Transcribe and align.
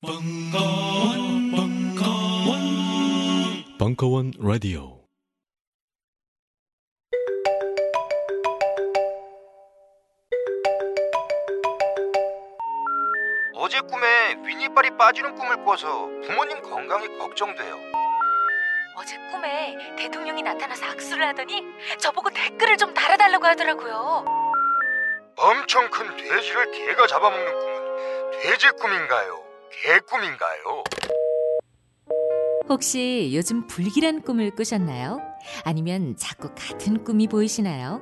벙커원, 0.00 1.50
벙커원, 1.50 2.60
벙커원 3.80 4.32
라디오. 4.38 5.00
어제 13.56 13.80
꿈에 13.80 14.36
윗니빨이 14.46 14.96
빠지는 14.96 15.34
꿈을 15.34 15.64
꿔서 15.64 16.06
부모님 16.24 16.62
건강이 16.62 17.18
걱정돼요. 17.18 17.76
어제 18.94 19.16
꿈에 19.32 19.76
대통령이 19.96 20.42
나타나서 20.42 20.86
악수를 20.86 21.26
하더니 21.26 21.64
저보고 21.98 22.30
댓글을 22.30 22.76
좀 22.76 22.94
달아달라고 22.94 23.44
하더라고요. 23.44 24.24
엄청 25.36 25.90
큰 25.90 26.16
돼지를 26.16 26.70
개가 26.70 27.08
잡아먹는 27.08 27.58
꿈은 27.58 28.40
돼지 28.42 28.70
꿈인가요? 28.80 29.47
개 29.70 29.98
꿈인가요? 30.00 30.84
혹시 32.68 33.32
요즘 33.34 33.66
불길한 33.66 34.22
꿈을 34.22 34.50
꾸셨나요? 34.50 35.20
아니면 35.64 36.16
자꾸 36.16 36.48
같은 36.54 37.04
꿈이 37.04 37.26
보이시나요? 37.28 38.00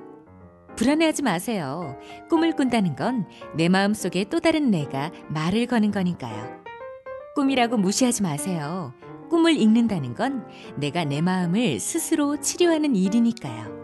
불안해하지 0.76 1.22
마세요. 1.22 1.96
꿈을 2.28 2.52
꾼다는 2.54 2.96
건 2.96 3.24
내 3.54 3.68
마음속에 3.68 4.24
또 4.24 4.40
다른 4.40 4.70
내가 4.70 5.10
말을 5.28 5.66
거는 5.66 5.90
거니까요. 5.90 6.62
꿈이라고 7.34 7.76
무시하지 7.78 8.22
마세요. 8.22 8.92
꿈을 9.30 9.56
읽는다는 9.56 10.14
건 10.14 10.46
내가 10.76 11.04
내 11.04 11.20
마음을 11.20 11.80
스스로 11.80 12.38
치료하는 12.40 12.94
일이니까요. 12.94 13.74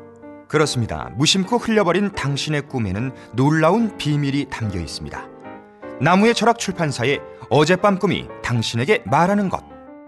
그렇습니다. 0.49 1.11
무심코 1.17 1.57
흘려버린 1.57 2.13
당신의 2.13 2.69
꿈에는 2.69 3.13
놀라운 3.35 3.97
비밀이 3.97 4.47
담겨 4.51 4.79
있습니다. 4.79 5.29
나무의 6.01 6.35
철학 6.35 6.59
출판사의 6.59 7.21
어젯밤 7.55 7.99
꿈이 7.99 8.27
당신에게 8.43 9.03
말하는 9.05 9.51
것. 9.51 9.63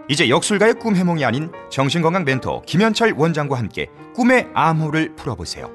이제 0.09 0.31
역술가의 0.31 0.75
꿈 0.75 0.97
해몽이 0.97 1.27
아닌 1.27 1.53
정신건강 1.71 2.25
멘토 2.25 2.63
김현철 2.63 3.13
원장과 3.19 3.59
함께 3.59 3.89
꿈의 4.15 4.49
암호를 4.55 5.15
풀어보세요. 5.15 5.71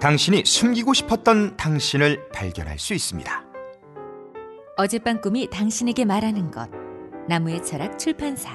당신이 0.00 0.44
숨기고 0.46 0.94
싶었던 0.94 1.58
당신을 1.58 2.30
발견할 2.32 2.78
수 2.78 2.94
있습니다. 2.94 3.42
어젯밤 4.78 5.20
꿈이 5.20 5.50
당신에게 5.50 6.06
말하는 6.06 6.50
것. 6.50 6.70
나무의 7.28 7.62
철학 7.62 7.98
출판사. 7.98 8.50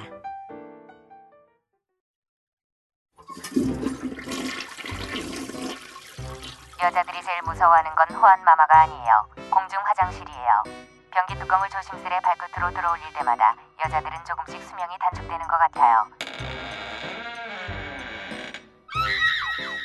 여자들이 6.82 7.22
제일 7.22 7.42
무서워하는 7.46 7.92
건 7.96 8.16
호환 8.16 8.44
마마가 8.44 8.82
아니에요. 8.82 9.28
공중 9.52 9.78
화장실이에요. 9.86 10.91
변기 11.12 11.38
뚜껑을 11.38 11.70
조심스레 11.70 12.22
발끝으로 12.22 12.74
들어올릴 12.74 13.04
때마다 13.14 13.56
여자들은 13.84 14.18
조금씩 14.26 14.64
수명이 14.64 14.98
단축되는 14.98 15.48
것 15.48 15.58
같아요. 15.58 16.08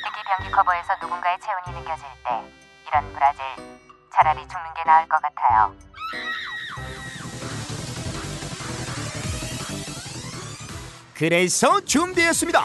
특히 0.03 0.23
변기 0.23 0.51
커버에서 0.51 0.95
누군가의 1.01 1.37
체온이 1.39 1.79
느껴질 1.79 2.05
때 2.23 2.41
이런 2.87 3.13
브라질 3.13 3.43
차라리 4.13 4.39
죽는 4.47 4.73
게 4.73 4.83
나을 4.85 5.07
것 5.09 5.21
같아요. 5.21 5.75
그래서 11.13 11.81
준비했습니다. 11.81 12.61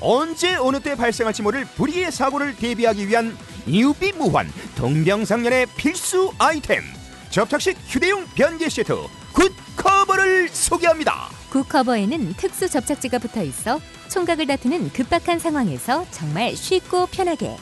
언제 0.00 0.56
어느 0.56 0.80
때 0.80 0.94
발생할지 0.94 1.42
모를 1.42 1.64
불의의 1.64 2.12
사고를 2.12 2.56
대비하기 2.56 3.08
위한 3.08 3.36
유비무환 3.66 4.46
동병상련의 4.76 5.66
필수 5.76 6.32
아이템 6.38 6.95
접착식 7.36 7.76
휴대용 7.86 8.24
변기 8.34 8.70
시트 8.70 8.94
굿 9.34 9.52
커버를 9.76 10.48
소개합니다. 10.48 11.28
굿커버에는 11.50 12.32
특수 12.38 12.66
접착제가 12.66 13.18
붙어 13.18 13.42
있어 13.42 13.78
총각을 14.08 14.46
다투는 14.46 14.90
급박한 14.94 15.38
상황에서 15.38 16.06
정말 16.10 16.56
쉽고 16.56 17.04
편하게 17.08 17.54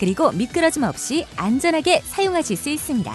그리고 0.00 0.32
미끄러짐 0.32 0.82
없이 0.82 1.26
안전하게 1.36 2.00
사용하실 2.06 2.56
수 2.56 2.70
있습니다. 2.70 3.14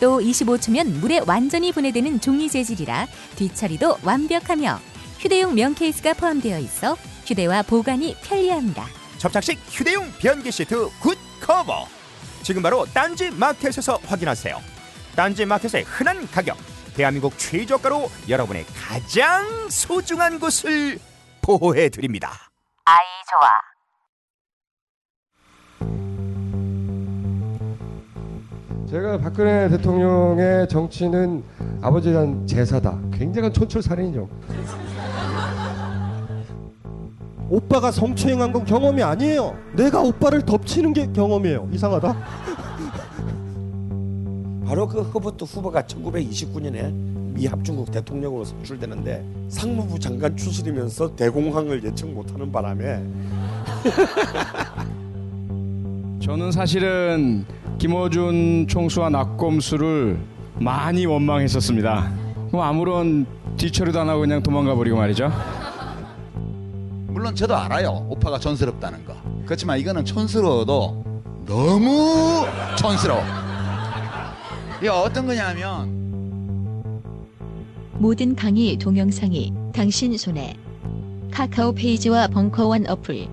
또 0.00 0.20
25초면 0.20 0.98
물에 0.98 1.22
완전히 1.26 1.72
분해되는 1.72 2.20
종이 2.20 2.50
재질이라 2.50 3.06
뒤처리도 3.36 4.00
완벽하며 4.02 4.78
휴대용 5.18 5.54
면 5.54 5.74
케이스가 5.74 6.12
포함되어 6.12 6.58
있어 6.58 6.94
휴대와 7.24 7.62
보관이 7.62 8.16
편리합니다. 8.22 8.84
접착식 9.16 9.58
휴대용 9.70 10.12
변기 10.18 10.52
시트 10.52 10.90
굿 11.00 11.16
커버 11.40 11.88
지금 12.42 12.60
바로 12.60 12.84
딴지 12.92 13.30
마켓에서 13.30 13.98
확인하세요. 14.04 14.73
딴지 15.14 15.44
마켓의 15.46 15.84
흔한 15.84 16.26
가격 16.30 16.56
대한민국 16.96 17.38
최저가로 17.38 18.08
여러분의 18.28 18.64
가장 18.66 19.68
소중한 19.68 20.38
곳을 20.38 20.98
보호해 21.42 21.88
드립니다. 21.88 22.30
아이 22.84 22.96
좋아. 23.30 23.50
제가 28.88 29.18
박근혜 29.18 29.68
대통령의 29.68 30.68
정치는 30.68 31.42
아버지에 31.82 32.12
대한 32.12 32.46
제사다. 32.46 32.98
굉장한 33.12 33.52
촌철살인이죠. 33.52 34.28
오빠가 37.50 37.90
성추행한 37.90 38.52
건 38.52 38.64
경험이 38.64 39.02
아니에요. 39.02 39.56
내가 39.74 40.00
오빠를 40.00 40.42
덮치는 40.42 40.92
게 40.92 41.10
경험이에요. 41.12 41.68
이상하다. 41.72 42.14
바로 44.66 44.88
그 44.88 45.02
허버트 45.02 45.44
후보가 45.44 45.82
1929년에 45.82 46.92
미 47.34 47.46
합중국 47.46 47.90
대통령으로 47.90 48.44
선출되는데 48.44 49.24
상무부 49.48 49.98
장관 49.98 50.36
추슬이면서 50.36 51.14
대공황을 51.16 51.84
예측 51.84 52.08
못하는 52.10 52.50
바람에 52.50 53.02
저는 56.20 56.52
사실은 56.52 57.44
김어준 57.78 58.66
총수와 58.68 59.10
나꼼수를 59.10 60.18
많이 60.58 61.06
원망했었습니다. 61.06 62.12
그럼 62.48 62.62
아무런 62.62 63.26
뒤처리도 63.56 64.00
안 64.00 64.08
하고 64.08 64.20
그냥 64.20 64.42
도망가 64.42 64.74
버리고 64.74 64.96
말이죠. 64.96 65.30
물론 67.08 67.34
저도 67.34 67.56
알아요. 67.56 68.06
오빠가 68.08 68.38
촌스럽다는 68.38 69.04
거. 69.04 69.14
그렇지만 69.44 69.78
이거는 69.78 70.04
촌스러워도 70.04 71.04
너무 71.46 72.46
촌스러워. 72.78 73.43
이게 74.84 74.90
어떤 74.90 75.26
거냐면 75.26 75.88
모든 77.94 78.36
강의 78.36 78.76
동영상이 78.76 79.50
당신 79.74 80.14
손에. 80.18 80.58
카카오 81.30 81.72
페이지와 81.72 82.26
벙커원 82.26 82.86
어플. 82.86 83.26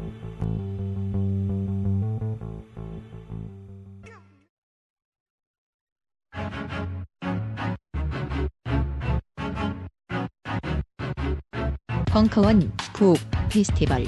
벙커원 12.06 12.72
북 12.94 13.18
페스티벌. 13.50 14.06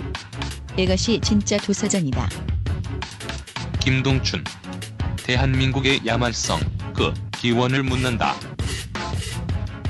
이것이 0.77 1.19
진짜 1.19 1.57
도서전이다. 1.57 2.29
김동춘 3.81 4.45
대한민국의 5.17 6.05
야말성 6.05 6.61
그 6.95 7.13
기원을 7.43 7.83
묻는다. 7.83 8.35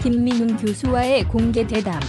김민훈 0.01 0.57
교수와의 0.57 1.25
공개 1.25 1.67
대담. 1.67 1.99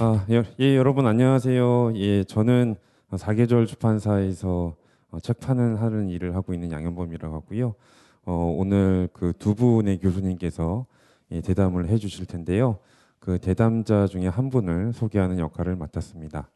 아, 0.00 0.24
예, 0.30 0.44
예, 0.60 0.76
여러분 0.76 1.06
안녕하세요. 1.06 1.92
예, 1.96 2.24
저는 2.24 2.76
사계절 3.16 3.66
출판사에서 3.66 4.74
어, 5.10 5.20
책 5.20 5.40
파는 5.40 5.76
하는 5.76 6.08
일을 6.08 6.34
하고 6.34 6.54
있는 6.54 6.70
양현범이라고 6.70 7.34
하고요. 7.34 7.74
어, 8.26 8.54
오늘 8.56 9.08
그 9.12 9.32
두 9.38 9.54
분의 9.54 9.98
교수님께서 9.98 10.86
예, 11.32 11.40
대담을 11.40 11.88
해주실 11.88 12.26
텐데요. 12.26 12.78
그 13.18 13.38
대담자 13.38 14.06
중에 14.06 14.28
한 14.28 14.50
분을 14.50 14.92
소개하는 14.92 15.38
역할을 15.38 15.76
맡았습니다. 15.76 16.48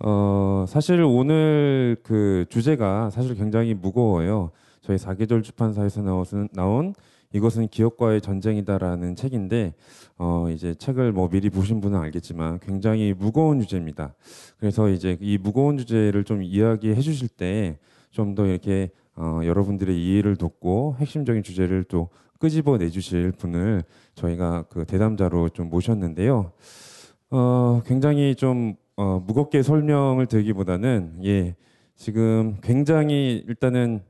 어, 0.00 0.64
사실 0.68 1.02
오늘 1.02 1.96
그 2.02 2.44
주제가 2.48 3.10
사실 3.10 3.34
굉장히 3.34 3.74
무거워요. 3.74 4.50
저희 4.82 4.98
사계절 4.98 5.42
출판사에서 5.42 6.02
나온, 6.02 6.24
나온 6.52 6.94
이것은 7.32 7.68
기업과의 7.68 8.20
전쟁이다라는 8.20 9.16
책인데 9.16 9.74
어 10.16 10.46
이제 10.50 10.74
책을 10.74 11.12
뭐 11.12 11.28
미리 11.28 11.50
보신 11.50 11.80
분은 11.80 11.98
알겠지만 11.98 12.60
굉장히 12.60 13.12
무거운 13.16 13.60
주제입니다. 13.60 14.14
그래서 14.58 14.88
이제 14.88 15.18
이 15.20 15.36
무거운 15.36 15.76
주제를 15.76 16.24
좀 16.24 16.42
이야기해 16.42 17.00
주실 17.00 17.28
때 17.28 17.78
좀 18.16 18.34
더 18.34 18.46
이렇게 18.46 18.88
어 19.14 19.40
여러분들의 19.44 19.94
이해를 19.94 20.36
돕고 20.36 20.96
핵심적인 20.98 21.42
주제를 21.42 21.84
또 21.84 22.08
끄집어 22.38 22.76
내주실 22.78 23.32
분을 23.32 23.82
저희가 24.14 24.64
그 24.68 24.84
대담자로 24.84 25.50
좀 25.50 25.68
모셨는데요. 25.70 26.52
어 27.30 27.82
굉장히 27.84 28.34
좀 28.34 28.74
어, 28.96 29.22
무겁게 29.26 29.62
설명을 29.62 30.26
드리기보다는 30.26 31.18
예 31.24 31.54
지금 31.96 32.56
굉장히 32.62 33.44
일단은 33.46 34.02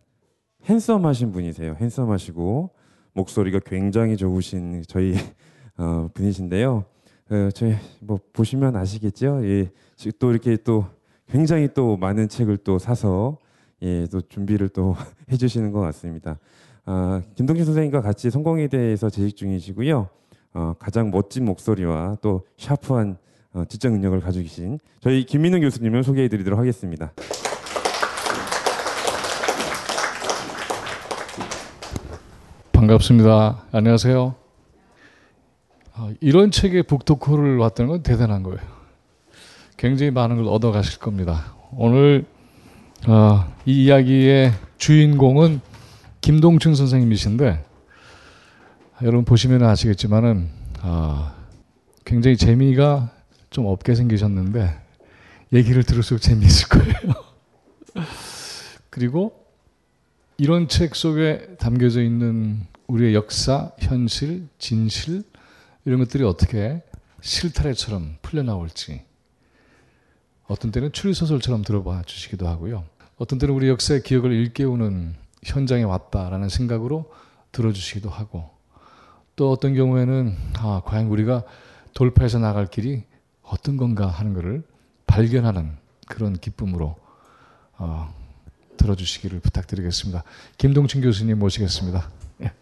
핸섬하신 0.65 1.33
분이세요. 1.33 1.77
핸섬하시고 1.81 2.71
목소리가 3.15 3.61
굉장히 3.65 4.17
좋으신 4.17 4.83
저희 4.89 5.15
어, 5.79 6.09
분이신데요. 6.15 6.85
어, 7.31 7.49
저희 7.55 7.75
뭐 8.01 8.19
보시면 8.33 8.77
아시겠죠? 8.77 9.41
예, 9.45 9.71
지- 9.97 10.13
또 10.19 10.31
이렇게 10.31 10.57
또 10.57 10.87
굉장히 11.29 11.69
또 11.75 11.97
많은 11.97 12.29
책을 12.29 12.59
또 12.59 12.79
사서 12.79 13.39
예, 13.83 14.07
또 14.11 14.21
준비를 14.21 14.69
또 14.71 14.95
해주시는 15.31 15.73
것 15.73 15.81
같습니다. 15.81 16.39
아, 16.89 17.21
김동진 17.35 17.65
선생님과 17.65 18.01
같이 18.01 18.31
성공에 18.31 18.69
대해서 18.69 19.11
재직 19.11 19.37
중이시고요. 19.37 20.09
어, 20.55 20.75
가장 20.79 21.11
멋진 21.11 21.45
목소리와 21.45 22.17
또 22.23 22.47
샤프한 22.57 23.19
어, 23.53 23.65
지적 23.69 23.93
능력을 23.93 24.21
가지고 24.21 24.45
계신 24.45 24.79
저희 25.01 25.25
김민우 25.25 25.61
교수님을 25.61 26.05
소개해 26.05 26.29
드리도록 26.29 26.59
하겠습니다. 26.59 27.13
반갑습니다. 32.73 33.65
안녕하세요. 33.73 34.35
아, 35.95 36.13
이런 36.21 36.53
책에 36.53 36.83
북토크를 36.83 37.57
왔다는 37.57 37.91
건 37.91 38.03
대단한 38.05 38.45
거예요. 38.45 38.61
굉장히 39.77 40.13
많은 40.13 40.37
걸 40.37 40.47
얻어 40.47 40.71
가실 40.71 41.01
겁니다. 41.01 41.53
오늘 41.73 42.27
아, 43.07 43.49
이 43.65 43.85
이야기의 43.87 44.53
주인공은 44.79 45.61
김동춘 46.27 46.75
선생님이신데 46.75 47.65
여러분 49.03 49.25
보시면 49.25 49.63
아시겠지만은 49.63 50.49
아, 50.81 51.37
굉장히 52.05 52.37
재미가 52.37 53.13
좀 53.49 53.67
없게 53.67 53.95
생기셨는데 53.95 54.77
얘기를 55.53 55.85
들을수록 55.85 56.21
재미있을 56.21 56.69
거예요. 56.69 57.15
그리고 58.91 59.41
이런 60.37 60.67
책 60.67 60.97
속에 60.97 61.47
담겨져 61.61 62.03
있는 62.03 62.67
우리의 62.89 63.15
역사, 63.15 63.71
현실, 63.79 64.49
진실 64.59 65.23
이런 65.85 66.01
것들이 66.01 66.25
어떻게 66.25 66.83
실타래처럼 67.21 68.17
풀려나올지 68.23 69.01
어떤 70.49 70.73
때는 70.73 70.91
추리소설처럼 70.91 71.63
들어봐 71.63 72.03
주시기도 72.05 72.49
하고요. 72.49 72.85
어떤 73.17 73.39
때는 73.39 73.55
우리 73.55 73.69
역사의 73.69 74.03
기억을 74.03 74.33
일깨우는 74.33 75.26
현장에 75.47 75.85
왔다라는 75.85 76.49
생각으로 76.49 77.13
들어주시기도 77.53 78.11
하고 78.11 78.51
또 79.37 79.51
어떤 79.51 79.75
경우에는 79.75 80.37
아, 80.59 80.83
과연 80.85 81.07
우리가 81.07 81.45
돌파해서 81.95 82.39
나갈 82.39 82.67
길이 82.67 83.05
어떤 83.43 83.77
건가 83.77 84.09
하는 84.09 84.35
것을 84.35 84.65
발견하는 85.07 85.77
그런 86.07 86.35
기쁨으로 86.35 86.97
어, 87.79 88.13
들어주시기를 88.77 89.41
부탁드리겠습니다. 89.41 90.25
김동춘 90.59 91.01
교수님 91.01 91.39
모시겠습니다. 91.39 92.11
예. 92.43 92.53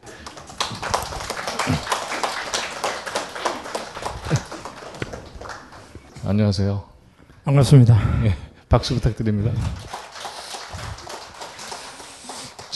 안녕하세요. 6.27 6.89
반갑습니다. 7.45 8.25
예, 8.25 8.35
박수 8.69 8.95
부탁드립니다. 8.95 9.53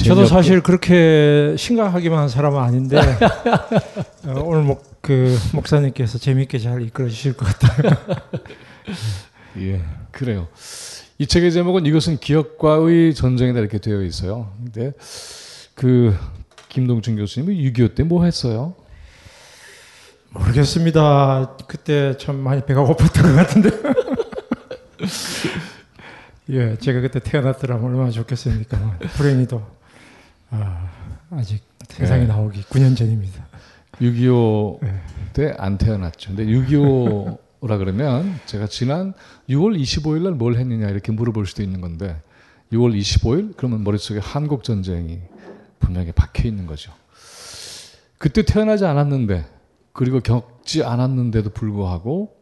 저도 0.09 0.27
사실 0.27 0.61
그렇게 0.63 1.55
심각하기만 1.57 2.19
한 2.19 2.29
사람은 2.29 2.61
아닌데 2.61 2.99
어, 4.27 4.43
오늘 4.45 4.63
목, 4.63 5.01
그 5.03 5.37
목사님께서 5.53 6.19
재미있게 6.19 6.59
잘 6.59 6.83
이끌어 6.83 7.09
주실 7.09 7.35
것 7.35 7.47
같아요. 7.47 7.93
예, 9.61 9.83
그래요. 10.11 10.49
이 11.19 11.27
책의 11.27 11.53
제목은 11.53 11.87
이것은 11.87 12.19
기억과의 12.19 13.15
전쟁이다 13.15 13.61
이렇게 13.61 13.79
되어 13.79 14.03
있어요. 14.03 14.53
근데 14.63 14.93
그 15.75 16.17
김동춘 16.69 17.17
교수님은 17.17 17.55
6.25 17.73 17.95
때 17.95 18.03
뭐 18.05 18.25
했어요? 18.25 18.75
모르겠습니다. 20.31 21.57
그때 21.67 22.17
참 22.19 22.37
많이 22.37 22.65
배가 22.65 22.85
고팠던 22.85 23.23
것 23.23 23.35
같은데. 23.35 23.71
예, 26.51 26.77
제가 26.79 27.01
그때 27.01 27.19
태어났더라면 27.21 27.85
얼마나 27.85 28.11
좋겠습니까. 28.11 28.99
불행히도 29.17 29.63
아, 30.50 30.91
아직 31.31 31.62
세상에 31.89 32.23
네. 32.23 32.27
나오기 32.29 32.62
9년 32.65 32.97
전입니다. 32.97 33.47
6.25때안 34.00 35.79
태어났죠. 35.79 36.35
근데 36.35 36.47
6.25라 36.47 37.79
그러면 37.79 38.39
제가 38.47 38.67
지난 38.67 39.12
6월 39.49 39.79
25일 39.81 40.23
날 40.23 40.35
뭘 40.35 40.56
했느냐 40.56 40.89
이렇게 40.89 41.12
물어볼 41.12 41.47
수도 41.47 41.62
있는 41.62 41.81
건데 41.81 42.21
6월 42.73 42.97
25일 42.99 43.56
그러면 43.56 43.83
머릿속에 43.85 44.21
한국 44.21 44.62
전쟁이 44.65 45.21
분명히 45.81 46.12
박혀 46.12 46.49
있는 46.49 46.67
거죠. 46.67 46.93
그때 48.19 48.43
태어나지 48.43 48.85
않았는데 48.85 49.45
그리고 49.93 50.21
겪지 50.21 50.85
않았는데도 50.85 51.50
불구하고 51.50 52.37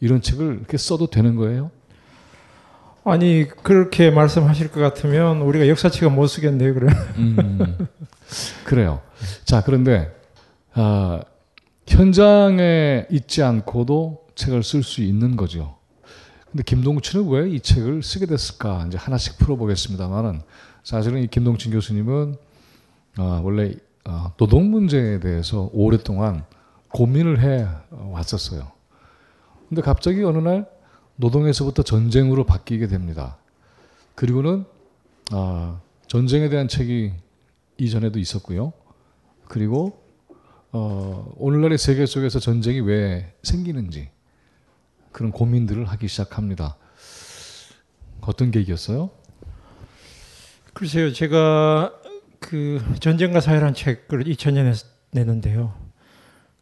이런 0.00 0.20
책을 0.20 0.56
이렇게 0.58 0.76
써도 0.76 1.06
되는 1.06 1.36
거예요? 1.36 1.70
아니 3.04 3.46
그렇게 3.62 4.10
말씀하실 4.10 4.70
것 4.72 4.80
같으면 4.80 5.42
우리가 5.42 5.68
역사책은 5.68 6.14
못 6.14 6.26
쓰겠네요, 6.26 6.74
그래. 6.74 6.92
음, 7.18 7.86
그래요. 8.64 9.00
자, 9.44 9.62
그런데 9.62 10.10
아, 10.72 11.20
현장에 11.86 13.06
있지 13.10 13.42
않고도 13.42 14.24
책을 14.34 14.62
쓸 14.62 14.82
수 14.82 15.02
있는 15.02 15.36
거죠. 15.36 15.76
근데 16.50 16.62
김동춘은 16.64 17.28
왜 17.28 17.48
이 17.50 17.60
책을 17.60 18.02
쓰게 18.02 18.26
됐을까? 18.26 18.84
이제 18.88 18.96
하나씩 18.96 19.38
풀어보겠습니다만은 19.38 20.40
사실은 20.82 21.22
이 21.22 21.26
김동춘 21.26 21.72
교수님은 21.72 22.36
아, 23.18 23.40
원래 23.44 23.74
아, 24.04 24.32
노동 24.38 24.70
문제에 24.70 25.20
대해서 25.20 25.68
오랫동안 25.72 26.44
고민을 26.88 27.40
해 27.42 27.66
왔었어요. 27.90 28.72
근데 29.68 29.82
갑자기 29.82 30.22
어느 30.22 30.38
날 30.38 30.66
노동에서부터 31.16 31.82
전쟁으로 31.82 32.44
바뀌게 32.44 32.86
됩니다. 32.88 33.38
그리고는 34.14 34.64
아, 35.32 35.80
전쟁에 36.06 36.48
대한 36.48 36.68
책이 36.68 37.12
이전에도 37.78 38.18
있었고요. 38.18 38.72
그리고 39.48 40.02
어, 40.72 41.32
오늘날의 41.36 41.78
세계 41.78 42.06
속에서 42.06 42.40
전쟁이 42.40 42.80
왜 42.80 43.32
생기는지 43.42 44.10
그런 45.12 45.30
고민들을 45.30 45.84
하기 45.84 46.08
시작합니다. 46.08 46.76
어떤 48.20 48.50
계기였어요? 48.50 49.10
글쎄요, 50.72 51.12
제가 51.12 51.92
그 52.40 52.82
전쟁과 52.98 53.40
사회라는 53.40 53.74
책을 53.74 54.24
2000년에 54.24 54.84
냈는데요. 55.12 55.72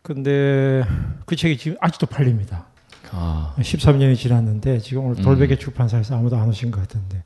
근데 0.02 0.84
그 1.24 1.34
책이 1.34 1.56
지금 1.56 1.78
아직도 1.80 2.06
팔립니다. 2.06 2.71
아. 3.12 3.54
13년이 3.58 4.16
지났는데 4.16 4.78
지금 4.80 5.04
오늘 5.04 5.18
음. 5.18 5.22
돌베개 5.22 5.56
출판사에서 5.58 6.16
아무도 6.16 6.36
안 6.36 6.48
오신 6.48 6.70
것 6.70 6.80
같은데 6.80 7.22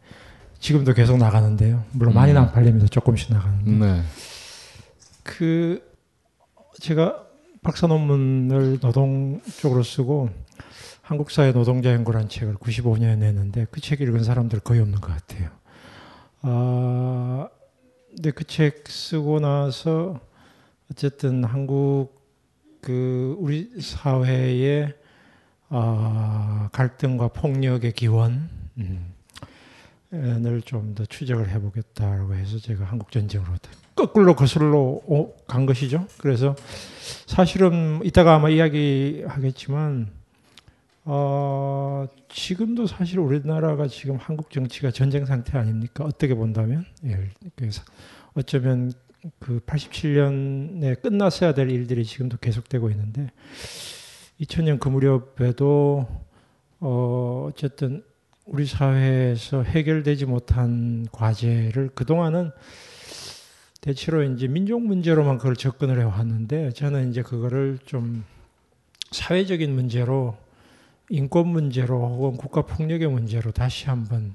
지금도 0.58 0.94
계속 0.94 1.16
나가는데요. 1.18 1.84
물론 1.92 2.14
많이는 2.14 2.40
안 2.40 2.52
팔립니다. 2.52 2.86
조금씩 2.88 3.32
나가는데. 3.32 3.70
네. 3.70 4.02
그 5.22 5.82
제가 6.80 7.22
박사 7.62 7.86
논문을 7.86 8.80
노동 8.80 9.40
쪽으로 9.60 9.82
쓰고 9.82 10.30
한국 11.02 11.30
사회 11.30 11.52
노동자 11.52 11.92
연구라는 11.92 12.28
책을 12.28 12.54
95년에 12.56 13.16
냈는데 13.18 13.66
그 13.70 13.80
책 13.80 14.00
읽은 14.00 14.24
사람들 14.24 14.60
거의 14.60 14.80
없는 14.80 15.00
것 15.00 15.12
같아요. 15.12 15.50
아, 16.42 17.48
근데 18.14 18.30
그 18.30 18.44
책 18.44 18.84
쓰고 18.88 19.40
나서 19.40 20.20
어쨌든 20.90 21.44
한국 21.44 22.14
그 22.80 23.36
우리 23.38 23.70
사회의 23.80 24.94
아, 25.68 26.68
갈등과 26.72 27.28
폭력의 27.28 27.92
기원 27.92 28.48
음, 28.78 29.12
을좀더 30.12 31.06
추적을 31.06 31.48
해보겠다라고 31.50 32.34
해서 32.34 32.58
제가 32.58 32.84
한국 32.84 33.10
전쟁으로 33.10 33.48
거꾸로 33.94 34.36
거슬러 34.36 34.78
오- 34.78 35.34
간 35.46 35.66
것이죠. 35.66 36.06
그래서 36.18 36.54
사실은 37.26 38.00
이따가 38.04 38.34
아마 38.34 38.50
이야기하겠지만 38.50 40.08
어, 41.04 42.06
지금도 42.28 42.86
사실 42.86 43.18
우리나라가 43.20 43.88
지금 43.88 44.16
한국 44.16 44.50
정치가 44.50 44.90
전쟁 44.90 45.24
상태 45.24 45.56
아닙니까? 45.56 46.04
어떻게 46.04 46.34
본다면 46.34 46.84
예, 47.04 47.30
그래서 47.54 47.82
어쩌면 48.34 48.92
그 49.38 49.60
87년에 49.60 51.00
끝났어야 51.00 51.54
될 51.54 51.70
일들이 51.70 52.04
지금도 52.04 52.36
계속되고 52.38 52.90
있는데 52.90 53.30
2000년 54.40 54.78
그 54.78 54.88
무렵에도 54.88 56.06
어, 56.80 57.48
어쨌든 57.50 58.02
우리 58.44 58.66
사회에서 58.66 59.62
해결되지 59.62 60.26
못한 60.26 61.06
과제를 61.10 61.90
그동안은 61.94 62.50
대체로 63.80 64.22
이제 64.22 64.46
민족 64.46 64.82
문제로만 64.82 65.38
그걸 65.38 65.56
접근을 65.56 66.00
해왔는데 66.00 66.72
저는 66.72 67.10
이제 67.10 67.22
그거를 67.22 67.78
좀 67.86 68.24
사회적인 69.10 69.74
문제로 69.74 70.36
인권 71.08 71.48
문제로 71.48 72.00
혹은 72.08 72.36
국가 72.36 72.62
폭력의 72.62 73.08
문제로 73.08 73.52
다시 73.52 73.86
한번 73.86 74.34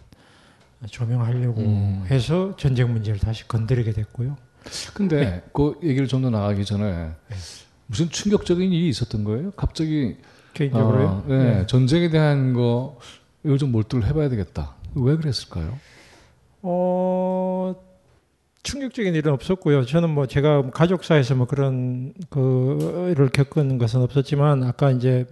조명하려고 0.90 1.62
음. 1.62 2.06
해서 2.10 2.56
전쟁 2.58 2.92
문제를 2.92 3.20
다시 3.20 3.48
건드리게 3.48 3.92
됐고요. 3.92 4.38
근데 4.94 5.20
네. 5.20 5.44
그 5.54 5.78
얘기를 5.84 6.08
좀 6.08 6.22
더 6.22 6.30
나가기 6.30 6.66
전에 6.66 7.12
무슨 7.92 8.10
충격적인 8.10 8.72
일이 8.72 8.88
있었던 8.88 9.26
거예요? 9.26 9.52
갑자기 9.52 10.16
개인적으로요? 10.54 11.08
아, 11.08 11.24
네, 11.28 11.38
네. 11.38 11.68
전쟁에 11.68 12.10
대한 12.10 12.54
거 12.54 12.98
이걸 13.44 13.58
좀 13.58 13.74
몰두를 13.74 14.08
해봐야 14.08 14.30
되겠다. 14.30 14.76
왜 14.96 15.18
그랬을까요? 15.18 15.78
어 16.62 17.76
충격적인 18.64 19.14
일은 19.14 19.34
없었고요. 19.34 19.86
저는 19.86 20.10
뭐 20.10 20.26
제가 20.26 20.70
가족사에서 20.72 21.36
뭐 21.36 21.48
그런 21.48 22.14
그를 22.30 23.28
겪은 23.28 23.78
것은 23.78 24.02
없었지만 24.02 24.64
아까 24.64 24.92
이제 24.92 25.26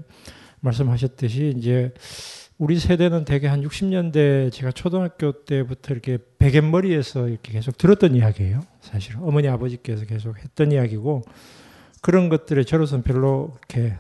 말씀하셨듯이 0.60 1.54
이제 1.56 1.94
우리 2.58 2.78
세대는 2.78 3.24
대개 3.24 3.48
한 3.48 3.62
60년대 3.62 4.52
제가 4.52 4.74
초등학교 4.74 5.32
때부터 5.32 5.94
이렇게 5.94 6.18
베갯머리에서 6.40 7.30
이렇게 7.30 7.54
계속 7.54 7.78
들었던 7.78 8.16
이야기예요. 8.16 8.60
사실 8.82 9.16
어머니 9.22 9.48
아버지께서 9.48 10.04
계속 10.06 10.38
했던 10.38 10.74
이야기고 10.74 11.22
그런 12.02 12.30
것들에 12.30 12.64
저로서는 12.64 13.04
별로 13.04 13.56
이렇게 13.70 13.96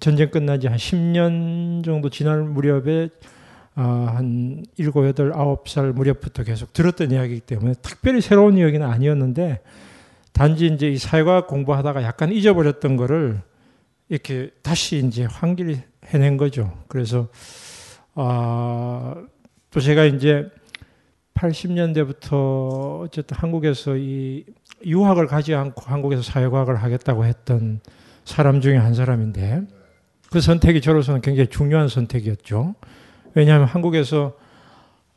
전쟁 0.00 0.30
끝난 0.30 0.60
지 0.60 0.68
한 0.68 0.76
10년 0.76 1.84
정도 1.84 2.08
지날 2.10 2.42
무렵에 2.42 3.08
아, 3.74 4.12
한 4.16 4.64
일곱, 4.76 5.06
여덟, 5.06 5.32
아홉 5.32 5.68
살 5.68 5.92
무렵부터 5.92 6.44
계속 6.44 6.72
들었던 6.72 7.10
이야기이기 7.10 7.40
때문에 7.40 7.74
특별히 7.80 8.20
새로운 8.20 8.58
이야기는 8.58 8.86
아니었는데 8.86 9.62
단지 10.32 10.66
이제 10.66 10.88
이 10.88 10.98
사회과학 10.98 11.46
공부하다가 11.46 12.02
약간 12.02 12.32
잊어버렸던 12.32 12.96
거를 12.96 13.40
이렇게 14.08 14.50
다시 14.62 14.98
이제 14.98 15.24
환기를 15.24 15.82
해낸 16.06 16.36
거죠. 16.36 16.72
그래서 16.88 17.28
아, 18.14 19.14
또 19.70 19.80
제가 19.80 20.04
이제 20.04 20.50
80년대부터 21.34 23.00
어쨌든 23.00 23.36
한국에서 23.36 23.96
이 23.96 24.44
유학을 24.84 25.26
가지 25.26 25.54
않고 25.54 25.82
한국에서 25.84 26.22
사회과학을 26.22 26.76
하겠다고 26.76 27.24
했던 27.24 27.80
사람 28.24 28.60
중에 28.60 28.76
한 28.76 28.94
사람인데 28.94 29.62
그 30.30 30.40
선택이 30.40 30.80
저로서는 30.80 31.20
굉장히 31.20 31.48
중요한 31.48 31.88
선택이었죠. 31.88 32.74
왜냐하면 33.34 33.66
한국에서 33.66 34.34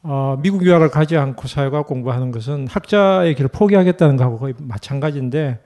어, 0.03 0.37
미국 0.41 0.63
유학을 0.63 0.89
가지 0.89 1.17
않고 1.17 1.47
사회과학 1.47 1.87
공부하는 1.87 2.31
것은 2.31 2.67
학자의 2.67 3.33
길을 3.33 3.49
포기하겠다는 3.49 4.17
거하고 4.17 4.37
거의 4.37 4.53
마찬가지인데 4.59 5.59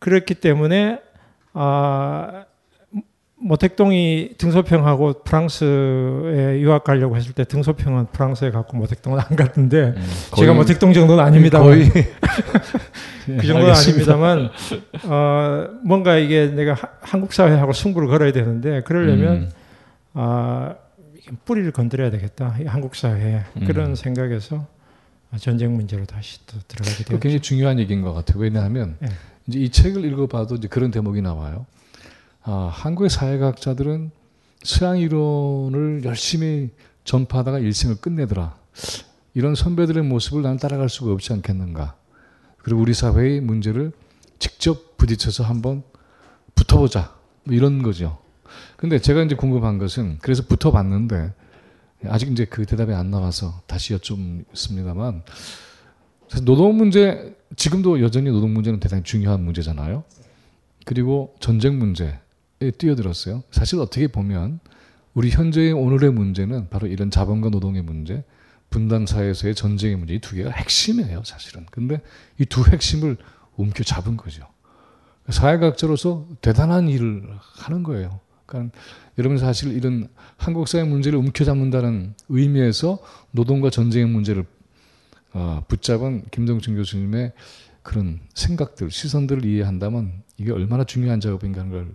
그렇기 0.00 0.34
때문에 0.34 1.00
아, 1.52 2.46
모택동이 3.42 4.34
등소평하고 4.36 5.22
프랑스에 5.24 6.60
유학 6.60 6.84
가려고 6.84 7.16
했을 7.16 7.32
때 7.32 7.44
등소평은 7.44 8.08
프랑스에 8.12 8.50
갔고 8.50 8.76
모택동은 8.76 9.18
안 9.18 9.34
갔는데 9.36 9.94
거의- 10.30 10.40
제가 10.46 10.52
모택동 10.54 10.92
정도는 10.92 11.24
아닙니다. 11.24 11.58
거의- 11.60 11.88
그 13.26 13.46
정도는 13.46 13.68
알겠습니다. 13.70 14.12
아닙니다만 14.14 14.50
어, 15.04 15.68
뭔가 15.84 16.16
이게 16.18 16.46
내가 16.48 16.74
하- 16.74 16.88
한국 17.00 17.32
사회하고 17.32 17.72
승부를 17.72 18.08
걸어야 18.08 18.32
되는데 18.32 18.82
그러려면 18.82 19.34
음. 19.34 19.50
아, 20.14 20.74
이게 21.16 21.30
뿌리를 21.46 21.70
건드려야 21.72 22.10
되겠다. 22.10 22.56
이 22.60 22.64
한국 22.64 22.94
사회에 22.94 23.40
음. 23.56 23.64
그런 23.66 23.94
생각에서 23.94 24.66
전쟁 25.38 25.74
문제로 25.76 26.04
다시 26.04 26.44
또 26.46 26.58
들어가게 26.68 26.96
그 26.98 27.04
되었죠. 27.04 27.20
굉장히 27.20 27.40
중요한 27.40 27.78
얘기인 27.78 28.02
것 28.02 28.12
같아요. 28.12 28.38
왜냐하면 28.40 28.96
네. 28.98 29.08
이제 29.46 29.58
이 29.60 29.70
책을 29.70 30.04
읽어봐도 30.04 30.56
이제 30.56 30.68
그런 30.68 30.90
대목이 30.90 31.22
나와요. 31.22 31.64
아, 32.52 32.68
한국의 32.72 33.10
사회학자들은 33.10 34.10
서양 34.64 34.98
이론을 34.98 36.02
열심히 36.04 36.70
전파하다가 37.04 37.60
일생을 37.60 37.98
끝내더라. 38.00 38.58
이런 39.34 39.54
선배들의 39.54 40.02
모습을 40.02 40.42
나는 40.42 40.56
따라갈 40.56 40.88
수가 40.88 41.12
없지 41.12 41.32
않겠는가. 41.32 41.94
그리고 42.58 42.80
우리 42.80 42.92
사회의 42.92 43.40
문제를 43.40 43.92
직접 44.40 44.96
부딪혀서 44.96 45.44
한번 45.44 45.84
붙어보자. 46.56 47.14
뭐 47.44 47.54
이런 47.54 47.84
거죠. 47.84 48.18
근데 48.76 48.98
제가 48.98 49.22
이제 49.22 49.36
궁금한 49.36 49.78
것은 49.78 50.18
그래서 50.20 50.42
붙어봤는데 50.42 51.32
아직 52.08 52.32
이제 52.32 52.46
그 52.46 52.66
대답이 52.66 52.92
안 52.92 53.12
나와서 53.12 53.62
다시 53.68 53.92
여쭙습니다만 53.92 55.22
노동 56.42 56.76
문제 56.76 57.36
지금도 57.54 58.02
여전히 58.02 58.30
노동 58.30 58.52
문제는 58.54 58.80
대단히 58.80 59.04
중요한 59.04 59.44
문제잖아요. 59.44 60.02
그리고 60.84 61.36
전쟁 61.38 61.78
문제에 61.78 62.18
뛰어들었어요. 62.70 63.42
사실 63.50 63.78
어떻게 63.78 64.06
보면 64.08 64.60
우리 65.14 65.30
현재의 65.30 65.72
오늘의 65.72 66.12
문제는 66.12 66.68
바로 66.68 66.86
이런 66.86 67.10
자본과 67.10 67.48
노동의 67.48 67.82
문제, 67.82 68.22
분단 68.68 69.06
사회에서의 69.06 69.54
전쟁의 69.54 69.96
문제 69.96 70.14
이 70.14 70.20
두 70.20 70.34
개가 70.36 70.50
핵심이에요, 70.50 71.22
사실은. 71.24 71.66
근데 71.70 72.00
이 72.38 72.44
두 72.44 72.62
핵심을 72.64 73.16
움켜 73.56 73.82
잡은 73.82 74.16
거죠. 74.16 74.46
사회학자로서 75.28 76.26
대단한 76.42 76.88
일을 76.88 77.24
하는 77.38 77.82
거예요. 77.82 78.20
그러니까 78.46 78.76
여러분 79.18 79.38
사실 79.38 79.72
이런 79.72 80.08
한국 80.36 80.68
사회 80.68 80.82
문제를 80.84 81.18
움켜잡는다는 81.18 82.14
의미에서 82.28 82.98
노동과 83.30 83.70
전쟁의 83.70 84.08
문제를 84.08 84.44
어, 85.32 85.64
붙잡은 85.68 86.24
김동춘 86.32 86.74
교수님의 86.76 87.32
그런 87.82 88.20
생각들, 88.34 88.90
시선들을 88.90 89.44
이해한다면 89.44 90.22
이게 90.36 90.50
얼마나 90.52 90.84
중요한 90.84 91.20
작업인가 91.20 91.60
하는 91.60 91.72
걸 91.72 91.88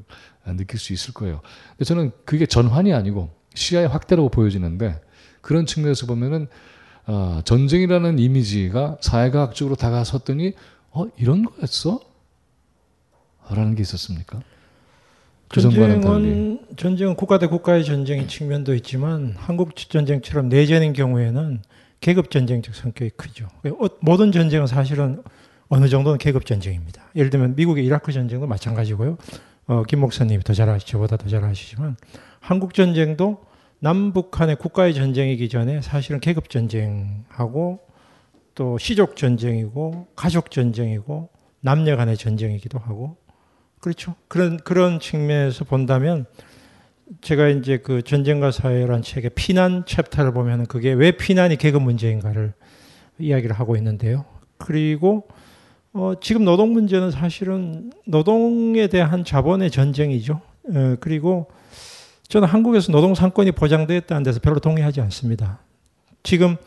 느낄 0.46 0.80
수 0.80 0.94
있을 0.94 1.14
거예요. 1.14 1.42
근데 1.72 1.86
저는 1.86 2.12
그게 2.25 2.46
전환이 2.46 2.94
아니고 2.94 3.30
시야의 3.56 3.88
확대라고 3.88 4.30
보여지는데 4.30 5.00
그런 5.42 5.66
측면에서 5.66 6.06
보면은 6.06 6.48
어, 7.08 7.42
전쟁이라는 7.46 8.20
이미지가 8.20 8.98
사회과학적으로 9.02 9.75
다가섰더니 9.75 10.54
어 10.92 11.06
이런 11.18 11.44
거였어? 11.44 12.00
라는 13.50 13.75
게 13.75 13.82
있었습니까? 13.82 14.42
그. 15.50 15.62
전쟁은 15.62 16.60
전쟁은 16.75 17.16
국가 17.16 17.38
대 17.38 17.48
국가의 17.48 17.86
전쟁의 17.86 18.28
측면도 18.28 18.74
있지만 18.75 19.36
한국 19.38 19.75
전쟁처럼 19.75 20.50
내전인 20.50 20.94
경우에는 20.94 21.62
계급 22.02 22.32
전쟁적 22.32 22.74
성격이 22.74 23.12
크죠. 23.12 23.48
어, 23.66 23.88
모든 24.02 24.32
전쟁은 24.32 24.68
사실은 24.68 25.22
어느 25.68 25.88
정도는 25.88 26.18
계급 26.18 26.46
전쟁입니다. 26.46 27.04
예를 27.16 27.30
들면 27.30 27.56
미국의 27.56 27.86
이라크 27.86 28.12
전쟁도 28.12 28.48
마찬가지고요. 28.48 29.18
어, 29.67 29.84
김 29.84 30.00
목사님이 30.00 30.43
더 30.43 30.53
잘 30.53 30.69
아시죠. 30.69 30.93
저보다 30.93 31.17
더 31.17 31.27
잘 31.29 31.43
아시지만 31.43 31.98
한국 32.39 32.74
전쟁도 32.74 33.43
남북한의 33.79 34.57
국가의 34.57 34.93
전쟁이기 34.93 35.50
전에 35.50 35.81
사실은 35.81 36.19
계급 36.19 36.50
전쟁하고 36.50 37.79
또 38.53 38.77
시족 38.77 39.15
전쟁이고 39.15 40.07
가족 40.15 40.50
전쟁이고 40.51 41.29
남녀 41.62 41.95
간의 41.95 42.15
전쟁이기도 42.17 42.79
하고 42.79 43.17
그렇죠. 43.79 44.15
그런 44.27 44.57
그런 44.57 45.00
측면에서 45.00 45.65
본다면 45.65 46.25
제가 47.22 47.50
이제 47.50 47.77
그 47.77 48.01
전쟁과 48.01 48.51
사회라는 48.51 49.03
책의 49.03 49.31
피난 49.36 49.86
챕터를 49.86 50.34
보면은 50.34 50.65
그게 50.65 50.93
왜 50.93 51.12
피난이 51.12 51.57
계급 51.57 51.84
문제인가를 51.84 52.53
이야기를 53.19 53.55
하고 53.55 53.75
있는데요. 53.75 54.25
그리고 54.57 55.27
어, 55.98 56.12
지금 56.20 56.44
노동 56.44 56.74
문제는 56.74 57.10
사실은 57.10 57.90
노동에 58.06 58.88
대한 58.88 59.24
자본의 59.24 59.72
전쟁이죠. 59.72 60.42
에, 60.74 60.98
그리고 61.00 61.48
저는 62.28 62.50
한국에서 62.50 62.92
노동 62.92 63.16
상권이 63.16 63.54
보장되었다는 63.54 64.24
데서 64.24 64.42
별로 64.42 64.60
동의하지 64.60 65.00
않습니다. 65.00 65.60
지금 66.22 66.58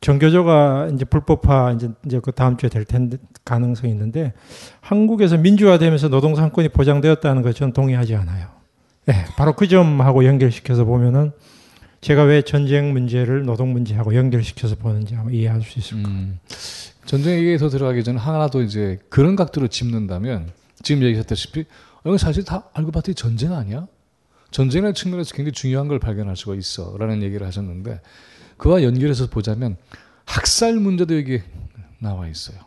정교조가 0.00 0.90
이제 0.94 1.04
불법화 1.04 1.72
이제 1.72 1.88
이제 2.04 2.20
그 2.22 2.30
다음 2.30 2.56
주에 2.56 2.68
될 2.68 2.84
텐데 2.84 3.16
가능성이 3.44 3.92
있는데 3.92 4.34
한국에서 4.80 5.36
민주화되면서 5.36 6.08
노동 6.08 6.36
상권이 6.36 6.68
보장되었다는 6.68 7.42
것 7.42 7.56
저는 7.56 7.72
동의하지 7.72 8.14
않아요. 8.14 8.46
네, 9.06 9.24
바로 9.36 9.54
그 9.54 9.66
점하고 9.66 10.24
연결시켜서 10.24 10.84
보면은 10.84 11.32
제가 12.00 12.22
왜 12.24 12.42
전쟁 12.42 12.92
문제를 12.92 13.44
노동 13.44 13.72
문제하고 13.72 14.14
연결시켜서 14.14 14.76
보는지 14.76 15.14
아마 15.16 15.30
이해할 15.30 15.62
수 15.62 15.78
있을 15.78 16.02
거예요. 16.02 16.18
음, 16.18 16.38
전쟁에 17.06 17.56
더 17.56 17.68
들어가기 17.68 18.04
전에 18.04 18.18
하나 18.18 18.48
더 18.48 18.62
이제 18.62 18.98
그런 19.08 19.36
각도로 19.36 19.68
짚는다면 19.68 20.50
지금 20.82 21.02
얘기했다시피 21.02 21.64
이건 22.04 22.18
사실 22.18 22.44
다 22.44 22.68
알고 22.74 22.92
봤더니 22.92 23.14
전쟁 23.14 23.52
아니야? 23.52 23.86
전쟁의 24.50 24.94
측면에서 24.94 25.34
굉장히 25.34 25.52
중요한 25.52 25.88
걸 25.88 25.98
발견할 25.98 26.36
수가 26.36 26.54
있어 26.54 26.96
라는 26.98 27.22
얘기를 27.22 27.46
하셨는데 27.46 28.00
그와 28.56 28.82
연결해서 28.82 29.26
보자면 29.28 29.76
학살 30.24 30.74
문제도 30.74 31.16
여기 31.16 31.42
나와 31.98 32.28
있어요. 32.28 32.58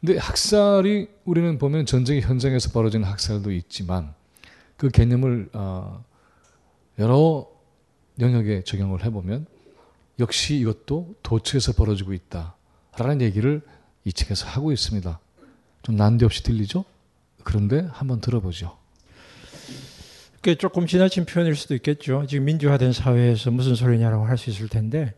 근데 0.00 0.18
학살이 0.18 1.08
우리는 1.24 1.58
보면 1.58 1.86
전쟁의 1.86 2.22
현장에서 2.22 2.70
벌어지는 2.70 3.06
학살도 3.06 3.52
있지만 3.52 4.14
그 4.76 4.88
개념을 4.88 5.50
어, 5.52 6.04
여러 6.98 7.51
영역에 8.22 8.62
적용을 8.62 9.04
해보면 9.04 9.46
역시 10.18 10.56
이것도 10.56 11.16
도처에서 11.22 11.72
벌어지고 11.72 12.14
있다라는 12.14 13.20
얘기를 13.20 13.60
이 14.04 14.12
책에서 14.12 14.46
하고 14.46 14.72
있습니다. 14.72 15.18
좀 15.82 15.96
난데없이 15.96 16.42
들리죠? 16.42 16.84
그런데 17.44 17.86
한번 17.92 18.20
들어보죠. 18.20 18.78
그게 20.36 20.54
조금 20.56 20.86
지나친 20.86 21.24
표현일 21.24 21.54
수도 21.54 21.74
있겠죠. 21.74 22.26
지금 22.28 22.44
민주화된 22.46 22.92
사회에서 22.92 23.50
무슨 23.50 23.74
소리냐라고 23.74 24.24
할 24.24 24.36
수 24.38 24.50
있을 24.50 24.68
텐데 24.68 25.14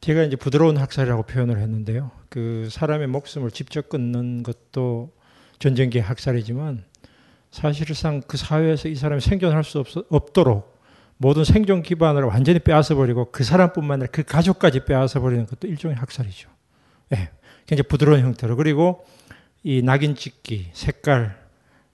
제가 0.00 0.22
이제 0.22 0.36
부드러운 0.36 0.76
학살이라고 0.76 1.24
표현을 1.24 1.58
했는데요. 1.60 2.10
그 2.28 2.68
사람의 2.70 3.06
목숨을 3.08 3.50
직접 3.50 3.88
끊는 3.88 4.42
것도 4.42 5.12
전쟁기의 5.58 6.02
학살이지만 6.02 6.84
사실상 7.50 8.20
그 8.26 8.36
사회에서 8.36 8.88
이 8.88 8.94
사람이 8.96 9.20
생존할 9.20 9.62
수 9.64 9.78
없, 9.78 9.86
없도록 10.10 10.73
모든 11.16 11.44
생존 11.44 11.82
기반을 11.82 12.24
완전히 12.24 12.58
빼앗아 12.58 12.94
버리고 12.94 13.30
그 13.30 13.44
사람뿐만 13.44 14.02
아니라 14.02 14.10
그 14.10 14.22
가족까지 14.22 14.84
빼앗아 14.84 15.20
버리는 15.20 15.46
것도 15.46 15.68
일종의 15.68 15.96
학살이죠. 15.96 16.48
예. 17.14 17.30
굉장히 17.66 17.88
부드러운 17.88 18.20
형태로 18.20 18.56
그리고 18.56 19.04
이 19.62 19.82
낙인 19.82 20.14
찍기, 20.14 20.70
색깔, 20.72 21.38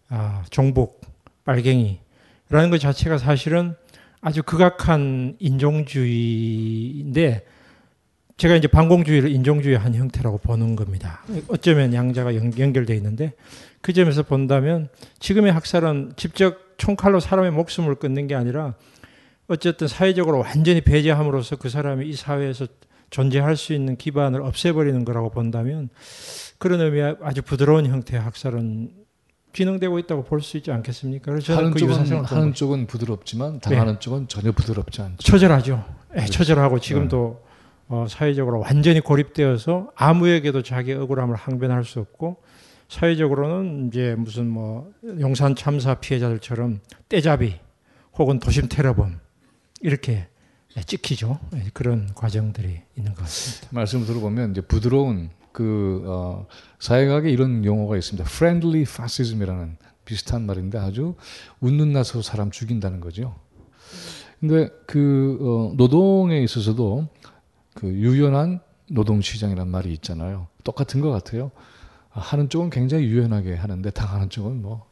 아, 0.08 0.42
종북, 0.50 1.00
빨갱이라는 1.44 2.70
것 2.70 2.80
자체가 2.80 3.18
사실은 3.18 3.74
아주 4.20 4.42
극악한 4.42 5.36
인종주의인데 5.38 7.46
제가 8.36 8.56
이제 8.56 8.68
반공주의를 8.68 9.30
인종주의 9.30 9.76
한 9.76 9.94
형태라고 9.94 10.38
보는 10.38 10.74
겁니다. 10.74 11.22
어쩌면 11.48 11.92
양자가 11.92 12.34
연, 12.34 12.58
연결되어 12.58 12.96
있는데 12.96 13.34
그 13.80 13.92
점에서 13.92 14.22
본다면 14.22 14.88
지금의 15.18 15.52
학살은 15.52 16.14
직접 16.16 16.78
총칼로 16.78 17.20
사람의 17.20 17.52
목숨을 17.52 17.96
끊는 17.96 18.26
게 18.26 18.34
아니라 18.34 18.74
어쨌든 19.50 19.88
사회적으로 19.88 20.38
완전히 20.38 20.80
배제함으로써 20.80 21.56
그 21.56 21.68
사람이 21.68 22.08
이 22.08 22.12
사회에서 22.14 22.66
존재할 23.10 23.56
수 23.56 23.72
있는 23.72 23.96
기반을 23.96 24.42
없애버리는 24.42 25.04
거라고 25.04 25.30
본다면 25.30 25.88
그런 26.58 26.80
의미의 26.80 27.16
아주 27.20 27.42
부드러운 27.42 27.86
형태의 27.86 28.22
학살은 28.22 28.92
진행되고 29.52 29.98
있다고 29.98 30.22
볼 30.22 30.40
수 30.40 30.56
있지 30.56 30.70
않겠습니까? 30.70 31.32
그래서 31.32 31.56
하는 31.56 31.72
그 31.72 31.80
쪽은 31.80 32.24
하는. 32.24 32.54
쪽은 32.54 32.86
부드럽지만 32.86 33.58
당하는 33.58 33.94
네. 33.94 33.98
쪽은 33.98 34.28
전혀 34.28 34.52
부드럽지 34.52 35.02
않죠. 35.02 35.16
처절하죠. 35.18 35.84
예, 36.12 36.14
그렇죠. 36.14 36.32
처절하고 36.32 36.78
지금도 36.78 37.42
어, 37.88 38.06
사회적으로 38.08 38.60
완전히 38.60 39.00
고립되어서 39.00 39.90
아무에게도 39.96 40.62
자기 40.62 40.92
억울함을 40.92 41.34
항변할 41.34 41.82
수 41.84 41.98
없고 41.98 42.36
사회적으로는 42.88 43.88
이제 43.88 44.14
무슨 44.16 44.48
뭐 44.48 44.92
용산 45.18 45.56
참사 45.56 45.94
피해자들처럼 45.94 46.78
떼잡이 47.08 47.56
혹은 48.16 48.38
도심 48.38 48.68
테러범 48.68 49.18
이렇게 49.80 50.28
예, 50.76 50.82
찍히죠. 50.82 51.38
예, 51.54 51.70
그런 51.74 52.12
과정들이 52.14 52.80
있는 52.96 53.14
것 53.14 53.22
같습니다. 53.22 53.68
말씀을 53.70 54.06
들어보면 54.06 54.52
이제 54.52 54.60
부드러운 54.60 55.30
그 55.52 56.04
어, 56.06 56.46
사회학에 56.78 57.30
이런 57.30 57.64
용어가 57.64 57.96
있습니다. 57.96 58.28
friendly 58.28 58.82
fascism이라는 58.82 59.76
비슷한 60.04 60.46
말인데 60.46 60.78
아주 60.78 61.16
웃는 61.60 61.92
낯으로 61.92 62.22
사람 62.22 62.50
죽인다는 62.50 63.00
거죠. 63.00 63.34
근데 64.38 64.68
그 64.86 65.38
어, 65.40 65.74
노동에 65.76 66.40
있어서도 66.42 67.08
그 67.74 67.88
유연한 67.88 68.60
노동 68.88 69.20
시장이란 69.20 69.68
말이 69.68 69.92
있잖아요. 69.94 70.48
똑같은 70.64 71.00
것 71.00 71.10
같아요. 71.10 71.50
하는 72.10 72.48
쪽은 72.48 72.70
굉장히 72.70 73.04
유연하게 73.04 73.54
하는데 73.54 73.88
당하는 73.90 74.30
쪽은 74.30 74.62
뭐 74.62 74.86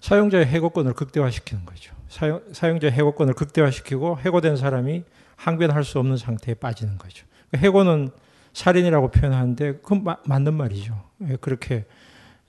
사용자의 0.00 0.46
해고권을 0.46 0.94
극대화시키는 0.94 1.64
거죠. 1.64 1.94
사용, 2.12 2.42
사용자의 2.52 2.92
해고권을 2.92 3.32
극대화시키고 3.32 4.18
해고된 4.18 4.56
사람이 4.58 5.02
항변할 5.36 5.82
수 5.82 5.98
없는 5.98 6.18
상태에 6.18 6.54
빠지는 6.54 6.98
거죠. 6.98 7.24
그러니까 7.50 7.66
해고는 7.66 8.10
살인이라고 8.52 9.10
표현하는데 9.10 9.72
그건 9.78 10.04
마- 10.04 10.18
맞는 10.26 10.52
말이죠. 10.52 10.94
예, 11.30 11.36
그렇게 11.40 11.86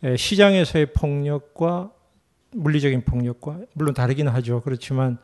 예, 0.03 0.17
시장에서의 0.17 0.88
폭력과 0.88 1.91
물리적인 2.51 3.05
폭력과 3.05 3.60
물론 3.74 3.93
다르긴 3.93 4.27
하죠. 4.27 4.62
그렇지만 4.63 5.17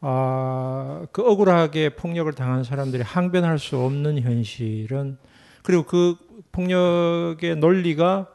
아, 0.00 1.06
그 1.12 1.22
억울하게 1.22 1.90
폭력을 1.90 2.32
당한 2.32 2.64
사람들이 2.64 3.04
항변할 3.04 3.60
수 3.60 3.78
없는 3.78 4.20
현실은 4.20 5.18
그리고 5.62 5.84
그 5.84 6.16
폭력의 6.50 7.56
논리가 7.56 8.26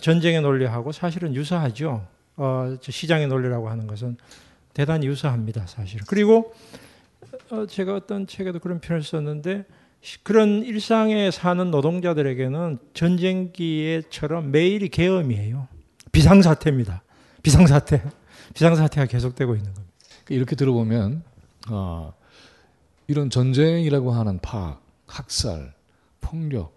전쟁의 0.00 0.42
논리하고 0.42 0.92
사실은 0.92 1.34
유사하죠. 1.34 2.06
어, 2.36 2.76
저 2.80 2.92
시장의 2.92 3.26
논리라고 3.26 3.68
하는 3.68 3.88
것은 3.88 4.16
대단히 4.76 5.06
유사합니다, 5.06 5.66
사실. 5.66 6.00
그리고 6.06 6.52
어, 7.48 7.64
제가 7.66 7.94
어떤 7.94 8.26
책에도 8.26 8.58
그런 8.58 8.78
표현을 8.78 9.02
썼는데 9.02 9.64
시- 10.02 10.22
그런 10.22 10.62
일상에 10.64 11.30
사는 11.30 11.70
노동자들에게는 11.70 12.76
전쟁기에처럼 12.92 14.50
매일이 14.50 14.90
계엄이에요. 14.90 15.66
비상사태입니다. 16.12 17.02
비상사태. 17.42 18.02
비상사태가 18.52 19.06
계속되고 19.06 19.54
있는 19.56 19.72
겁니다. 19.72 19.94
그 20.26 20.34
이렇게 20.34 20.54
들어보면 20.54 21.22
어, 21.70 22.12
이런 23.06 23.30
전쟁이라고 23.30 24.12
하는 24.12 24.38
파악, 24.40 24.82
학살, 25.06 25.72
폭력 26.20 26.76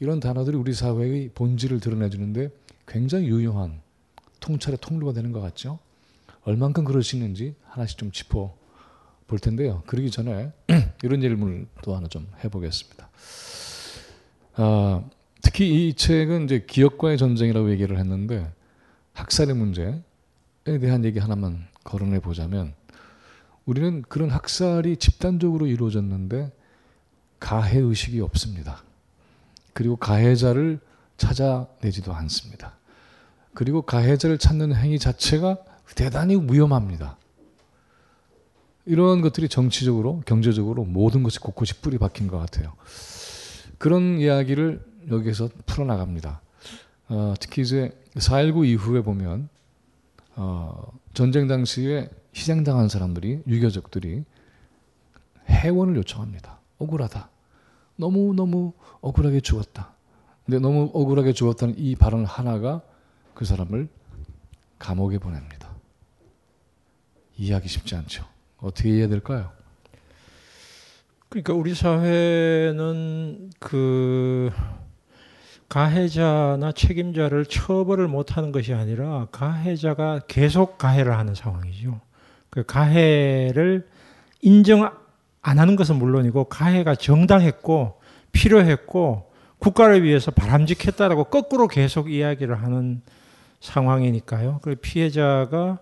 이런 0.00 0.20
단어들이 0.20 0.54
우리 0.58 0.74
사회의 0.74 1.30
본질을 1.34 1.80
드러내주는데 1.80 2.50
굉장히 2.86 3.28
유용한 3.28 3.80
통찰의 4.40 4.76
통로가 4.82 5.14
되는 5.14 5.32
것 5.32 5.40
같죠. 5.40 5.78
얼만큼 6.48 6.84
그러시는지 6.84 7.54
하나씩 7.66 7.98
좀 7.98 8.10
짚어 8.10 8.56
볼 9.26 9.38
텐데요. 9.38 9.82
그러기 9.86 10.10
전에 10.10 10.50
이런 11.04 11.20
질문을 11.20 11.66
또 11.82 11.94
하나 11.94 12.08
좀 12.08 12.26
해보겠습니다. 12.42 13.10
아, 14.54 15.04
특히 15.42 15.88
이 15.88 15.92
책은 15.92 16.44
이제 16.44 16.64
기업과의 16.66 17.18
전쟁이라고 17.18 17.70
얘기를 17.70 17.98
했는데 17.98 18.50
학살의 19.12 19.56
문제에 19.56 20.00
대한 20.64 21.04
얘기 21.04 21.18
하나만 21.18 21.68
거론해 21.84 22.20
보자면 22.20 22.72
우리는 23.66 24.00
그런 24.08 24.30
학살이 24.30 24.96
집단적으로 24.96 25.66
이루어졌는데 25.66 26.50
가해 27.40 27.78
의식이 27.78 28.22
없습니다. 28.22 28.82
그리고 29.74 29.96
가해자를 29.96 30.80
찾아내지도 31.18 32.14
않습니다. 32.14 32.72
그리고 33.52 33.82
가해자를 33.82 34.38
찾는 34.38 34.74
행위 34.74 34.98
자체가 34.98 35.58
대단히 35.94 36.36
위험합니다. 36.36 37.16
이런 38.86 39.20
것들이 39.20 39.48
정치적으로, 39.48 40.22
경제적으로 40.24 40.84
모든 40.84 41.22
것이 41.22 41.38
곳곳이 41.38 41.80
뿌리 41.80 41.98
박힌 41.98 42.26
것 42.26 42.38
같아요. 42.38 42.72
그런 43.76 44.18
이야기를 44.18 44.84
여기서 45.10 45.50
풀어나갑니다. 45.66 46.40
어, 47.10 47.34
특히 47.40 47.62
이제 47.62 47.90
4.19 48.14 48.66
이후에 48.66 49.02
보면 49.02 49.48
어, 50.36 50.92
전쟁 51.14 51.48
당시에 51.48 52.08
희생당한 52.34 52.88
사람들이 52.88 53.42
유교적들이 53.46 54.24
해원을 55.48 55.96
요청합니다. 55.96 56.60
억울하다. 56.78 57.28
너무 57.96 58.32
너무 58.34 58.72
억울하게 59.00 59.40
죽었다. 59.40 59.92
근데 60.46 60.60
너무 60.60 60.90
억울하게 60.94 61.32
죽었다는 61.32 61.74
이 61.78 61.96
발언 61.96 62.24
하나가 62.24 62.82
그 63.34 63.44
사람을 63.44 63.88
감옥에 64.78 65.18
보냅니다. 65.18 65.57
이해하기 67.38 67.68
쉽지 67.68 67.94
않죠. 67.94 68.24
어떻게 68.58 68.90
이해해야 68.90 69.08
될까요? 69.08 69.50
그러니까 71.28 71.52
우리 71.54 71.74
사회는 71.74 73.50
그 73.60 74.50
가해자나 75.68 76.72
책임자를 76.72 77.44
처벌을 77.44 78.08
못하는 78.08 78.52
것이 78.52 78.72
아니라 78.72 79.28
가해자가 79.30 80.20
계속 80.26 80.78
가해를 80.78 81.16
하는 81.16 81.34
상황이죠. 81.34 82.00
그 82.50 82.64
가해를 82.64 83.86
인정 84.40 84.90
안 85.42 85.58
하는 85.58 85.76
것은 85.76 85.96
물론이고 85.96 86.44
가해가 86.44 86.94
정당했고 86.94 88.00
필요했고 88.32 89.30
국가를 89.58 90.02
위해서 90.02 90.30
바람직했다라고 90.30 91.24
거꾸로 91.24 91.68
계속 91.68 92.10
이야기를 92.10 92.62
하는 92.62 93.02
상황이니까요. 93.60 94.60
그 94.62 94.76
피해자가 94.76 95.80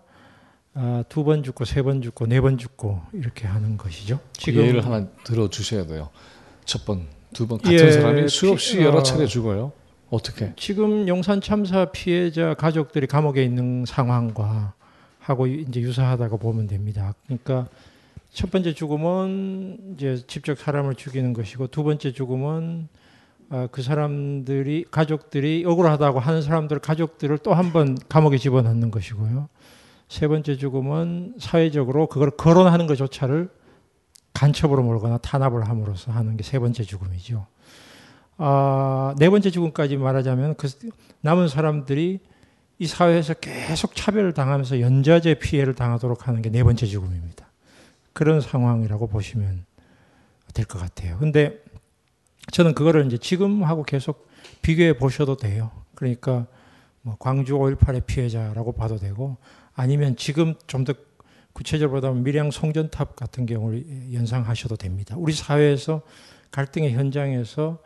아, 0.79 1.03
두 1.09 1.25
번 1.25 1.43
죽고 1.43 1.65
세 1.65 1.83
번 1.83 2.03
죽고 2.03 2.27
네 2.27 2.41
번 2.41 2.59
죽고 2.59 3.01
이렇게 3.13 3.47
하는 3.47 3.77
것이죠. 3.77 4.21
그 4.45 4.55
예를 4.55 4.85
하나 4.85 5.07
들어 5.25 5.49
주셔야 5.49 5.87
돼요. 5.87 6.11
첫 6.65 6.85
번, 6.85 7.07
두 7.33 7.47
번 7.47 7.59
같은 7.59 7.73
예, 7.73 7.91
사람이 7.91 8.29
수없이 8.29 8.77
피- 8.79 8.85
여러 8.85 8.99
어, 8.99 9.03
차례 9.03 9.27
죽어요. 9.27 9.73
어떻게? 10.11 10.53
지금 10.57 11.09
용산 11.09 11.41
참사 11.41 11.87
피해자 11.87 12.55
가족들이 12.55 13.07
감옥에 13.07 13.43
있는 13.43 13.85
상황과 13.87 14.75
하고 15.19 15.47
이제 15.47 15.81
유사하다고 15.81 16.39
보면 16.39 16.67
됩니다. 16.69 17.15
그러니까 17.25 17.69
첫 18.33 18.51
번째 18.51 18.73
죽음은 18.75 19.95
이제 19.97 20.23
직접 20.27 20.59
사람을 20.59 20.95
죽이는 20.95 21.33
것이고 21.33 21.69
두 21.69 21.83
번째 21.85 22.13
죽음은 22.13 22.89
아, 23.49 23.69
그 23.73 23.81
사람들이 23.83 24.85
가족들이 24.91 25.65
억울하다고 25.65 26.19
하는 26.21 26.43
사람들 26.43 26.81
가족들을 26.81 27.39
또 27.39 27.55
한 27.55 27.73
번 27.73 27.97
감옥에 28.09 28.37
집어넣는 28.39 28.91
것이고요. 28.91 29.49
세 30.09 30.29
번째 30.29 30.57
죽음은 30.57 31.35
사회적으로 31.39 32.07
그걸 32.07 32.31
거론하는 32.31 32.87
것조차를 32.87 33.51
간첩으로 34.33 34.83
몰거나 34.83 35.19
탄압을 35.19 35.69
함으로써 35.69 36.13
하는 36.13 36.37
게 36.37 36.43
세 36.43 36.59
번째 36.59 36.85
죽음이죠. 36.85 37.47
아, 38.39 39.15
네 39.19 39.31
번째 39.31 39.51
죽음까지 39.51 39.97
말하자면 39.97 40.57
그 40.57 40.69
남은 41.23 41.49
사람들이 41.49 42.21
이 42.79 42.87
사회에서 42.87 43.35
계속 43.35 43.95
차별을 43.97 44.35
당하면서 44.35 44.81
연좌제 44.81 45.35
피해를 45.39 45.75
당하도록 45.75 46.29
하는 46.29 46.43
게 46.43 46.51
네 46.51 46.63
번째 46.63 46.87
죽음입니다. 46.87 47.47
그런 48.13 48.41
상황이라고 48.41 49.07
보시면 49.09 49.65
될 50.55 50.67
것 50.67 50.79
같아요. 50.79 51.19
근데 51.19 51.59
저는 52.53 52.75
그거를 52.75 53.07
이제 53.07 53.19
지금하고 53.19 53.83
계속 53.83 54.29
비교해 54.63 54.97
보셔도 54.97 55.37
돼요. 55.37 55.71
그러니까 55.95 56.47
뭐 57.03 57.17
광주 57.19 57.55
5.18의 57.55 58.05
피해자라고 58.07 58.73
봐도 58.73 58.97
되고 58.99 59.37
아니면 59.77 60.17
지금 60.17 60.55
좀 60.67 60.85
더 60.85 60.95
구체적으로 61.53 62.03
보면 62.03 62.23
밀양 62.23 62.51
송전탑 62.51 63.17
같은 63.17 63.47
경우를 63.47 64.13
연상하셔도 64.13 64.77
됩니다. 64.77 65.15
우리 65.17 65.33
사회에서 65.33 66.03
갈등의 66.51 66.93
현장에서 66.93 67.79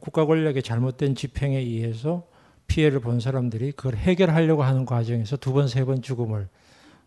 국가 0.00 0.26
권력의 0.26 0.62
잘못된 0.62 1.14
집행에 1.14 1.56
의해서 1.56 2.24
피해를 2.66 3.00
본 3.00 3.20
사람들이 3.20 3.72
그걸 3.72 3.96
해결하려고 3.96 4.64
하는 4.64 4.84
과정에서 4.84 5.38
두 5.38 5.54
번, 5.54 5.66
세 5.66 5.84
번 5.86 6.02
죽음을 6.02 6.48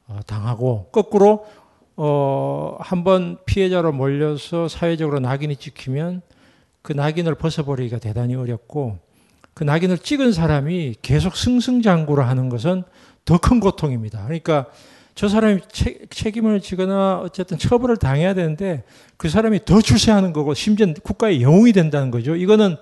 어, 0.08 0.20
당하고 0.26 0.90
거꾸로 0.92 1.46
어, 1.96 2.78
한번 2.80 3.38
피해자로 3.46 3.92
몰려서 3.92 4.68
사회적으로 4.68 5.20
낙인이 5.20 5.56
찍히면 5.58 6.22
그 6.82 6.94
낙인을 6.94 7.36
벗어버리기가 7.36 8.00
대단히 8.00 8.34
어렵고 8.34 8.98
그 9.54 9.64
낙인을 9.64 10.00
찍은 10.00 10.32
사람이 10.32 10.96
계속 11.04 11.36
승승장구를 11.36 12.26
하는 12.26 12.50
것은 12.50 12.84
더 13.26 13.38
큰 13.38 13.60
고통입니다. 13.60 14.24
그러니까 14.24 14.68
저 15.16 15.28
사람이 15.28 15.62
책임을 16.10 16.62
지거나 16.62 17.20
어쨌든 17.20 17.58
처벌을 17.58 17.98
당해야 17.98 18.34
되는데 18.34 18.84
그 19.18 19.28
사람이 19.30 19.66
더 19.66 19.82
출세하는 19.82 20.34
거고 20.34 20.54
심지어 20.54 20.88
국가의 21.04 21.42
영웅이 21.42 21.74
된다는 21.74 22.10
거죠. 22.12 22.36
이거는 22.36 22.78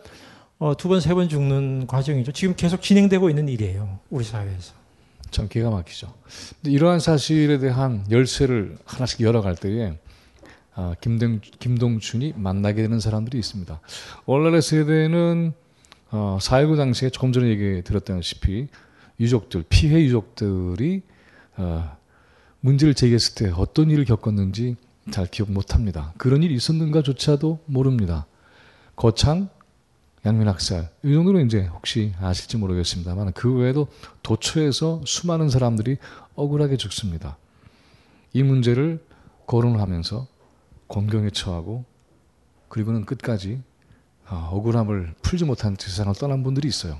어, 0.59 0.75
두 0.75 0.87
번, 0.87 0.99
세 1.01 1.13
번 1.13 1.29
죽는 1.29 1.87
과정이죠. 1.87 2.31
지금 2.31 2.55
계속 2.55 2.81
진행되고 2.81 3.29
있는 3.29 3.47
일이에요. 3.47 3.99
우리 4.09 4.23
사회에서. 4.23 4.73
참 5.29 5.47
기가 5.49 5.69
막히죠. 5.69 6.13
이러한 6.63 6.99
사실에 6.99 7.57
대한 7.59 8.05
열쇠를 8.09 8.77
하나씩 8.85 9.21
열어갈 9.21 9.55
때에 9.55 9.97
아, 10.73 10.95
김동, 11.01 11.41
김동춘이 11.59 12.33
만나게 12.37 12.81
되는 12.83 12.99
사람들이 12.99 13.37
있습니다. 13.39 13.79
오늘날의 14.25 14.61
세대는 14.61 15.53
어, 16.11 16.37
4.19 16.39 16.77
당시에 16.77 17.09
조금 17.09 17.33
전에 17.33 17.49
얘기 17.49 17.81
드렸다시피 17.83 18.67
유족들, 19.19 19.65
피해 19.69 20.01
유족들이 20.03 21.01
어, 21.57 21.97
문제를 22.61 22.93
제기했을 22.93 23.35
때 23.35 23.51
어떤 23.55 23.89
일을 23.89 24.05
겪었는지 24.05 24.75
잘 25.11 25.25
기억 25.27 25.51
못합니다. 25.51 26.13
그런 26.17 26.43
일이 26.43 26.53
있었는가조차도 26.55 27.59
모릅니다. 27.65 28.25
거창, 28.95 29.49
양면학살 30.25 30.89
이 31.03 31.13
정도는 31.13 31.45
이제 31.45 31.65
혹시 31.65 32.13
아실지 32.19 32.57
모르겠습니다만 32.57 33.33
그 33.33 33.53
외에도 33.53 33.87
도처에서 34.23 35.01
수많은 35.05 35.49
사람들이 35.49 35.97
억울하게 36.35 36.77
죽습니다. 36.77 37.37
이 38.33 38.43
문제를 38.43 39.03
거론하면서 39.45 40.27
공경에 40.87 41.29
처하고 41.29 41.85
그리고는 42.67 43.05
끝까지 43.05 43.61
어, 44.29 44.49
억울함을 44.51 45.15
풀지 45.21 45.45
못한 45.45 45.77
세상을 45.79 46.13
떠난 46.15 46.43
분들이 46.43 46.67
있어요. 46.67 46.99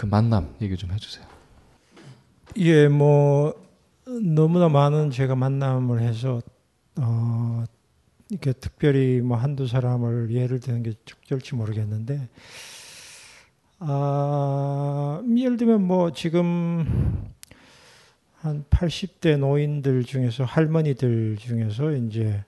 그 0.00 0.06
만남 0.06 0.56
얘기 0.62 0.78
좀 0.78 0.92
해주세요. 0.92 1.26
예, 2.56 2.88
뭐 2.88 3.52
너무나 4.06 4.70
많은 4.70 5.10
제가 5.10 5.36
만남을 5.36 6.00
해서 6.00 6.40
어, 6.98 7.64
이렇게 8.30 8.54
특별히 8.54 9.20
뭐 9.20 9.36
한두 9.36 9.66
사람을 9.66 10.30
예를 10.30 10.58
드는 10.58 10.82
게 10.82 10.94
적절치 11.04 11.54
모르겠는데 11.54 12.30
아, 13.80 15.22
예를 15.36 15.58
들면 15.58 15.86
뭐 15.86 16.12
지금 16.12 17.30
한 18.36 18.64
80대 18.70 19.36
노인들 19.36 20.04
중에서 20.04 20.44
할머니들 20.44 21.36
중에서 21.36 21.92
이제 21.92 22.42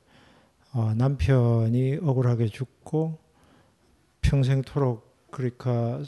어, 0.72 0.94
남편이 0.96 1.98
억울하게 2.00 2.46
죽고 2.46 3.18
평생토록 4.22 5.30
그러니까 5.30 6.02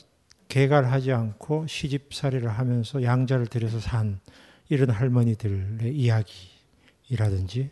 개갈하지 0.49 1.13
않고 1.13 1.67
시집살이를 1.67 2.49
하면서 2.49 3.03
양자를 3.03 3.47
들여서 3.47 3.81
산 3.81 4.21
이런 4.69 4.91
할머니들의 4.91 5.95
이야기라든지 5.95 7.71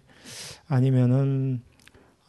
아니면은 0.69 1.63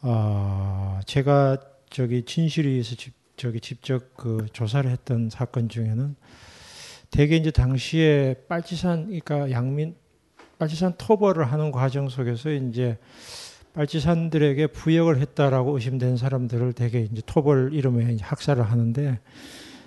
어 0.02 1.00
제가 1.06 1.58
저기 1.90 2.24
진실위에서 2.24 2.96
집, 2.96 3.14
저기 3.36 3.60
직접 3.60 4.14
그 4.16 4.46
조사를 4.52 4.90
했던 4.90 5.30
사건 5.30 5.68
중에는 5.68 6.16
대개 7.10 7.36
이제 7.36 7.50
당시에 7.50 8.34
빨치산 8.48 9.06
그러니까 9.06 9.50
양민 9.50 9.94
빨치산 10.58 10.94
토벌을 10.98 11.44
하는 11.44 11.72
과정 11.72 12.08
속에서 12.08 12.50
이제 12.50 12.98
빨치산들에게 13.74 14.68
부역을 14.68 15.20
했다라고 15.20 15.74
의심된 15.76 16.16
사람들을 16.16 16.72
대개 16.74 17.00
이제 17.00 17.22
토벌 17.26 17.72
이름에 17.72 18.12
이제 18.12 18.24
학살을 18.24 18.62
하는데 18.62 19.20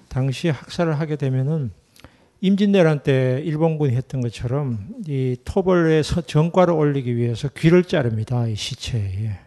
당시 0.09 0.49
학살을 0.49 0.99
하게 0.99 1.15
되면은 1.15 1.71
임진왜란 2.41 3.03
때 3.03 3.41
일본군이 3.43 3.95
했던 3.95 4.21
것처럼 4.21 4.89
이 5.07 5.37
토벌의 5.43 6.03
전과를 6.03 6.73
올리기 6.73 7.15
위해서 7.15 7.49
귀를 7.49 7.83
자릅니다. 7.83 8.45
이 8.47 8.55
시체에. 8.55 9.39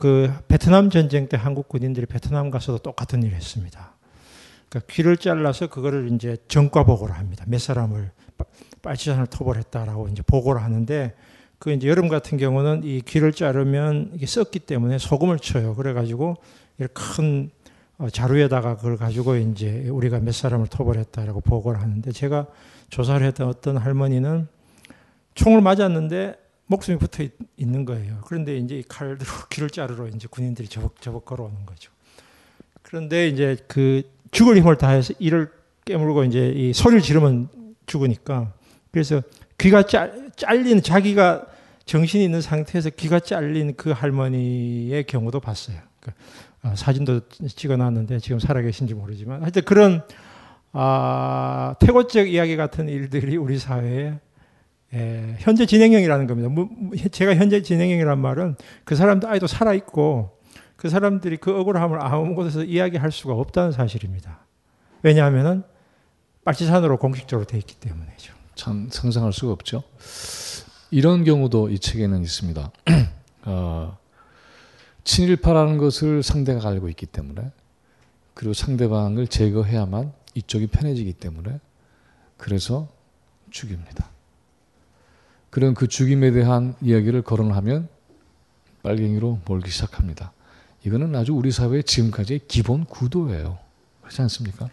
그 0.00 0.32
베트남 0.48 0.90
전쟁 0.90 1.28
때 1.28 1.36
한국 1.36 1.68
군인들이 1.68 2.06
베트남 2.06 2.50
가서도 2.50 2.78
똑같은 2.78 3.22
일을 3.22 3.34
했습니다. 3.34 3.94
그러니까 4.68 4.92
귀를 4.92 5.16
잘라서 5.16 5.68
그거를 5.68 6.10
이제 6.12 6.36
전과 6.48 6.84
보고를 6.84 7.16
합니다. 7.16 7.44
몇 7.46 7.60
사람을 7.60 8.10
빨치산을 8.82 9.26
토벌했다라고 9.26 10.08
이제 10.08 10.22
보고를 10.26 10.62
하는데 10.62 11.14
그 11.58 11.70
이제 11.72 11.88
여름 11.88 12.08
같은 12.08 12.38
경우는 12.38 12.82
이 12.84 13.02
귀를 13.02 13.32
자르면 13.32 14.12
이게 14.14 14.26
썩기 14.26 14.60
때문에 14.60 14.98
소금을 14.98 15.38
쳐요. 15.38 15.74
그래가지고 15.74 16.36
큰 16.92 17.50
어, 17.60 17.61
자루에다가 18.10 18.76
그걸 18.76 18.96
가지고 18.96 19.36
이제 19.36 19.88
우리가 19.88 20.20
몇 20.20 20.32
사람을 20.32 20.66
토벌했다라고 20.68 21.40
보고를 21.40 21.80
하는데 21.80 22.10
제가 22.12 22.46
조사를 22.90 23.24
했던 23.26 23.48
어떤 23.48 23.76
할머니는 23.76 24.48
총을 25.34 25.60
맞았는데 25.60 26.36
목숨이 26.66 26.98
붙어 26.98 27.22
있, 27.22 27.32
는 27.58 27.84
거예요. 27.84 28.20
그런데 28.26 28.56
이제 28.56 28.78
이 28.78 28.82
칼로 28.82 29.16
귀를 29.50 29.70
자르러 29.70 30.08
이제 30.08 30.26
군인들이 30.30 30.68
저벅 30.68 31.00
저벅 31.00 31.24
걸어오는 31.24 31.66
거죠. 31.66 31.90
그런데 32.82 33.28
이제 33.28 33.56
그 33.68 34.02
죽을 34.30 34.56
힘을 34.56 34.76
다해서 34.76 35.14
이를 35.18 35.50
깨물고 35.84 36.24
이제 36.24 36.48
이 36.48 36.72
소리를 36.72 37.02
지르면 37.02 37.48
죽으니까 37.86 38.52
그래서 38.90 39.22
귀가 39.58 39.84
잘, 39.84 40.30
잘린 40.36 40.82
자기가 40.82 41.46
정신이 41.84 42.24
있는 42.24 42.40
상태에서 42.40 42.90
귀가 42.90 43.20
잘린 43.20 43.74
그 43.76 43.90
할머니의 43.90 45.04
경우도 45.04 45.40
봤어요. 45.40 45.78
그러니까 46.00 46.22
어, 46.51 46.51
사진도 46.74 47.20
찍어놨는데 47.28 48.20
지금 48.20 48.38
살아계신지 48.38 48.94
모르지만 48.94 49.42
하여튼 49.42 49.62
그런 49.62 50.02
아, 50.72 51.74
태고적 51.80 52.28
이야기 52.28 52.56
같은 52.56 52.88
일들이 52.88 53.36
우리 53.36 53.58
사회에 53.58 54.18
에, 54.94 55.36
현재 55.38 55.66
진행형이라는 55.66 56.26
겁니다. 56.26 57.08
제가 57.10 57.34
현재 57.34 57.62
진행형이란 57.62 58.18
말은 58.18 58.56
그 58.84 58.94
사람도 58.94 59.28
아직도 59.28 59.46
살아있고 59.46 60.38
그 60.76 60.88
사람들이 60.88 61.36
그 61.38 61.58
억울함을 61.58 62.02
아무 62.02 62.34
곳에서 62.34 62.64
이야기할 62.64 63.10
수가 63.12 63.34
없다는 63.34 63.72
사실입니다. 63.72 64.46
왜냐하면 65.02 65.64
빨치산으로 66.44 66.98
공식적으로 66.98 67.46
돼 67.46 67.58
있기 67.58 67.76
때문이죠. 67.76 68.34
참 68.54 68.88
상상할 68.90 69.32
수가 69.32 69.52
없죠. 69.52 69.82
이런 70.90 71.24
경우도 71.24 71.70
이 71.70 71.78
책에는 71.78 72.20
있습니다. 72.22 72.70
어, 73.44 73.98
친일파라는 75.04 75.78
것을 75.78 76.22
상대가 76.22 76.68
알고 76.68 76.88
있기 76.90 77.06
때문에 77.06 77.50
그리고 78.34 78.54
상대방을 78.54 79.26
제거해야만 79.26 80.12
이쪽이 80.34 80.68
편해지기 80.68 81.14
때문에 81.14 81.60
그래서 82.36 82.88
죽입니다. 83.50 84.08
그런 85.50 85.74
그 85.74 85.86
죽임에 85.86 86.30
대한 86.30 86.74
이야기를 86.80 87.22
거론하면 87.22 87.88
빨갱이로 88.82 89.40
몰기 89.44 89.70
시작합니다. 89.70 90.32
이거는 90.84 91.14
아주 91.14 91.34
우리 91.34 91.52
사회의 91.52 91.84
지금까지의 91.84 92.40
기본 92.48 92.84
구도예요. 92.84 93.58
그렇지 94.00 94.22
않습니까? 94.22 94.70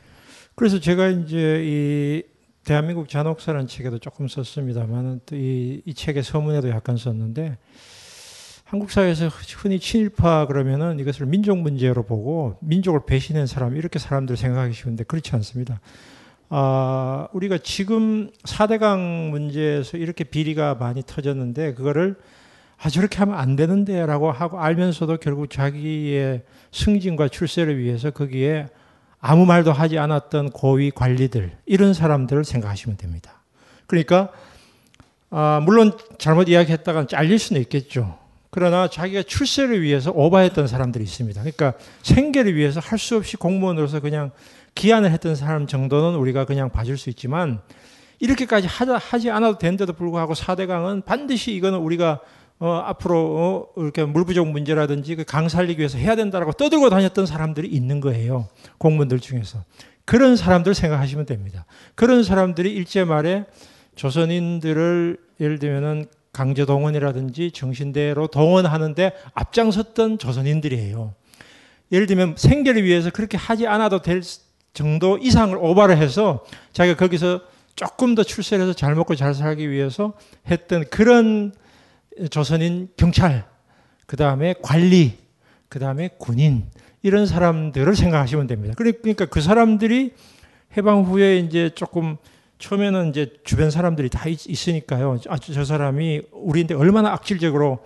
그래서 0.55 0.79
제가 0.79 1.09
이제 1.09 1.61
이 1.63 2.23
대한민국 2.63 3.09
잔혹사라는 3.09 3.67
책에도 3.67 3.99
조금 3.99 4.27
썼습니다만 4.27 5.21
이, 5.33 5.81
이 5.85 5.93
책의 5.93 6.23
서문에도 6.23 6.69
약간 6.69 6.97
썼는데 6.97 7.57
한국 8.69 8.91
사회에서 8.91 9.29
흔히 9.29 9.79
친일파 9.79 10.45
그러면은 10.45 10.99
이것을 10.99 11.25
민족 11.25 11.57
문제로 11.57 12.03
보고 12.03 12.55
민족을 12.61 12.99
배신한 13.07 13.47
사람 13.47 13.75
이렇게 13.75 13.97
사람들 13.97 14.37
생각하기 14.37 14.75
쉬운데 14.75 15.03
그렇지 15.03 15.31
않습니다. 15.37 15.79
아, 16.49 17.27
우리가 17.33 17.57
지금 17.63 18.29
4대강 18.43 19.31
문제에서 19.31 19.97
이렇게 19.97 20.23
비리가 20.23 20.75
많이 20.75 21.01
터졌는데 21.01 21.73
그거를 21.73 22.15
아 22.77 22.89
저렇게 22.89 23.17
하면 23.17 23.39
안 23.39 23.55
되는데라고 23.55 24.31
하고 24.31 24.59
알면서도 24.59 25.17
결국 25.17 25.49
자기의 25.49 26.43
승진과 26.71 27.29
출세를 27.29 27.79
위해서 27.79 28.11
거기에 28.11 28.67
아무 29.19 29.47
말도 29.47 29.73
하지 29.73 29.97
않았던 29.97 30.51
고위 30.51 30.91
관리들 30.91 31.57
이런 31.65 31.95
사람들을 31.95 32.45
생각하시면 32.45 32.97
됩니다. 32.97 33.41
그러니까 33.87 34.29
아, 35.31 35.59
물론 35.65 35.97
잘못 36.19 36.49
이야기했다가 36.49 37.07
잘릴 37.07 37.39
수는 37.39 37.63
있겠죠. 37.63 38.18
그러나 38.51 38.87
자기가 38.87 39.23
출세를 39.23 39.81
위해서 39.81 40.11
오바했던 40.11 40.67
사람들이 40.67 41.03
있습니다. 41.03 41.39
그러니까 41.41 41.73
생계를 42.01 42.55
위해서 42.55 42.79
할 42.79 42.97
수 42.97 43.15
없이 43.15 43.37
공무원으로서 43.37 43.99
그냥 43.99 44.31
기한을 44.75 45.11
했던 45.11 45.35
사람 45.35 45.67
정도는 45.67 46.17
우리가 46.19 46.45
그냥 46.45 46.69
봐줄 46.71 46.97
수 46.97 47.09
있지만 47.09 47.61
이렇게까지 48.19 48.67
하지 48.67 49.29
않아도 49.29 49.57
되는데도 49.57 49.93
불구하고 49.93 50.33
4대강은 50.33 51.05
반드시 51.05 51.53
이거는 51.53 51.79
우리가 51.79 52.19
어, 52.61 52.73
앞으로 52.85 53.71
어, 53.77 53.81
이렇게 53.81 54.03
물 54.03 54.25
부족 54.25 54.47
문제라든지 54.49 55.15
그 55.15 55.23
강 55.23 55.47
살리기 55.47 55.79
위해서 55.79 55.97
해야 55.97 56.15
된다라고 56.17 56.51
떠들고 56.53 56.89
다녔던 56.89 57.25
사람들이 57.25 57.67
있는 57.69 58.01
거예요. 58.01 58.49
공무원들 58.79 59.21
중에서. 59.21 59.63
그런 60.03 60.35
사람들 60.35 60.73
생각하시면 60.73 61.25
됩니다. 61.25 61.65
그런 61.95 62.23
사람들이 62.23 62.73
일제 62.73 63.05
말에 63.05 63.45
조선인들을 63.95 65.17
예를 65.39 65.59
들면은 65.59 66.07
강제 66.39 66.63
동원이라든지 66.63 67.51
정신대로 67.51 68.27
동원하는데 68.27 69.11
앞장섰던 69.33 70.19
조선인들이에요. 70.19 71.13
예를 71.91 72.07
들면 72.07 72.35
생계를 72.37 72.85
위해서 72.85 73.09
그렇게 73.09 73.35
하지 73.35 73.67
않아도 73.67 74.01
될 74.01 74.21
정도 74.73 75.17
이상을 75.17 75.57
오바를 75.57 75.97
해서 75.97 76.45
자기가 76.71 76.95
거기서 76.95 77.41
조금 77.75 78.15
더 78.15 78.23
출세를 78.23 78.63
해서 78.63 78.73
잘 78.73 78.95
먹고 78.95 79.15
잘 79.15 79.33
살기 79.33 79.69
위해서 79.69 80.13
했던 80.49 80.85
그런 80.89 81.51
조선인 82.29 82.87
경찰, 82.95 83.43
그 84.05 84.15
다음에 84.15 84.55
관리, 84.61 85.17
그 85.67 85.77
다음에 85.77 86.09
군인, 86.19 86.69
이런 87.01 87.25
사람들을 87.25 87.93
생각하시면 87.97 88.47
됩니다. 88.47 88.75
그러니까 88.77 89.25
그 89.25 89.41
사람들이 89.41 90.13
해방 90.77 91.03
후에 91.03 91.39
이제 91.39 91.69
조금 91.75 92.15
처음에는 92.59 93.09
이제 93.09 93.33
주변 93.43 93.71
사람들이 93.71 94.09
다 94.09 94.27
있, 94.27 94.67
으니까요 94.67 95.17
아, 95.29 95.37
저 95.37 95.63
사람이 95.63 96.21
우리한테 96.31 96.75
얼마나 96.75 97.11
악질적으로 97.13 97.79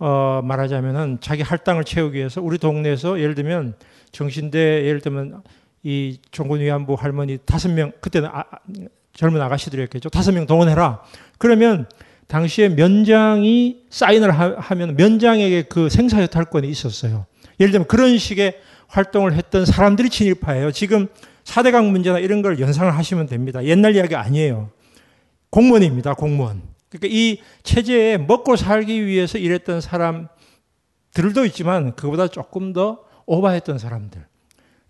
어, 0.00 0.40
말하자면은 0.44 1.18
자기 1.20 1.42
할당을 1.42 1.84
채우기 1.84 2.18
위해서 2.18 2.42
우리 2.42 2.58
동네에서 2.58 3.20
예를 3.20 3.34
들면 3.34 3.74
정신대 4.12 4.84
예를 4.84 5.00
들면 5.00 5.42
이 5.82 6.18
종군 6.30 6.60
위안부 6.60 6.94
할머니 6.94 7.38
다섯 7.38 7.70
명 7.70 7.92
그때는 8.00 8.28
아, 8.32 8.44
젊은 9.14 9.40
아가씨들이었겠죠. 9.40 10.10
다섯 10.10 10.32
명 10.32 10.46
동원해라. 10.46 11.02
그러면 11.38 11.86
당시에 12.26 12.68
면장이 12.68 13.84
사인을 13.90 14.30
하, 14.30 14.74
면 14.74 14.96
면장에게 14.96 15.62
그 15.62 15.88
생사여탈권이 15.88 16.68
있었어요. 16.68 17.26
예를 17.58 17.72
들면 17.72 17.88
그런 17.88 18.18
식의 18.18 18.60
활동을 18.88 19.34
했던 19.34 19.64
사람들이 19.64 20.10
친일파예요. 20.10 20.72
지금 20.72 21.08
4대강 21.48 21.90
문제나 21.90 22.18
이런 22.18 22.42
걸 22.42 22.60
연상을 22.60 22.94
하시면 22.94 23.26
됩니다. 23.26 23.64
옛날 23.64 23.96
이야기 23.96 24.14
아니에요. 24.14 24.70
공무원입니다. 25.50 26.14
공무원. 26.14 26.62
그러니까 26.90 27.08
이 27.10 27.38
체제에 27.62 28.18
먹고 28.18 28.56
살기 28.56 29.06
위해서 29.06 29.38
일했던 29.38 29.80
사람들도 29.80 30.28
있지만 31.46 31.96
그보다 31.96 32.28
조금 32.28 32.72
더 32.72 33.00
오바했던 33.26 33.78
사람들. 33.78 34.26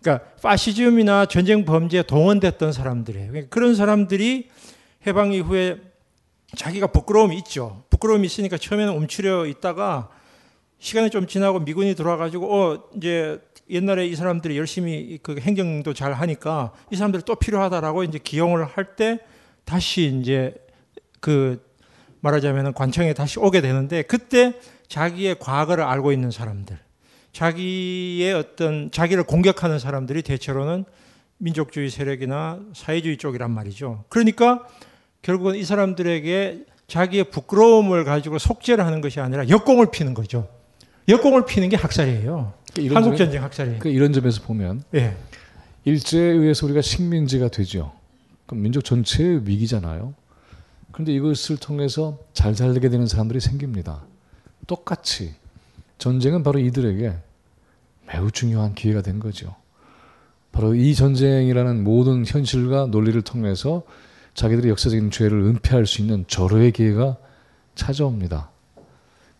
그러니까 0.01 0.25
파시즘이나 0.41 1.25
전쟁 1.25 1.65
범죄에 1.65 2.03
동원됐던 2.03 2.73
사람들이에요. 2.73 3.27
그러니까 3.29 3.49
그런 3.49 3.75
사람들이 3.75 4.49
해방 5.07 5.31
이후에 5.33 5.77
자기가 6.55 6.87
부끄러움이 6.87 7.37
있죠. 7.37 7.83
부끄러움이 7.89 8.25
있으니까 8.25 8.57
처음에는 8.57 8.93
움츠려 8.93 9.45
있다가 9.45 10.09
시간이 10.79 11.09
좀 11.09 11.27
지나고 11.27 11.59
미군이 11.59 11.95
들어와가지고 11.95 12.53
어 12.53 12.83
이제 12.95 13.39
옛날에 13.69 14.07
이 14.07 14.15
사람들이 14.15 14.57
열심히 14.57 15.19
그 15.21 15.37
행정도 15.39 15.93
잘 15.93 16.13
하니까 16.13 16.73
이 16.91 16.95
사람들이 16.95 17.23
또 17.25 17.35
필요하다라고 17.35 18.03
이제 18.03 18.19
기용을 18.21 18.65
할 18.65 18.95
때 18.95 19.19
다시 19.65 20.19
이제 20.19 20.55
그 21.19 21.63
말하자면 22.21 22.73
관청에 22.73 23.13
다시 23.13 23.39
오게 23.39 23.61
되는데 23.61 24.01
그때 24.01 24.53
자기의 24.87 25.37
과거를 25.39 25.83
알고 25.83 26.11
있는 26.11 26.31
사람들, 26.31 26.77
자기의 27.31 28.33
어떤 28.33 28.89
자기를 28.91 29.23
공격하는 29.23 29.77
사람들이 29.77 30.23
대체로는 30.23 30.85
민족주의 31.37 31.89
세력이나 31.89 32.59
사회주의 32.73 33.17
쪽이란 33.17 33.51
말이죠. 33.51 34.03
그러니까 34.09 34.67
결국은 35.21 35.55
이 35.55 35.63
사람들에게 35.63 36.65
자기의 36.87 37.25
부끄러움을 37.25 38.03
가지고 38.03 38.39
속죄를 38.39 38.85
하는 38.85 38.99
것이 39.01 39.19
아니라 39.19 39.47
역공을 39.47 39.91
피는 39.91 40.15
거죠. 40.15 40.49
역공을 41.07 41.45
피는 41.45 41.69
게 41.69 41.77
학살이에요. 41.77 42.53
그러니까 42.73 42.95
한국 42.95 43.17
전쟁 43.17 43.43
학살이에요. 43.43 43.79
그러니까 43.79 43.95
이런 43.95 44.13
점에서 44.13 44.41
보면 44.41 44.83
예. 44.95 45.15
일제에 45.85 46.21
의해서 46.21 46.65
우리가 46.65 46.81
식민지가 46.81 47.49
되죠. 47.49 47.91
그럼 48.45 48.63
민족 48.63 48.83
전체의 48.83 49.47
위기잖아요. 49.47 50.13
그런데 50.91 51.13
이것을 51.13 51.57
통해서 51.57 52.19
잘 52.33 52.55
살게 52.55 52.89
되는 52.89 53.07
사람들이 53.07 53.39
생깁니다. 53.39 54.03
똑같이 54.67 55.33
전쟁은 55.97 56.43
바로 56.43 56.59
이들에게 56.59 57.13
매우 58.07 58.31
중요한 58.31 58.73
기회가 58.73 59.01
된 59.01 59.19
거죠. 59.19 59.55
바로 60.51 60.73
이 60.73 60.95
전쟁이라는 60.95 61.83
모든 61.83 62.25
현실과 62.25 62.87
논리를 62.87 63.19
통해서 63.21 63.83
자기들의 64.33 64.69
역사적인 64.71 65.11
죄를 65.11 65.39
은폐할 65.41 65.85
수 65.85 66.01
있는 66.01 66.25
절호의 66.27 66.71
기회가 66.71 67.17
찾아옵니다. 67.75 68.49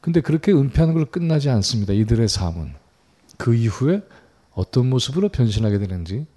근데 0.02 0.22
그렇게 0.22 0.52
은폐하는 0.52 0.94
걸 0.94 1.06
끝나지 1.06 1.50
않습니다. 1.50 1.94
이들의 1.94 2.28
삶은. 2.28 2.79
그 3.39 3.56
이후에 3.56 4.02
어떤 4.52 4.89
모습으로 4.89 5.30
변신하게 5.30 5.80
되는지 5.80 6.28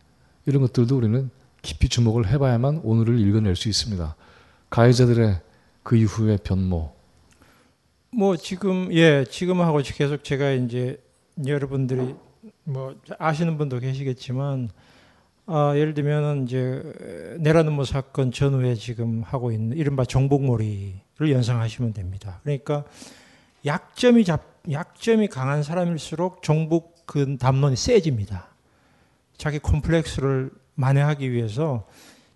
이런 0.46 0.62
것들도 0.62 0.96
우리는 0.96 1.30
깊이 1.60 1.88
주목을 1.88 2.28
해봐야만 2.28 2.82
오늘을 2.84 3.18
읽어낼 3.18 3.56
수 3.56 3.68
있습니다. 3.68 4.14
가해자들의 4.70 5.40
그 5.82 5.96
이후의 5.96 6.38
변모. 6.44 6.92
뭐 8.12 8.36
지금 8.36 8.92
예 8.92 9.24
지금하고 9.28 9.80
계속 9.84 10.22
제가 10.22 10.52
이제 10.52 11.02
여러분들이 11.44 12.14
뭐 12.62 12.94
아시는 13.18 13.58
분도 13.58 13.80
계시겠지만 13.80 14.70
아, 15.46 15.72
예를 15.74 15.94
들면 15.94 16.44
이제 16.44 17.36
내라는모 17.40 17.82
사건 17.82 18.30
전후에 18.30 18.76
지금 18.76 19.22
하고 19.22 19.50
있는 19.50 19.76
이른바 19.76 20.04
정복몰이를 20.04 21.32
연상하시면 21.32 21.94
됩니다. 21.94 22.38
그러니까 22.44 22.84
약점이 23.66 24.24
잡, 24.24 24.44
약점이 24.70 25.28
강한 25.28 25.62
사람일수록 25.62 26.42
정복 26.42 26.91
그 27.12 27.36
담론이 27.36 27.76
세집니다. 27.76 28.46
자기 29.36 29.58
콤플렉스를 29.58 30.50
만회하기 30.76 31.30
위해서 31.30 31.86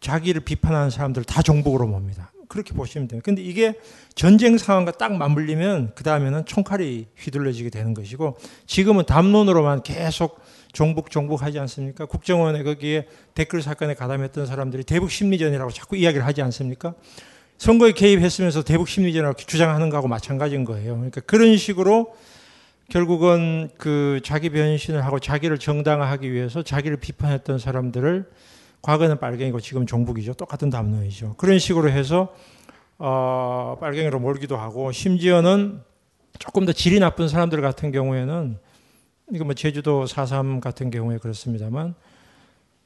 자기를 0.01 0.43
비판하는 0.43 0.91
사람들 0.91 1.25
다 1.25 1.41
정복으로 1.41 1.89
봅니다. 1.89 2.31
그렇게 2.47 2.75
보시면 2.75 3.09
돼요. 3.09 3.23
근데 3.25 3.41
이게 3.41 3.81
전쟁 4.15 4.59
상황과 4.59 4.93
딱 4.93 5.15
맞물리면 5.15 5.93
그 5.95 6.05
다음에는 6.05 6.45
총칼이 6.45 7.07
휘둘러지게 7.17 7.71
되는 7.71 7.95
것이고 7.95 8.37
지금은 8.67 9.07
담론으로만 9.07 9.83
계속 9.83 10.41
종북 10.75 11.11
종북 11.11 11.43
하지 11.43 11.59
않습니까? 11.59 12.05
국정원에 12.05 12.63
거기에 12.63 13.09
댓글 13.35 13.63
사건에 13.63 13.95
가담했던 13.95 14.45
사람들이 14.45 14.85
대북 14.85 15.11
심리전이라고 15.11 15.71
자꾸 15.71 15.97
이야기를 15.97 16.27
하지 16.27 16.43
않습니까? 16.43 16.93
선거에 17.57 17.93
개입했으면서 17.93 18.63
대북 18.63 18.91
심리전이라고 18.91 19.39
주장하는 19.39 19.89
거하고 19.89 20.07
마찬가지인 20.07 20.67
거예요. 20.67 20.97
그러니까 20.97 21.23
그런 21.23 21.57
식으로 21.57 22.15
결국은 22.89 23.69
그 23.79 24.21
자기 24.23 24.51
변신을 24.51 25.05
하고 25.05 25.19
자기를 25.19 25.59
정당화하기 25.59 26.33
위해서 26.33 26.63
자기를 26.63 26.99
비판했던 26.99 27.59
사람들을 27.59 28.31
과거는 28.83 29.19
빨갱이고 29.19 29.61
지금 29.61 29.87
종북이죠. 29.87 30.35
똑같은 30.35 30.71
담론이죠. 30.71 31.35
그런 31.37 31.59
식으로 31.59 31.91
해서 31.91 32.33
어, 32.99 33.77
빨갱이로 33.81 34.21
몰기도 34.21 34.57
하고 34.57 34.93
심지어는 34.93 35.81
조금 36.39 36.65
더 36.65 36.73
질이 36.73 37.01
나쁜 37.01 37.29
사람들 37.29 37.61
같은 37.61 37.91
경우에는 37.91 38.59
이거 39.33 39.45
뭐 39.45 39.55
제주도 39.55 40.05
4.3 40.05 40.61
같은 40.61 40.91
경우에 40.91 41.19
그렇습니다만 41.19 41.95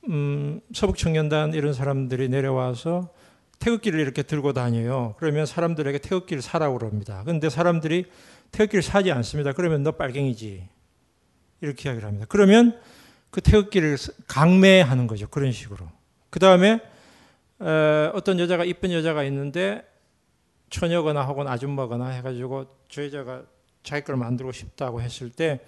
음, 0.08 0.60
서북청년단 0.72 1.52
이런 1.52 1.74
사람들이 1.74 2.30
내려와서 2.30 3.10
태극기를 3.58 4.00
이렇게 4.00 4.22
들고 4.22 4.54
다녀요. 4.54 5.14
그러면 5.18 5.44
사람들에게 5.44 5.98
태극기를 5.98 6.40
사라고 6.42 6.78
그럽니다. 6.78 7.20
그런데 7.24 7.50
사람들이 7.50 8.06
태극기를 8.52 8.82
사지 8.82 9.10
않습니다. 9.12 9.52
그러면 9.52 9.82
너 9.82 9.92
빨갱이지. 9.92 10.68
이렇게 11.60 11.88
이야기를 11.88 12.06
합니다. 12.06 12.26
그러면 12.28 12.78
그 13.30 13.40
태극기를 13.40 13.96
강매하는 14.26 15.06
거죠. 15.06 15.28
그런 15.28 15.52
식으로. 15.52 15.86
그 16.30 16.38
다음에 16.38 16.80
어떤 18.14 18.38
여자가 18.38 18.64
이쁜 18.64 18.92
여자가 18.92 19.24
있는데 19.24 19.84
처녀거나 20.70 21.22
혹은 21.24 21.48
아줌마거나 21.48 22.08
해가지고 22.08 22.66
저 22.88 23.04
여자가 23.04 23.42
자기 23.82 24.04
걸 24.04 24.16
만들고 24.16 24.52
싶다고 24.52 25.00
했을 25.00 25.30
때 25.30 25.60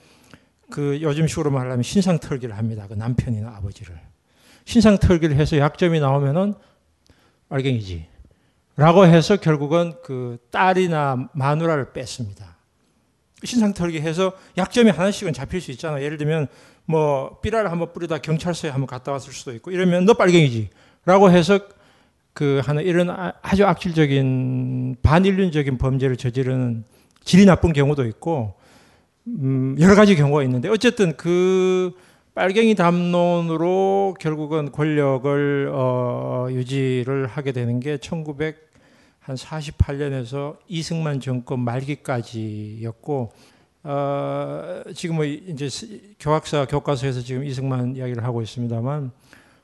그 0.73 1.01
요즘 1.03 1.29
식으로 1.29 1.51
말하면 1.51 1.83
신상 1.83 2.19
털기를 2.19 2.57
합니다. 2.57 2.87
그 2.89 2.95
남편이나 2.95 3.57
아버지를. 3.57 4.01
신상 4.65 4.97
털기를 4.99 5.37
해서 5.37 5.59
약점이 5.59 6.01
나오면은 6.01 6.55
알갱이지. 7.51 8.09
라고 8.77 9.05
해서 9.05 9.37
결국은 9.37 9.93
그 10.03 10.39
딸이나 10.51 11.29
마누라를 11.35 11.93
뺐습니다. 11.93 12.52
신상 13.45 13.75
털기 13.75 14.01
해서 14.01 14.33
약점이 14.57 14.91
하나씩은 14.91 15.33
잡힐 15.33 15.61
수 15.61 15.71
있잖아요. 15.73 16.05
예를 16.05 16.19
들면 16.19 16.49
뭐 16.85 17.39
삐라를 17.43 17.71
한번 17.71 17.93
뿌리다 17.93 18.19
경찰서에 18.19 18.71
한번 18.71 18.87
갔다 18.87 19.13
왔을 19.13 19.33
수도 19.33 19.53
있고 19.55 19.71
이러면 19.71 20.05
너 20.05 20.15
빨갱이지. 20.15 20.71
라고 21.05 21.31
해서 21.31 21.59
그 22.33 22.61
하는 22.65 22.85
이런 22.85 23.11
아주 23.43 23.67
악질적인 23.67 24.97
반인륜적인 25.03 25.79
범죄를 25.79 26.17
저지르는 26.17 26.85
질이 27.25 27.45
나쁜 27.45 27.73
경우도 27.73 28.07
있고 28.07 28.55
음, 29.27 29.77
여러 29.79 29.95
가지 29.95 30.17
경우가 30.17 30.43
있는데 30.45 30.69
어쨌든 30.69 31.17
그 31.17 31.93
빨갱이 32.35 32.75
담론으로 32.75 34.17
결국은 34.19 34.73
권력을 34.73 35.71
어, 35.73 36.47
유지를 36.51 37.27
하게 37.27 37.53
되는 37.53 37.79
게 37.79 37.99
1948년에서 39.27 40.57
이승만 40.69 41.21
정권 41.21 41.61
말기까지였고 41.61 43.33
어, 43.85 44.83
지금 44.95 45.17
뭐 45.17 45.25
이제 45.25 45.69
교학사 46.21 46.65
교과서에서 46.67 47.21
지금 47.21 47.45
이승만 47.45 47.97
이야기를 47.97 48.25
하고 48.25 48.43
있습니다만 48.43 49.11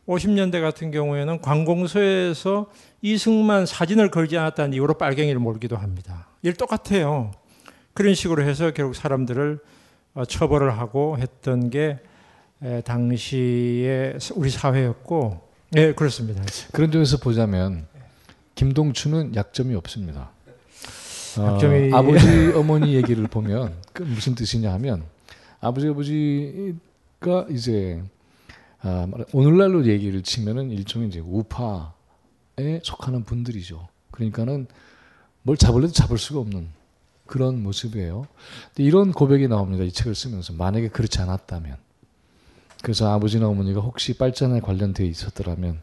50년대 0.09 0.61
같은 0.61 0.91
경우에는 0.91 1.41
관공서에서 1.41 2.71
이승만 3.03 3.67
사진을 3.67 4.11
걸지 4.11 4.39
않았다는 4.39 4.73
이유로 4.75 4.95
빨갱이를 4.95 5.39
몰기도 5.39 5.77
합니다. 5.77 6.27
일 6.43 6.55
똑같아요. 6.55 7.31
그런 7.93 8.15
식으로 8.15 8.43
해서 8.43 8.71
결국 8.73 8.95
사람들을 8.95 9.59
어, 10.15 10.25
처벌을 10.25 10.79
하고 10.79 11.19
했던 11.19 11.71
게 11.71 11.99
당시에 12.85 14.17
우리 14.35 14.51
사회였고, 14.51 15.41
네 15.71 15.93
그렇습니다. 15.93 16.43
그런 16.73 16.91
점에서 16.91 17.19
보자면 17.19 17.87
김동춘은 18.59 19.37
약점이 19.37 19.77
없습니다. 19.77 20.31
약점이 21.39 21.93
어, 21.93 21.97
아버지 21.97 22.27
어머니 22.57 22.95
얘기를 22.97 23.25
보면 23.29 23.73
그 23.95 24.03
무슨 24.03 24.35
뜻이냐 24.35 24.73
하면 24.73 25.05
아버지 25.61 25.87
아버지가 25.87 27.47
이제 27.51 28.03
아, 28.81 29.07
오늘날로 29.33 29.87
얘기를 29.87 30.25
치면은 30.25 30.73
일종의 30.73 31.07
이제 31.07 31.21
우파에 31.21 32.81
속하는 32.83 33.23
분들이죠. 33.23 33.87
그러니까는 34.11 34.67
뭘 35.43 35.57
잡을래도 35.57 35.93
잡을 35.93 36.19
수가 36.19 36.41
없는 36.41 36.67
그런 37.27 37.63
모습이에요. 37.63 38.27
이런 38.77 39.13
고백이 39.13 39.47
나옵니다. 39.47 39.85
이 39.85 39.93
책을 39.93 40.17
쓰면서 40.17 40.53
만약에 40.55 40.89
그렇지 40.89 41.21
않았다면 41.21 41.77
그래서 42.83 43.09
아버지나 43.09 43.47
어머니가 43.47 43.81
혹시 43.81 44.15
빨잔에 44.15 44.59
관련되어 44.59 45.07
있었더라면 45.07 45.81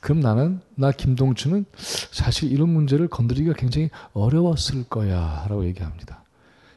그럼 0.00 0.20
나는 0.20 0.60
나 0.74 0.92
김동춘은 0.92 1.64
사실 1.76 2.50
이런 2.52 2.68
문제를 2.70 3.08
건드리기가 3.08 3.54
굉장히 3.54 3.90
어려웠을 4.12 4.84
거야라고 4.84 5.64
얘기합니다. 5.66 6.24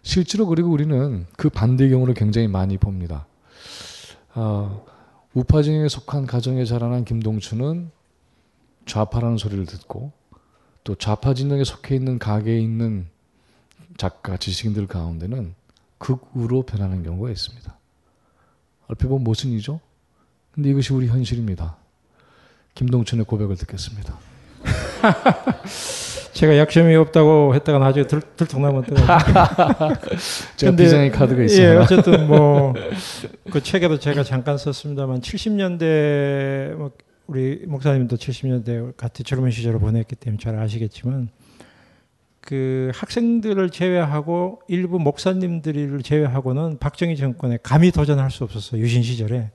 실제로 0.01 0.45
그리고 0.47 0.69
우리는 0.69 1.25
그 1.37 1.49
반대 1.49 1.89
경우를 1.89 2.13
굉장히 2.13 2.47
많이 2.47 2.77
봅니다. 2.77 3.25
어, 4.35 4.85
우파 5.33 5.61
진영에 5.61 5.87
속한 5.87 6.25
가정에 6.27 6.65
자라난 6.65 7.05
김동춘은 7.05 7.91
좌파라는 8.85 9.37
소리를 9.37 9.65
듣고 9.65 10.11
또 10.83 10.95
좌파 10.95 11.33
진영에 11.33 11.63
속해 11.63 11.95
있는 11.95 12.19
가게에 12.19 12.59
있는 12.59 13.07
작가 13.97 14.37
지식인들 14.37 14.87
가운데는 14.87 15.55
극우로 15.97 16.63
변하는 16.63 17.03
경우가 17.03 17.29
있습니다. 17.29 17.77
얼핏 18.87 19.07
보면 19.07 19.23
모순이죠. 19.23 19.79
근데 20.51 20.69
이것이 20.69 20.93
우리 20.93 21.07
현실입니다. 21.07 21.77
김동춘의 22.75 23.25
고백을 23.25 23.55
듣겠습니다. 23.57 24.17
제가 26.33 26.57
약점이 26.57 26.95
없다고 26.95 27.53
했다가 27.53 27.77
나중에 27.77 28.07
들, 28.07 28.21
들통나면 28.35 28.85
제가 30.57 30.75
비장의 30.75 31.11
카드가 31.11 31.43
있어요. 31.43 31.69
예, 31.69 31.75
어쨌든 31.75 32.27
뭐 32.27 32.73
그 33.51 33.61
책에도 33.61 33.99
제가 33.99 34.23
잠깐 34.23 34.57
썼습니다만 34.57 35.21
70년대 35.21 36.73
뭐 36.73 36.91
우리 37.27 37.63
목사님도 37.67 38.15
70년대 38.17 38.97
같이 38.97 39.23
젊은 39.23 39.51
시절을 39.51 39.79
보냈기 39.79 40.15
때문에 40.15 40.39
잘 40.41 40.57
아시겠지만 40.57 41.29
그 42.41 42.91
학생들을 42.95 43.69
제외하고 43.69 44.59
일부 44.67 44.99
목사님들을 44.99 46.01
제외하고는 46.01 46.79
박정희 46.79 47.15
정권에 47.15 47.59
감히 47.61 47.91
도전할 47.91 48.31
수 48.31 48.43
없었어요. 48.43 48.81
유신 48.81 49.03
시절에. 49.03 49.51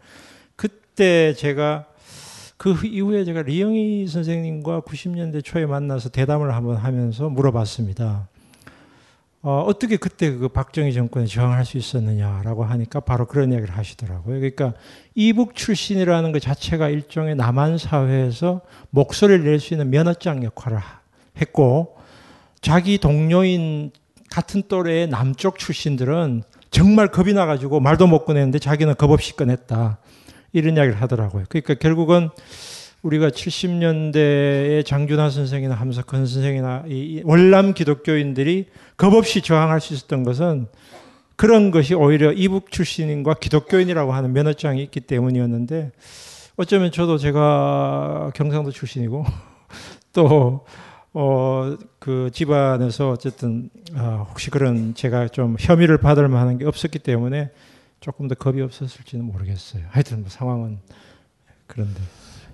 그때 0.57 1.35
제가 1.35 1.88
그 2.59 2.75
이후에 2.85 3.25
제가 3.25 3.43
리영희 3.43 4.09
선생님과 4.09 4.81
90년대 4.81 5.45
초에 5.45 5.65
만나서 5.65 6.09
대담을 6.09 6.55
한번 6.55 6.77
하면서 6.77 7.29
물어봤습니다. 7.29 8.29
어, 9.43 9.65
어떻게 9.65 9.97
그때 9.97 10.33
그 10.33 10.49
박정희 10.49 10.93
정권에 10.93 11.27
저항할 11.27 11.65
수 11.65 11.79
있었느냐라고 11.79 12.65
하니까 12.65 12.99
바로 12.99 13.27
그런 13.27 13.53
이야기를 13.53 13.77
하시더라고요. 13.77 14.41
그러니까 14.41 14.73
이북 15.15 15.55
출신이라는 15.55 16.33
것 16.33 16.43
자체가 16.43 16.89
일종의 16.89 17.37
남한 17.37 17.79
사회에서 17.79 18.63
목소리를 18.91 19.45
낼 19.45 19.61
수 19.61 19.75
있는 19.75 19.91
면허장 19.91 20.43
역할을 20.43 20.79
했고 21.41 21.97
자기 22.61 22.99
동료인 22.99 23.93
같은 24.33 24.65
또래의 24.67 25.09
남쪽 25.09 25.61
출신들은 25.61 26.43
정말 26.73 27.07
겁이 27.07 27.33
나가지고 27.33 27.79
말도 27.79 28.09
못 28.09 28.25
꺼냈는데 28.25 28.59
자기는 28.59 28.97
겁 28.97 29.13
없이 29.13 29.37
꺼냈다. 29.37 29.99
이런 30.53 30.77
이야기를 30.77 31.01
하더라고요. 31.01 31.45
그러니까 31.49 31.75
결국은 31.75 32.31
우리가 33.03 33.29
70년대에 33.29 34.85
장준하 34.85 35.31
선생이나 35.31 35.75
함석헌 35.75 36.27
선생이나 36.27 36.85
이 36.89 37.23
월남 37.25 37.75
기독교인들이 37.75 38.67
겁없이 38.97 39.41
저항할 39.41 39.81
수 39.81 39.95
있었던 39.95 40.25
것은 40.25 40.67
그런 41.37 41.71
것이 41.71 41.95
오히려 41.95 42.33
이북 42.33 42.73
출신인과 42.73 43.35
기독교인이라고 43.35 44.13
하는 44.13 44.33
면허장이 44.33 44.83
있기 44.83 45.01
때문이었는데 45.01 45.93
어쩌면 46.57 46.91
저도 46.91 47.19
제가 47.19 48.33
경상도 48.35 48.73
출신이고 48.73 49.25
또 50.13 50.65
어, 51.15 51.77
그 52.01 52.31
집안에서 52.33 53.11
어쨌든 53.11 53.71
어, 53.95 54.27
혹시 54.29 54.51
그런 54.51 54.95
제가 54.95 55.29
좀 55.29 55.57
혐의를 55.59 55.99
받을 55.99 56.27
만한 56.27 56.59
게 56.59 56.67
없었기 56.67 56.99
때문에 56.99 57.51
조금 58.01 58.29
더 58.29 58.35
겁이 58.35 58.61
없었을지는 58.63 59.25
모르겠어요. 59.25 59.85
하여튼 59.91 60.21
뭐 60.21 60.31
상황은 60.31 60.79
그런데 61.67 62.01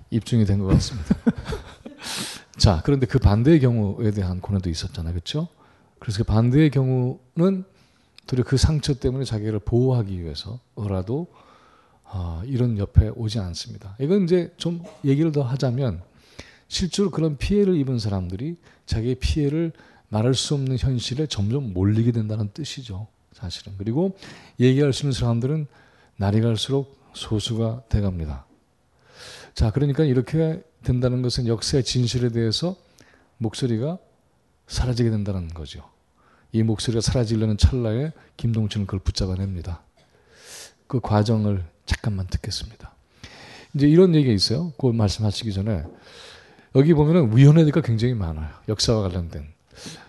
입증이 0.09 0.45
된 0.45 0.59
것 0.59 0.67
같습니다. 0.67 1.15
자, 2.57 2.81
그런데 2.85 3.05
그 3.05 3.19
반대의 3.19 3.59
경우에 3.59 4.11
대한 4.11 4.39
고뇌도 4.41 4.69
있었잖아요, 4.69 5.13
그렇죠? 5.13 5.47
그래서 5.99 6.19
그 6.19 6.23
반대의 6.23 6.69
경우는 6.71 7.63
도리어 8.27 8.43
그 8.45 8.57
상처 8.57 8.93
때문에 8.95 9.23
자기를 9.25 9.59
보호하기 9.59 10.21
위해서라도 10.21 11.27
아, 12.05 12.41
이런 12.45 12.77
옆에 12.77 13.09
오지 13.09 13.39
않습니다. 13.39 13.95
이건 13.99 14.23
이제 14.23 14.53
좀 14.57 14.81
얘기를 15.03 15.31
더 15.31 15.41
하자면 15.43 16.01
실제로 16.67 17.11
그런 17.11 17.37
피해를 17.37 17.75
입은 17.77 17.99
사람들이 17.99 18.57
자기의 18.85 19.15
피해를 19.15 19.73
말할 20.09 20.33
수 20.33 20.53
없는 20.53 20.77
현실에 20.77 21.27
점점 21.27 21.73
몰리게 21.73 22.11
된다는 22.11 22.49
뜻이죠. 22.53 23.07
사실은. 23.35 23.73
그리고 23.77 24.17
얘기할 24.59 24.93
수 24.93 25.03
있는 25.03 25.11
사람들은 25.11 25.67
날이 26.17 26.41
갈수록 26.41 26.97
소수가 27.13 27.83
돼갑니다. 27.89 28.45
자, 29.53 29.71
그러니까 29.71 30.03
이렇게 30.03 30.63
된다는 30.83 31.21
것은 31.21 31.47
역사의 31.47 31.83
진실에 31.83 32.29
대해서 32.29 32.75
목소리가 33.37 33.97
사라지게 34.67 35.09
된다는 35.09 35.49
거죠. 35.49 35.89
이 36.51 36.63
목소리가 36.63 37.01
사라지려는 37.01 37.57
찰나에 37.57 38.11
김동춘은 38.37 38.87
그걸 38.87 39.01
붙잡아냅니다. 39.01 39.81
그 40.87 40.99
과정을 40.99 41.65
잠깐만 41.85 42.27
듣겠습니다. 42.27 42.93
이제 43.73 43.87
이런 43.87 44.15
얘기가 44.15 44.33
있어요. 44.33 44.71
그 44.77 44.87
말씀하시기 44.87 45.51
전에 45.51 45.83
여기 46.75 46.93
보면은 46.93 47.35
위원회가 47.35 47.81
굉장히 47.81 48.13
많아요. 48.13 48.49
역사와 48.69 49.01
관련된. 49.03 49.47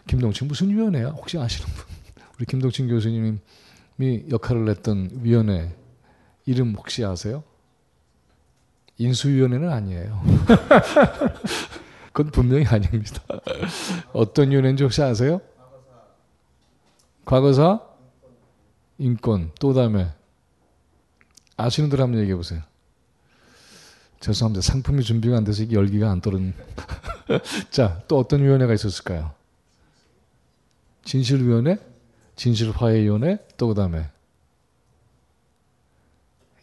김동춘 0.07 0.47
무슨 0.47 0.71
위원회야? 0.71 1.09
혹시 1.09 1.39
아시는 1.39 1.67
분? 1.73 1.96
우리 2.37 2.45
김동춘 2.45 2.89
교수님이 2.89 3.39
역할을 4.31 4.69
했던 4.69 5.11
위원회 5.23 5.75
이름 6.45 6.75
혹시 6.75 7.05
아세요? 7.05 7.43
인수위원회는 8.99 9.71
아니에요. 9.71 10.23
그건 12.13 12.31
분명히 12.31 12.67
아닙니다. 12.67 13.23
어떤 14.13 14.51
위원회인지 14.51 14.85
혹시 14.85 15.03
아세요? 15.03 15.41
과거사, 17.25 17.81
인권, 18.99 19.51
또 19.61 19.75
다음에 19.75 20.09
아시는 21.57 21.91
분 21.91 22.01
한번 22.01 22.21
얘기해 22.21 22.37
보세요. 22.37 22.63
죄송합니다. 24.21 24.63
상품이 24.63 25.03
준비가 25.03 25.37
안 25.37 25.45
돼서 25.45 25.71
열기가 25.71 26.11
안 26.11 26.21
떨어는. 26.21 26.55
자, 27.71 28.03
또 28.09 28.19
어떤 28.19 28.43
위원회가 28.43 28.73
있었을까요? 28.73 29.33
진실위원회? 31.05 31.79
진실화해위원회? 32.37 33.39
또 33.57 33.69
그다음에 33.69 34.07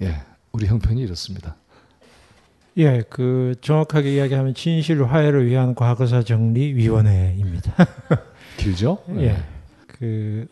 예, 0.02 0.22
우리 0.52 0.68
형편이 0.68 1.02
이렇습니다. 1.02 1.56
예, 2.78 3.04
그 3.10 3.56
정확하게 3.62 4.16
이야기하면 4.16 4.56
진실 4.56 5.04
화해를 5.04 5.46
위한 5.46 5.76
과거사 5.76 6.24
정리 6.24 6.74
위원회입니다. 6.74 7.74
길죠? 8.58 9.04
예. 9.10 9.14
네. 9.14 9.44
그 9.88 10.48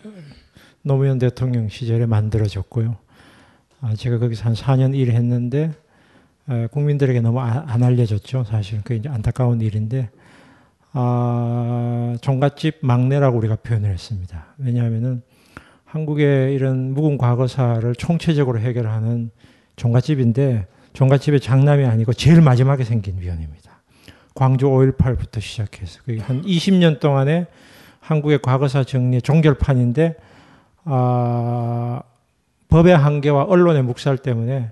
노무현 0.83 1.19
대통령 1.19 1.69
시절에 1.69 2.05
만들어졌고요. 2.05 2.97
아, 3.81 3.95
제가 3.95 4.19
거기서 4.19 4.45
한 4.45 4.53
4년 4.53 4.95
일했는데 4.95 5.71
에, 6.49 6.67
국민들에게 6.67 7.21
너무 7.21 7.39
아, 7.41 7.63
안 7.67 7.83
알려졌죠. 7.83 8.43
사실 8.43 8.81
그 8.83 8.93
이제 8.93 9.09
안타까운 9.09 9.61
일인데 9.61 10.09
아, 10.93 12.15
종갓집 12.21 12.79
막내라고 12.81 13.37
우리가 13.37 13.57
표현을 13.57 13.89
했습니다. 13.91 14.47
왜냐하면은 14.57 15.21
한국의 15.85 16.53
이런 16.53 16.93
묵은 16.93 17.17
과거사를 17.17 17.93
총체적으로 17.95 18.59
해결하는 18.59 19.29
종갓집인데 19.75 20.67
종갓집의 20.93 21.39
장남이 21.39 21.85
아니고 21.85 22.13
제일 22.13 22.41
마지막에 22.41 22.83
생긴 22.83 23.19
위원회입니다. 23.19 23.71
광주 24.33 24.67
5.18부터 24.67 25.41
시작해서 25.41 25.99
한 26.19 26.41
20년 26.43 26.99
동안에 26.99 27.47
한국의 27.99 28.41
과거사 28.41 28.83
정리 28.83 29.21
종결판인데 29.21 30.15
아, 30.85 32.01
법의 32.69 32.97
한계와 32.97 33.43
언론의 33.43 33.83
묵살 33.83 34.17
때문에 34.17 34.71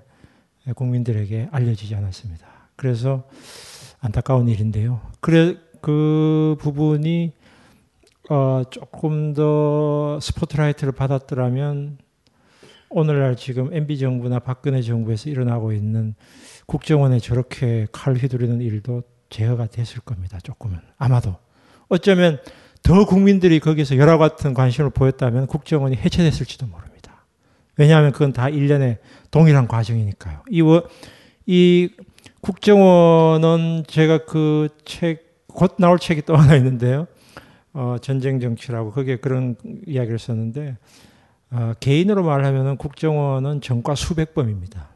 국민들에게 0.74 1.48
알려지지 1.52 1.94
않았습니다. 1.94 2.46
그래서 2.76 3.24
안타까운 4.00 4.48
일인데요. 4.48 5.00
그래 5.20 5.56
그 5.80 6.56
부분이 6.60 7.32
어, 8.28 8.62
조금 8.70 9.34
더 9.34 10.18
스포트라이트를 10.20 10.92
받았더라면 10.92 11.98
오늘날 12.90 13.36
지금 13.36 13.72
MB 13.72 13.98
정부나 13.98 14.40
박근혜 14.40 14.82
정부에서 14.82 15.30
일어나고 15.30 15.72
있는 15.72 16.14
국정원에 16.66 17.18
저렇게 17.18 17.86
칼 17.92 18.14
휘두르는 18.14 18.60
일도 18.60 19.02
제어가 19.30 19.66
됐을 19.66 20.00
겁니다. 20.00 20.38
조금은 20.42 20.78
아마도 20.98 21.36
어쩌면 21.88 22.38
더 22.82 23.04
국민들이 23.04 23.60
거기서 23.60 23.96
여러 23.96 24.18
같은 24.18 24.54
관심을 24.54 24.90
보였다면 24.90 25.46
국정원이 25.46 25.96
해체됐을지도 25.96 26.66
모릅니다. 26.66 27.24
왜냐하면 27.76 28.12
그건 28.12 28.32
다 28.32 28.48
일련의 28.48 28.98
동일한 29.30 29.68
과정이니까요. 29.68 30.42
이, 30.50 30.62
이 31.46 31.88
국정원은 32.40 33.84
제가 33.86 34.24
그 34.24 34.68
책, 34.84 35.29
곧 35.50 35.74
나올 35.78 35.98
책이 35.98 36.22
또 36.22 36.36
하나 36.36 36.56
있는데요. 36.56 37.06
어, 37.72 37.96
전쟁 38.00 38.40
정치라고 38.40 38.90
거기에 38.90 39.16
그런 39.16 39.56
이야기를 39.86 40.18
썼는데 40.18 40.76
어, 41.52 41.72
개인으로 41.80 42.24
말하면 42.24 42.76
국정원은 42.76 43.60
전과 43.60 43.94
수백범입니다. 43.94 44.88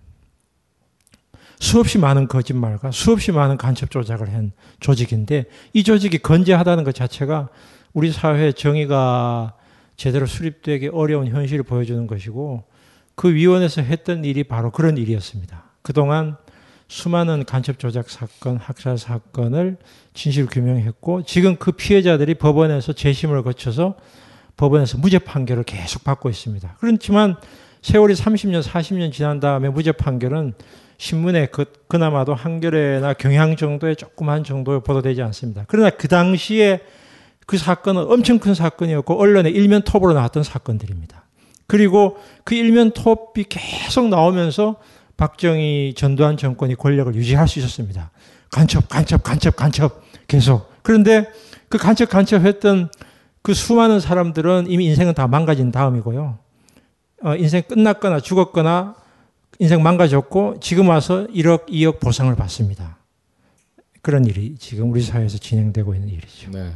수없이 1.60 1.98
많은 1.98 2.28
거짓말과 2.28 2.90
수없이 2.90 3.32
많은 3.32 3.56
간첩 3.56 3.90
조작을 3.90 4.32
한 4.32 4.52
조직인데 4.80 5.44
이 5.72 5.82
조직이 5.82 6.18
건재하다는 6.18 6.84
것 6.84 6.94
자체가 6.94 7.48
우리 7.92 8.12
사회 8.12 8.52
정의가 8.52 9.54
제대로 9.96 10.26
수립되기 10.26 10.88
어려운 10.88 11.28
현실을 11.28 11.62
보여주는 11.62 12.06
것이고 12.06 12.64
그 13.14 13.32
위원회에서 13.32 13.82
했던 13.82 14.24
일이 14.24 14.44
바로 14.44 14.70
그런 14.70 14.98
일이었습니다. 14.98 15.64
그동안 15.82 16.36
수많은 16.88 17.44
간첩 17.44 17.78
조작 17.78 18.10
사건, 18.10 18.56
학살 18.56 18.98
사건을 18.98 19.76
진실 20.12 20.46
규명했고 20.46 21.22
지금 21.24 21.56
그 21.56 21.72
피해자들이 21.72 22.34
법원에서 22.34 22.92
재심을 22.92 23.42
거쳐서 23.42 23.96
법원에서 24.56 24.98
무죄 24.98 25.18
판결을 25.18 25.64
계속 25.64 26.04
받고 26.04 26.28
있습니다. 26.28 26.76
그렇지만 26.78 27.36
세월이 27.82 28.14
30년, 28.14 28.62
40년 28.62 29.12
지난 29.12 29.40
다음에 29.40 29.68
무죄 29.68 29.92
판결은 29.92 30.54
신문에 30.96 31.46
그, 31.46 31.64
그나마도 31.88 32.34
한겨레나 32.34 33.14
경향 33.14 33.56
정도의 33.56 33.96
조그만 33.96 34.44
정도에 34.44 34.78
보도되지 34.80 35.22
않습니다. 35.22 35.64
그러나 35.66 35.90
그 35.90 36.08
당시에 36.08 36.80
그 37.46 37.58
사건은 37.58 38.10
엄청 38.10 38.38
큰 38.38 38.54
사건이었고 38.54 39.20
언론에 39.20 39.50
일면 39.50 39.82
톱으로 39.82 40.14
나왔던 40.14 40.44
사건들입니다. 40.44 41.24
그리고 41.66 42.16
그 42.44 42.54
일면 42.54 42.92
톱이 42.92 43.44
계속 43.48 44.08
나오면서 44.08 44.76
박정희 45.16 45.94
전두환 45.96 46.36
정권이 46.36 46.74
권력을 46.74 47.14
유지할 47.14 47.48
수 47.48 47.58
있었습니다. 47.58 48.10
간첩, 48.50 48.88
간첩, 48.88 49.22
간첩, 49.22 49.56
간첩 49.56 50.02
계속. 50.26 50.72
그런데 50.82 51.30
그 51.68 51.78
간첩, 51.78 52.08
간첩했던 52.08 52.90
그 53.42 53.54
수많은 53.54 54.00
사람들은 54.00 54.66
이미 54.68 54.86
인생은 54.86 55.14
다 55.14 55.26
망가진 55.26 55.70
다음이고요. 55.70 56.38
어, 57.24 57.36
인생 57.36 57.62
끝났거나 57.62 58.20
죽었거나 58.20 58.96
인생 59.58 59.82
망가졌고 59.82 60.60
지금 60.60 60.88
와서 60.88 61.26
1억, 61.28 61.68
2억 61.68 62.00
보상을 62.00 62.34
받습니다. 62.34 62.98
그런 64.02 64.24
일이 64.26 64.56
지금 64.58 64.90
우리 64.90 65.00
사회에서 65.02 65.38
진행되고 65.38 65.94
있는 65.94 66.10
일이죠. 66.10 66.50
네. 66.50 66.72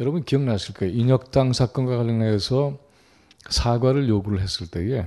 여러분 0.00 0.24
기억나실 0.24 0.74
거예요. 0.74 0.94
인혁당 0.94 1.52
사건과 1.52 1.96
관련해서 1.96 2.78
사과를 3.48 4.08
요구를 4.08 4.40
했을 4.40 4.66
때에 4.66 5.06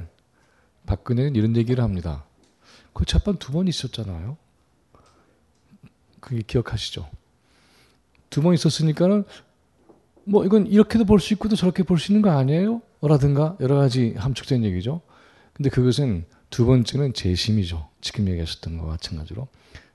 박근혜는 0.85 1.35
이런 1.35 1.55
얘기를 1.57 1.83
합니다. 1.83 2.23
그 2.93 3.05
재판 3.05 3.37
두번 3.37 3.67
있었잖아요. 3.67 4.37
그게 6.19 6.41
기억하시죠? 6.45 7.09
두 8.29 8.41
번 8.41 8.53
있었으니까는 8.53 9.23
뭐 10.25 10.45
이건 10.45 10.67
이렇게도 10.67 11.05
볼 11.05 11.19
수 11.19 11.33
있고 11.33 11.49
저렇게 11.49 11.83
볼 11.83 11.97
수 11.97 12.11
있는 12.11 12.21
거 12.21 12.29
아니에요? 12.31 12.81
라든가 13.01 13.55
여러 13.59 13.75
가지 13.75 14.13
함축된 14.17 14.63
얘기죠. 14.65 15.01
근데 15.53 15.69
그것은 15.69 16.25
두 16.49 16.65
번째는 16.65 17.13
재심이죠. 17.13 17.87
지금 18.01 18.27
얘기하셨던 18.27 18.77
것과 18.77 18.91
마찬가지로. 18.91 19.47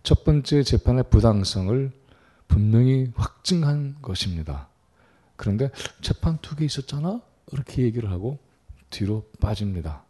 첫 0.03 0.24
번째 0.24 0.62
재판의 0.62 1.05
부당성을 1.11 1.92
분명히 2.49 3.11
확증한 3.14 3.97
것입니다. 4.03 4.68
그런데 5.36 5.70
재판 6.01 6.38
두 6.38 6.57
개 6.57 6.64
있었잖아? 6.64 7.20
이렇게 7.53 7.82
얘기를 7.82 8.11
하고 8.11 8.38
뒤로 8.90 9.24
빠집니다. 9.40 10.05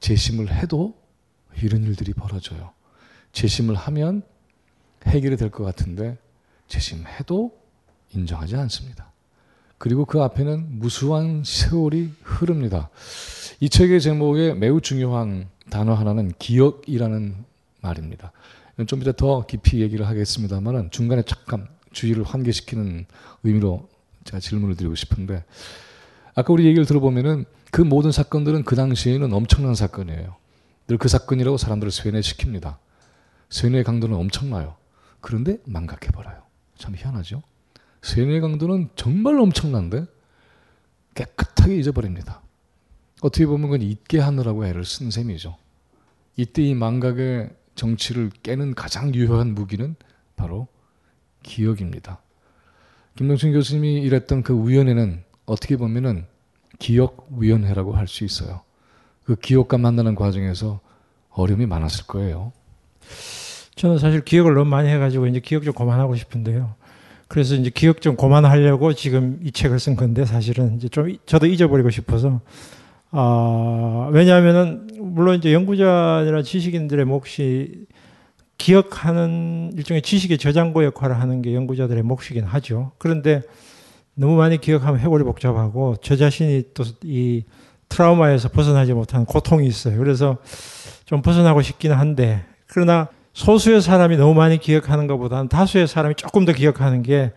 재심을 0.00 0.52
해도 0.52 0.99
이런 1.62 1.84
일들이 1.84 2.12
벌어져요. 2.12 2.70
재심을 3.32 3.74
하면 3.74 4.22
해결이 5.06 5.36
될 5.36 5.50
것 5.50 5.64
같은데 5.64 6.18
재심해도 6.68 7.52
인정하지 8.12 8.56
않습니다. 8.56 9.12
그리고 9.78 10.04
그 10.04 10.20
앞에는 10.22 10.78
무수한 10.78 11.42
세월이 11.44 12.12
흐릅니다. 12.22 12.90
이 13.60 13.68
책의 13.68 14.00
제목에 14.00 14.52
매우 14.54 14.80
중요한 14.80 15.48
단어 15.70 15.94
하나는 15.94 16.32
기억이라는 16.38 17.34
말입니다. 17.80 18.32
좀 18.86 19.00
이따 19.00 19.12
더 19.12 19.46
깊이 19.46 19.80
얘기를 19.80 20.06
하겠습니다만 20.06 20.90
중간에 20.90 21.22
잠깐 21.22 21.66
주의를 21.92 22.24
환기시키는 22.24 23.06
의미로 23.42 23.88
제가 24.24 24.38
질문을 24.40 24.76
드리고 24.76 24.94
싶은데 24.94 25.44
아까 26.34 26.52
우리 26.52 26.66
얘기를 26.66 26.84
들어보면은 26.84 27.44
그 27.70 27.80
모든 27.82 28.12
사건들은 28.12 28.64
그 28.64 28.76
당시에는 28.76 29.32
엄청난 29.32 29.74
사건이에요. 29.74 30.36
늘 30.90 30.98
그 30.98 31.06
사건이라고 31.06 31.56
사람들을 31.56 31.92
쇠뇌시킵니다. 31.92 32.76
쇠뇌 33.48 33.84
강도는 33.84 34.16
엄청나요. 34.16 34.74
그런데 35.20 35.58
망각해버려요. 35.64 36.42
참 36.78 36.96
희한하죠? 36.96 37.44
쇠뇌 38.02 38.40
강도는 38.40 38.88
정말 38.96 39.38
엄청난데 39.38 40.06
깨끗하게 41.14 41.76
잊어버립니다. 41.76 42.42
어떻게 43.22 43.46
보면 43.46 43.70
그건 43.70 43.82
잊게 43.82 44.18
하느라고 44.18 44.66
애를 44.66 44.84
쓴 44.84 45.12
셈이죠. 45.12 45.56
이때 46.36 46.62
이 46.62 46.74
망각의 46.74 47.50
정치를 47.76 48.30
깨는 48.42 48.74
가장 48.74 49.14
유효한 49.14 49.54
무기는 49.54 49.94
바로 50.34 50.66
기억입니다. 51.44 52.20
김동춘 53.14 53.52
교수님이 53.52 54.02
일했던 54.02 54.42
그 54.42 54.68
위원회는 54.68 55.22
어떻게 55.46 55.76
보면은 55.76 56.26
기억위원회라고 56.80 57.92
할 57.92 58.08
수 58.08 58.24
있어요. 58.24 58.62
그 59.30 59.36
기억과 59.36 59.78
만나는 59.78 60.16
과정에서 60.16 60.80
어려움이 61.30 61.64
많았을 61.66 62.06
거예요. 62.08 62.50
저는 63.76 63.98
사실 63.98 64.24
기억을 64.24 64.54
너무 64.54 64.68
많이 64.68 64.88
해가지고 64.88 65.28
이제 65.28 65.38
기억 65.38 65.62
좀 65.62 65.72
그만하고 65.72 66.16
싶은데요. 66.16 66.74
그래서 67.28 67.54
이제 67.54 67.70
기억 67.72 68.00
좀 68.00 68.16
그만하려고 68.16 68.92
지금 68.92 69.38
이 69.44 69.52
책을 69.52 69.78
쓴 69.78 69.94
건데 69.94 70.24
사실은 70.24 70.74
이제 70.74 70.88
좀 70.88 71.16
저도 71.26 71.46
잊어버리고 71.46 71.90
싶어서 71.90 72.40
아, 73.12 74.10
왜냐하면은 74.10 74.88
물론 74.98 75.38
이제 75.38 75.54
연구자나 75.54 76.42
지식인들의 76.42 77.04
몫이 77.04 77.86
기억하는 78.58 79.70
일종의 79.76 80.02
지식의 80.02 80.38
저장고 80.38 80.82
역할을 80.82 81.20
하는 81.20 81.40
게 81.40 81.54
연구자들의 81.54 82.02
몫이긴 82.02 82.42
하죠. 82.42 82.90
그런데 82.98 83.42
너무 84.14 84.34
많이 84.34 84.60
기억하면 84.60 84.98
해골이 84.98 85.22
복잡하고 85.22 85.94
저 86.02 86.16
자신이 86.16 86.64
또 86.74 86.82
이 87.04 87.44
트라우마에서 87.90 88.48
벗어나지 88.48 88.94
못하는 88.94 89.26
고통이 89.26 89.66
있어요. 89.66 89.98
그래서 89.98 90.38
좀 91.04 91.20
벗어나고 91.20 91.60
싶기는 91.60 91.94
한데 91.94 92.44
그러나 92.66 93.08
소수의 93.34 93.82
사람이 93.82 94.16
너무 94.16 94.34
많이 94.34 94.58
기억하는 94.58 95.06
것보다는 95.06 95.48
다수의 95.48 95.86
사람이 95.86 96.14
조금 96.14 96.44
더 96.44 96.52
기억하는 96.52 97.02
게 97.02 97.32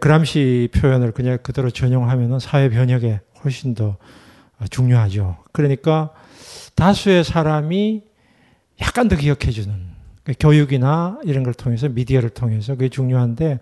그람시 0.00 0.68
표현을 0.74 1.12
그냥 1.12 1.38
그대로 1.42 1.70
전용하면 1.70 2.38
사회 2.40 2.68
변혁에 2.68 3.20
훨씬 3.42 3.74
더 3.74 3.96
중요하죠. 4.70 5.38
그러니까 5.52 6.10
다수의 6.74 7.24
사람이 7.24 8.02
약간 8.82 9.08
더 9.08 9.16
기억해주는 9.16 9.90
교육이나 10.38 11.18
이런 11.24 11.42
걸 11.42 11.54
통해서 11.54 11.88
미디어를 11.88 12.30
통해서 12.30 12.74
그게 12.74 12.88
중요한데 12.88 13.58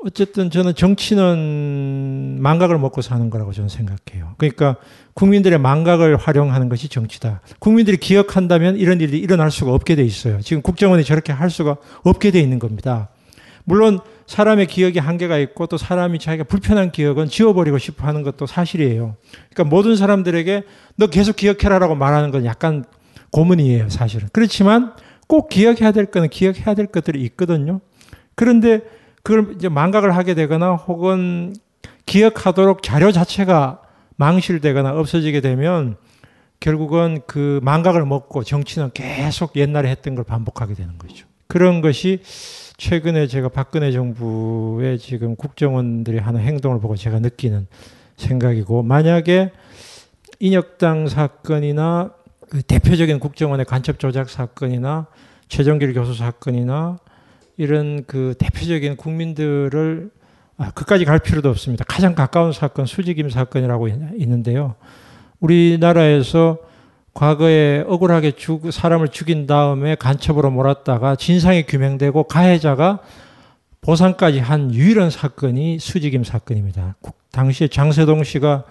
어쨌든 0.00 0.50
저는 0.50 0.74
정치는 0.74 2.38
망각을 2.40 2.78
먹고 2.78 3.02
사는 3.02 3.30
거라고 3.30 3.52
저는 3.52 3.68
생각해요. 3.68 4.34
그러니까 4.38 4.76
국민들의 5.14 5.58
망각을 5.58 6.16
활용하는 6.16 6.68
것이 6.68 6.88
정치다. 6.88 7.40
국민들이 7.58 7.96
기억한다면 7.96 8.76
이런 8.76 9.00
일이 9.00 9.18
일어날 9.18 9.50
수가 9.50 9.72
없게 9.72 9.96
돼 9.96 10.04
있어요. 10.04 10.40
지금 10.40 10.62
국정원이 10.62 11.02
저렇게 11.04 11.32
할 11.32 11.50
수가 11.50 11.76
없게 12.04 12.30
돼 12.30 12.40
있는 12.40 12.60
겁니다. 12.60 13.08
물론 13.64 13.98
사람의 14.26 14.66
기억이 14.66 14.98
한계가 14.98 15.36
있고 15.38 15.66
또 15.66 15.76
사람이 15.76 16.20
자기가 16.20 16.44
불편한 16.44 16.92
기억은 16.92 17.28
지워버리고 17.28 17.78
싶어 17.78 18.06
하는 18.06 18.22
것도 18.22 18.46
사실이에요. 18.46 19.16
그러니까 19.50 19.64
모든 19.64 19.96
사람들에게 19.96 20.62
너 20.96 21.08
계속 21.08 21.36
기억해라라고 21.36 21.94
말하는 21.96 22.30
건 22.30 22.44
약간 22.44 22.84
고문이에요, 23.32 23.88
사실은. 23.90 24.28
그렇지만 24.32 24.94
꼭 25.26 25.48
기억해야 25.48 25.92
될 25.92 26.06
거는 26.06 26.28
기억해야 26.28 26.74
될 26.74 26.86
것들이 26.86 27.20
있거든요. 27.24 27.80
그런데 28.34 28.80
그걸 29.28 29.56
이제 29.56 29.68
망각을 29.68 30.16
하게 30.16 30.32
되거나 30.32 30.72
혹은 30.72 31.54
기억하도록 32.06 32.82
자료 32.82 33.12
자체가 33.12 33.82
망실되거나 34.16 34.98
없어지게 34.98 35.42
되면 35.42 35.96
결국은 36.60 37.20
그 37.26 37.60
망각을 37.62 38.06
먹고 38.06 38.42
정치는 38.42 38.92
계속 38.94 39.56
옛날에 39.56 39.90
했던 39.90 40.14
걸 40.14 40.24
반복하게 40.24 40.72
되는 40.72 40.96
거죠. 40.96 41.26
그런 41.46 41.82
것이 41.82 42.22
최근에 42.78 43.26
제가 43.26 43.50
박근혜 43.50 43.92
정부의 43.92 44.98
지금 44.98 45.36
국정원들이 45.36 46.16
하는 46.16 46.40
행동을 46.40 46.80
보고 46.80 46.96
제가 46.96 47.18
느끼는 47.18 47.66
생각이고 48.16 48.82
만약에 48.82 49.52
인혁당 50.40 51.06
사건이나 51.08 52.14
그 52.48 52.62
대표적인 52.62 53.20
국정원의 53.20 53.66
간첩 53.66 53.98
조작 53.98 54.30
사건이나 54.30 55.06
최정길 55.48 55.92
교수 55.92 56.14
사건이나 56.14 56.96
이런 57.58 58.04
그 58.06 58.34
대표적인 58.38 58.96
국민들을 58.96 60.10
아, 60.56 60.70
그까지 60.70 61.04
갈 61.04 61.18
필요도 61.18 61.50
없습니다. 61.50 61.84
가장 61.86 62.14
가까운 62.14 62.52
사건 62.52 62.86
수직임 62.86 63.28
사건이라고 63.30 63.88
있는데요. 63.88 64.76
우리나라에서 65.40 66.58
과거에 67.14 67.84
억울하게 67.86 68.32
죽, 68.32 68.72
사람을 68.72 69.08
죽인 69.08 69.46
다음에 69.46 69.96
간첩으로 69.96 70.50
몰았다가 70.50 71.16
진상이 71.16 71.64
규명되고 71.64 72.24
가해자가 72.24 73.00
보상까지 73.80 74.38
한 74.38 74.72
유일한 74.72 75.10
사건이 75.10 75.78
수직임 75.80 76.22
사건입니다. 76.22 76.94
당시에 77.32 77.68
장세동 77.68 78.24
씨가 78.24 78.64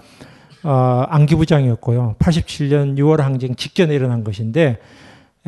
어, 0.64 1.06
안기부장이었고요. 1.10 2.16
87년 2.20 2.98
6월 2.98 3.18
항쟁 3.18 3.56
직전에 3.56 3.94
일어난 3.94 4.24
것인데 4.24 4.80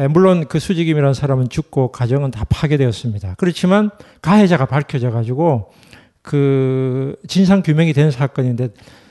물론 0.08 0.48
그 0.48 0.60
수직임이라는 0.60 1.14
사람은 1.14 1.50
죽고 1.50 1.92
가정은 1.92 2.32
다 2.32 2.46
파괴되었습니다. 2.48 3.36
그렇지만 3.38 3.90
가해자가 4.22 4.66
밝혀져 4.66 5.12
가지고 5.12 5.72
그 6.22 7.16
진상 7.28 7.62
규명이 7.62 7.94
된 7.94 8.12
사건인데 8.12 8.70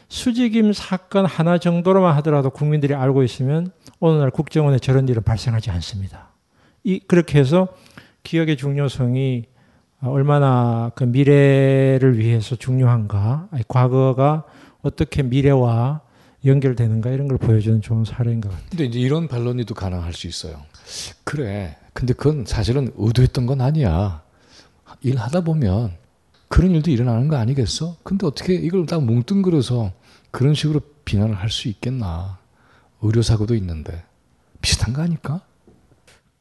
수직임 0.09 0.73
사건 0.73 1.27
하나 1.27 1.59
정도로만 1.59 2.15
하더라도 2.17 2.49
국민들이 2.51 2.95
알고 2.95 3.23
있으면 3.23 3.71
오늘날 4.01 4.31
국정원에 4.31 4.79
저런 4.79 5.09
일은 5.09 5.23
발생하지 5.23 5.71
않습니다. 5.71 6.29
이 6.85 7.01
그렇게 7.01 7.39
해서 7.39 7.69
기억의 8.23 8.57
중요성이 8.57 9.45
얼마나 10.01 10.93
그 10.95 11.05
미래를 11.05 12.19
위해서 12.19 12.57
중요한가, 12.57 13.49
과거가 13.67 14.45
어떻게 14.81 15.23
미래와 15.23 16.03
연결되는가 16.45 17.11
이런 17.11 17.27
걸 17.27 17.37
보여주는 17.37 17.81
좋은 17.83 18.05
사례인 18.05 18.41
것 18.41 18.51
같아요. 18.51 18.67
근데 18.71 18.85
이제 18.85 19.01
이런 19.01 19.27
반론이 19.27 19.65
또 19.65 19.75
가능할 19.75 20.13
수 20.13 20.29
있어요. 20.29 20.63
그래. 21.25 21.77
근데 21.93 22.15
그건 22.15 22.45
사실은 22.47 22.93
의도했던 22.97 23.47
건 23.47 23.61
아니야. 23.61 24.23
일하다 25.03 25.43
보면 25.43 25.93
그런 26.49 26.71
일도 26.73 26.91
일어나는 26.91 27.29
거 27.29 27.37
아니겠어? 27.37 27.97
근데 28.03 28.27
어떻게 28.27 28.55
이걸 28.55 28.87
딱 28.87 29.03
뭉뚱그려서 29.05 29.93
그런 30.31 30.55
식으로 30.55 30.81
비난을 31.05 31.35
할 31.35 31.51
수 31.51 31.69
있겠나? 31.69 32.39
의료사고도 33.03 33.55
있는데 33.57 34.03
비슷한 34.61 34.93
거 34.93 35.03
아닐까? 35.03 35.41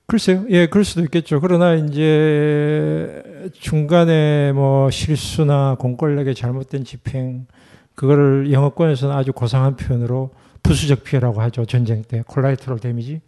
글쎄요. 0.07 0.45
예, 0.49 0.67
그럴 0.67 0.85
수도 0.85 1.01
있겠죠. 1.03 1.41
그러나 1.41 1.75
이제 1.75 3.51
중간에 3.53 4.53
뭐 4.53 4.89
실수나 4.89 5.75
공권력의 5.77 6.33
잘못된 6.33 6.85
집행 6.85 7.45
그거를 7.95 8.51
영어권에서는 8.51 9.13
아주 9.13 9.33
고상한 9.33 9.75
표현으로 9.75 10.31
부수적 10.63 11.03
피해라고 11.03 11.41
하죠. 11.41 11.65
전쟁 11.65 12.03
때 12.03 12.23
콜라이트럴 12.25 12.79
데미지. 12.79 13.21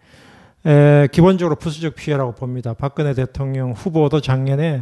에, 0.66 1.08
기본적으로 1.12 1.56
부수적 1.56 1.96
피해라고 1.96 2.34
봅니다. 2.34 2.74
박근혜 2.74 3.14
대통령 3.14 3.72
후보도 3.72 4.22
작년에 4.22 4.82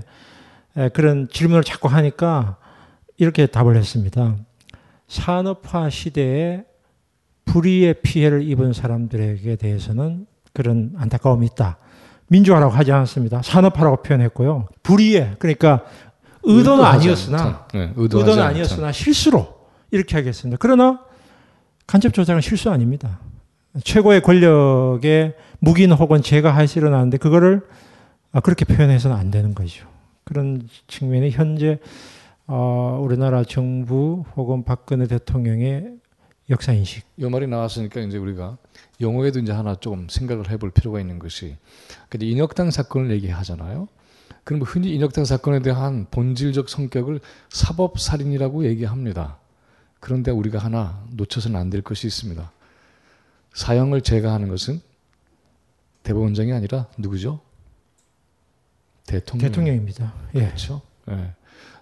에, 0.78 0.90
그런 0.90 1.28
질문을 1.30 1.64
자꾸 1.64 1.88
하니까 1.88 2.58
이렇게 3.18 3.46
답을 3.48 3.76
했습니다. 3.76 4.36
산업화 5.08 5.90
시대에 5.90 6.64
불의의 7.46 8.02
피해를 8.02 8.44
입은 8.44 8.74
사람들에게 8.74 9.56
대해서는 9.56 10.28
그런 10.54 10.94
안타까움이 10.98 11.46
있다. 11.48 11.78
민주화라고 12.28 12.74
하지 12.74 12.92
않았습니다. 12.92 13.42
산업화라고 13.42 14.04
표현했고요. 14.04 14.68
불의의 14.84 15.36
그러니까 15.40 15.86
의도는 16.44 16.84
아니었으나 16.84 17.68
네, 17.74 17.94
의도는 17.96 18.42
아니었으나 18.42 18.92
실수로 18.92 19.58
이렇게 19.92 20.18
하겠습니다. 20.18 20.58
그러나 20.60 21.02
간첩 21.86 22.14
조작은 22.14 22.42
실수 22.42 22.70
아닙니다. 22.70 23.20
최고의 23.84 24.22
권력의 24.22 25.36
묵인 25.60 25.92
혹은 25.92 26.22
제가 26.22 26.56
할수 26.56 26.80
일어나는데 26.80 27.18
그거를 27.18 27.62
그렇게 28.44 28.66
표현해서는 28.66 29.16
안 29.16 29.32
되는 29.32 29.54
거죠. 29.56 29.88
그런 30.24 30.68
측면이 30.88 31.32
현재 31.32 31.80
어, 32.48 33.00
우리나라 33.02 33.44
정부 33.44 34.24
혹은 34.36 34.64
박근혜 34.64 35.08
대통령의 35.08 35.96
역사 36.50 36.72
인식. 36.72 37.06
이 37.18 37.26
말이 37.26 37.46
나왔으니까 37.48 38.00
이제 38.02 38.18
우리가 38.18 38.58
용어에도 39.02 39.40
이제 39.40 39.52
하나 39.52 39.76
조금 39.76 40.08
생각을 40.10 40.50
해볼 40.50 40.72
필요가 40.72 41.00
있는 41.00 41.20
것이 41.20 41.58
근데 42.10 42.26
인혁당 42.26 42.72
사건을 42.72 43.12
얘기하잖아요. 43.12 43.88
그럼 44.44 44.62
흔히 44.62 44.94
인혁당 44.96 45.26
사건에 45.26 45.60
대한 45.60 46.08
본질적 46.10 46.70
성격을 46.70 47.20
사법 47.50 48.00
살인이라고 48.00 48.66
얘기합니다. 48.66 49.40
그런데 50.00 50.32
우리가 50.32 50.60
하나 50.60 51.04
놓쳐서는 51.12 51.60
안 51.60 51.70
될 51.70 51.82
것이 51.82 52.08
있습니다. 52.08 52.50
사형을 53.58 54.02
제거하는 54.02 54.50
것은 54.50 54.82
대법원장이 56.04 56.54
아니라 56.54 56.86
누구죠? 56.96 57.42
대통령. 59.08 59.50
대통령입니다. 59.50 60.14
예. 60.36 60.46
그렇죠. 60.46 60.84
예. 61.10 61.34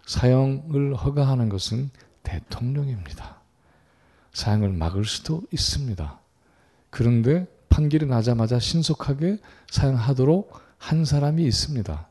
사형을 0.06 0.96
허가하는 0.96 1.50
것은 1.50 1.90
대통령입니다. 2.24 3.42
사형을 4.32 4.70
막을 4.70 5.04
수도 5.04 5.42
있습니다. 5.52 6.18
그런데 6.92 7.46
판결이 7.68 8.06
나자마자 8.06 8.58
신속하게 8.58 9.40
사형하도록 9.70 10.58
한 10.78 11.04
사람이 11.04 11.44
있습니다. 11.44 12.08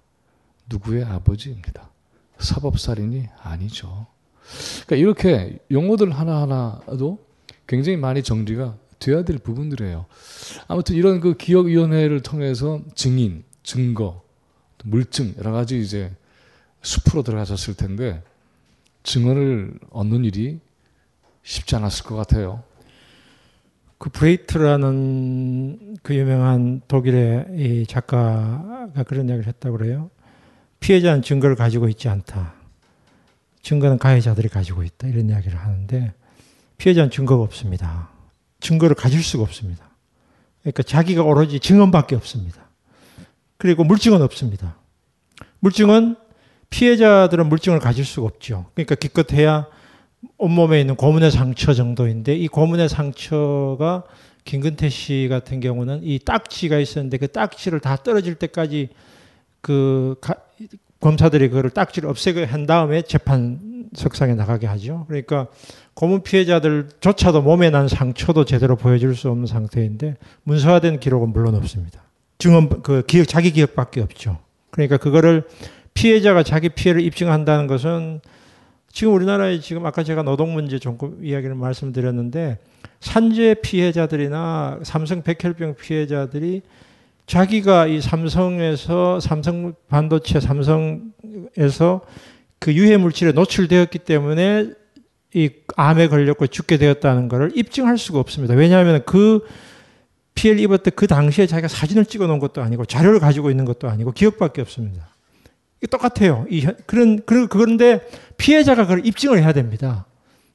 누구의 0.69 1.05
아버지입니다. 1.05 1.89
사법살인이 2.39 3.31
아니죠. 3.41 4.07
그러니까 4.85 4.97
이렇게 4.97 5.59
용어들 5.71 6.11
하나하나도 6.11 7.25
굉장히 7.67 7.97
많이 7.97 8.23
정리가 8.23 8.84
돼야 9.05 9.23
될 9.23 9.37
부분들이에요. 9.37 10.07
아무튼 10.67 10.97
이런 10.97 11.21
그 11.21 11.37
기억위원회를 11.37 12.23
통해서 12.23 12.81
증인, 12.95 13.45
증거, 13.63 14.23
물증 14.83 15.35
여러 15.37 15.53
가지 15.53 15.79
이제 15.79 16.11
숲으로 16.81 17.23
들어가셨을 17.23 17.75
텐데 17.75 18.23
증언을 19.03 19.75
얻는 19.91 20.25
일이 20.25 20.59
쉽지 21.43 21.77
않았을 21.77 22.07
것 22.07 22.17
같아요. 22.17 22.63
그 23.99 24.09
브레히트라는 24.09 25.99
그 26.03 26.15
유명한 26.15 26.81
독일의 26.89 27.47
이 27.57 27.87
작가가 27.87 29.03
그런 29.07 29.29
이야기를 29.29 29.47
했다고 29.47 29.77
그래요. 29.77 30.11
피해자는 30.81 31.21
증거를 31.21 31.57
가지고 31.57 31.89
있지 31.89 32.09
않다. 32.09 32.55
증거는 33.61 33.99
가해자들이 33.99 34.49
가지고 34.49 34.83
있다. 34.83 35.09
이런 35.09 35.29
이야기를 35.29 35.59
하는데 35.59 36.15
피해자는 36.79 37.11
증거가 37.11 37.43
없습니다. 37.45 38.14
증거를 38.65 38.97
가질 38.97 39.23
수가 39.23 39.45
없습니다. 39.45 39.91
그러니까 40.63 40.83
자기가 40.83 41.23
오로지 41.23 41.61
증언밖에 41.61 42.17
없습니다. 42.17 42.65
그리고 43.59 43.85
물증은 43.85 44.23
없습니다. 44.23 44.77
물증은 45.61 46.17
피해자들은 46.71 47.49
물증을 47.49 47.79
가질 47.79 48.05
수가 48.05 48.27
없죠. 48.27 48.67
그러니까 48.75 48.95
기껏해야 48.95 49.67
온몸에 50.39 50.81
있는 50.81 50.97
고문의 50.97 51.31
상처 51.31 51.75
정도인데 51.75 52.35
이 52.35 52.49
고문의 52.49 52.89
상처가 52.89 54.05
김근태 54.45 54.89
씨 54.89 55.29
같은 55.31 55.61
경우는 55.61 56.01
이 56.03 56.19
딱지가 56.19 56.79
있었는데 56.79 57.19
그 57.19 57.29
딱지를 57.29 57.81
다 57.81 57.97
떨어질 57.97 58.35
때까지 58.35 58.89
그 59.61 60.17
가, 60.21 60.35
검사들이 61.05 61.51
그거를 61.51 61.69
딱지를 61.69 62.09
없애게 62.09 62.45
한 62.45 62.65
다음에 62.65 63.03
재판 63.03 63.91
석상에 63.93 64.35
나가게 64.35 64.67
하죠. 64.67 65.05
그러니까 65.07 65.49
고문 65.93 66.23
피해자들조차도 66.23 67.43
몸에 67.43 67.69
난 67.69 67.89
상처도 67.89 68.47
제대로 68.47 68.75
보여줄 68.75 69.15
수 69.15 69.29
없는 69.29 69.47
상태인데 69.47 70.17
문서화된 70.45 71.01
기록은 71.01 71.29
물론 71.29 71.57
없습니다. 71.57 72.03
증언 72.39 72.83
그 72.83 73.03
기억 73.07 73.29
자기 73.29 73.51
기억밖에 73.51 74.01
없죠. 74.01 74.39
그러니까 74.71 74.97
그거를 74.97 75.45
피해자가 75.93 76.43
자기 76.43 76.71
피해를 76.71 77.03
입증한다는 77.03 77.67
것은 77.67 78.23
지금 78.91 79.13
우리나라에 79.13 79.61
지금 79.61 79.85
아까 79.85 80.05
제가 80.05 80.23
노동 80.23 80.55
문제 80.55 80.79
조금 80.79 81.23
이야기를 81.23 81.55
말씀드렸는데 81.55 82.57
산재 83.01 83.57
피해자들이나 83.63 84.81
삼성 84.83 85.23
백혈병 85.23 85.75
피해자들이 85.75 86.63
자기가 87.27 87.87
이 87.87 88.01
삼성에서 88.01 89.21
삼성 89.21 89.75
반도체 89.89 90.41
삼성에서 90.41 92.03
그 92.59 92.75
유해 92.75 92.97
물질에 92.97 93.33
노출되었기 93.33 94.01
때문에 94.01 94.71
이 95.35 95.51
암에 95.77 96.09
걸렸고 96.09 96.47
죽게 96.47 96.77
되었다는 96.77 97.29
것을 97.29 97.53
입증할 97.55 97.99
수가 97.99 98.21
없습니다. 98.21 98.55
왜냐하면 98.55 99.03
그 99.05 99.41
피해를 100.35 100.61
입었던 100.61 100.93
그 100.95 101.07
당시에 101.07 101.47
자기가 101.47 101.69
사진을 101.69 102.07
찍어 102.07 102.27
놓은 102.27 102.39
것도 102.39 102.63
아니고 102.63 102.85
자료를 102.85 103.21
가지고 103.21 103.51
있는 103.51 103.65
것도 103.65 103.89
아니고 103.89 104.13
기억밖에 104.13 104.61
없습니다. 104.63 105.09
똑같아요. 105.91 106.47
이 106.51 106.67
그런 106.87 107.21
그런 107.25 107.49
그런데 107.49 108.01
피해자가 108.37 108.85
그걸 108.85 109.07
입증을 109.07 109.39
해야 109.39 109.53
됩니다. 109.53 110.07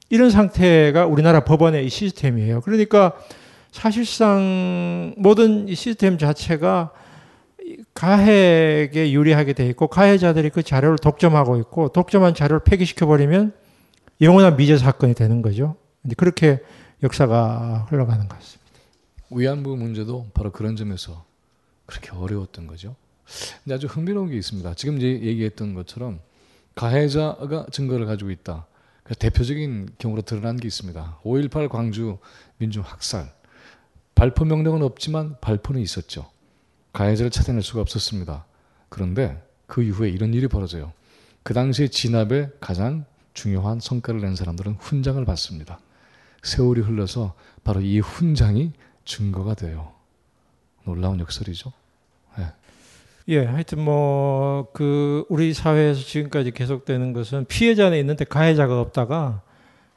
이런 0.08 0.30
상태가 0.30 1.06
우리나라 1.06 1.44
법원의 1.44 1.86
이 1.86 1.88
시스템이에요. 1.88 2.62
그러니까 2.62 3.14
사실상 3.72 5.14
모든 5.16 5.68
이 5.68 5.74
시스템 5.74 6.18
자체가 6.18 6.92
가해에게 7.94 9.12
유리하게 9.12 9.52
돼 9.52 9.66
있고 9.68 9.86
가해자들이 9.86 10.50
그 10.50 10.62
자료를 10.62 10.98
독점하고 10.98 11.58
있고 11.58 11.88
독점한 11.88 12.34
자료를 12.34 12.64
폐기시켜 12.64 13.06
버리면 13.06 13.52
영원한 14.20 14.56
미제 14.56 14.76
사건이 14.78 15.14
되는 15.14 15.42
거죠. 15.42 15.76
그렇게 16.16 16.60
역사가 17.02 17.86
흘러가는 17.88 18.28
것 18.28 18.38
같습니다. 18.38 18.70
위안부 19.30 19.76
문제도 19.76 20.26
바로 20.34 20.50
그런 20.50 20.76
점에서 20.76 21.24
그렇게 21.86 22.10
어려웠던 22.10 22.66
거죠. 22.66 22.96
근데 23.62 23.74
아주 23.74 23.86
흥미로운 23.86 24.30
게 24.30 24.36
있습니다. 24.36 24.74
지금 24.74 24.98
이제 24.98 25.06
얘기했던 25.06 25.74
것처럼 25.74 26.20
가해자가 26.74 27.66
증거를 27.70 28.06
가지고 28.06 28.30
있다. 28.30 28.66
그 29.04 29.14
대표적인 29.14 29.90
경우로 29.98 30.22
드러난 30.22 30.56
게 30.56 30.66
있습니다. 30.66 31.18
5.18 31.24 31.68
광주 31.68 32.18
민중 32.58 32.82
학살. 32.84 33.32
발포 34.20 34.44
명령은 34.44 34.82
없지만 34.82 35.36
발포는 35.40 35.80
있었죠. 35.80 36.26
가해자를 36.92 37.30
찾아낼 37.30 37.62
수가 37.62 37.80
없었습니다. 37.80 38.44
그런데 38.90 39.42
그 39.66 39.82
이후에 39.82 40.10
이런 40.10 40.34
일이 40.34 40.46
벌어져요. 40.46 40.92
그 41.42 41.54
당시에 41.54 41.88
진압에 41.88 42.50
가장 42.60 43.06
중요한 43.32 43.80
성과를 43.80 44.20
낸 44.20 44.36
사람들은 44.36 44.74
훈장을 44.78 45.24
받습니다. 45.24 45.80
세월이 46.42 46.82
흘러서 46.82 47.34
바로 47.64 47.80
이 47.80 47.98
훈장이 48.00 48.72
증거가 49.06 49.54
돼요. 49.54 49.92
놀라운 50.84 51.18
역설이죠. 51.18 51.72
네. 52.36 52.44
예, 53.28 53.46
하여튼 53.46 53.82
뭐 53.82 54.66
그 54.74 55.24
우리 55.30 55.54
사회에서 55.54 56.02
지금까지 56.02 56.50
계속되는 56.50 57.14
것은 57.14 57.46
피해자는 57.46 57.96
있는데 57.96 58.26
가해자가 58.26 58.82
없다가 58.82 59.40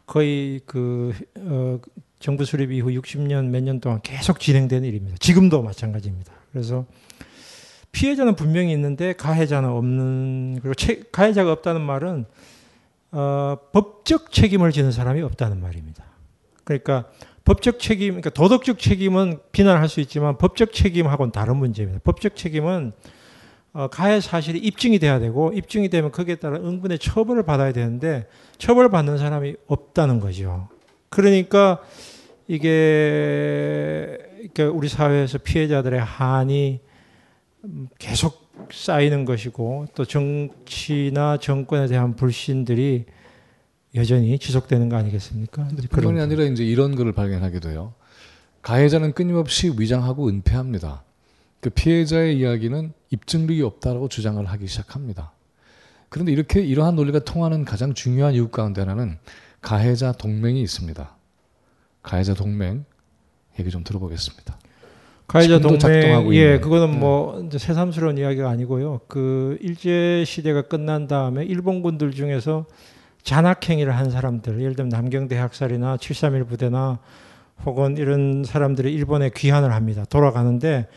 거의 0.05 0.61
그 0.65 1.13
어, 1.39 1.79
정부 2.23 2.45
수립 2.45 2.71
이후 2.71 2.87
60년 2.87 3.47
몇 3.47 3.61
년 3.63 3.81
동안 3.81 3.99
계속 4.01 4.39
진행되는 4.39 4.87
일입니다. 4.87 5.17
지금도 5.19 5.61
마찬가지입니다. 5.61 6.31
그래서 6.53 6.85
피해자는 7.91 8.35
분명히 8.35 8.71
있는데 8.71 9.11
가해자는 9.11 9.67
없는 9.69 10.59
그리고 10.61 10.73
채, 10.73 11.03
가해자가 11.11 11.51
없다는 11.51 11.81
말은 11.81 12.23
어, 13.11 13.57
법적 13.73 14.31
책임을 14.31 14.71
지는 14.71 14.93
사람이 14.93 15.21
없다는 15.21 15.59
말입니다. 15.59 16.05
그러니까 16.63 17.09
법적 17.43 17.79
책임, 17.79 18.11
그러니까 18.11 18.29
도덕적 18.29 18.79
책임은 18.79 19.39
비난할 19.51 19.89
수 19.89 19.99
있지만 19.99 20.37
법적 20.37 20.71
책임하고는 20.71 21.33
다른 21.33 21.57
문제입니다. 21.57 21.99
법적 22.05 22.37
책임은 22.37 22.93
어, 23.73 23.87
가해 23.89 24.21
사실이 24.21 24.59
입증이 24.59 24.97
돼야 24.99 25.19
되고 25.19 25.51
입증이 25.51 25.89
되면 25.89 26.09
거기에 26.09 26.35
따라 26.35 26.55
응분의 26.57 26.99
처벌을 26.99 27.43
받아야 27.43 27.73
되는데 27.73 28.27
처벌을 28.59 28.89
받는 28.89 29.17
사람이 29.17 29.55
없다는 29.67 30.21
거죠. 30.21 30.69
그러니까 31.09 31.81
이게 32.53 34.15
그러니까 34.53 34.77
우리 34.77 34.87
사회에서 34.87 35.39
피해자들의 35.39 35.99
한이 35.99 36.81
계속 37.97 38.51
쌓이는 38.71 39.25
것이고 39.25 39.87
또 39.95 40.05
정치나 40.05 41.37
정권에 41.37 41.87
대한 41.87 42.15
불신들이 42.15 43.05
여전히 43.95 44.37
지속되는 44.37 44.87
거 44.89 44.97
아니겠습니까? 44.97 45.67
뿐만이 45.89 46.19
아니라 46.19 46.43
이제 46.43 46.63
이런 46.63 46.95
것을 46.95 47.11
발견하게 47.11 47.59
돼요. 47.59 47.95
가해자는 48.61 49.13
끊임없이 49.13 49.73
위장하고 49.75 50.29
은폐합니다. 50.29 51.03
그 51.59 51.71
피해자의 51.71 52.37
이야기는 52.37 52.93
입증력이 53.09 53.63
없다고 53.63 54.09
주장을 54.09 54.45
하기 54.45 54.67
시작합니다. 54.67 55.31
그런데 56.09 56.31
이렇게 56.31 56.61
이러한 56.61 56.95
논리가 56.95 57.19
통하는 57.19 57.65
가장 57.65 57.95
중요한 57.95 58.35
이유 58.35 58.49
가운데 58.49 58.81
하나는 58.81 59.17
가해자 59.59 60.11
동맹이 60.11 60.61
있습니다. 60.61 61.22
가해자 62.03 62.33
동맹 62.33 62.85
얘기 63.59 63.69
좀 63.71 63.83
들어보겠습니다. 63.83 64.59
가해자 65.27 65.59
동맹 65.59 66.33
예, 66.33 66.59
그거는 66.59 66.91
네. 66.91 66.97
뭐 66.97 67.49
새삼스러운 67.51 68.17
이야기가 68.17 68.49
아니고요. 68.49 69.01
그 69.07 69.57
일제 69.61 70.23
시대가 70.27 70.61
끝난 70.61 71.07
다음에 71.07 71.43
일본군들 71.43 72.11
중에서 72.11 72.65
잔악행위를 73.23 73.95
한 73.95 74.11
사람들, 74.11 74.59
예를 74.59 74.75
들면 74.75 74.89
남경대 74.89 75.37
학살이나 75.37 75.97
731 75.97 76.43
부대나 76.43 76.99
혹은 77.65 77.97
이런 77.97 78.43
사람들이 78.43 78.93
일본에 78.93 79.31
귀환을 79.33 79.71
합니다. 79.71 80.03
돌아가는데 80.09 80.87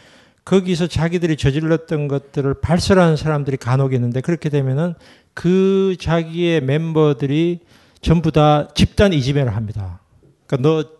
거기서 0.44 0.86
자기들이 0.88 1.36
저질렀던 1.36 2.08
것들을 2.08 2.54
발설하는 2.60 3.16
사람들이 3.16 3.56
간혹 3.56 3.94
있는데 3.94 4.20
그렇게 4.20 4.48
되면은 4.48 4.94
그 5.34 5.96
자기의 6.00 6.62
멤버들이 6.62 7.60
전부 8.00 8.32
다 8.32 8.68
집단 8.74 9.12
이지매를 9.12 9.54
합니다. 9.54 10.00
그러니까 10.46 10.68
너, 10.68 10.95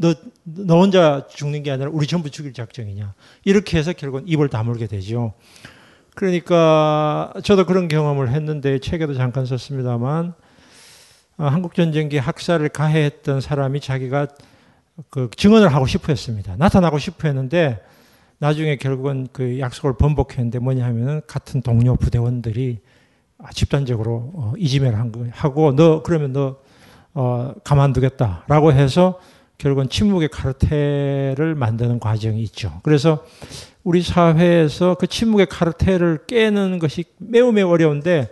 너, 0.00 0.14
너 0.44 0.80
혼자 0.80 1.26
죽는 1.28 1.62
게 1.62 1.70
아니라 1.70 1.90
우리 1.92 2.06
전부 2.06 2.30
죽일 2.30 2.54
작정이냐. 2.54 3.12
이렇게 3.44 3.76
해서 3.76 3.92
결국은 3.92 4.26
입을 4.26 4.48
다물게 4.48 4.86
되죠. 4.86 5.34
그러니까 6.14 7.34
저도 7.44 7.66
그런 7.66 7.86
경험을 7.86 8.30
했는데 8.30 8.78
책에도 8.78 9.12
잠깐 9.12 9.44
썼습니다만 9.44 10.32
어, 11.36 11.44
한국전쟁기 11.44 12.16
학살을 12.16 12.70
가해했던 12.70 13.42
사람이 13.42 13.80
자기가 13.80 14.28
그 15.10 15.28
증언을 15.36 15.74
하고 15.74 15.86
싶어 15.86 16.06
했습니다. 16.08 16.56
나타나고 16.56 16.98
싶어 16.98 17.28
했는데 17.28 17.82
나중에 18.38 18.76
결국은 18.76 19.28
그 19.32 19.60
약속을 19.60 19.98
번복했는데 19.98 20.60
뭐냐 20.60 20.82
하면은 20.86 21.20
같은 21.26 21.60
동료 21.60 21.94
부대원들이 21.96 22.78
집단적으로 23.52 24.30
어, 24.34 24.52
이지매를 24.56 24.98
한 24.98 25.12
거, 25.12 25.26
하고 25.30 25.76
너 25.76 26.02
그러면 26.02 26.32
너 26.32 26.56
어, 27.12 27.52
가만두겠다라고 27.64 28.72
해서 28.72 29.18
결국은 29.60 29.90
침묵의 29.90 30.30
카르텔을 30.30 31.54
만드는 31.54 32.00
과정이 32.00 32.42
있죠. 32.44 32.80
그래서 32.82 33.26
우리 33.84 34.00
사회에서 34.00 34.94
그 34.94 35.06
침묵의 35.06 35.46
카르텔을 35.46 36.20
깨는 36.26 36.78
것이 36.78 37.04
매우 37.18 37.52
매우 37.52 37.68
어려운데 37.68 38.30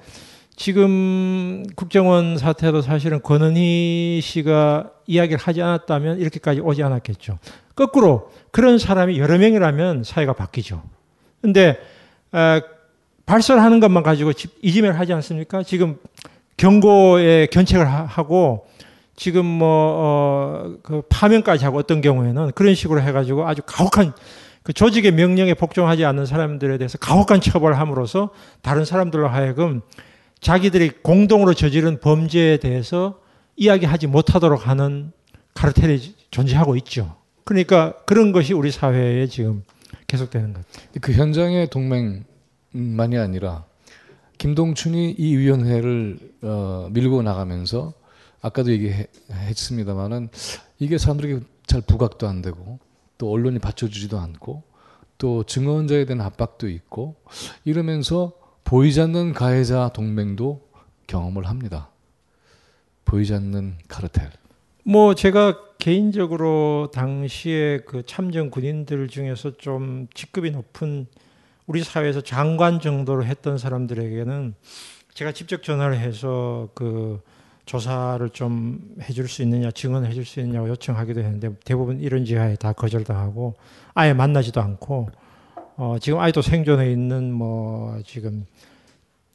지금 0.56 1.64
국정원 1.76 2.38
사태도 2.38 2.80
사실은 2.80 3.20
권은희 3.20 4.20
씨가 4.22 4.90
이야기를 5.06 5.38
하지 5.38 5.60
않았다면 5.60 6.18
이렇게까지 6.18 6.60
오지 6.60 6.82
않았겠죠. 6.82 7.38
거꾸로 7.74 8.32
그런 8.50 8.78
사람이 8.78 9.18
여러 9.18 9.36
명이라면 9.36 10.04
사회가 10.04 10.32
바뀌죠. 10.32 10.82
근데 11.42 11.78
어, 12.32 12.60
발설하는 13.26 13.80
것만 13.80 14.02
가지고 14.02 14.32
이지매를 14.62 14.98
하지 14.98 15.12
않습니까? 15.12 15.62
지금 15.62 15.98
경고에 16.56 17.48
견책을 17.52 17.86
하고 17.86 18.66
지금 19.18 19.44
뭐, 19.44 19.66
어, 19.68 20.76
그 20.84 21.02
파면까지 21.08 21.64
하고 21.64 21.78
어떤 21.78 22.00
경우에는 22.00 22.52
그런 22.54 22.76
식으로 22.76 23.00
해가지고 23.00 23.48
아주 23.48 23.62
가혹한 23.66 24.12
그 24.62 24.72
조직의 24.72 25.10
명령에 25.12 25.54
복종하지 25.54 26.04
않는 26.04 26.24
사람들에 26.24 26.78
대해서 26.78 26.98
가혹한 26.98 27.40
처벌함으로써 27.40 28.30
다른 28.62 28.84
사람들로 28.84 29.26
하여금 29.26 29.80
자기들이 30.40 30.90
공동으로 31.02 31.54
저지른 31.54 31.98
범죄에 31.98 32.58
대해서 32.58 33.18
이야기하지 33.56 34.06
못하도록 34.06 34.68
하는 34.68 35.10
카르텔이 35.54 36.14
존재하고 36.30 36.76
있죠. 36.76 37.16
그러니까 37.42 37.94
그런 38.06 38.30
것이 38.30 38.54
우리 38.54 38.70
사회에 38.70 39.26
지금 39.26 39.64
계속되는 40.06 40.52
것. 40.52 40.62
그 41.00 41.12
현장의 41.12 41.70
동맹만이 41.70 43.18
아니라 43.18 43.64
김동춘이 44.38 45.16
이 45.18 45.36
위원회를 45.36 46.18
어, 46.42 46.88
밀고 46.92 47.22
나가면서 47.22 47.94
아까도 48.40 48.70
얘기했습니다만은 48.72 50.28
이게 50.78 50.98
사람들에게 50.98 51.40
잘 51.66 51.80
부각도 51.80 52.28
안 52.28 52.42
되고 52.42 52.78
또 53.18 53.30
언론이 53.30 53.58
받쳐주지도 53.58 54.18
않고 54.18 54.62
또 55.18 55.42
증언자에 55.42 56.04
대한 56.04 56.20
압박도 56.20 56.68
있고 56.68 57.16
이러면서 57.64 58.32
보이지 58.64 59.00
않는 59.00 59.32
가해자 59.32 59.90
동맹도 59.92 60.68
경험을 61.06 61.48
합니다. 61.48 61.90
보이지 63.04 63.34
않는 63.34 63.78
카르텔. 63.88 64.30
뭐 64.84 65.14
제가 65.14 65.58
개인적으로 65.78 66.90
당시에 66.92 67.80
그 67.86 68.04
참전 68.04 68.50
군인들 68.50 69.08
중에서 69.08 69.56
좀 69.56 70.06
직급이 70.14 70.50
높은 70.50 71.06
우리 71.66 71.82
사회에서 71.82 72.20
장관 72.20 72.80
정도로 72.80 73.24
했던 73.24 73.58
사람들에게는 73.58 74.54
제가 75.14 75.32
직접 75.32 75.62
전화를 75.62 75.98
해서 75.98 76.68
그 76.74 77.20
조사를 77.68 78.28
좀 78.30 78.80
해줄 79.02 79.28
수 79.28 79.42
있느냐, 79.42 79.70
증언을 79.70 80.08
해줄 80.08 80.24
수 80.24 80.40
있느냐고 80.40 80.68
요청하기도 80.68 81.20
했는데 81.20 81.50
대부분 81.64 82.00
이런 82.00 82.24
지하에 82.24 82.56
다 82.56 82.72
거절당하고 82.72 83.54
아예 83.94 84.12
만나지도 84.12 84.60
않고 84.60 85.10
어, 85.76 85.96
지금 86.00 86.18
아직도 86.18 86.42
생존해 86.42 86.90
있는 86.90 87.32
뭐 87.32 88.00
지금 88.04 88.46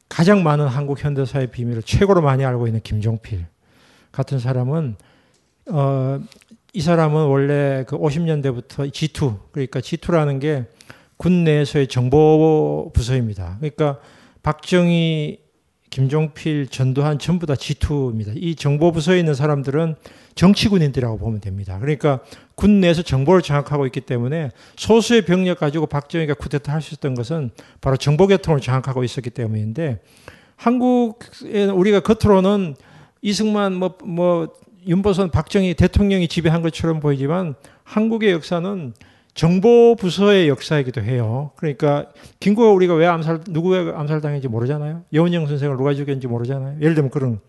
가장 0.08 0.42
많은 0.42 0.66
한국 0.66 1.02
현대사의 1.02 1.46
비밀을 1.46 1.82
최고로 1.82 2.20
많이 2.20 2.44
알고 2.44 2.66
있는 2.66 2.80
김종필 2.82 3.46
같은 4.12 4.38
사람은 4.38 4.96
어, 5.70 6.20
이 6.72 6.80
사람은 6.80 7.26
원래 7.26 7.84
그 7.86 7.96
50년대부터 7.96 8.90
G2 8.90 9.38
그러니까 9.52 9.80
G2라는 9.80 10.40
게 10.40 10.66
군 11.16 11.44
내에서의 11.44 11.86
정보 11.88 12.90
부서입니다. 12.92 13.56
그러니까 13.58 13.98
박정희, 14.42 15.38
김종필, 15.94 16.66
전두환 16.66 17.20
전부 17.20 17.46
다 17.46 17.54
G2입니다. 17.54 18.32
이 18.34 18.56
정보 18.56 18.90
부서에 18.90 19.16
있는 19.20 19.32
사람들은 19.32 19.94
정치군인들이라고 20.34 21.18
보면 21.18 21.40
됩니다. 21.40 21.78
그러니까 21.78 22.18
군 22.56 22.80
내에서 22.80 23.02
정보를 23.02 23.42
장악하고 23.42 23.86
있기 23.86 24.00
때문에 24.00 24.50
소수의 24.74 25.24
병력 25.24 25.60
가지고 25.60 25.86
박정희가 25.86 26.34
쿠데타 26.34 26.72
할 26.72 26.82
수 26.82 26.94
있었던 26.94 27.14
것은 27.14 27.52
바로 27.80 27.96
정보 27.96 28.26
계통을 28.26 28.60
장악하고 28.60 29.04
있었기 29.04 29.30
때문인데 29.30 30.00
한국에 30.56 31.66
우리가 31.66 32.00
겉으로는 32.00 32.74
이승만 33.22 33.76
뭐, 33.76 33.96
뭐 34.02 34.48
윤보선 34.88 35.30
박정희 35.30 35.74
대통령이 35.74 36.26
지배한 36.26 36.60
것처럼 36.62 36.98
보이지만 36.98 37.54
한국의 37.84 38.32
역사는 38.32 38.94
정보 39.34 39.96
부서의 39.96 40.48
역사이기도 40.48 41.02
해요. 41.02 41.50
그러니까 41.56 42.06
김구가 42.40 42.70
우리가 42.70 42.94
왜 42.94 43.06
암살 43.06 43.40
누구의 43.48 43.92
암살당했는지 43.94 44.48
모르잖아요. 44.48 45.02
여운영 45.12 45.46
선생을 45.46 45.76
누가 45.76 45.92
죽였는지 45.94 46.28
모르잖아요. 46.28 46.80
예를 46.80 46.94
들면 46.94 47.10
그런 47.10 47.40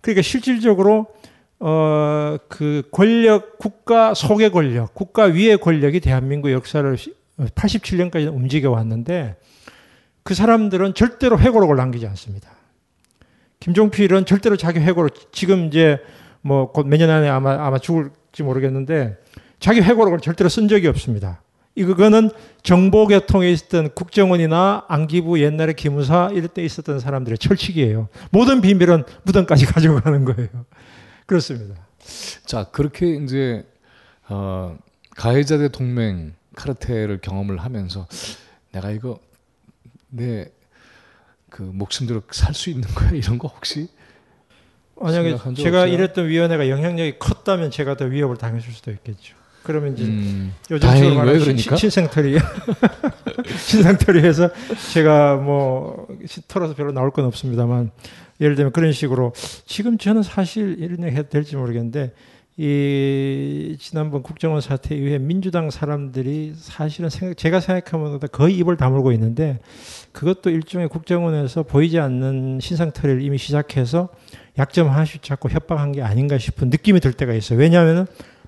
그러니까 0.00 0.22
실질적으로 0.22 1.06
어 1.58 2.38
그 2.48 2.82
권력 2.90 3.58
국가 3.58 4.14
속의 4.14 4.50
권력, 4.50 4.94
국가 4.94 5.24
위의 5.24 5.56
권력이 5.58 6.00
대한민국 6.00 6.52
역사를 6.52 6.96
87년까지 7.38 8.32
움직여 8.32 8.70
왔는데 8.70 9.36
그 10.22 10.34
사람들은 10.34 10.94
절대로 10.94 11.38
회고록을 11.38 11.76
남기지 11.76 12.06
않습니다. 12.08 12.50
김종필은 13.60 14.26
절대로 14.26 14.56
자기 14.56 14.80
회고록 14.80 15.32
지금 15.32 15.66
이제 15.66 15.98
뭐 16.42 16.72
곧 16.74 16.86
몇 16.86 16.98
년 16.98 17.10
안에 17.10 17.28
아마 17.28 17.66
아마 17.66 17.78
죽을지 17.78 18.42
모르겠는데 18.42 19.16
자기 19.58 19.80
회고록을 19.80 20.20
절대로 20.20 20.48
쓴 20.48 20.68
적이 20.68 20.88
없습니다. 20.88 21.42
이거는 21.74 22.30
정보계통에 22.62 23.50
있었던 23.50 23.94
국정원이나 23.94 24.84
안기부 24.88 25.40
옛날에 25.40 25.74
기무사 25.74 26.30
이럴 26.32 26.48
때 26.48 26.64
있었던 26.64 27.00
사람들의 27.00 27.38
철칙이에요. 27.38 28.08
모든 28.30 28.60
비밀은 28.60 29.04
무덤까지 29.24 29.66
가지고 29.72 30.00
가는 30.00 30.24
거예요. 30.24 30.48
그렇습니다. 31.26 31.74
자 32.46 32.64
그렇게 32.70 33.16
이제 33.16 33.66
어, 34.28 34.76
가해자대 35.16 35.68
동맹 35.68 36.34
카르텔을 36.54 37.20
경험을 37.20 37.58
하면서 37.58 38.06
내가 38.72 38.90
이거 38.90 39.20
내 40.08 40.50
그 41.56 41.62
목숨대로 41.62 42.22
살 42.30 42.54
수 42.54 42.70
있는 42.70 42.86
거야 42.94 43.10
이런 43.12 43.38
거 43.38 43.48
혹시 43.48 43.88
만약에 45.00 45.36
제가 45.56 45.82
없어요? 45.82 45.86
이랬던 45.86 46.26
위원회가 46.28 46.68
영향력이 46.68 47.18
컸다면 47.18 47.70
제가 47.70 47.96
더 47.96 48.04
위협을 48.06 48.36
당했을 48.36 48.72
수도 48.72 48.90
있겠죠. 48.90 49.36
그러면 49.66 49.94
이제 49.94 50.04
음, 50.04 50.54
요즘 50.70 50.88
식으로 50.94 51.14
말하면 51.16 51.40
그러니까? 51.40 51.74
신생털이 51.74 52.38
신상털이해서 53.58 54.50
제가 54.92 55.36
뭐 55.36 56.06
털어서 56.46 56.74
별로 56.76 56.92
나올 56.92 57.10
건 57.10 57.24
없습니다만 57.24 57.90
예를 58.40 58.54
들면 58.54 58.70
그런 58.70 58.92
식으로 58.92 59.32
지금 59.64 59.98
저는 59.98 60.22
사실 60.22 60.76
이런 60.78 61.02
얘기 61.02 61.16
해도 61.16 61.28
될지 61.28 61.56
모르겠는데 61.56 62.12
이 62.58 63.76
지난번 63.80 64.22
국정원 64.22 64.60
사태 64.60 64.94
이후에 64.94 65.18
민주당 65.18 65.70
사람들이 65.70 66.54
사실은 66.56 67.10
생각, 67.10 67.36
제가 67.36 67.60
것보다 67.60 68.28
거의 68.28 68.56
입을 68.58 68.76
다물고 68.76 69.10
있는데 69.12 69.58
그것도 70.12 70.50
일종의 70.50 70.88
국정원에서 70.88 71.64
보이지 71.64 71.98
않는 71.98 72.60
신상털이를 72.62 73.20
이미 73.20 73.36
시작해서 73.36 74.10
약점 74.58 74.88
하나씩 74.88 75.22
잡고 75.22 75.50
협박한 75.50 75.92
게 75.92 76.02
아닌가 76.02 76.38
싶은 76.38 76.70
느낌이 76.70 77.00
들 77.00 77.12
때가 77.12 77.34
있어요. 77.34 77.58
왜냐하면 77.58 78.06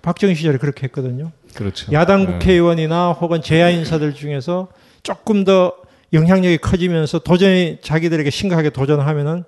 박정희 0.09 0.34
시절에 0.36 0.56
그렇게 0.56 0.84
했거든요. 0.84 1.32
그렇죠. 1.54 1.92
야당 1.92 2.24
국회의원이나 2.24 3.12
혹은 3.12 3.42
제야 3.42 3.68
인사들 3.68 4.14
중에서 4.14 4.68
조금 5.02 5.44
더 5.44 5.74
영향력이 6.14 6.56
커지면서 6.59 7.18
도전이 7.18 7.80
자기들에게 7.82 8.30
심각하게 8.30 8.70
도전하면은 8.70 9.44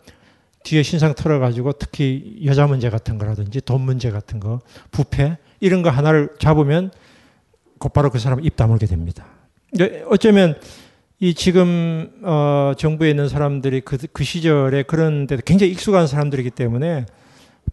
뒤에 0.62 0.82
신상 0.82 1.14
털어가지고 1.14 1.72
특히 1.78 2.42
여자 2.44 2.66
문제 2.66 2.90
같은 2.90 3.16
거라든지 3.16 3.62
돈 3.62 3.80
문제 3.80 4.10
같은 4.10 4.38
거, 4.38 4.60
부패 4.90 5.38
이런 5.60 5.80
거 5.80 5.88
하나를 5.88 6.28
잡으면 6.38 6.90
곧바로 7.78 8.10
그 8.10 8.18
사람 8.18 8.44
입 8.44 8.54
다물게 8.56 8.84
됩니다. 8.84 9.24
어쩌면 10.10 10.56
이 11.20 11.32
지금 11.32 12.10
어 12.22 12.74
정부에 12.76 13.08
있는 13.08 13.30
사람들이 13.30 13.80
그, 13.80 13.96
그 14.12 14.24
시절에 14.24 14.82
그런 14.82 15.26
데 15.26 15.38
굉장히 15.42 15.72
익숙한 15.72 16.06
사람들이기 16.06 16.50
때문에 16.50 17.06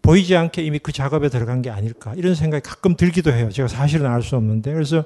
보이지 0.02 0.36
않게 0.36 0.62
이미 0.62 0.78
그 0.78 0.92
작업에 0.92 1.28
들어간 1.28 1.62
게 1.62 1.70
아닐까 1.70 2.12
이런 2.16 2.34
생각이 2.34 2.62
가끔 2.62 2.96
들기도 2.96 3.32
해요. 3.32 3.50
제가 3.50 3.68
사실은 3.68 4.06
알 4.06 4.22
수 4.22 4.36
없는데 4.36 4.72
그래서 4.72 5.04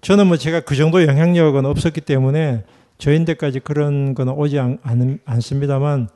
저는 0.00 0.26
뭐 0.26 0.36
제가 0.36 0.60
그 0.60 0.76
정도 0.76 1.02
영향력은 1.04 1.64
없었기 1.64 2.00
때문에 2.02 2.64
저인데까지 2.98 3.60
그런 3.60 4.14
건 4.14 4.28
오지 4.28 4.58
않, 4.58 4.78
않, 4.82 5.18
않습니다만 5.24 6.08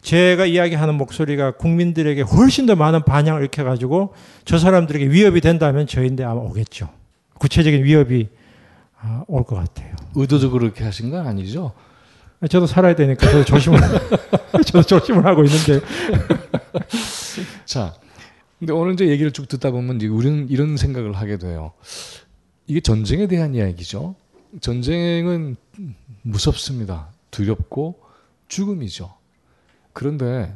제가 0.00 0.46
이야기하는 0.46 0.94
목소리가 0.96 1.52
국민들에게 1.52 2.22
훨씬 2.22 2.66
더 2.66 2.74
많은 2.74 3.04
반향을 3.04 3.40
일으켜가지고 3.42 4.14
저 4.44 4.58
사람들에게 4.58 5.10
위협이 5.10 5.40
된다면 5.40 5.86
저인데 5.86 6.24
아마 6.24 6.40
오겠죠. 6.40 6.88
구체적인 7.38 7.84
위협이 7.84 8.28
아, 9.00 9.24
올것 9.26 9.58
같아요. 9.58 9.94
의도적으로 10.14 10.60
그렇게 10.62 10.84
하신 10.84 11.10
건 11.10 11.26
아니죠? 11.26 11.72
저도 12.48 12.66
살아야 12.66 12.94
되니까 12.94 13.30
저도 13.30 13.44
조심을 13.44 13.78
저도 14.66 14.82
조심을 14.82 15.24
하고 15.24 15.44
있는데. 15.44 15.80
자, 17.64 17.94
근데 18.58 18.72
오늘 18.72 18.94
이제 18.94 19.08
얘기를 19.08 19.32
쭉 19.32 19.48
듣다 19.48 19.70
보면 19.70 19.96
이제 19.96 20.06
우리는 20.08 20.48
이런 20.48 20.76
생각을 20.76 21.12
하게 21.12 21.38
돼요. 21.38 21.72
이게 22.66 22.80
전쟁에 22.80 23.26
대한 23.26 23.54
이야기죠. 23.54 24.14
전쟁은 24.60 25.56
무섭습니다. 26.22 27.08
두렵고 27.30 28.00
죽음이죠. 28.48 29.14
그런데 29.92 30.54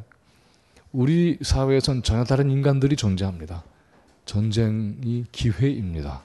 우리 0.91 1.37
사회에선 1.41 2.03
전혀 2.03 2.23
다른 2.23 2.49
인간들이 2.49 2.95
존재합니다. 2.95 3.63
전쟁이 4.25 5.25
기회입니다. 5.31 6.21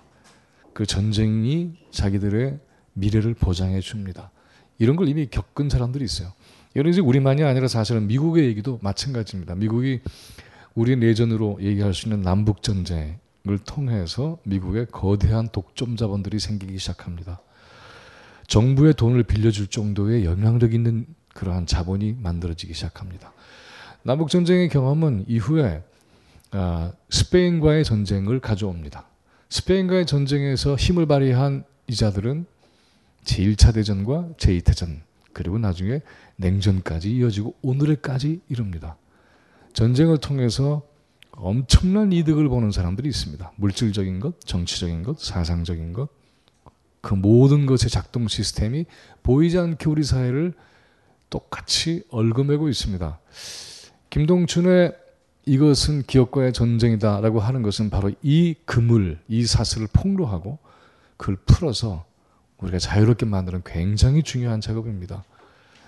그 0.73 0.87
전쟁이 0.87 1.73
자기들의 1.91 2.59
미래를 2.95 3.35
보장해 3.35 3.81
줍니다. 3.81 4.31
이런 4.79 4.97
걸 4.97 5.09
이미 5.09 5.27
겪은 5.27 5.69
사람들이 5.69 6.05
있어요. 6.05 6.33
이런 6.75 6.93
우리만이 6.95 7.43
아니라 7.43 7.69
사실은 7.69 8.07
미국의 8.07 8.47
얘기도 8.47 8.79
마찬가지입니다. 8.83 9.55
미국이 9.55 10.01
우리 10.75 10.97
내전으로 10.97 11.59
얘기할 11.61 11.93
수 11.93 12.09
있는 12.09 12.23
남북 12.23 12.63
전쟁을 12.63 13.59
통해서 13.67 14.39
미국의 14.45 14.87
거대한 14.91 15.49
독점 15.49 15.97
자본들이 15.97 16.39
생기기 16.39 16.79
시작합니다. 16.79 17.41
정부의 18.47 18.95
돈을 18.95 19.23
빌려줄 19.23 19.69
정도의 19.69 20.25
영향력 20.25 20.75
있는 20.75 21.07
그러한 21.35 21.67
자본이 21.67 22.17
만들어지기 22.21 22.75
시작합니다. 22.75 23.33
남북 24.03 24.31
전쟁의 24.31 24.69
경험은 24.69 25.27
이후에 25.29 25.83
아, 26.51 26.93
스페인과의 27.09 27.85
전쟁을 27.85 28.41
가져옵니다. 28.41 29.07
스페인과의 29.49 30.07
전쟁에서 30.07 30.77
힘을 30.77 31.07
발휘한 31.07 31.65
이자들은 31.87 32.47
제1차 33.25 33.75
대전과 33.75 34.31
제2대전 34.37 35.01
그리고 35.33 35.59
나중에 35.59 36.01
냉전까지 36.37 37.11
이어지고 37.17 37.55
오늘에까지 37.63 38.41
이릅니다. 38.49 38.97
전쟁을 39.73 40.19
통해서 40.19 40.83
엄청난 41.33 42.13
이득을 42.13 42.49
보는 42.49 42.71
사람들이 42.71 43.09
있습니다. 43.09 43.53
물질적인 43.57 44.21
것, 44.21 44.41
정치적인 44.41 45.03
것, 45.03 45.19
사상적인 45.19 45.93
것, 45.95 46.09
그 47.01 47.15
모든 47.15 47.67
것의 47.67 47.91
작동 47.91 48.29
시스템이 48.29 48.87
보이지 49.23 49.59
않게 49.59 49.89
우리 49.89 50.05
사회를 50.05 50.53
똑같이 51.31 52.05
얽어매고 52.11 52.69
있습니다. 52.69 53.19
김동춘의 54.11 54.95
이것은 55.47 56.03
기업과의 56.03 56.53
전쟁이다라고 56.53 57.41
하는 57.41 57.63
것은 57.63 57.91
바로 57.91 58.13
이 58.23 58.55
그물, 58.65 59.19
이 59.27 59.45
사슬을 59.45 59.89
폭로하고 59.93 60.59
그걸 61.17 61.37
풀어서 61.47 62.05
우리가 62.63 62.79
자유롭게 62.79 63.27
만드는 63.27 63.63
굉장히 63.67 64.23
중요한 64.23 64.61
작업입니다. 64.61 65.25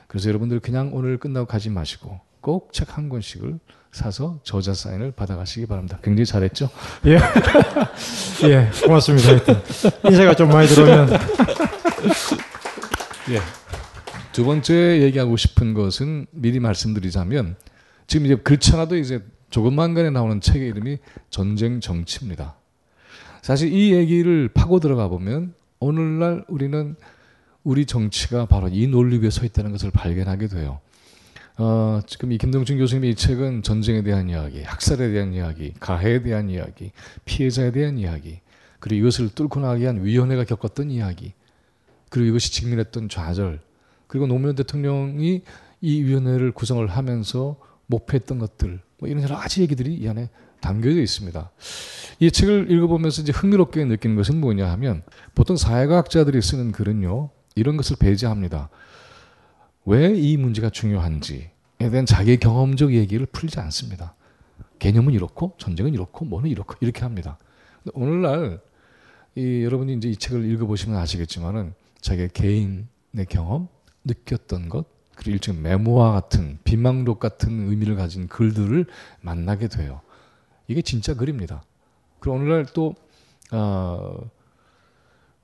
그래서 0.09 0.29
여러분들 0.29 0.61
그냥 0.61 0.91
오늘 0.93 1.19
끝나고 1.19 1.47
가지 1.47 1.71
마시고 1.71 2.21
꼭 2.41 2.71
책 2.73 2.97
한 2.97 3.09
권씩을 3.09 3.59
사서 3.93 4.41
저자 4.43 4.75
사인을 4.75 5.13
받아가시기 5.13 5.67
바랍니다. 5.67 5.99
굉장히 6.03 6.27
잘했죠? 6.27 6.69
예. 7.07 7.19
예, 8.49 8.71
고맙습니다. 8.85 9.29
하여튼. 9.29 9.55
인쇄가 10.05 10.35
좀 10.35 10.49
많이 10.51 10.67
들어오면. 10.69 11.09
예. 13.31 13.41
두 14.33 14.45
번째 14.45 15.01
얘기하고 15.03 15.37
싶은 15.37 15.75
것은 15.75 16.27
미리 16.33 16.59
말씀드리자면 16.61 17.57
지금 18.09 18.27
이제 18.27 18.37
않아도 18.75 18.97
이제 18.97 19.23
조금만 19.51 19.95
간에 19.95 20.11
나오는 20.11 20.41
책의 20.41 20.69
이름이 20.69 20.99
전쟁 21.31 21.81
정치입니다. 21.81 22.57
사실 23.43 23.73
이 23.73 23.93
얘기를 23.93 24.49
파고 24.53 24.81
들어가 24.81 25.07
보면 25.09 25.55
오늘날 25.85 26.43
우리는 26.49 26.97
우리 27.63 27.85
정치가 27.85 28.47
바로 28.47 28.69
이 28.69 28.87
논리 28.87 29.19
위에 29.19 29.29
서 29.29 29.45
있다는 29.45 29.71
것을 29.71 29.91
발견하게 29.91 30.47
돼요. 30.47 30.81
어, 31.59 32.01
지금 32.07 32.33
이 32.33 32.39
김동준 32.39 32.79
교수님의 32.79 33.11
이 33.11 33.15
책은 33.15 33.63
전쟁에 33.63 34.03
대한 34.03 34.31
이야기, 34.31 34.63
학살에 34.63 35.11
대한 35.11 35.35
이야기, 35.35 35.75
가해에 35.79 36.23
대한 36.23 36.49
이야기, 36.49 36.91
피해자에 37.27 37.71
대한 37.71 37.99
이야기, 37.99 38.41
그리고 38.81 39.01
이것을 39.01 39.29
뚫고 39.29 39.61
나가기 39.61 39.83
위한 39.83 40.03
위원회가 40.03 40.45
겪었던 40.45 40.91
이야기, 40.91 41.35
그리고 42.09 42.31
이것이 42.31 42.51
직면했던 42.53 43.11
좌절, 43.11 43.61
그리고 44.07 44.27
노무현 44.27 44.55
대통령이 44.55 45.43
이 45.83 46.03
위원회를 46.03 46.53
구성을 46.53 46.87
하면서 46.87 47.57
목표했던 47.89 48.39
것들, 48.39 48.81
뭐 48.99 49.09
이런 49.11 49.23
여러 49.23 49.37
가지 49.37 49.61
얘기들이 49.61 49.95
이 49.95 50.09
안에 50.09 50.31
담겨져 50.65 51.01
있습니다. 51.01 51.51
이 52.21 52.31
책을 52.31 52.71
읽어보면서 52.71 53.23
이제 53.23 53.33
흥미롭게 53.33 53.85
느끼는 53.85 54.17
것은 54.17 54.41
뭐냐 54.41 54.71
하면 54.73 55.03
보통 55.35 55.57
사회과학자들이 55.57 56.41
쓰는 56.41 56.73
글은요, 56.73 57.31
이런 57.55 57.77
것을 57.77 57.97
배제합니다. 57.97 58.71
왜 59.85 60.17
이 60.17 60.37
문제가 60.39 60.71
중요한지에 60.71 61.51
대한 61.79 62.07
자기의 62.07 62.39
경험적 62.39 62.95
얘기를 62.95 63.27
풀지 63.27 63.61
않습니다. 63.61 64.15
개념은 64.79 65.13
이렇고 65.13 65.55
전쟁은 65.59 65.93
이렇고 65.93 66.25
뭐는 66.25 66.49
이렇고 66.49 66.75
이렇게 66.81 67.03
합니다. 67.03 67.39
오늘날 67.93 68.61
이 69.35 69.63
여러분이 69.63 69.95
이제 69.95 70.09
이 70.09 70.17
책을 70.17 70.51
읽어보시면 70.53 70.99
아시겠지만은 70.99 71.75
자기의 72.01 72.31
개인의 72.33 73.27
경험, 73.29 73.69
느꼈던 74.05 74.69
것, 74.71 74.87
그리고 75.15 75.33
일종의 75.33 75.61
메모와 75.61 76.13
같은 76.13 76.59
비망록 76.65 77.21
같은 77.21 77.69
의미를 77.69 77.97
가진 77.97 78.27
글들을 78.27 78.87
만나게 79.21 79.69
돼요. 79.69 80.01
이게 80.67 80.83
진짜 80.83 81.15
글입니다. 81.15 81.63
그리고 82.21 82.37
오늘날 82.37 82.67
또 82.67 82.95
어, 83.53 84.19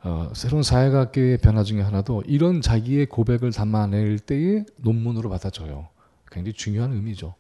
어, 0.03 0.31
새로운 0.35 0.63
사회과학계의 0.63 1.39
변화 1.39 1.63
중에 1.63 1.83
하나도 1.83 2.23
이런 2.27 2.63
자기의 2.63 3.07
고백을 3.07 3.53
담아낼 3.53 4.19
때의 4.19 4.65
논문으로 4.77 5.29
받아줘요. 5.29 5.89
굉장히 6.31 6.55
중요한 6.55 6.93
의미죠. 6.93 7.35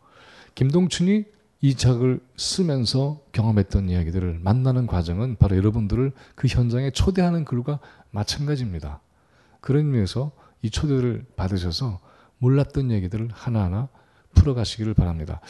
김동춘이 0.55 1.25
이 1.63 1.75
책을 1.75 2.21
쓰면서 2.37 3.21
경험했던 3.33 3.91
이야기들을 3.91 4.39
만나는 4.41 4.87
과정은 4.87 5.37
바로 5.37 5.57
여러분들을 5.57 6.13
그 6.35 6.49
현장에 6.49 6.91
초대하는 6.91 7.45
글과 7.45 7.81
마찬가지입니다. 8.11 9.01
그런 9.61 9.87
의미에서 9.87 10.33
이 10.63 10.71
초대를 10.71 11.27
받으셔서 11.37 12.01
몰랐던 12.39 12.91
얘기들을 12.91 13.29
하나하나 13.33 13.89
풀어가시기를 14.41 14.95
바랍니다. 14.95 15.41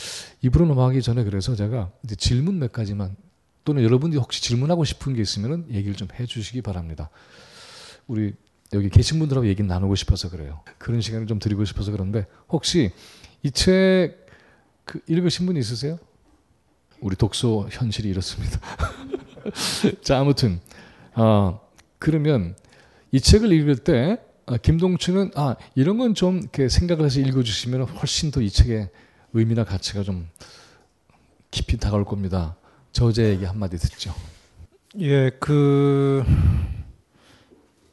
입으로 0.43 0.67
넘어가기 0.67 1.03
전에 1.03 1.25
그래서 1.25 1.55
제가 1.55 1.91
질문 2.19 2.59
몇 2.59 2.73
가지만 2.73 3.17
또는 3.65 3.83
여러분들이 3.83 4.19
혹시 4.21 4.43
질문하고 4.43 4.85
싶은 4.85 5.15
게 5.15 5.23
있으면 5.23 5.67
얘기를 5.71 5.95
좀 5.95 6.09
해주시기 6.19 6.63
바랍니다. 6.63 7.11
우리 8.07 8.35
여기 8.73 8.89
계신 8.89 9.19
분들하고 9.19 9.47
얘기 9.47 9.63
나누고 9.63 9.95
싶어서 9.97 10.31
그래요. 10.31 10.61
그런 10.79 11.01
시간을 11.01 11.27
좀 11.27 11.39
드리고 11.39 11.65
싶어서 11.65 11.91
그런데 11.93 12.27
혹시 12.49 12.91
이 13.43 13.51
책 13.51 14.21
그 14.91 15.01
읽으신 15.07 15.47
분 15.47 15.57
있으세요? 15.57 16.01
우리 17.01 17.15
독서 17.15 17.69
현실이 17.71 18.09
이렇습니다. 18.09 18.59
자 20.03 20.19
아무튼 20.19 20.61
어, 21.15 21.61
그러면 22.01 22.57
이 23.13 23.21
책을 23.21 23.53
읽을 23.53 23.77
때 23.77 24.19
아, 24.51 24.57
김동춘은 24.57 25.31
아 25.37 25.55
이런 25.75 25.97
건 25.99 26.15
좀 26.15 26.43
생각을 26.69 27.05
해서 27.07 27.21
읽어주시면 27.21 27.83
훨씬 27.83 28.31
더 28.31 28.41
이 28.41 28.51
책의 28.51 28.89
의미나 29.33 29.65
가치가 29.65 30.03
좀 30.03 30.29
깊이 31.51 31.77
다가올 31.77 32.05
겁니다. 32.05 32.57
저자에게 32.93 33.47
한마디 33.47 33.77
듣죠. 33.77 34.13
예, 34.99 35.31
그, 35.39 36.25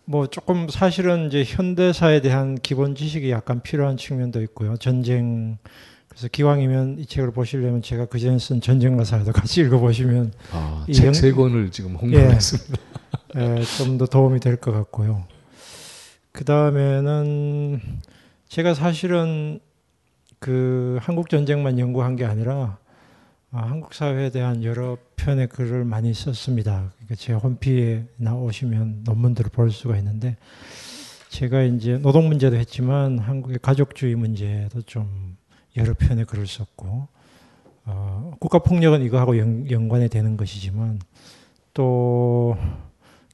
뭐 0.05 0.26
조금 0.28 0.68
사실은 0.70 1.28
이제 1.28 1.43
현대사에 1.45 2.22
대한 2.22 2.55
기본 2.55 2.95
지식이 2.95 3.30
약간 3.30 3.62
필요한 3.62 3.97
측면도 3.97 4.41
있고요. 4.43 4.78
전쟁, 4.78 5.58
그래서 6.08 6.28
기왕이면 6.28 6.97
이 6.99 7.05
책을 7.05 7.32
보시려면 7.32 7.84
제가 7.84 8.05
그 8.05 8.18
전에 8.18 8.39
쓴 8.39 8.62
전쟁가사도 8.62 9.32
같이 9.32 9.62
읽어보시면. 9.62 10.34
아, 10.53 10.86
책세 10.91 11.34
권을 11.34 11.70
지금 11.70 11.95
홍보했습니다. 11.95 12.82
예, 13.38 13.58
예, 13.60 13.64
좀더 13.64 14.08
도움이 14.08 14.39
될 14.39 14.58
것 14.58 14.72
같고요. 14.72 15.26
그 16.38 16.46
다음에는 16.46 17.82
제가 18.48 18.76
사실은 18.76 19.60
그 20.38 21.00
한국 21.02 21.30
전쟁만 21.30 21.80
연구한 21.80 22.16
게 22.16 22.26
아니라 22.26 22.78
아, 23.50 23.62
한국 23.64 23.96
사회에 23.96 24.30
대한 24.30 24.64
여러 24.64 25.00
편의 25.16 25.48
글을 25.48 25.84
많이 25.84 26.14
썼습니다. 26.14 26.92
그러니까 26.94 27.16
제 27.16 27.34
홈피에 27.34 28.06
나오시면 28.18 29.02
논문들을 29.04 29.50
볼 29.50 29.72
수가 29.72 29.98
있는데 29.98 30.38
제가 31.30 31.64
이제 31.64 31.98
노동 31.98 32.28
문제도 32.28 32.56
했지만 32.56 33.18
한국의 33.18 33.58
가족주의 33.60 34.14
문제도 34.14 34.80
좀 34.84 35.38
여러 35.76 35.96
편의 35.96 36.26
글을 36.26 36.46
썼고 36.46 37.08
어, 37.86 38.32
국가 38.40 38.60
폭력은 38.60 39.02
이거하고 39.02 39.40
연, 39.40 39.72
연관이 39.72 40.08
되는 40.08 40.38
것이지만 40.38 41.00
또 41.74 42.56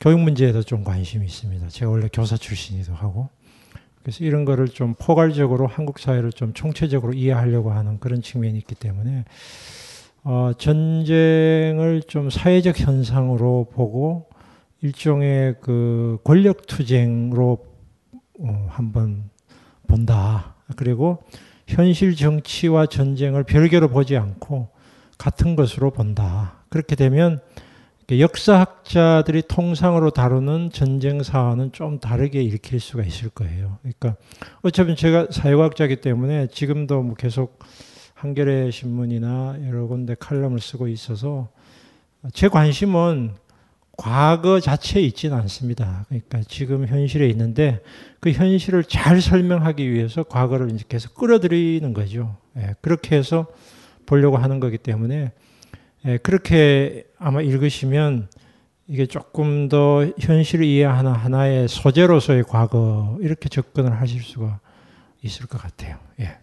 교육 0.04 0.20
문제에도 0.20 0.62
좀 0.62 0.84
관심이 0.84 1.26
있습니다. 1.26 1.70
제가 1.70 1.90
원래 1.90 2.10
교사 2.12 2.36
출신이기도 2.36 2.94
하고 2.94 3.30
그래서 4.02 4.26
이런 4.26 4.44
거를 4.44 4.68
좀 4.68 4.96
포괄적으로 4.96 5.66
한국 5.66 5.98
사회를 5.98 6.34
좀 6.34 6.52
총체적으로 6.54 7.14
이해하려고 7.14 7.72
하는 7.72 8.02
그런 8.02 8.22
측면이 8.22 8.58
있기 8.58 8.76
때문에 8.76 9.24
어, 10.26 10.52
전쟁을 10.58 12.04
좀 12.06 12.30
사회적 12.30 12.82
현상으로 12.82 13.70
보고 13.72 14.28
일종의 14.82 15.56
그 15.62 16.18
권력 16.26 16.68
투쟁으로 16.68 17.66
어, 18.42 18.68
한번 18.68 19.30
본다. 19.88 20.56
그리고 20.76 21.24
현실 21.66 22.18
정치와 22.18 22.88
전쟁을 22.88 23.46
별개로 23.46 23.88
보지 23.88 24.18
않고 24.18 24.68
같은 25.18 25.56
것으로 25.56 25.92
본다. 25.92 26.56
그렇게 26.68 26.98
되면 26.98 27.40
역사학자들이 28.12 29.44
통상으로 29.48 30.10
다루는 30.10 30.72
전쟁 30.72 31.24
사화는 31.24 31.72
좀 31.72 32.00
다르게 32.00 32.42
읽힐 32.42 32.80
수가 32.80 33.04
있을 33.04 33.30
거예요. 33.30 33.78
그러니까 33.82 34.16
어차피 34.62 34.96
제가 34.96 35.28
사회과학자이기 35.32 35.98
때문에 35.98 36.48
지금도 36.48 37.02
뭐 37.02 37.16
계속 37.16 37.60
한겨레 38.14 38.72
신문이나 38.72 39.58
여러 39.68 39.88
군데 39.88 40.16
칼럼을 40.16 40.60
쓰고 40.60 40.88
있어서 40.88 41.50
제 42.34 42.48
관심은 42.48 43.36
과거 43.96 44.60
자체에 44.60 45.02
있지는 45.04 45.38
않습니다. 45.38 46.06
그러니까 46.08 46.42
지금 46.48 46.88
현실에 46.88 47.28
있는데 47.30 47.82
그 48.20 48.32
현실을 48.32 48.86
잘 48.86 49.22
설명하기 49.22 49.92
위해서 49.92 50.24
과거를 50.24 50.72
이제 50.72 50.84
계속 50.88 51.14
끌어들이는 51.16 51.94
거죠. 51.94 52.38
예, 52.58 52.76
그렇게 52.82 53.16
해서 53.16 53.48
보려고 54.06 54.38
하는 54.38 54.60
거기 54.60 54.78
때문에 54.78 55.32
예, 56.06 56.18
그렇게 56.18 57.06
아마 57.18 57.42
읽으시면 57.42 58.28
이게 58.88 59.06
조금 59.06 59.70
더 59.70 60.06
현실을 60.20 60.66
이해하는 60.66 61.12
하나의 61.12 61.68
소재로서의 61.70 62.44
과거 62.44 63.18
이렇게 63.22 63.48
접근을 63.48 64.00
하실 64.00 64.22
수가 64.22 64.60
있을 65.22 65.48
것 65.48 65.62
같아요. 65.62 65.98
예. 66.20 66.43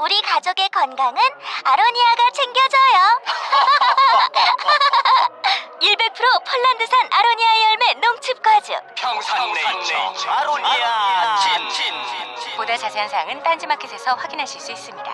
우리 0.00 0.22
가족의 0.22 0.68
건강은 0.70 1.20
아로니아가 1.64 2.30
챙겨줘요. 2.32 3.20
100% 5.80 6.44
폴란드산 6.44 7.08
아로니아 7.12 7.48
열매 7.70 7.94
농축 7.94 8.42
과즙. 8.42 8.74
평산네이처 8.94 10.30
아로니아 10.30 11.36
진. 11.70 12.56
보다 12.56 12.76
자세한 12.76 13.08
사항은 13.08 13.42
딴지마켓에서 13.42 14.14
확인하실 14.14 14.60
수 14.60 14.72
있습니다. 14.72 15.12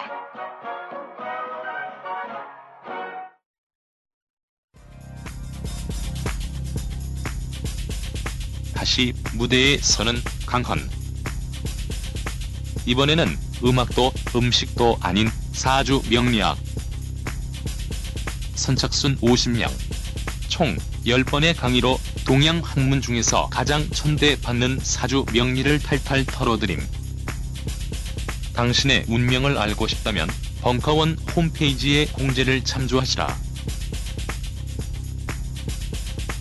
다시 8.75 9.13
무대에 9.35 9.79
서는 9.79 10.15
강헌. 10.47 10.91
이번에는 12.87 13.27
음악도 13.63 14.13
음식도 14.35 14.99
아닌 15.01 15.31
사주 15.53 16.03
명리학. 16.11 16.59
선착순 18.55 19.19
50명. 19.19 19.71
총 20.49 20.77
10번의 21.05 21.57
강의로 21.57 21.99
동양 22.25 22.61
학문 22.61 23.03
중에서 23.03 23.49
가장 23.51 23.89
천대받는 23.91 24.81
사주 24.83 25.27
명리를 25.33 25.79
탈탈 25.81 26.25
털어드림. 26.25 26.81
당신의 28.55 29.05
운명을 29.09 29.59
알고 29.59 29.87
싶다면 29.89 30.29
벙커원 30.61 31.19
홈페이지의 31.37 32.07
공지를 32.07 32.65
참조하시라. 32.65 33.37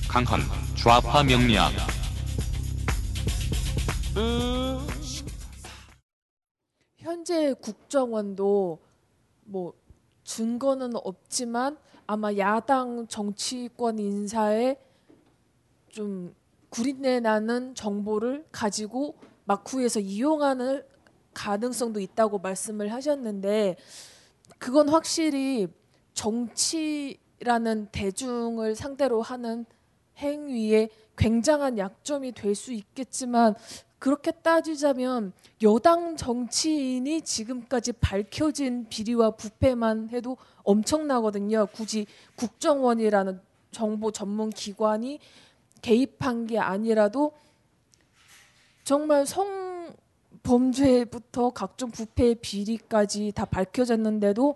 강헌 0.07 0.47
좌파 0.75 1.23
명리학 1.23 1.73
현재 7.23 7.53
국정원도 7.53 8.79
뭐 9.45 9.73
증거는 10.25 10.91
없지만 10.97 11.77
아마 12.05 12.33
야당 12.35 13.07
정치권 13.07 13.97
인사에 13.97 14.75
좀 15.87 16.35
구린내 16.67 17.21
나는 17.21 17.75
정보를 17.75 18.45
가지고 18.51 19.15
막후에서 19.45 20.01
이용하는 20.01 20.83
가능성도 21.33 22.01
있다고 22.01 22.39
말씀을 22.39 22.91
하셨는데 22.91 23.77
그건 24.57 24.89
확실히 24.89 25.69
정치라는 26.13 27.87
대중을 27.93 28.75
상대로 28.75 29.21
하는 29.21 29.65
행위에 30.17 30.89
굉장한 31.15 31.77
약점이 31.77 32.33
될 32.33 32.53
수 32.53 32.73
있겠지만 32.73 33.55
그렇게 34.03 34.31
따지자면 34.31 35.31
여당 35.61 36.17
정치인이 36.17 37.21
지금까지 37.21 37.93
밝혀진 37.93 38.87
비리와 38.89 39.31
부패만 39.31 40.09
해도 40.09 40.35
엄청나거든요. 40.63 41.67
굳이 41.67 42.05
국정원이라는 42.35 43.39
정보 43.71 44.11
전문 44.11 44.49
기관이 44.49 45.19
개입한 45.81 46.47
게 46.47 46.59
아니라도 46.59 47.31
정말 48.83 49.25
성범죄부터 50.43 51.51
각종 51.51 51.89
부패 51.89 52.33
비리까지 52.33 53.31
다 53.33 53.45
밝혀졌는데도 53.45 54.55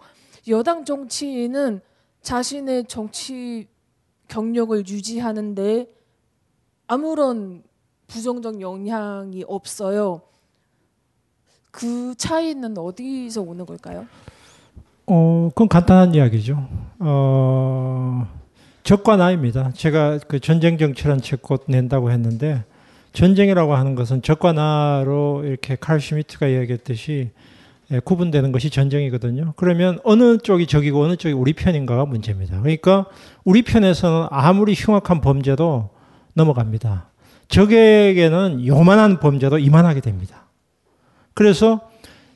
여당 0.50 0.84
정치인은 0.84 1.80
자신의 2.22 2.88
정치 2.90 3.70
경력을 4.28 4.78
유지하는데 4.90 5.90
아무런 6.88 7.64
부정적 8.08 8.62
영향이 8.62 9.44
없어요. 9.48 10.22
그 11.72 12.16
차이는 12.16 12.78
어디서 12.78 13.42
오는 13.42 13.66
걸까요? 13.66 14.06
어, 15.06 15.50
그건 15.54 15.68
간단한 15.68 16.16
이야기죠. 16.16 16.68
어, 17.00 18.28
적과 18.84 19.18
나입니다. 19.18 19.72
제가 19.74 20.20
그 20.28 20.40
전쟁 20.40 20.78
정치란 20.78 21.22
책 21.22 21.42
곧 21.42 21.64
낸다고 21.68 22.12
했는데 22.12 22.64
전쟁이라고 23.14 23.76
하는 23.76 23.96
것은 23.96 24.22
적과 24.22 24.54
나로 24.54 25.44
이렇게 25.46 25.76
칼 25.80 26.00
슈미트가 26.00 26.48
이야기했듯이 26.48 27.32
예, 27.92 28.00
구분되는 28.00 28.52
것이 28.52 28.70
전쟁이거든요. 28.70 29.54
그러면 29.56 30.00
어느 30.04 30.38
쪽이 30.38 30.68
적이고 30.68 31.02
어느 31.04 31.16
쪽이 31.16 31.34
우리 31.34 31.54
편인가가 31.54 32.06
문제입니다. 32.06 32.60
그러니까 32.60 33.06
우리 33.46 33.62
편에서는 33.62 34.28
아무리 34.30 34.74
흉악한 34.74 35.22
범죄도 35.22 35.90
넘어갑니다. 36.34 37.08
적에게는 37.48 38.66
요만한 38.66 39.20
범죄도 39.20 39.60
이만하게 39.60 40.02
됩니다. 40.02 40.48
그래서 41.34 41.82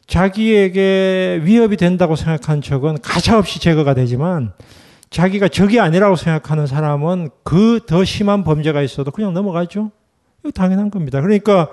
자기에게 0.07 1.41
위협이 1.43 1.77
된다고 1.77 2.15
생각한 2.15 2.61
적은 2.61 2.97
가차없이 3.01 3.59
제거가 3.59 3.93
되지만 3.93 4.53
자기가 5.09 5.47
적이 5.49 5.79
아니라고 5.79 6.15
생각하는 6.15 6.67
사람은 6.67 7.29
그 7.43 7.79
더 7.85 8.05
심한 8.05 8.43
범죄가 8.43 8.81
있어도 8.81 9.11
그냥 9.11 9.33
넘어가죠. 9.33 9.91
이거 10.39 10.51
당연한 10.51 10.89
겁니다. 10.89 11.21
그러니까 11.21 11.67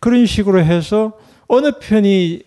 그런 0.00 0.26
식으로 0.26 0.60
해서 0.60 1.12
어느 1.46 1.72
편이 1.78 2.42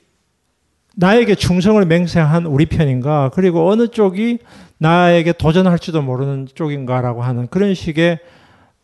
나에게 0.95 1.35
충성을 1.35 1.83
맹세한 1.85 2.45
우리 2.45 2.65
편인가, 2.65 3.29
그리고 3.33 3.69
어느 3.69 3.87
쪽이 3.89 4.39
나에게 4.77 5.33
도전할지도 5.33 6.01
모르는 6.01 6.47
쪽인가라고 6.53 7.21
하는 7.21 7.47
그런 7.47 7.73
식의 7.73 8.17
어, 8.17 8.19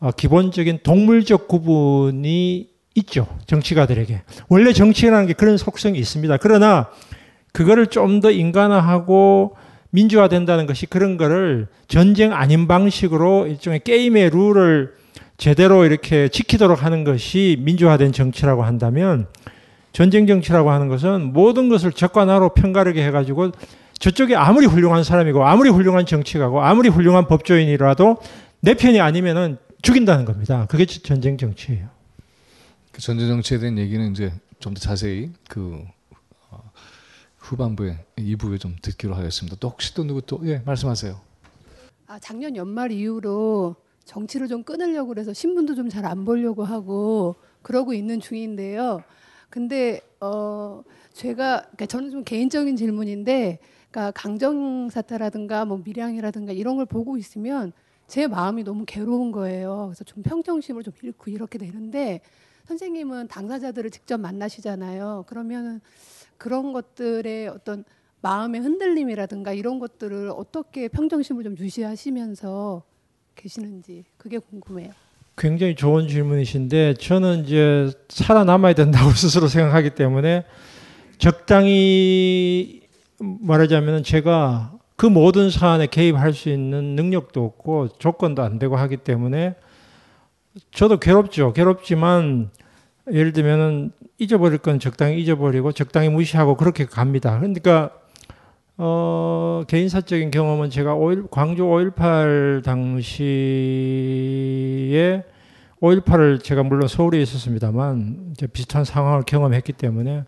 기본적인 0.09 0.79
동물적 0.81 1.47
구분이 1.47 2.69
있죠. 2.95 3.27
정치가들에게. 3.45 4.21
원래 4.49 4.73
정치라는 4.73 5.27
게 5.27 5.33
그런 5.33 5.57
속성이 5.57 5.99
있습니다. 5.99 6.37
그러나 6.37 6.89
그거를 7.53 7.87
좀 7.87 8.19
더 8.21 8.31
인간화하고 8.31 9.55
민주화된다는 9.91 10.65
것이 10.65 10.85
그런 10.85 11.17
거를 11.17 11.67
전쟁 11.87 12.33
아닌 12.33 12.67
방식으로 12.67 13.47
일종의 13.47 13.81
게임의 13.83 14.29
룰을 14.31 14.93
제대로 15.37 15.85
이렇게 15.85 16.29
지키도록 16.29 16.83
하는 16.83 17.03
것이 17.03 17.57
민주화된 17.59 18.11
정치라고 18.11 18.63
한다면 18.63 19.27
전쟁 19.91 20.27
정치라고 20.27 20.71
하는 20.71 20.87
것은 20.87 21.33
모든 21.33 21.67
것을 21.67 21.91
적과 21.91 22.25
나로 22.25 22.53
편가르게 22.53 23.03
해가지고 23.05 23.51
저쪽에 23.99 24.35
아무리 24.35 24.65
훌륭한 24.65 25.03
사람이고 25.03 25.45
아무리 25.45 25.69
훌륭한 25.69 26.05
정치가고 26.05 26.61
아무리 26.61 26.89
훌륭한 26.89 27.27
법조인이라도 27.27 28.17
내 28.61 28.73
편이 28.75 29.01
아니면은 29.01 29.57
죽인다는 29.81 30.25
겁니다. 30.25 30.67
그게 30.69 30.85
전쟁 30.85 31.37
정치예요. 31.37 31.89
그 32.91 33.01
전쟁 33.01 33.27
정치에 33.27 33.57
대한 33.59 33.77
얘기는 33.77 34.11
이제 34.11 34.31
좀 34.59 34.73
더 34.75 34.79
자세히 34.79 35.31
그 35.49 35.83
어, 36.51 36.71
후반부에 37.39 38.05
2부에 38.17 38.59
좀 38.59 38.75
듣기로 38.81 39.15
하겠습니다. 39.15 39.57
또 39.59 39.69
혹시 39.69 39.93
또 39.95 40.03
누구 40.03 40.21
또 40.21 40.39
예, 40.43 40.59
말씀하세요. 40.65 41.19
아, 42.07 42.19
작년 42.19 42.55
연말 42.55 42.91
이후로 42.91 43.75
정치를 44.05 44.47
좀 44.47 44.63
끊으려고 44.63 45.07
그래서 45.09 45.33
신문도 45.33 45.75
좀 45.75 45.89
잘 45.89 46.05
안 46.05 46.25
보려고 46.25 46.63
하고 46.63 47.35
그러고 47.63 47.93
있는 47.93 48.19
중인데요. 48.19 49.03
근데 49.49 50.01
어 50.19 50.83
제가 51.13 51.61
그러니까 51.61 51.85
저는 51.87 52.11
좀 52.11 52.23
개인적인 52.23 52.75
질문인데 52.75 53.59
그러니까 53.89 54.11
강정 54.11 54.89
사태라든가 54.89 55.65
뭐 55.65 55.81
밀양이라든가 55.83 56.53
이런 56.53 56.75
걸 56.77 56.85
보고 56.85 57.17
있으면 57.17 57.73
제 58.11 58.27
마음이 58.27 58.65
너무 58.65 58.83
괴로운 58.85 59.31
거예요. 59.31 59.85
그래서 59.87 60.03
좀 60.03 60.21
평정심을 60.21 60.83
좀 60.83 60.93
잃고 61.01 61.31
이렇게 61.31 61.57
되는데 61.57 62.19
선생님은 62.65 63.29
당사자들을 63.29 63.89
직접 63.89 64.19
만나시잖아요. 64.19 65.23
그러면 65.27 65.79
그런 66.37 66.73
것들의 66.73 67.47
어떤 67.47 67.85
마음의 68.21 68.59
흔들림이라든가 68.59 69.53
이런 69.53 69.79
것들을 69.79 70.29
어떻게 70.35 70.89
평정심을 70.89 71.45
좀 71.45 71.55
유지하시면서 71.57 72.83
계시는지 73.35 74.03
그게 74.17 74.39
궁금해요. 74.39 74.91
굉장히 75.37 75.77
좋은 75.77 76.09
질문이신데 76.09 76.95
저는 76.95 77.45
이제 77.45 77.93
살아남아야 78.09 78.73
된다고 78.73 79.09
스스로 79.15 79.47
생각하기 79.47 79.91
때문에 79.91 80.43
적당히 81.17 82.81
말하자면 83.19 84.03
제가 84.03 84.80
그 85.01 85.07
모든 85.07 85.49
사안에 85.49 85.87
개입할 85.87 86.31
수 86.31 86.49
있는 86.49 86.95
능력도 86.95 87.43
없고 87.43 87.87
조건도 87.97 88.43
안 88.43 88.59
되고 88.59 88.75
하기 88.75 88.97
때문에 88.97 89.55
저도 90.69 90.99
괴롭죠. 90.99 91.53
괴롭지만 91.53 92.51
예를 93.11 93.33
들면은 93.33 93.93
잊어버릴 94.19 94.59
건 94.59 94.77
적당히 94.77 95.19
잊어버리고 95.19 95.71
적당히 95.71 96.09
무시하고 96.09 96.55
그렇게 96.55 96.85
갑니다. 96.85 97.39
그러니까 97.39 97.89
어, 98.77 99.63
개인사적인 99.65 100.29
경험은 100.29 100.69
제가 100.69 100.93
5 100.93 101.29
광주 101.31 101.63
5.18 101.63 102.63
당시에 102.63 103.23
5.18을 105.81 106.43
제가 106.43 106.61
물론 106.61 106.87
서울에 106.87 107.19
있었습니다만 107.23 108.35
비슷한 108.53 108.85
상황을 108.85 109.23
경험했기 109.23 109.73
때문에 109.73 110.25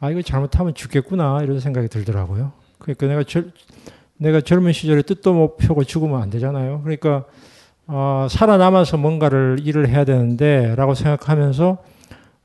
아 0.00 0.10
이거 0.10 0.20
잘못하면 0.20 0.74
죽겠구나 0.74 1.44
이런 1.44 1.60
생각이 1.60 1.86
들더라고요. 1.86 2.66
그러니까 2.94 3.06
내가 3.06 3.22
절, 3.24 3.52
내가 4.16 4.40
젊은 4.40 4.72
시절에 4.72 5.02
뜻도 5.02 5.34
못 5.34 5.56
펴고 5.56 5.84
죽으면 5.84 6.22
안 6.22 6.30
되잖아요. 6.30 6.80
그러니까 6.82 7.24
어, 7.86 8.26
살아남아서 8.30 8.96
뭔가를 8.96 9.58
일을 9.62 9.88
해야 9.88 10.04
되는데라고 10.04 10.94
생각하면서 10.94 11.78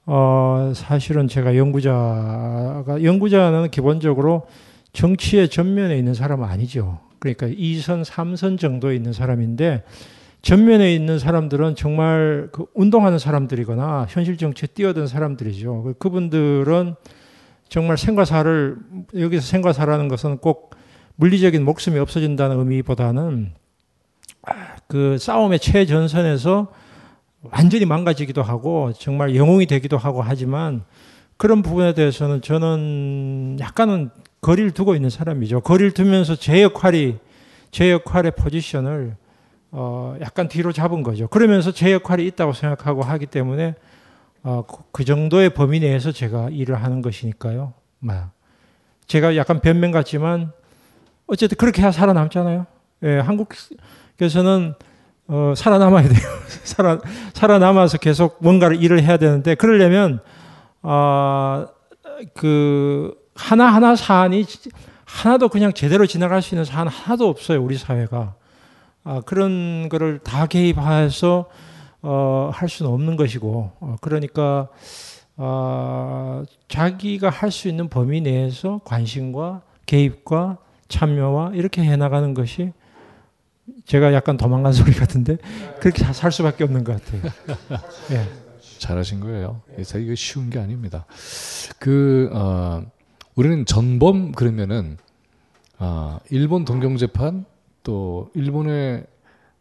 어, 0.06 0.74
사실은 0.76 1.28
제가 1.28 1.56
연구자가 1.56 3.04
연구자는 3.04 3.72
기본적으로 3.72 4.48
정치의 4.92 5.50
전면에 5.50 5.98
있는 5.98 6.14
사람은 6.14 6.48
아니죠. 6.48 7.00
그러니까 7.20 7.48
2선, 7.48 8.04
3선 8.04 8.60
정도에 8.60 8.96
있는 8.96 9.14
사람인데 9.14 9.84
전면에 10.42 10.94
있는 10.94 11.20
사람들은 11.20 11.76
정말 11.76 12.50
그 12.52 12.66
운동하는 12.74 13.18
사람들이거나 13.18 14.08
현실 14.10 14.38
정치에 14.38 14.68
뛰어든 14.74 15.08
사람들이죠. 15.08 15.96
그분들은 16.00 16.96
정말 17.74 17.98
생과 17.98 18.24
사를 18.24 18.78
여기서 19.18 19.42
생과 19.42 19.74
사라는 19.74 20.08
것은 20.08 20.38
꼭 20.38 20.76
물리적인 21.16 21.66
목숨이 21.66 21.98
없어진다는 21.98 22.60
의미보다는 22.60 23.52
그 24.86 25.18
싸움의 25.18 25.58
최전선에서 25.58 26.72
완전히 27.42 27.86
망가지기도 27.86 28.44
하고 28.44 28.94
정말 28.94 29.36
영웅이 29.36 29.66
되기도 29.66 29.98
하고 29.98 30.22
하지만 30.22 30.84
그런 31.36 31.64
부분에 31.64 31.96
대해서는 31.96 32.44
저는 32.44 33.58
약간은 33.60 34.12
거리를 34.42 34.70
두고 34.70 34.94
있는 34.94 35.10
사람이죠. 35.10 35.62
거리를 35.62 35.94
두면서 35.94 36.36
제 36.36 36.62
역할이 36.62 37.18
제 37.72 37.90
역할의 37.90 38.34
포지션을 38.38 39.16
어 39.72 40.16
약간 40.22 40.48
뒤로 40.48 40.72
잡은 40.74 41.02
거죠. 41.02 41.28
그러면서 41.28 41.72
제 41.72 41.92
역할이 41.92 42.24
있다고 42.28 42.54
생각하고 42.54 43.02
하기 43.02 43.26
때문에 43.26 43.74
어, 44.44 44.64
그- 44.68 44.84
그 44.92 45.06
정도의 45.06 45.54
범위 45.54 45.80
내에서 45.80 46.12
제가 46.12 46.50
일을 46.50 46.82
하는 46.84 47.02
것이니까요. 47.02 47.74
뭐, 48.00 48.16
제가 49.08 49.36
약간 49.38 49.60
변명 49.62 49.92
같지만 49.92 50.52
어쨌든 51.28 51.58
그렇게 51.58 51.90
살아남잖아요. 51.92 52.66
예, 53.04 53.20
한국에서는 53.20 54.74
어, 55.28 55.54
살아남아야 55.56 56.04
돼요. 56.10 56.20
살아 56.66 57.00
살아남아서 57.34 57.98
계속 57.98 58.38
뭔가를 58.42 58.82
일을 58.84 59.02
해야 59.02 59.16
되는데 59.18 59.56
그러려면 59.56 60.20
아, 60.82 61.68
그 62.34 63.14
하나하나 63.36 63.96
사안이 63.96 64.46
지- 64.46 64.70
하나도 65.06 65.48
그냥 65.50 65.72
제대로 65.74 66.06
지나갈 66.06 66.42
수 66.42 66.54
있는 66.56 66.66
사안 66.66 66.88
하나도 66.90 67.30
없어요. 67.30 67.64
우리 67.64 67.78
사회가. 67.78 68.36
아, 69.06 69.22
그런 69.26 69.88
거를 69.90 70.20
다 70.20 70.46
개입해서 70.46 71.48
어, 72.04 72.50
할 72.54 72.70
수는 72.70 72.92
없는 72.92 73.16
것이고 73.16 73.72
어, 73.80 73.96
그러니까 74.02 74.68
어, 75.38 76.44
자기가 76.68 77.30
할 77.30 77.50
수 77.50 77.68
있는 77.68 77.90
범위 77.90 78.22
내에서 78.22 78.82
관심과 78.84 79.62
개입과 79.86 80.58
참여와 80.90 81.54
이렇게 81.56 81.82
해나가는 81.82 82.34
것이 82.34 82.72
제가 83.86 84.14
약간 84.14 84.38
도망간 84.38 84.74
소리 84.74 84.92
같은데 84.94 85.38
그렇게 85.80 86.04
살 86.14 86.32
수밖에 86.32 86.64
없는 86.66 86.84
것 86.84 87.02
같아요. 87.04 87.22
예. 88.12 88.28
잘하신 88.80 89.22
거예요. 89.22 89.62
이거 89.78 90.14
쉬운 90.16 90.50
게 90.50 90.60
아닙니다. 90.60 91.06
그 91.80 92.30
어, 92.34 92.84
우리는 93.36 93.66
전범 93.66 94.34
그러면은 94.34 94.98
아, 95.78 96.20
일본 96.30 96.66
동경재판 96.66 97.46
또 97.84 98.30
일본의 98.36 99.06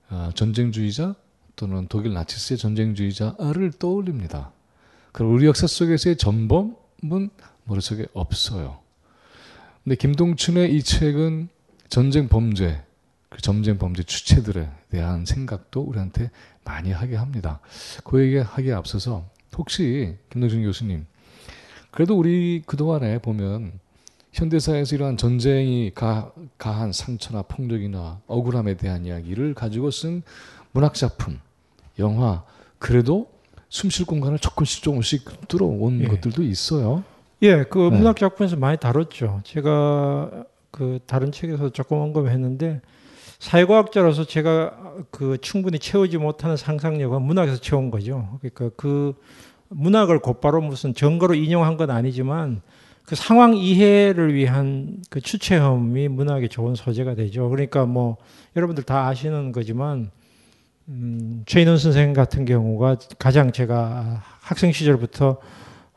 아, 0.09 0.31
전쟁주의자 0.35 1.15
또는 1.57 1.87
독일 1.89 2.13
나치스의 2.15 2.59
전쟁주의자를 2.59 3.73
떠올립니다. 3.79 4.53
그럼 5.13 5.35
우리 5.35 5.47
역사 5.47 5.67
속에서의 5.67 6.17
전범은 6.17 7.31
머릿속에 7.65 8.07
없어요. 8.13 8.79
근데 9.85 9.97
김동춘의 9.97 10.75
이 10.75 10.83
책은 10.83 11.49
전쟁 11.89 12.29
범죄, 12.29 12.83
그 13.29 13.41
전쟁 13.41 13.79
범죄 13.79 14.03
주체들에 14.03 14.69
대한 14.91 15.27
생각도 15.27 15.83
우리한테 15.83 16.31
많이 16.65 16.91
하게 16.93 17.17
합니다. 17.17 17.61
그 18.05 18.23
얘기 18.23 18.39
하기에 18.39 18.73
앞서서 18.73 19.29
혹시 19.57 20.17
김동준 20.31 20.63
교수님, 20.63 21.07
그래도 21.91 22.17
우리 22.17 22.63
그동안에 22.65 23.19
보면 23.19 23.79
현대사에서 24.33 24.97
이러한 24.97 25.17
전쟁이 25.17 25.93
가, 25.95 26.33
가한 26.59 26.93
상처나 26.93 27.43
폭력이나 27.43 28.21
억울함에 28.27 28.77
대한 28.77 29.05
이야기를 29.05 29.55
가지고 29.55 29.91
쓴 29.91 30.23
문학 30.73 30.95
작품, 30.95 31.39
영화, 31.99 32.45
그래도 32.79 33.31
숨 33.69 33.91
쉴 33.91 34.07
공간을 34.07 34.39
조금씩 34.39 34.83
조금씩 34.83 35.49
뚫어온 35.49 36.01
예. 36.03 36.07
것들도 36.09 36.43
있어요. 36.43 37.05
예, 37.43 37.65
그 37.65 37.79
네. 37.91 37.99
문학 37.99 38.17
작품에서 38.17 38.57
많이 38.57 38.79
다뤘죠. 38.79 39.41
제가 39.45 40.45
그 40.71 40.99
다른 41.07 41.31
책에서 41.33 41.71
조금 41.71 41.99
언급했는데 41.99 42.81
사회과학자로서 43.39 44.25
제가 44.25 45.05
그 45.11 45.37
충분히 45.41 45.79
채우지 45.79 46.19
못하는 46.19 46.57
상상력은 46.57 47.23
문학에서 47.23 47.61
채운 47.61 47.91
거죠. 47.91 48.39
그러니까 48.41 48.71
그 48.77 49.15
문학을 49.69 50.21
곧바로 50.21 50.61
무슨 50.61 50.95
증거로 50.95 51.35
인용한 51.35 51.77
건 51.77 51.91
아니지만 51.91 52.63
그 53.07 53.17
상황 53.17 53.55
이해를 53.55 54.35
위한 54.35 55.03
그 55.11 55.21
추체험이 55.21 56.09
문학의 56.09 56.49
좋은 56.49 56.75
소재가 56.75 57.15
되죠. 57.15 57.49
그러니까 57.51 57.85
뭐 57.85 58.17
여러분들 58.57 58.85
다 58.85 59.09
아시는 59.09 59.53
거지만 59.53 60.11
음, 60.89 61.43
최인원 61.47 61.79
선생 61.79 62.13
같은 62.13 62.45
경우가 62.45 62.97
가장 63.19 63.53
제가 63.53 64.23
학생 64.41 64.73
시절부터 64.73 65.39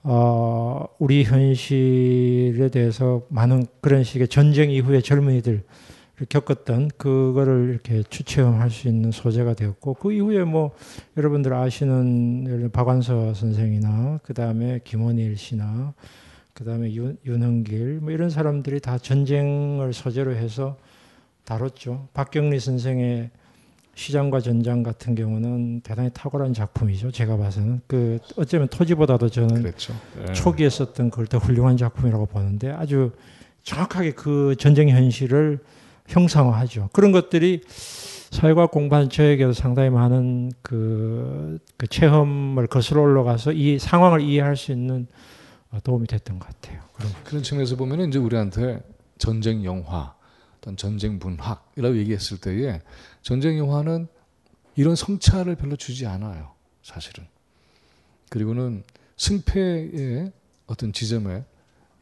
어, 0.04 0.86
우리 1.00 1.24
현실에 1.24 2.70
대해서 2.70 3.24
많은 3.30 3.66
그런 3.82 4.04
식의 4.04 4.28
전쟁 4.28 4.70
이후의 4.70 5.02
젊은이들 5.02 5.64
겪었던 6.30 6.92
그거를 6.98 7.72
이렇게 7.72 8.04
추체험할 8.10 8.70
수 8.70 8.88
있는 8.88 9.12
소재가 9.12 9.56
되었고 9.56 9.96
그 9.96 10.14
이후에 10.14 10.44
뭐 10.44 10.72
여러분들 11.18 11.54
아시는 11.54 12.70
박완서 12.72 13.34
선생이나 13.34 14.20
그 14.24 14.34
다음에 14.34 14.80
김원일 14.84 15.38
씨나 15.38 15.94
그 16.56 16.64
다음에 16.64 16.90
윤흥길 16.94 18.00
뭐 18.02 18.12
이런 18.12 18.30
사람들이 18.30 18.80
다 18.80 18.98
전쟁을 18.98 19.92
소재로 19.92 20.34
해서 20.36 20.78
다뤘죠. 21.44 22.08
박경리 22.14 22.62
선생의 22.62 23.30
시장과 23.94 24.40
전장 24.40 24.82
같은 24.82 25.16
경우는 25.16 25.82
대단히 25.82 26.10
탁월한 26.14 26.54
작품이죠. 26.54 27.12
제가 27.12 27.36
봐서는 27.36 27.82
그 27.88 28.20
어쩌면 28.38 28.70
토지보다도 28.70 29.30
저는 29.30 29.64
그렇죠. 29.64 29.94
예. 30.28 30.32
초기에 30.32 30.70
썼던 30.70 31.10
그걸 31.10 31.28
더 31.28 31.40
훌륭한 31.40 31.76
작품이라고 31.76 32.26
보는데 32.26 32.72
아주 32.72 33.12
정확하게 33.64 34.12
그 34.12 34.56
전쟁 34.58 34.88
현실을 34.88 35.60
형상화하죠. 36.08 36.90
그런 36.94 37.12
것들이 37.12 37.64
사회과학 37.68 38.72
공부하는 38.72 39.10
저에게도 39.10 39.52
상당히 39.52 39.90
많은 39.90 40.52
그, 40.62 41.60
그 41.76 41.88
체험을 41.88 42.68
거슬러 42.68 43.02
올라가서 43.02 43.52
이 43.52 43.78
상황을 43.78 44.22
이해할 44.22 44.56
수 44.56 44.72
있는 44.72 45.08
어, 45.08 45.35
도움이 45.84 46.08
됐던 46.08 46.40
것 46.40 46.48
같아요. 46.48 46.82
그런 46.94 47.12
그런 47.24 47.44
측면에서 47.44 47.76
보면 47.76 48.08
이제 48.10 48.18
우리한테 48.18 48.82
전쟁 49.18 49.64
영화, 49.66 50.16
어떤 50.58 50.78
전쟁 50.78 51.20
문학이라고 51.20 51.98
얘기했을 51.98 52.40
때에 52.40 52.82
전쟁 53.22 53.58
영화는 53.58 54.08
이런 54.76 54.96
성찰을 54.96 55.56
별로 55.56 55.76
주지 55.76 56.06
않아요, 56.06 56.52
사실은. 56.84 57.26
그리고는 58.30 58.84
승패의 59.18 60.32
어떤 60.68 60.92
지점에 60.94 61.44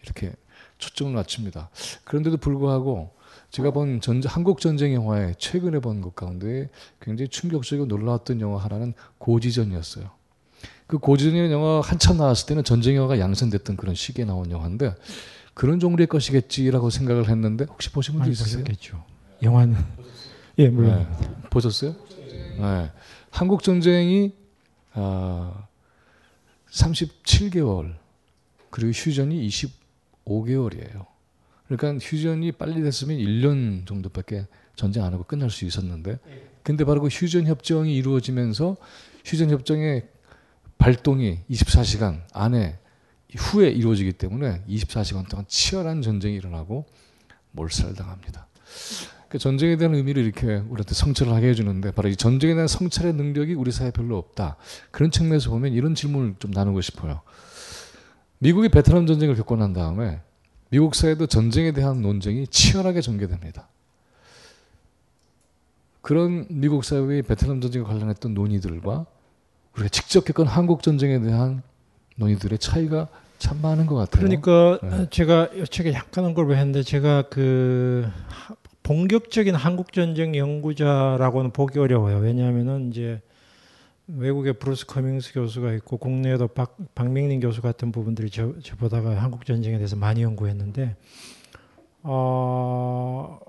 이렇게 0.03 0.34
초점을 0.78 1.14
맞춥니다. 1.14 1.70
그런데도 2.03 2.38
불구하고 2.38 3.11
제가 3.51 3.72
본 3.72 4.01
전, 4.01 4.22
한국 4.26 4.59
전쟁 4.59 4.93
영화에 4.93 5.36
최근에 5.38 5.80
본 5.80 6.01
것 6.01 6.16
가운데 6.16 6.70
굉장히 6.99 7.30
충격적이고 7.30 7.86
놀라웠던 7.86 8.41
영화 8.41 8.64
하나는 8.64 8.93
고지전이었어요. 9.20 10.09
그 10.88 10.98
고지전이라는 10.98 11.52
영화 11.52 11.82
한참 11.82 12.18
나왔을 12.18 12.48
때는 12.48 12.64
전쟁 12.64 12.96
영화가 12.96 13.20
양산됐던 13.20 13.78
그런 13.78 13.96
시기에 13.96 14.26
나온 14.26 14.52
영화인데 14.52 14.95
그런 15.53 15.80
종류의 15.80 16.07
것이겠지라고 16.07 16.90
생각을 16.90 17.30
했는데 17.30 17.66
혹시 17.66 17.91
보신 17.91 18.14
분 18.14 18.20
많이 18.20 18.32
있으세요? 18.32 18.64
보셨겠죠. 18.64 19.03
영화는 19.41 19.76
예 20.60 20.70
물론 20.70 20.99
네. 20.99 21.28
보셨어요? 21.49 21.95
네. 22.57 22.91
한국 23.30 23.64
전쟁이 23.64 24.34
아, 24.94 25.68
37개월 26.70 27.95
그리고 28.70 28.91
휴전이 28.91 29.48
25개월이에요. 29.48 31.06
그러니까 31.68 32.06
휴전이 32.06 32.52
빨리 32.53 32.82
됐으면 32.82 33.18
1년 33.18 33.88
정도밖에 33.88 34.48
전쟁 34.76 35.03
안 35.03 35.14
하고 35.14 35.24
끝날 35.24 35.49
수 35.49 35.66
있었는데 35.66 36.20
근데 36.64 36.84
바로 36.86 37.02
그 37.02 37.07
휴전 37.07 37.45
협정이 37.45 37.95
이루어지면서 37.95 38.78
휴전 39.26 39.49
협정의 39.49 40.07
발동이 40.78 41.40
24시간 41.50 42.22
안에 42.34 42.80
후에 43.36 43.70
이루어지기 43.70 44.14
때문에 44.14 44.64
24시간 44.68 45.28
동안 45.30 45.45
치열한 45.48 46.02
전쟁이 46.02 46.36
일어나고 46.36 46.86
몰살당합니다. 47.52 48.48
그 49.30 49.40
전쟁에 49.40 49.78
대한 49.78 49.95
의미를 49.95 50.24
이렇게 50.24 50.45
우리한테 50.45 50.94
성찰을 50.94 51.34
하게 51.34 51.50
해주는데 51.50 51.91
바로 51.91 52.10
이 52.10 52.16
전쟁에 52.16 52.54
대한 52.54 52.68
성찰의 52.68 53.14
능력이 53.14 53.56
우리 53.56 53.72
사회에 53.72 53.91
별로 53.91 54.18
없다. 54.18 54.58
그런 54.91 55.10
측면에서 55.10 55.50
보면 55.50 55.74
이런 55.74 55.95
질문을 55.95 56.36
좀 56.38 56.52
나누고 56.52 56.82
싶어요. 56.82 57.22
미국이 58.38 58.70
베트남 58.70 59.08
전쟁을 59.08 59.36
겪고 59.36 59.56
난 59.56 59.74
다음에 59.74 60.22
미국 60.70 60.94
사회도 60.94 61.28
전쟁에 61.28 61.72
대한 61.72 62.02
논쟁이 62.02 62.45
치열하게 62.45 63.02
전개됩니다. 63.02 63.70
그런 66.02 66.45
미국 66.50 66.84
사회의 66.84 67.22
베트남 67.22 67.62
전쟁에 67.62 67.84
관련했던 67.86 68.34
논의들과 68.34 69.06
우리가 69.76 69.90
직접 69.90 70.26
겪은 70.26 70.45
한국 70.45 70.84
전쟁에 70.84 71.20
대한 71.20 71.64
논의들의 72.16 72.60
차이가 72.60 73.08
참 73.40 73.60
많은 73.62 73.86
것 73.86 73.95
같아요. 73.95 74.22
그러니까 74.24 74.80
네. 74.82 75.08
제가 75.10 75.50
이 75.56 75.66
책에 75.66 75.94
약간 75.94 76.26
언급을 76.26 76.56
했는데 76.58 76.84
제가 76.84 77.24
그 77.24 78.08
하- 78.30 78.56
본격적인 78.84 79.56
한국 79.56 79.94
전쟁 79.94 80.36
연구자라고는 80.36 81.52
보기 81.52 81.80
어려워요. 81.80 82.18
왜냐하면은 82.18 82.90
이제 82.90 83.22
외국에 84.08 84.52
브루스 84.52 84.86
커밍스 84.86 85.34
교수가 85.34 85.74
있고 85.76 85.98
국내에도 85.98 86.48
박, 86.50 86.76
박명림 86.94 87.40
교수 87.40 87.62
같은 87.62 87.91
부분들이 87.91 88.30
저, 88.30 88.54
저보다가 88.62 89.22
한국 89.22 89.45
전쟁에 89.45 89.78
대해서 89.78 89.95
많이 89.95 90.22
연구했는데 90.22 90.95
어, 92.04 93.40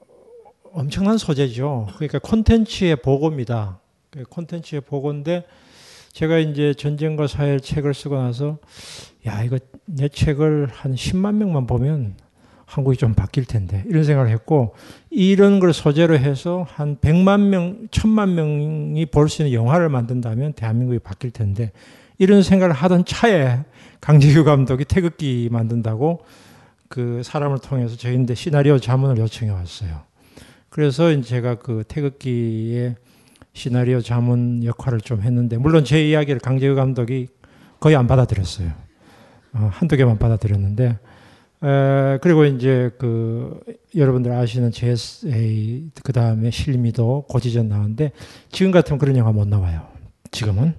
엄청난 0.72 1.18
소재죠. 1.18 1.88
그러니까 1.96 2.18
콘텐츠의 2.20 2.96
보고입니다. 2.96 3.80
그 4.10 4.22
콘텐츠의 4.24 4.80
보고인데 4.82 5.44
제가 6.14 6.38
이제 6.38 6.72
전쟁과 6.74 7.26
사회 7.26 7.58
책을 7.58 7.92
쓰고 7.92 8.16
나서 8.16 8.58
야 9.26 9.42
이거 9.42 9.58
내 9.84 10.08
책을 10.08 10.68
한 10.70 10.94
10만 10.94 11.34
명만 11.34 11.66
보면 11.66 12.14
한국이 12.66 12.96
좀 12.96 13.14
바뀔 13.14 13.44
텐데 13.44 13.84
이런 13.88 14.04
생각을 14.04 14.30
했고 14.30 14.74
이런 15.10 15.58
걸 15.58 15.72
소재로 15.72 16.16
해서 16.16 16.64
한 16.68 16.96
100만 16.98 17.48
명, 17.48 17.88
1000만 17.88 18.30
명이 18.30 19.06
볼 19.06 19.28
수 19.28 19.42
있는 19.42 19.52
영화를 19.54 19.88
만든다면 19.88 20.52
대한민국이 20.52 21.00
바뀔 21.00 21.32
텐데 21.32 21.72
이런 22.18 22.42
생각을 22.42 22.72
하던 22.72 23.04
차에 23.04 23.64
강재규 24.00 24.44
감독이 24.44 24.84
태극기 24.84 25.48
만든다고 25.50 26.24
그 26.88 27.22
사람을 27.24 27.58
통해서 27.58 27.96
저희한테 27.96 28.36
시나리오 28.36 28.78
자문을 28.78 29.18
요청해 29.18 29.52
왔어요. 29.52 30.02
그래서 30.68 31.20
제가 31.20 31.56
그 31.56 31.82
태극기의 31.88 32.94
시나리오 33.54 34.00
자문 34.00 34.62
역할을 34.64 35.00
좀 35.00 35.22
했는데 35.22 35.56
물론 35.56 35.84
제 35.84 36.06
이야기를 36.06 36.40
강재규 36.40 36.74
감독이 36.74 37.28
거의 37.80 37.96
안 37.96 38.06
받아들였어요. 38.06 38.70
어, 39.54 39.70
한두 39.72 39.96
개만 39.96 40.18
받아들였는데 40.18 40.98
에, 41.62 42.18
그리고 42.20 42.44
이제 42.44 42.90
그 42.98 43.60
여러분들 43.94 44.32
아시는 44.32 44.72
JSA 44.72 45.90
그 46.02 46.12
다음에 46.12 46.50
실미도 46.50 47.26
고지전 47.28 47.68
나왔는데 47.68 48.10
지금 48.50 48.72
같으면 48.72 48.98
그런 48.98 49.16
영화 49.16 49.32
못 49.32 49.46
나와요. 49.46 49.86
지금은 50.32 50.74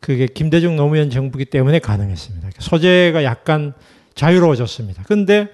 그게 0.00 0.26
김대중 0.26 0.76
노무현 0.76 1.08
정부기 1.08 1.46
때문에 1.46 1.78
가능했습니다. 1.78 2.50
소재가 2.58 3.24
약간 3.24 3.72
자유로워졌습니다. 4.14 5.04
근데 5.04 5.48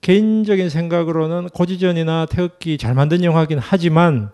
개인적인 0.00 0.70
생각으로는 0.70 1.48
고지전이나 1.48 2.26
태극기 2.26 2.78
잘 2.78 2.94
만든 2.94 3.24
영화긴 3.24 3.58
하지만 3.60 4.30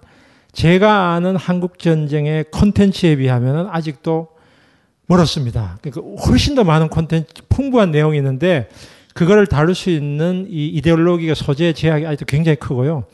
제가 0.54 1.12
아는 1.12 1.36
한국 1.36 1.78
전쟁의 1.78 2.46
콘텐츠에 2.50 3.16
비하면 3.16 3.68
아직도 3.70 4.28
멀었습니다. 5.06 5.78
그러니까 5.82 6.22
훨씬 6.24 6.54
더 6.54 6.64
많은 6.64 6.88
콘텐츠, 6.88 7.42
풍부한 7.48 7.90
내용이 7.90 8.16
있는데 8.16 8.68
그거를 9.14 9.46
다룰 9.46 9.74
수 9.74 9.90
있는 9.90 10.46
이 10.48 10.68
이데올로기가 10.68 11.34
소재의 11.34 11.74
제약이 11.74 12.06
아직도 12.06 12.26
굉장히 12.26 12.56
크고요. 12.56 13.04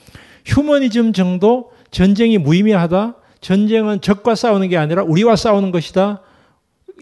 휴머니즘 0.44 1.12
정도 1.12 1.72
전쟁이 1.90 2.38
무의미하다. 2.38 3.16
전쟁은 3.40 4.00
적과 4.02 4.34
싸우는 4.34 4.68
게 4.68 4.76
아니라 4.76 5.02
우리와 5.02 5.34
싸우는 5.34 5.72
것이다. 5.72 6.20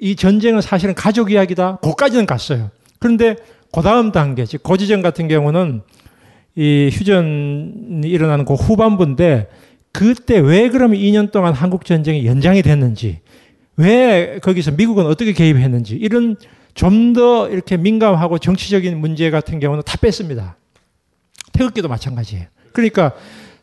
이 0.01 0.15
전쟁은 0.15 0.61
사실은 0.61 0.95
가족 0.95 1.33
이야기다. 1.33 1.77
거까지는 1.77 2.27
갔어요. 2.27 2.71
그런데 3.01 3.37
그 3.73 3.83
다음 3.83 4.13
단계, 4.13 4.45
즉 4.45 4.63
고지전 4.63 5.03
같은 5.03 5.29
경우는 5.29 5.83
이 6.55 6.91
휴전이 6.93 8.09
일어나는 8.09 8.45
그 8.45 8.55
후반부인데 8.55 9.49
그때 9.93 10.39
왜 10.39 10.69
그러면 10.69 10.99
2년 10.99 11.31
동안 11.33 11.55
한국 11.55 11.85
전쟁이 11.85 12.27
연장이 12.27 12.63
됐는지, 12.63 13.21
왜 13.77 14.39
거기서 14.43 14.73
미국은 14.73 15.07
어떻게 15.07 15.33
개입했는지 15.33 15.95
이런 15.97 16.37
좀 16.75 17.13
더 17.13 17.49
이렇게 17.49 17.77
민감하고 17.77 18.39
정치적인 18.39 18.99
문제 18.99 19.31
같은 19.31 19.59
경우는 19.59 19.83
다 19.85 19.97
뺐습니다. 19.97 20.57
태극기도 21.53 21.89
마찬가지예요. 21.89 22.47
그러니까 22.73 23.13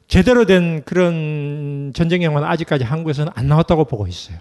제대로 0.08 0.46
된 0.46 0.84
그런 0.84 1.94
전쟁 1.96 2.24
영화는 2.24 2.48
아직까지 2.48 2.84
한국에서는 2.84 3.32
안 3.36 3.48
나왔다고 3.48 3.86
보고 3.86 4.06
있어요. 4.08 4.40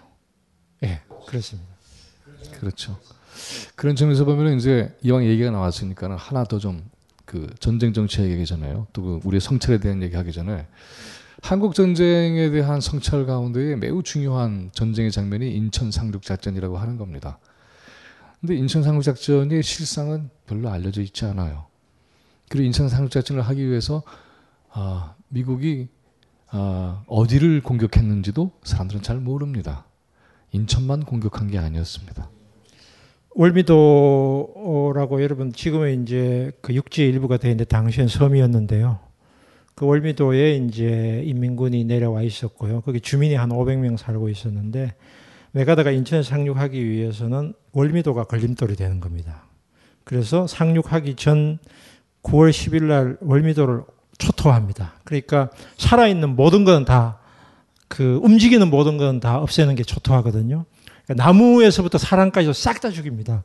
예, 0.83 1.01
그렇습니다. 1.27 1.69
그렇죠. 2.59 2.99
그런 3.77 3.95
점에서 3.95 4.25
보면 4.25 4.57
이제 4.57 4.93
이왕 5.03 5.25
얘기가 5.25 5.51
나왔으니까는 5.51 6.17
하나 6.17 6.45
더 6.45 6.59
좀 6.59 6.83
그 7.27 7.49
전쟁 7.59 7.93
정치 7.93 8.21
얘기잖아요. 8.23 8.87
또 8.93 9.03
그 9.03 9.21
우리의 9.25 9.41
성찰에 9.41 9.79
대한 9.79 10.03
얘기하기 10.03 10.33
전에 10.33 10.67
한국 11.43 11.75
전쟁에 11.75 12.51
대한 12.51 12.81
성찰 12.81 13.27
가운데 13.27 13.77
매우 13.77 14.03
중요한 14.03 14.71
전쟁의 14.73 15.11
장면이 15.11 15.51
인천 15.55 15.91
상륙 15.91 16.23
작전이라고 16.23 16.79
하는 16.79 16.97
겁니다. 16.97 17.39
근데 18.41 18.57
인천 18.57 18.83
상륙 18.83 19.03
작전의 19.03 19.63
실상은 19.63 20.31
별로 20.47 20.69
알려져 20.71 21.03
있지 21.03 21.25
않아요. 21.25 21.67
그리고 22.49 22.67
인천 22.67 22.89
상륙 22.89 23.11
작전을 23.11 23.43
하기 23.43 23.67
위해서 23.69 24.03
아, 24.71 25.15
미국이 25.29 25.89
아, 26.51 27.03
어디를 27.07 27.63
공격했는지도 27.63 28.53
사람들은 28.63 29.03
잘 29.03 29.17
모릅니다. 29.17 29.87
인천만 30.53 31.05
공격한 31.05 31.51
게 31.51 31.59
아니었습니다. 31.59 32.31
월미도라고 33.35 35.23
여러분 35.23 35.53
지금은 35.53 36.05
이제 36.05 36.53
그 36.61 36.73
육지의 36.75 37.09
일부가 37.09 37.39
되는데 37.39 37.65
당시엔 37.65 38.07
섬이었는데요. 38.07 39.01
그 39.75 39.87
월미도에 39.87 40.57
이제 40.57 41.23
인민군이 41.25 41.85
내려와 41.85 42.23
있었고요. 42.23 42.81
거기 42.83 43.01
주민이 43.01 43.35
한 43.35 43.49
500명 43.51 43.97
살고 43.97 44.29
있었는데 44.29 44.95
메가다가 45.53 45.91
인천에 45.91 46.23
상륙하기 46.23 46.85
위해서는 46.89 47.55
월미도가 47.73 48.25
걸림돌이 48.25 48.77
되는 48.77 49.01
겁니다. 49.01 49.45
그래서 50.05 50.47
상륙하기 50.47 51.17
전 51.17 51.59
9월 52.23 52.51
10일 52.51 52.85
날 52.85 53.17
월미도를 53.21 53.83
초토화합니다. 54.19 54.95
그러니까 55.05 55.51
살아있는 55.77 56.37
모든 56.37 56.65
건 56.65 56.85
다 56.85 57.19
그 57.89 58.19
움직이는 58.23 58.71
모든 58.71 58.97
건 58.97 59.21
다 59.21 59.39
없애는 59.39 59.75
게 59.77 59.85
초토화거든요. 59.85 60.65
그러니까 61.05 61.25
나무에서부터 61.25 61.99
사람까지 61.99 62.53
싹 62.53 62.81
다 62.81 62.91
죽입니다. 62.91 63.45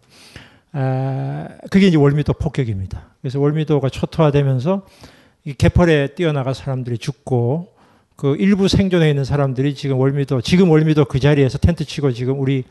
아, 0.72 1.48
그게 1.70 1.88
이제 1.88 1.98
월미도 1.98 2.34
폭격입니다. 2.34 3.10
그래서 3.22 3.40
월미도가 3.40 3.90
초토화되면서 3.90 4.86
이 4.86 5.19
개펄에 5.54 6.16
뛰어나가 6.16 6.54
사람들이 6.54 6.98
죽고 6.98 7.74
그 8.16 8.36
일부 8.36 8.68
생존해 8.68 9.10
있는 9.10 9.24
사람들이 9.24 9.76
지금 9.76 9.98
월미도 9.98 10.42
지금 10.42 10.70
월미도 10.70 11.06
그 11.06 11.20
자리에서 11.20 11.58
텐트 11.58 11.86
치고 11.86 12.12
지금 12.12 12.40
우리 12.40 12.66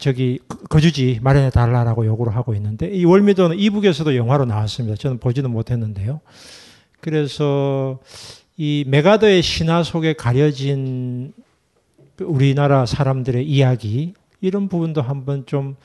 저기 0.00 0.40
거주지 0.68 1.20
마련해 1.22 1.50
달라라고 1.50 2.04
요구를 2.06 2.34
하고 2.34 2.54
있는데 2.54 2.88
이 2.88 3.04
월미도는 3.04 3.58
이북에서도 3.58 4.16
영화로 4.16 4.44
나왔습니다. 4.44 4.96
저는 4.96 5.18
보지는 5.18 5.50
못했는데요. 5.50 6.20
그래서 7.00 8.00
이 8.56 8.84
메가더의 8.88 9.42
신화 9.42 9.82
속에 9.82 10.12
가려진 10.14 11.32
우리나라 12.20 12.84
사람들의 12.84 13.46
이야기 13.46 14.14
이런 14.40 14.68
부분도 14.68 15.02
한번 15.02 15.46
좀 15.46 15.76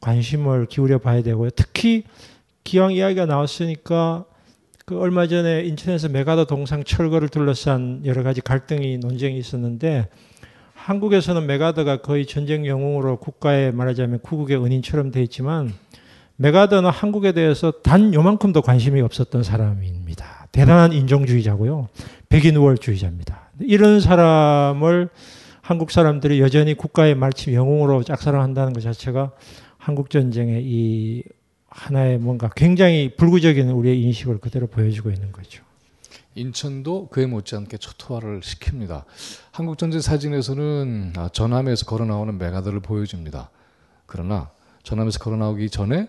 관심을 0.00 0.66
기울여 0.66 0.98
봐야 0.98 1.22
되고요. 1.22 1.50
특히 1.50 2.04
기왕 2.62 2.92
이야기가 2.92 3.26
나왔으니까 3.26 4.24
그 4.88 5.00
얼마 5.00 5.26
전에 5.26 5.64
인천에서 5.64 6.08
메가더 6.10 6.44
동상 6.44 6.84
철거를 6.84 7.28
둘러싼 7.28 8.02
여러 8.04 8.22
가지 8.22 8.40
갈등이 8.40 8.98
논쟁이 8.98 9.36
있었는데 9.36 10.08
한국에서는 10.74 11.44
메가더가 11.44 12.02
거의 12.02 12.24
전쟁 12.24 12.64
영웅으로 12.68 13.18
국가에 13.18 13.72
말하자면 13.72 14.20
구국의 14.20 14.64
은인처럼 14.64 15.10
돼 15.10 15.24
있지만 15.24 15.72
메가더는 16.36 16.88
한국에 16.88 17.32
대해서 17.32 17.72
단 17.82 18.14
요만큼도 18.14 18.62
관심이 18.62 19.00
없었던 19.00 19.42
사람입니다. 19.42 20.46
대단한 20.52 20.92
인종주의자고요. 20.92 21.88
백인 22.28 22.54
우월주의자입니다. 22.54 23.50
이런 23.62 23.98
사람을 23.98 25.08
한국 25.62 25.90
사람들이 25.90 26.40
여전히 26.40 26.74
국가의 26.74 27.16
말침 27.16 27.54
영웅으로 27.54 28.04
짝사랑한다는 28.04 28.72
것 28.72 28.82
자체가 28.82 29.32
한국 29.78 30.10
전쟁의 30.10 30.62
이 30.64 31.24
하나의 31.76 32.18
뭔가 32.18 32.48
굉장히 32.56 33.14
불구적인 33.16 33.68
우리의 33.68 34.00
인식을 34.02 34.38
그대로 34.38 34.66
보여주고 34.66 35.10
있는 35.10 35.30
거죠. 35.30 35.62
인천도 36.34 37.08
그에 37.08 37.26
못지않게 37.26 37.76
초토화를 37.76 38.40
시킵니다. 38.40 39.04
한국 39.52 39.78
전쟁 39.78 40.00
사진에서는 40.00 41.12
아, 41.16 41.28
전함에서 41.28 41.86
걸어 41.86 42.04
나오는 42.04 42.36
메가더를 42.36 42.80
보여줍니다. 42.80 43.50
그러나 44.06 44.50
전함에서 44.82 45.18
걸어 45.18 45.36
나오기 45.36 45.70
전에 45.70 46.08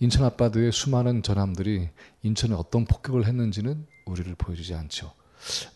인천 0.00 0.24
앞바다의 0.24 0.72
수많은 0.72 1.22
전함들이 1.22 1.88
인천에 2.22 2.54
어떤 2.54 2.84
폭격을 2.84 3.26
했는지는 3.26 3.86
우리를 4.06 4.34
보여주지 4.36 4.74
않죠. 4.74 5.12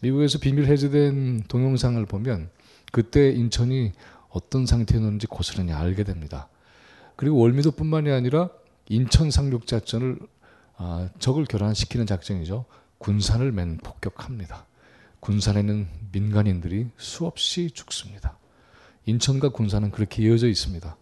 미국에서 0.01 0.39
비밀 0.39 0.67
해제된 0.67 1.45
동영상을 1.49 2.05
보면 2.07 2.51
그때 2.91 3.31
인천이 3.31 3.93
어떤 4.31 4.67
상태였는지 4.67 5.27
고스란히 5.27 5.73
알게 5.73 6.05
됩니다. 6.05 6.49
그리고 7.17 7.39
월미도뿐만이 7.39 8.11
아니라 8.11 8.51
인천 8.89 9.31
상륙 9.31 9.67
작전을 9.67 10.19
아, 10.77 11.09
적을 11.19 11.47
교란시키는 11.49 12.07
작전이죠. 12.07 12.65
군산을 12.99 13.53
맨 13.53 13.79
폭격합니다. 13.79 14.67
군산에 15.21 15.63
는 15.63 15.89
민간인들이 16.13 16.89
수없이 16.97 17.71
죽습니다. 17.71 18.39
인천과 19.07 19.51
군산은 19.51 19.91
그렇게 19.91 20.23
이어져 20.23 20.49
있습니다. 20.49 20.97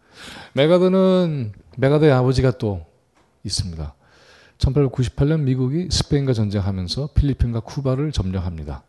메가더는 0.54 1.52
메가더의 1.76 2.12
아버지가 2.12 2.58
또 2.58 2.84
있습니다. 3.44 3.94
1898년 4.58 5.40
미국이 5.40 5.88
스페인과 5.90 6.34
전쟁하면서 6.34 7.10
필리핀과 7.14 7.60
쿠바를 7.60 8.12
점령합니다. 8.12 8.84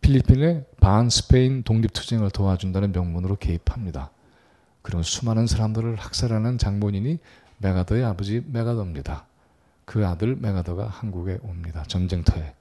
필리핀의 0.00 0.64
반 0.80 1.10
스페인 1.10 1.62
독립투쟁을 1.62 2.30
도와준다는 2.30 2.92
명분으로 2.92 3.36
개입합니다. 3.36 4.10
그리고 4.82 5.02
수많은 5.02 5.46
사람들을 5.46 5.96
학살하는 5.96 6.58
장본인이 6.58 7.18
메가더의 7.58 8.04
아버지 8.04 8.42
메가더입니다. 8.46 9.24
그 9.84 10.06
아들 10.06 10.36
메가더가 10.36 10.86
한국에 10.86 11.38
옵니다. 11.42 11.84
전쟁터에. 11.86 12.54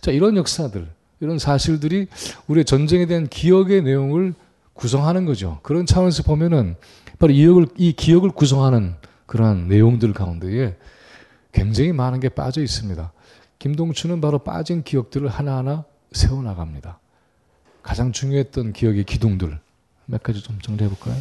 자, 0.00 0.10
이런 0.10 0.36
역사들, 0.36 0.86
이런 1.20 1.38
사실들이 1.38 2.08
우리의 2.46 2.64
전쟁에 2.64 3.06
대한 3.06 3.26
기억의 3.26 3.82
내용을 3.82 4.34
구성하는 4.74 5.24
거죠. 5.24 5.58
그런 5.62 5.86
차원에서 5.86 6.22
보면은 6.22 6.76
바로 7.18 7.32
이 7.32 7.36
기억을, 7.36 7.66
이 7.76 7.92
기억을 7.92 8.30
구성하는 8.30 8.94
그러한 9.24 9.68
내용들 9.68 10.12
가운데에 10.12 10.76
굉장히 11.52 11.92
많은 11.92 12.20
게 12.20 12.28
빠져 12.28 12.60
있습니다. 12.62 13.10
김동춘은 13.58 14.20
바로 14.20 14.38
빠진 14.38 14.82
기억들을 14.82 15.28
하나하나 15.28 15.84
세워나갑니다. 16.12 16.98
가장 17.82 18.12
중요했던 18.12 18.72
기억의 18.74 19.04
기둥들 19.04 19.58
몇 20.06 20.22
가지 20.22 20.42
좀 20.42 20.58
정리해 20.60 20.88
볼까요? 20.90 21.16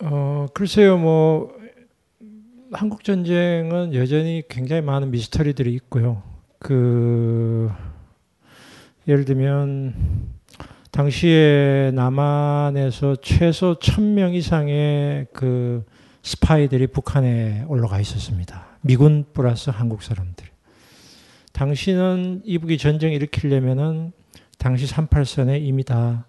어 0.00 0.46
글쎄요 0.54 0.96
뭐 0.96 1.57
한국 2.70 3.02
전쟁은 3.02 3.94
여전히 3.94 4.42
굉장히 4.46 4.82
많은 4.82 5.10
미스터리들이 5.10 5.72
있고요. 5.74 6.22
그 6.58 7.70
예를 9.06 9.24
들면 9.24 9.94
당시에 10.90 11.92
남한에서 11.94 13.16
최소 13.22 13.78
1000명 13.78 14.34
이상의 14.34 15.28
그 15.32 15.86
스파이들이 16.22 16.88
북한에 16.88 17.64
올라가 17.68 18.00
있었습니다. 18.00 18.66
미군 18.82 19.24
플러스 19.32 19.70
한국 19.70 20.02
사람들. 20.02 20.46
당시는 21.52 22.42
이북이 22.44 22.76
전쟁 22.76 23.12
일으키려면은 23.12 24.12
당시 24.58 24.86
38선에 24.86 25.62
이미 25.62 25.84
다 25.84 26.26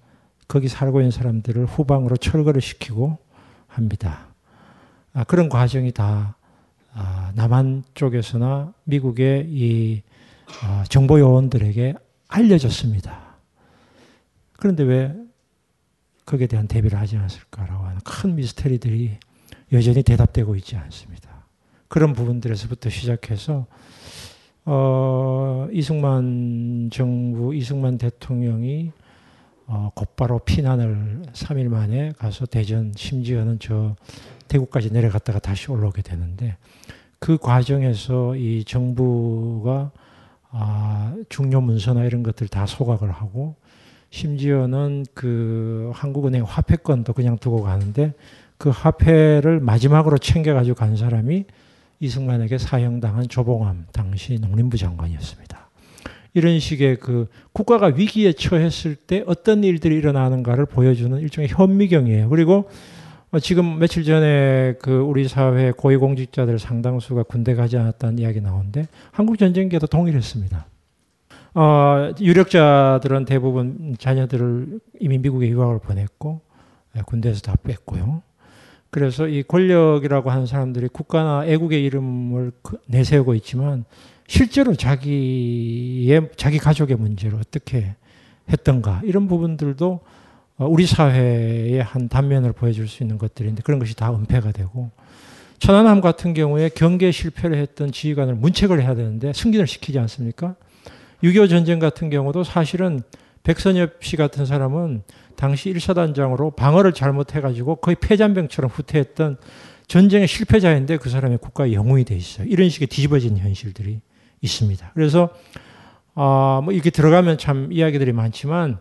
거기 0.47 0.69
살고 0.69 1.01
있는 1.01 1.11
사람들을 1.11 1.65
후방으로 1.65 2.15
철거를 2.15 2.61
시키고 2.61 3.17
합니다. 3.67 4.28
아, 5.13 5.23
그런 5.23 5.49
과정이 5.49 5.91
다 5.91 6.35
아, 6.93 7.31
남한 7.35 7.83
쪽에서나 7.93 8.73
미국의 8.83 9.47
이 9.49 10.01
아, 10.63 10.83
정보 10.89 11.19
요원들에게 11.19 11.95
알려졌습니다. 12.27 13.19
그런데 14.53 14.83
왜 14.83 15.15
거기에 16.25 16.47
대한 16.47 16.67
대비를 16.67 16.99
하지 16.99 17.17
않았을까라고 17.17 17.85
하는 17.85 17.99
큰 18.03 18.35
미스터리들이 18.35 19.17
여전히 19.71 20.03
대답되고 20.03 20.55
있지 20.57 20.75
않습니다. 20.75 21.29
그런 21.87 22.13
부분들에서부터 22.13 22.89
시작해서 22.89 23.65
어, 24.65 25.67
이승만 25.71 26.89
정부, 26.91 27.55
이승만 27.55 27.97
대통령이 27.97 28.91
어, 29.65 29.91
곧바로 29.95 30.39
피난을 30.39 31.23
3일 31.33 31.69
만에 31.69 32.11
가서 32.17 32.45
대전 32.45 32.91
심지어는 32.95 33.57
저 33.59 33.95
대구까지 34.49 34.91
내려갔다가 34.91 35.39
다시 35.39 35.71
올라오게 35.71 36.01
되는데 36.01 36.57
그 37.19 37.37
과정에서 37.37 38.35
이 38.35 38.63
정부가 38.65 39.91
아, 40.51 41.15
중요 41.29 41.61
문서나 41.61 42.05
이런 42.05 42.23
것들 42.23 42.47
다 42.47 42.65
소각을 42.65 43.11
하고 43.11 43.55
심지어는 44.09 45.05
그 45.13 45.91
한국은행 45.93 46.43
화폐권도 46.43 47.13
그냥 47.13 47.37
두고 47.37 47.61
가는데 47.61 48.13
그 48.57 48.69
화폐를 48.69 49.59
마지막으로 49.59 50.17
챙겨가지고 50.17 50.75
간 50.75 50.97
사람이 50.97 51.45
이승만에게 51.99 52.57
사형당한 52.57 53.27
조봉암 53.27 53.87
당시 53.91 54.39
농림부 54.39 54.77
장관이었습니다. 54.77 55.69
이런 56.33 56.59
식의 56.59 56.97
그 56.97 57.27
국가가 57.53 57.87
위기에 57.87 58.33
처했을 58.33 58.95
때 58.95 59.23
어떤 59.27 59.63
일들이 59.63 59.95
일어나는가를 59.95 60.65
보여주는 60.65 61.17
일종의 61.19 61.49
현미경이에요. 61.49 62.29
그리고 62.29 62.69
지금 63.37 63.77
며칠 63.77 64.03
전에 64.03 64.73
그 64.81 64.99
우리 65.01 65.27
사회 65.27 65.71
고위공직자들 65.71 66.57
상당수가 66.57 67.23
군대 67.23 67.53
가지 67.53 67.77
않았다는 67.77 68.17
이야기 68.17 68.41
나오는데 68.41 68.87
한국 69.11 69.37
전쟁기에도 69.37 69.85
동일했습니다. 69.85 70.65
어, 71.53 72.11
유력자들은 72.19 73.25
대부분 73.25 73.95
자녀들을 73.99 74.79
이미 74.99 75.19
미국에 75.19 75.47
유학을 75.47 75.79
보냈고 75.79 76.41
예, 76.97 77.01
군대에서 77.01 77.41
다 77.41 77.55
뺐고요. 77.63 78.23
그래서 78.89 79.27
이 79.27 79.43
권력이라고 79.43 80.31
하는 80.31 80.47
사람들이 80.47 80.87
국가나 80.87 81.45
애국의 81.45 81.83
이름을 81.83 82.51
그 82.63 82.79
내세우고 82.87 83.35
있지만 83.35 83.85
실제로 84.27 84.73
자기의 84.73 86.29
자기 86.35 86.57
가족의 86.57 86.95
문제를 86.97 87.37
어떻게 87.37 87.95
했던가 88.49 89.01
이런 89.03 89.27
부분들도 89.27 89.85
어, 89.93 89.99
우리 90.65 90.85
사회의 90.85 91.81
한 91.81 92.09
단면을 92.09 92.51
보여줄 92.51 92.87
수 92.87 93.03
있는 93.03 93.17
것들인데 93.17 93.61
그런 93.63 93.79
것이 93.79 93.95
다 93.95 94.13
은폐가 94.13 94.51
되고 94.51 94.91
천안함 95.59 96.01
같은 96.01 96.33
경우에 96.33 96.69
경계 96.69 97.11
실패를 97.11 97.57
했던 97.57 97.91
지휘관을 97.91 98.35
문책을 98.35 98.81
해야 98.81 98.95
되는데 98.95 99.33
승진을 99.33 99.67
시키지 99.67 99.99
않습니까? 99.99 100.55
6.25 101.23 101.49
전쟁 101.49 101.79
같은 101.79 102.09
경우도 102.09 102.43
사실은 102.43 103.01
백선엽 103.43 104.03
씨 104.03 104.15
같은 104.15 104.45
사람은 104.45 105.03
당시 105.35 105.73
1사단장으로 105.73 106.55
방어를 106.55 106.93
잘못해가지고 106.93 107.77
거의 107.77 107.95
폐잔병처럼 107.95 108.69
후퇴했던 108.69 109.37
전쟁의 109.87 110.27
실패자인데 110.27 110.97
그 110.97 111.09
사람이 111.09 111.37
국가의 111.37 111.73
영웅이 111.73 112.05
돼 112.05 112.15
있어요. 112.15 112.47
이런 112.47 112.69
식의 112.69 112.87
뒤집어진 112.87 113.37
현실들이 113.37 114.01
있습니다. 114.41 114.91
그래서 114.93 115.29
아, 116.15 116.61
뭐 116.63 116.73
이렇게 116.73 116.89
들어가면 116.89 117.37
참 117.37 117.71
이야기들이 117.71 118.11
많지만 118.11 118.79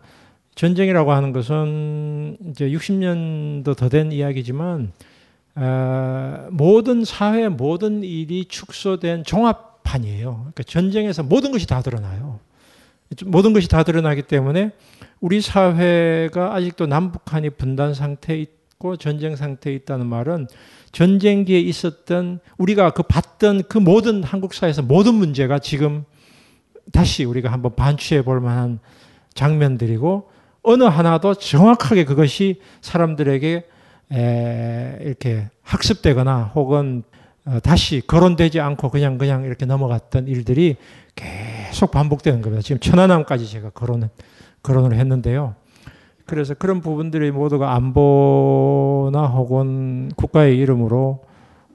전쟁이라고 0.58 1.12
하는 1.12 1.32
것은 1.32 2.36
이제 2.50 2.68
60년도 2.68 3.76
더 3.76 3.88
된 3.88 4.10
이야기지만 4.10 4.90
아, 5.54 6.48
모든 6.50 7.04
사회 7.04 7.48
모든 7.48 8.02
일이 8.02 8.44
축소된 8.44 9.22
종합판이에요. 9.22 10.34
그러니까 10.34 10.62
전쟁에서 10.64 11.22
모든 11.22 11.52
것이 11.52 11.68
다 11.68 11.80
드러나요. 11.80 12.40
모든 13.26 13.52
것이 13.52 13.68
다 13.68 13.84
드러나기 13.84 14.22
때문에 14.22 14.72
우리 15.20 15.40
사회가 15.40 16.56
아직도 16.56 16.86
남북한이 16.86 17.50
분단 17.50 17.94
상태에 17.94 18.38
있고 18.38 18.96
전쟁 18.96 19.36
상태에 19.36 19.72
있다는 19.74 20.06
말은 20.06 20.48
전쟁기에 20.90 21.60
있었던 21.60 22.40
우리가 22.58 22.90
그 22.90 23.04
봤던 23.04 23.62
그 23.68 23.78
모든 23.78 24.24
한국 24.24 24.54
사회에서 24.54 24.82
모든 24.82 25.14
문제가 25.14 25.60
지금 25.60 26.04
다시 26.92 27.24
우리가 27.24 27.52
한번 27.52 27.76
반추해 27.76 28.22
볼 28.22 28.40
만한 28.40 28.80
장면들이고 29.34 30.37
어느 30.68 30.84
하나도 30.84 31.34
정확하게 31.34 32.04
그것이 32.04 32.60
사람들에게 32.82 33.64
이렇게 35.00 35.48
학습되거나 35.62 36.52
혹은 36.54 37.02
어, 37.46 37.60
다시 37.60 38.02
거론되지 38.06 38.60
않고 38.60 38.90
그냥 38.90 39.16
그냥 39.16 39.44
이렇게 39.44 39.64
넘어갔던 39.64 40.28
일들이 40.28 40.76
계속 41.14 41.90
반복되는 41.90 42.42
겁니다. 42.42 42.60
지금 42.60 42.78
천안함까지 42.78 43.48
제가 43.48 43.70
거론을, 43.70 44.10
거론을 44.62 44.98
했는데요. 44.98 45.54
그래서 46.26 46.52
그런 46.52 46.82
부분들이 46.82 47.30
모두가 47.30 47.74
안보나 47.74 49.26
혹은 49.28 50.12
국가의 50.16 50.58
이름으로 50.58 51.24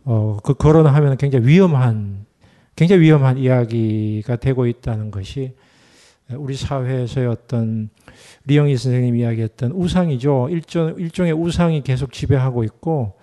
어, 0.05 0.37
그 0.43 0.53
거론을 0.53 0.93
하면 0.93 1.17
굉장히 1.17 1.47
위험한, 1.47 2.27
굉장히 2.75 3.01
위험한 3.01 3.39
이야기가 3.39 4.35
되고 4.35 4.67
있다는 4.67 5.09
것이 5.09 5.55
우리 6.31 6.55
사회에서의 6.55 7.27
어떤 7.27 7.89
리영희 8.45 8.75
선생님이 8.77 9.19
이야기했던 9.19 9.71
우상이죠. 9.71 10.47
일종, 10.49 10.95
일종의 10.97 11.33
우상이 11.33 11.83
계속 11.83 12.11
지배하고 12.11 12.63
있고 12.63 13.13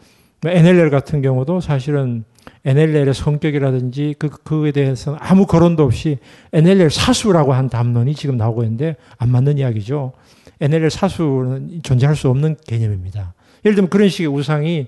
NLL 0.45 0.91
뭐 0.91 0.91
같은 0.91 1.23
경우도 1.23 1.61
사실은 1.61 2.25
NLL의 2.65 3.13
성격이라든지 3.15 4.15
그, 4.19 4.29
그에 4.29 4.73
대해서는 4.73 5.19
아무 5.21 5.47
거론도 5.47 5.83
없이 5.85 6.19
NLL 6.53 6.91
사수라고 6.91 7.53
한 7.53 7.69
담론이 7.69 8.15
지금 8.15 8.37
나오고 8.37 8.63
있는데 8.65 8.97
안 9.19 9.31
맞는 9.31 9.59
이야기죠. 9.59 10.13
NLL 10.61 10.91
사수는 10.91 11.81
존재할 11.83 12.17
수 12.17 12.29
없는 12.29 12.57
개념입니다. 12.67 13.35
예를 13.65 13.75
들면 13.75 13.91
그런 13.91 14.09
식의 14.09 14.29
우상이 14.29 14.87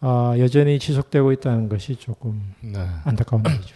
어, 0.00 0.34
여전히 0.38 0.78
지속되고 0.78 1.32
있다는 1.32 1.68
것이 1.68 1.96
조금 1.96 2.54
네. 2.60 2.78
안타까운 3.04 3.42
일이죠. 3.48 3.74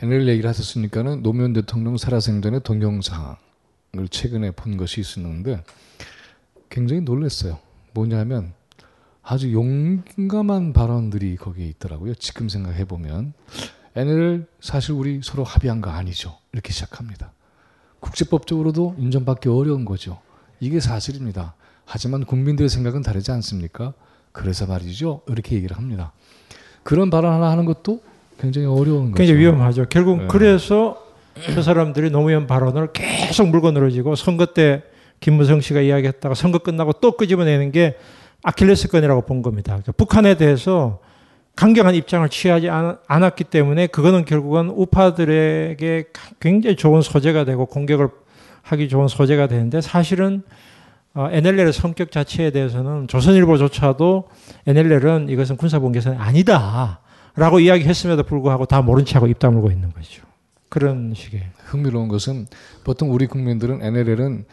NLL 0.00 0.28
얘기를 0.28 0.48
하셨으니까는 0.48 1.24
노무현 1.24 1.52
대통령 1.52 1.96
살아생전의 1.96 2.60
동영상을 2.62 3.36
최근에 4.10 4.52
본 4.52 4.76
것이 4.76 5.00
있었는데 5.00 5.64
굉장히 6.70 7.02
놀랐어요. 7.02 7.58
뭐냐면 7.94 8.52
아주 9.22 9.52
용감한 9.52 10.72
발언들이 10.72 11.34
거기에 11.36 11.66
있더라고요. 11.66 12.14
지금 12.14 12.48
생각해 12.48 12.84
보면 12.84 13.32
NLL 13.96 14.46
사실 14.60 14.92
우리 14.92 15.20
서로 15.22 15.42
합의한 15.42 15.80
거 15.80 15.90
아니죠. 15.90 16.38
이렇게 16.52 16.72
시작합니다. 16.72 17.32
국제법적으로도 17.98 18.94
인정받기 18.98 19.48
어려운 19.48 19.84
거죠. 19.84 20.20
이게 20.60 20.78
사실입니다. 20.78 21.54
하지만 21.84 22.24
국민들의 22.24 22.68
생각은 22.68 23.02
다르지 23.02 23.32
않습니까? 23.32 23.94
그래서 24.30 24.66
말이죠. 24.66 25.22
이렇게 25.26 25.56
얘기를 25.56 25.76
합니다. 25.76 26.12
그런 26.84 27.10
발언 27.10 27.32
하나 27.32 27.50
하는 27.50 27.64
것도 27.64 28.00
굉장히 28.38 28.66
어려운 28.66 29.10
거죠. 29.10 29.14
굉장히 29.14 29.40
위험하죠. 29.40 29.86
결국 29.88 30.18
네. 30.18 30.26
그래서 30.28 31.02
저 31.54 31.62
사람들이 31.62 32.10
노무현 32.10 32.46
발언을 32.46 32.92
계속 32.92 33.48
물고 33.48 33.70
늘어지고 33.70 34.14
선거 34.14 34.46
때 34.46 34.82
김무성 35.20 35.60
씨가 35.60 35.80
이야기했다가 35.80 36.34
선거 36.34 36.58
끝나고 36.58 36.94
또 36.94 37.12
끄집어내는 37.12 37.72
게 37.72 37.96
아킬레스건이라고 38.42 39.22
본 39.22 39.42
겁니다. 39.42 39.72
그러니까 39.72 39.92
북한에 39.92 40.36
대해서 40.36 41.00
강경한 41.56 41.96
입장을 41.96 42.28
취하지 42.28 42.68
않았기 42.70 43.44
때문에 43.44 43.88
그거는 43.88 44.24
결국은 44.24 44.68
우파들에게 44.68 46.04
굉장히 46.38 46.76
좋은 46.76 47.02
소재가 47.02 47.44
되고 47.44 47.66
공격을 47.66 48.08
하기 48.62 48.88
좋은 48.88 49.08
소재가 49.08 49.48
되는데 49.48 49.80
사실은 49.80 50.42
어, 51.14 51.28
NLL의 51.32 51.72
성격 51.72 52.12
자체에 52.12 52.50
대해서는 52.52 53.08
조선일보조차도 53.08 54.28
NLL은 54.68 55.30
이것은 55.30 55.56
군사본 55.56 55.90
개선이 55.90 56.16
아니다 56.16 57.00
라고 57.38 57.60
이야기했음에도 57.60 58.24
불구하고 58.24 58.66
다 58.66 58.82
모른 58.82 59.04
체하고 59.04 59.28
입 59.28 59.38
다물고 59.38 59.70
있는 59.70 59.92
거죠. 59.92 60.24
그런 60.68 61.14
식의 61.14 61.48
흥미로운 61.66 62.08
것은 62.08 62.48
보통 62.82 63.12
우리 63.12 63.26
국민들은 63.26 63.80
NLL은 63.80 64.44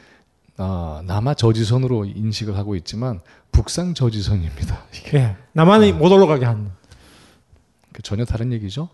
아, 0.58 1.02
남아 1.06 1.34
저지선으로 1.34 2.06
인식을 2.06 2.56
하고 2.56 2.76
있지만 2.76 3.22
북상 3.52 3.96
저지선입니다. 3.96 4.84
이게 4.94 5.18
예, 5.18 5.36
남한이 5.54 5.94
못 5.94 6.12
올라가게 6.12 6.46
하는 6.46 6.70
그 7.92 8.04
전혀 8.04 8.24
다른 8.24 8.54
얘기죠. 8.54 8.90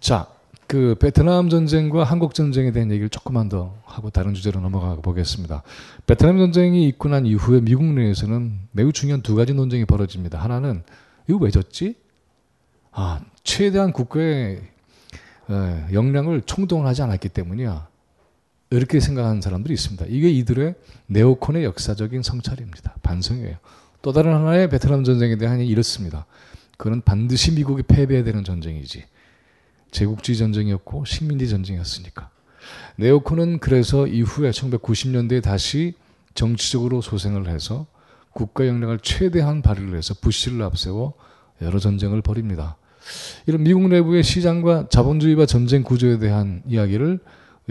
자, 0.00 0.26
그 0.66 0.96
베트남 0.98 1.50
전쟁과 1.50 2.04
한국 2.04 2.32
전쟁에 2.32 2.72
대한 2.72 2.90
얘기를 2.90 3.10
조금만 3.10 3.50
더 3.50 3.74
하고 3.84 4.08
다른 4.08 4.32
주제로 4.32 4.60
넘어가 4.60 4.94
보겠습니다. 4.96 5.62
베트남 6.06 6.38
전쟁이 6.38 6.88
있고 6.88 7.10
난 7.10 7.26
이후에 7.26 7.60
미국 7.60 7.84
내에서는 7.84 8.58
매우 8.72 8.90
중요한 8.90 9.20
두 9.20 9.34
가지 9.34 9.52
논쟁이 9.52 9.84
벌어집니다. 9.84 10.38
하나는 10.38 10.82
이거 11.28 11.38
왜 11.38 11.50
졌지? 11.50 11.96
아, 12.92 13.20
최대한 13.44 13.92
국가의 13.92 14.60
에, 15.50 15.92
역량을 15.92 16.42
총동원하지 16.42 17.02
않았기 17.02 17.28
때문이야. 17.30 17.88
이렇게 18.70 19.00
생각하는 19.00 19.40
사람들이 19.40 19.74
있습니다. 19.74 20.06
이게 20.08 20.30
이들의 20.30 20.74
네오콘의 21.06 21.64
역사적인 21.64 22.22
성찰입니다. 22.22 22.94
반성이에요. 23.02 23.56
또 24.02 24.12
다른 24.12 24.32
하나의 24.34 24.70
베트남 24.70 25.02
전쟁에 25.04 25.36
대한 25.36 25.60
이렇습니다. 25.60 26.26
그는 26.78 27.02
반드시 27.02 27.52
미국이 27.52 27.82
패배해야 27.82 28.24
되는 28.24 28.44
전쟁이지. 28.44 29.04
제국주의 29.90 30.38
전쟁이었고 30.38 31.04
식민지 31.04 31.48
전쟁이었으니까. 31.48 32.30
네오콘은 32.96 33.58
그래서 33.58 34.06
이후에 34.06 34.50
1990년대에 34.50 35.42
다시 35.42 35.94
정치적으로 36.34 37.00
소생을 37.00 37.48
해서 37.48 37.86
국가 38.32 38.66
역량을 38.66 39.00
최대한 39.00 39.62
발휘를 39.62 39.96
해서 39.96 40.14
부시를 40.20 40.62
앞세워 40.62 41.14
여러 41.60 41.78
전쟁을 41.78 42.22
벌입니다. 42.22 42.76
이런 43.46 43.62
미국 43.62 43.88
내부의 43.88 44.22
시장과 44.22 44.88
자본주의와 44.90 45.46
전쟁 45.46 45.82
구조에 45.82 46.18
대한 46.18 46.62
이야기를 46.66 47.18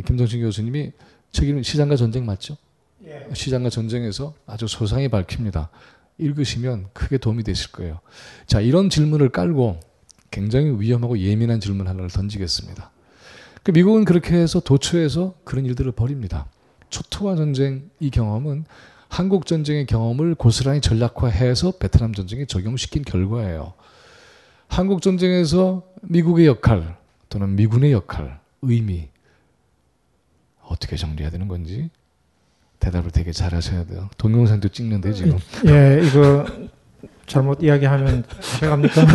김정신 0.05 0.41
교수님이 0.41 0.91
책임 1.31 1.61
시장과 1.61 1.95
전쟁 1.95 2.25
맞죠? 2.25 2.57
예. 3.05 3.27
시장과 3.33 3.69
전쟁에서 3.69 4.33
아주 4.45 4.67
소상히 4.67 5.07
밝힙니다. 5.07 5.69
읽으시면 6.17 6.87
크게 6.93 7.17
도움이 7.17 7.43
되실 7.43 7.71
거예요. 7.71 7.99
자, 8.45 8.59
이런 8.59 8.89
질문을 8.89 9.29
깔고 9.29 9.79
굉장히 10.31 10.75
위험하고 10.79 11.17
예민한 11.19 11.59
질문 11.59 11.87
하나를 11.87 12.09
던지겠습니다. 12.09 12.91
그 13.63 13.71
미국은 13.71 14.05
그렇게 14.05 14.35
해서 14.35 14.59
도처에서 14.59 15.35
그런 15.43 15.65
일들을 15.65 15.91
벌입니다. 15.91 16.45
초토화 16.89 17.35
전쟁 17.35 17.89
이 17.99 18.09
경험은 18.09 18.65
한국 19.07 19.45
전쟁의 19.45 19.85
경험을 19.85 20.35
고스란히 20.35 20.81
전략화해서 20.81 21.71
베트남 21.79 22.13
전쟁에 22.13 22.45
적용시킨 22.45 23.03
결과예요. 23.03 23.73
한국 24.69 25.01
전쟁에서 25.01 25.83
미국의 26.03 26.45
역할 26.47 26.97
또는 27.27 27.55
미군의 27.55 27.91
역할, 27.91 28.39
의미 28.61 29.09
어떻게 30.63 30.95
정리해야 30.95 31.31
되는 31.31 31.47
건지 31.47 31.89
대답을 32.79 33.11
되게 33.11 33.31
잘하셔야 33.31 33.85
돼요. 33.85 34.09
동영상도 34.17 34.69
찍는데 34.69 35.11
지금. 35.13 35.37
예, 35.67 36.01
이거 36.05 36.45
잘못 37.25 37.61
이야기하면 37.61 38.23
제가 38.59 38.73
합니까? 38.73 39.05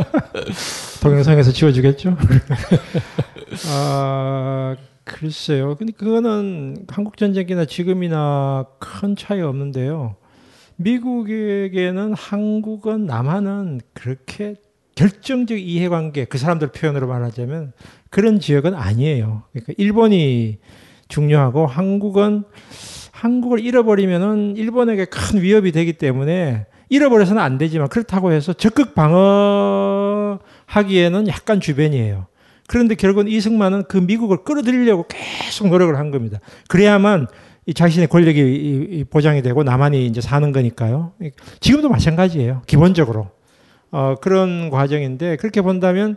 동영상에서 1.02 1.50
지워주겠죠? 1.50 2.16
아, 3.70 4.76
글쎄요. 5.02 5.74
근데 5.76 5.92
그거는 5.92 6.86
한국 6.88 7.16
전쟁이나 7.16 7.64
지금이나 7.64 8.66
큰 8.78 9.16
차이 9.16 9.40
없는데요. 9.40 10.16
미국에게는 10.76 12.14
한국은 12.14 13.06
남한은 13.06 13.80
그렇게 13.92 14.54
결정적 14.94 15.58
이해관계, 15.58 16.26
그 16.26 16.38
사람들 16.38 16.68
표현으로 16.68 17.08
말하자면 17.08 17.72
그런 18.10 18.38
지역은 18.40 18.74
아니에요. 18.74 19.42
그러니까 19.52 19.72
일본이 19.76 20.58
중요하고 21.08 21.66
한국은 21.66 22.44
한국을 23.10 23.60
잃어버리면은 23.60 24.56
일본에게 24.56 25.06
큰 25.06 25.42
위협이 25.42 25.72
되기 25.72 25.94
때문에 25.94 26.66
잃어버려서는 26.90 27.42
안 27.42 27.58
되지만 27.58 27.88
그렇다고 27.88 28.30
해서 28.32 28.52
적극 28.52 28.94
방어하기에는 28.94 30.38
약간 31.28 31.60
주변이에요. 31.60 32.26
그런데 32.66 32.94
결국은 32.94 33.28
이승만은 33.28 33.84
그 33.88 33.98
미국을 33.98 34.44
끌어들이려고 34.44 35.06
계속 35.08 35.68
노력을 35.68 35.94
한 35.96 36.10
겁니다. 36.10 36.40
그래야만 36.68 37.26
이 37.66 37.74
자신의 37.74 38.08
권력이 38.08 39.06
보장이 39.10 39.42
되고 39.42 39.62
남한이 39.62 40.06
이제 40.06 40.20
사는 40.20 40.52
거니까요. 40.52 41.12
지금도 41.60 41.88
마찬가지예요. 41.88 42.62
기본적으로. 42.66 43.30
어, 43.94 44.16
그런 44.20 44.70
과정인데 44.70 45.36
그렇게 45.36 45.62
본다면 45.62 46.16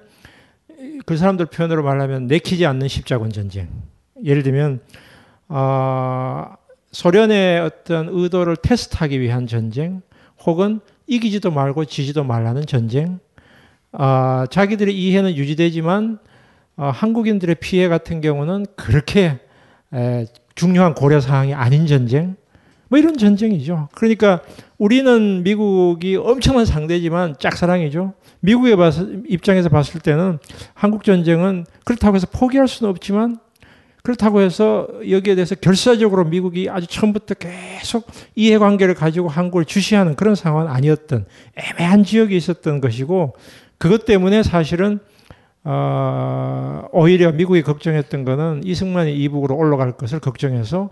그 1.06 1.16
사람들 1.16 1.46
표현으로 1.46 1.84
말하면 1.84 2.26
내키지 2.26 2.66
않는 2.66 2.88
십자군 2.88 3.30
전쟁. 3.30 3.68
예를 4.24 4.42
들면 4.42 4.80
어, 5.48 6.56
소련의 6.92 7.60
어떤 7.60 8.10
의도를 8.10 8.56
테스트하기 8.56 9.22
위한 9.22 9.46
전쟁, 9.46 10.02
혹은 10.44 10.80
이기지도 11.06 11.52
말고 11.52 11.86
지지도 11.86 12.24
말라는 12.24 12.66
전쟁. 12.66 13.20
어, 13.92 14.46
자기들의 14.50 14.98
이해는 14.98 15.36
유지되지만 15.36 16.18
어, 16.78 16.90
한국인들의 16.92 17.58
피해 17.60 17.88
같은 17.88 18.22
경우는 18.22 18.66
그렇게 18.76 19.38
에, 19.94 20.26
중요한 20.56 20.96
고려 20.96 21.22
사항이 21.22 21.54
아닌 21.54 21.86
전쟁. 21.86 22.38
뭐 22.90 23.00
이런 23.00 23.18
전쟁이죠. 23.18 23.90
그러니까 23.94 24.42
우리는 24.78 25.44
미국이 25.44 26.16
엄청난 26.16 26.66
상대지만 26.66 27.36
짝사랑이죠. 27.40 28.14
미국의 28.40 28.78
입장에서 29.28 29.70
봤을 29.70 30.00
때는 30.00 30.40
한국 30.74 31.04
전쟁은 31.04 31.66
그렇다고 31.84 32.16
해서 32.16 32.28
포기할 32.32 32.68
수는 32.68 32.90
없지만 32.90 33.40
그렇다고 34.04 34.40
해서 34.40 34.88
여기에 35.10 35.36
대해서 35.36 35.56
결사적으로 35.56 36.24
미국이 36.24 36.70
아주 36.70 36.88
처음부터 36.88 37.34
계속 37.34 38.08
이해관계를 38.36 38.94
가지고 38.94 39.28
한국을 39.28 39.66
주시하는 39.66 40.16
그런 40.16 40.34
상황은 40.34 40.72
아니었던 40.72 41.26
애매한 41.56 42.06
지역이 42.06 42.36
있었던 42.38 42.80
것이고 42.80 43.36
그것 43.78 44.06
때문에 44.06 44.44
사실은 44.44 45.00
어, 45.66 46.88
오히려 46.94 47.34
미국이 47.34 47.62
걱정했던 47.62 48.24
것은 48.24 48.62
이승만이 48.64 49.14
이북으로 49.18 49.58
올라갈 49.58 49.98
것을 49.98 50.22
걱정해서 50.22 50.90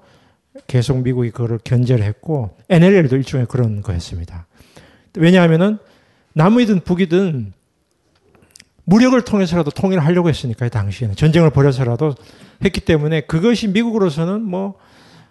계속 0.67 1.01
미국이 1.01 1.31
그거를 1.31 1.59
견제를 1.63 2.03
했고 2.05 2.55
NLL도 2.69 3.15
일종의 3.17 3.45
그런 3.47 3.81
거였습니다. 3.81 4.47
왜냐하면은 5.17 5.77
남이든 6.33 6.81
북이든 6.81 7.53
무력을 8.85 9.19
통해서라도 9.23 9.71
통일을 9.71 10.03
하려고 10.03 10.29
했으니까요, 10.29 10.69
당시에는. 10.69 11.15
전쟁을 11.15 11.49
벌여서라도 11.49 12.13
했기 12.63 12.81
때문에 12.81 13.21
그것이 13.21 13.67
미국으로서는 13.69 14.41
뭐 14.41 14.75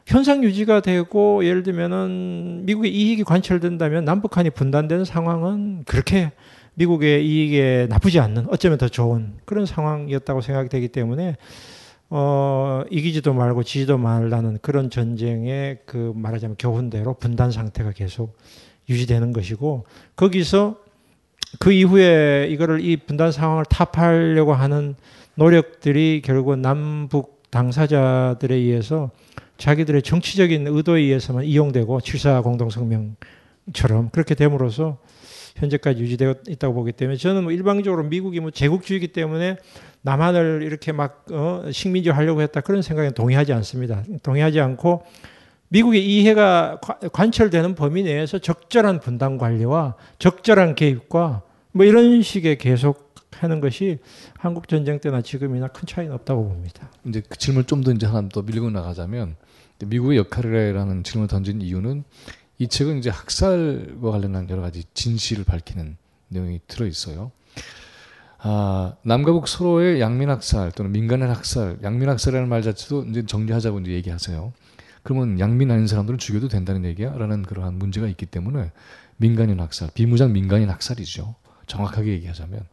현상 0.06 0.44
유지가 0.44 0.80
되고 0.80 1.44
예를 1.44 1.62
들면은 1.62 2.62
미국의 2.66 2.94
이익이 2.94 3.24
관철된다면 3.24 4.04
남북한이 4.04 4.50
분단되는 4.50 5.04
상황은 5.04 5.84
그렇게 5.86 6.32
미국의 6.74 7.26
이익에 7.26 7.86
나쁘지 7.88 8.18
않는 8.18 8.46
어쩌면 8.50 8.78
더 8.78 8.88
좋은 8.88 9.34
그런 9.44 9.64
상황이었다고 9.64 10.40
생각이 10.40 10.68
되기 10.68 10.88
때문에 10.88 11.36
어, 12.10 12.84
이기지도 12.90 13.32
말고 13.34 13.62
지지도 13.62 13.98
말라는 13.98 14.58
그런 14.62 14.90
전쟁의 14.90 15.78
그 15.86 16.12
말하자면 16.14 16.56
교훈대로 16.58 17.14
분단 17.14 17.50
상태가 17.50 17.92
계속 17.92 18.36
유지되는 18.88 19.32
것이고 19.32 19.84
거기서 20.16 20.76
그 21.58 21.72
이후에 21.72 22.48
이거를 22.50 22.84
이 22.84 22.96
분단 22.96 23.32
상황을 23.32 23.64
타파하려고 23.64 24.54
하는 24.54 24.94
노력들이 25.36 26.22
결국 26.24 26.58
남북 26.58 27.42
당사자들에 27.50 28.54
의해서 28.54 29.10
자기들의 29.56 30.02
정치적인 30.02 30.66
의도에 30.66 31.00
의해서만 31.00 31.44
이용되고 31.44 32.00
7사 32.00 32.42
공동성명처럼 32.42 34.10
그렇게 34.10 34.34
됨으로써 34.34 34.98
현재까지 35.56 36.02
유지되어 36.02 36.34
있다고 36.48 36.74
보기 36.74 36.92
때문에 36.92 37.16
저는 37.16 37.44
뭐 37.44 37.52
일방적으로 37.52 38.02
미국이 38.02 38.40
뭐 38.40 38.50
제국주의이기 38.50 39.08
때문에 39.08 39.56
남한을 40.04 40.62
이렇게 40.62 40.92
막 40.92 41.24
어, 41.32 41.64
식민지 41.72 42.10
하려고 42.10 42.42
했다 42.42 42.60
그런 42.60 42.82
생각에 42.82 43.10
동의하지 43.10 43.52
않습니다. 43.54 44.02
동의하지 44.22 44.60
않고 44.60 45.02
미국의 45.68 46.04
이해가 46.06 46.78
관철되는 47.12 47.74
범위 47.74 48.02
내에서 48.02 48.38
적절한 48.38 49.00
분담 49.00 49.38
관리와 49.38 49.94
적절한 50.18 50.74
개입과 50.74 51.42
뭐 51.72 51.86
이런 51.86 52.20
식의 52.22 52.58
계속 52.58 53.14
하는 53.32 53.60
것이 53.60 53.98
한국 54.38 54.68
전쟁 54.68 55.00
때나 55.00 55.22
지금이나 55.22 55.68
큰 55.68 55.86
차이는 55.86 56.14
없다고 56.14 56.48
봅니다. 56.48 56.88
이제 57.06 57.22
그 57.26 57.36
질문 57.38 57.66
좀 57.66 57.82
더 57.82 57.90
이제 57.90 58.06
하나 58.06 58.28
더 58.28 58.42
밀고 58.42 58.70
나가자면 58.70 59.36
미국의 59.84 60.18
역할이라는 60.18 61.02
질문을 61.02 61.28
던진 61.28 61.62
이유는 61.62 62.04
이 62.58 62.68
책은 62.68 62.98
이제 62.98 63.08
학살과 63.10 64.10
관련한 64.10 64.48
여러 64.50 64.60
가지 64.62 64.84
진실을 64.92 65.44
밝히는 65.44 65.96
내용이 66.28 66.60
들어 66.68 66.86
있어요. 66.86 67.32
아, 68.46 68.92
남과 69.04 69.32
북 69.32 69.48
서로의 69.48 70.02
양민 70.02 70.28
학살 70.28 70.70
또는 70.72 70.92
민간의 70.92 71.28
학살, 71.28 71.78
양민 71.82 72.10
학살이라는 72.10 72.46
말 72.46 72.60
자체도 72.60 73.04
이제 73.04 73.24
정리하자고 73.24 73.80
이제 73.80 73.92
얘기하세요. 73.92 74.52
그러면 75.02 75.40
양민 75.40 75.70
아닌 75.70 75.86
사람들은 75.86 76.18
죽여도 76.18 76.48
된다는 76.48 76.84
얘기야? 76.84 77.16
라는 77.16 77.42
그러한 77.42 77.78
문제가 77.78 78.06
있기 78.06 78.26
때문에 78.26 78.70
민간인 79.16 79.60
학살, 79.60 79.88
비무장 79.94 80.34
민간인 80.34 80.68
학살이죠. 80.68 81.34
정확하게 81.66 82.10
얘기하자면. 82.12 82.66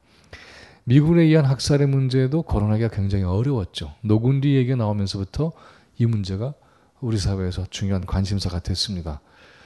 미군에 0.84 1.23
의한 1.23 1.45
학살의 1.45 1.88
문제도 1.88 2.41
거론하기가 2.41 2.89
굉장히 2.89 3.23
어려웠죠. 3.23 3.93
노군디 4.02 4.56
얘기가 4.56 4.76
나오면서부터 4.76 5.53
이 5.98 6.06
문제가 6.06 6.53
우리 6.99 7.18
사회에서 7.18 7.65
중요한 7.69 8.06
관심사가 8.06 8.60
됐습니다. 8.60 9.22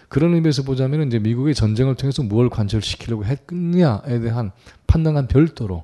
그런 0.08 0.36
의미에서 0.36 0.62
보자면 0.62 1.08
이제 1.08 1.18
미국의 1.18 1.56
전쟁을 1.56 1.96
통해서 1.96 2.22
무엇을 2.22 2.52
관철시키려고 2.52 3.26
했느냐에 3.26 4.20
대한 4.20 4.52
판단과 4.86 5.26
별도로 5.26 5.84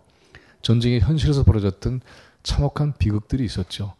전쟁의 0.61 1.01
현실에서 1.01 1.43
벌어졌던 1.43 2.01
참혹한 2.43 2.93
비극들이 2.97 3.43
있었죠. 3.45 3.93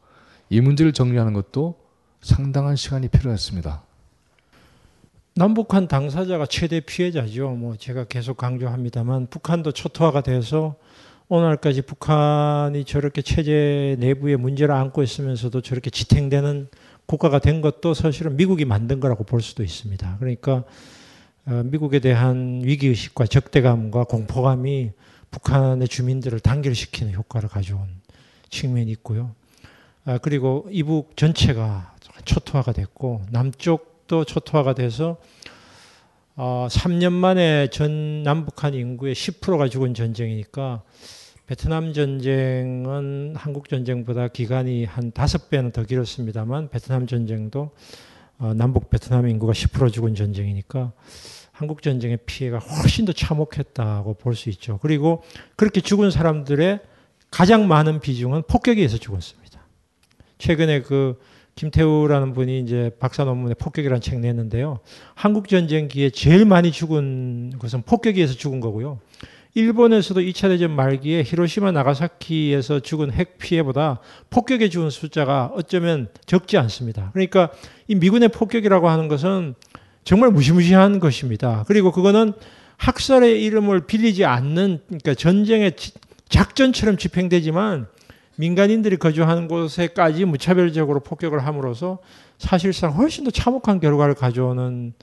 이 0.49 0.61
문제를 0.61 0.93
정리하는 0.93 1.33
것도 1.33 1.75
상당한 2.21 2.75
시간이 2.75 3.07
필요했습니다. 3.07 3.83
남북한 5.35 5.87
당사자가 5.87 6.45
최대 6.45 6.81
피해자죠. 6.81 7.51
뭐 7.51 7.75
제가 7.77 8.03
계속 8.03 8.37
강조합니다만 8.37 9.27
북한도 9.27 9.71
초토화가 9.71 10.21
돼서 10.21 10.75
오늘까지 11.29 11.83
북한이 11.83 12.83
저렇게 12.83 13.21
체제 13.21 13.95
내부에 13.99 14.35
문제를 14.35 14.75
안고 14.75 15.01
있으면서도 15.01 15.61
저렇게 15.61 15.89
지탱되는 15.89 16.67
국가가 17.05 17.39
된 17.39 17.61
것도 17.61 17.93
사실은 17.93 18.35
미국이 18.35 18.65
만든 18.65 18.99
거라고 18.99 19.23
볼 19.23 19.41
수도 19.41 19.63
있습니다. 19.63 20.17
그러니까 20.19 20.65
어, 21.45 21.63
미국에 21.65 21.99
대한 21.99 22.61
위기의식과 22.63 23.25
적대감과 23.27 24.03
공포감이 24.03 24.91
북한의 25.31 25.87
주민들을 25.87 26.39
단결시키는 26.39 27.13
효과를 27.13 27.49
가져온 27.49 27.87
측면이 28.49 28.91
있고요. 28.91 29.33
아, 30.05 30.17
그리고 30.17 30.67
이북 30.71 31.15
전체가 31.15 31.95
초토화가 32.25 32.73
됐고 32.73 33.21
남쪽도 33.31 34.25
초토화가 34.25 34.73
돼서 34.73 35.17
어, 36.35 36.67
3년 36.69 37.11
만에 37.11 37.67
전 37.67 38.23
남북한 38.23 38.73
인구의 38.73 39.15
10%가 39.15 39.67
죽은 39.67 39.93
전쟁이니까 39.93 40.81
베트남 41.45 41.93
전쟁은 41.93 43.35
한국 43.35 43.67
전쟁보다 43.67 44.29
기간이 44.29 44.85
한 44.85 45.11
다섯 45.11 45.49
배는 45.49 45.71
더 45.71 45.83
길었습니다만 45.83 46.69
베트남 46.69 47.07
전쟁도 47.07 47.71
어, 48.39 48.53
남북 48.55 48.89
베트남 48.89 49.27
인구가 49.27 49.53
10% 49.53 49.91
죽은 49.91 50.15
전쟁이니까 50.15 50.93
한국 51.61 51.83
전쟁의 51.83 52.17
피해가 52.25 52.57
훨씬 52.57 53.05
더 53.05 53.13
참혹했다고 53.13 54.15
볼 54.15 54.33
수 54.33 54.49
있죠. 54.49 54.79
그리고 54.81 55.21
그렇게 55.55 55.79
죽은 55.79 56.09
사람들의 56.09 56.79
가장 57.29 57.67
많은 57.67 57.99
비중은 57.99 58.43
폭격에 58.47 58.79
의해서 58.79 58.97
죽었습니다. 58.97 59.61
최근에 60.39 60.81
그 60.81 61.19
김태우라는 61.53 62.33
분이 62.33 62.61
이제 62.61 62.89
박사 62.99 63.25
논문에 63.25 63.53
폭격이라는 63.53 64.01
책 64.01 64.21
냈는데요. 64.21 64.79
한국 65.13 65.47
전쟁기에 65.47 66.09
제일 66.09 66.45
많이 66.45 66.71
죽은 66.71 67.59
것은 67.59 67.83
폭격에 67.83 68.15
의해서 68.15 68.33
죽은 68.33 68.59
거고요. 68.59 68.99
일본에서도 69.53 70.19
2차 70.21 70.47
대전 70.47 70.71
말기에 70.71 71.21
히로시마 71.23 71.73
나가사키에서 71.73 72.79
죽은 72.79 73.11
핵 73.11 73.37
피해보다 73.37 73.99
폭격에 74.31 74.69
죽은 74.69 74.89
숫자가 74.89 75.51
어쩌면 75.53 76.07
적지 76.25 76.57
않습니다. 76.57 77.11
그러니까 77.13 77.51
이 77.87 77.93
미군의 77.93 78.29
폭격이라고 78.29 78.89
하는 78.89 79.07
것은 79.09 79.53
정말 80.03 80.31
무시무시한 80.31 80.99
것입니다. 80.99 81.63
그리고 81.67 81.91
그거는 81.91 82.33
학살의 82.77 83.43
이름을 83.43 83.85
빌리지 83.85 84.25
않는 84.25 84.79
그러니까 84.87 85.13
전쟁의 85.13 85.73
작전처럼 86.29 86.97
집행되지만 86.97 87.87
민간인들이 88.37 88.97
거주하는 88.97 89.47
곳에까지 89.47 90.25
무차별적으로 90.25 91.01
폭격을 91.01 91.45
함으로써 91.45 91.99
사실상 92.39 92.93
훨씬 92.93 93.23
더 93.23 93.29
참혹한 93.29 93.79
결과를 93.79 94.15
가져오는 94.15 94.93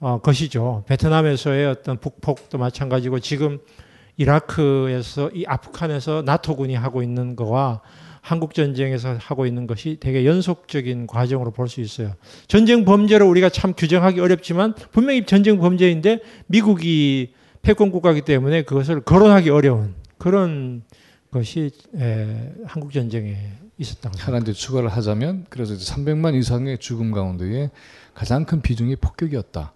어, 0.00 0.18
것이죠. 0.20 0.84
베트남에서의 0.86 1.66
어떤 1.66 1.98
북폭도 1.98 2.58
마찬가지고 2.58 3.20
지금 3.20 3.58
이라크에서 4.18 5.30
이 5.32 5.44
아프간에서 5.46 6.22
나토군이 6.26 6.74
하고 6.74 7.02
있는 7.02 7.36
거와 7.36 7.80
한국 8.24 8.54
전쟁에서 8.54 9.18
하고 9.20 9.44
있는 9.44 9.66
것이 9.66 9.98
되게 10.00 10.24
연속적인 10.24 11.06
과정으로 11.06 11.50
볼 11.50 11.68
수 11.68 11.82
있어요. 11.82 12.14
전쟁 12.48 12.86
범죄를 12.86 13.26
우리가 13.26 13.50
참 13.50 13.74
규정하기 13.76 14.18
어렵지만 14.18 14.74
분명히 14.92 15.26
전쟁 15.26 15.58
범죄인데 15.58 16.20
미국이 16.46 17.34
패권 17.60 17.90
국가이기 17.90 18.22
때문에 18.22 18.62
그것을 18.62 19.02
거론하기 19.02 19.50
어려운 19.50 19.94
그런 20.16 20.84
것이 21.30 21.70
에, 21.96 22.52
한국 22.64 22.92
전쟁에 22.92 23.36
있었다고 23.76 24.16
하나 24.18 24.38
이제 24.38 24.54
추가를 24.54 24.88
하자면 24.88 25.44
그래서 25.50 25.74
이제 25.74 25.84
300만 25.92 26.34
이상의 26.34 26.78
죽음 26.78 27.10
가운데에 27.12 27.70
가장 28.14 28.46
큰 28.46 28.62
비중이 28.62 28.96
폭격이었다. 28.96 29.72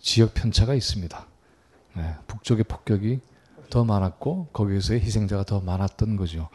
지역 0.00 0.34
편차가 0.34 0.74
있습니다. 0.74 1.26
네, 1.98 2.14
북쪽의 2.26 2.64
폭격이 2.64 3.20
더 3.70 3.84
많았고 3.84 4.48
거기에서의 4.52 5.00
희생자가 5.02 5.44
더 5.44 5.60
많았던 5.60 6.16
거죠. 6.16 6.48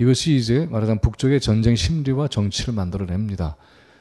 이것이 0.00 0.34
이제 0.34 0.66
말하자면 0.70 1.00
북쪽의 1.02 1.40
전쟁 1.40 1.76
심리와 1.76 2.28
정치를 2.28 2.72
만들어냅니다. 2.72 3.56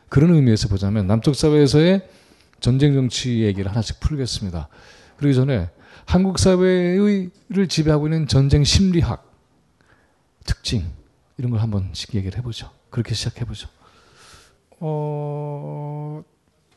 그런 0.07 0.33
의미에서 0.33 0.69
보자면 0.69 1.07
남쪽 1.07 1.35
사회에서의 1.35 2.07
전쟁 2.61 2.93
정치 2.93 3.41
얘기를 3.41 3.69
하나씩 3.69 3.99
풀겠습니다. 3.99 4.69
그러기 5.17 5.35
전에 5.35 5.69
한국 6.05 6.39
사회를 6.39 7.67
지배하고 7.67 8.07
있는 8.07 8.27
전쟁 8.27 8.63
심리학 8.63 9.29
특징 10.45 10.85
이런 11.37 11.51
걸 11.51 11.59
한번씩 11.59 12.15
얘기를 12.15 12.37
해보죠. 12.37 12.71
그렇게 12.89 13.13
시작해보죠. 13.13 13.67
어, 14.79 16.23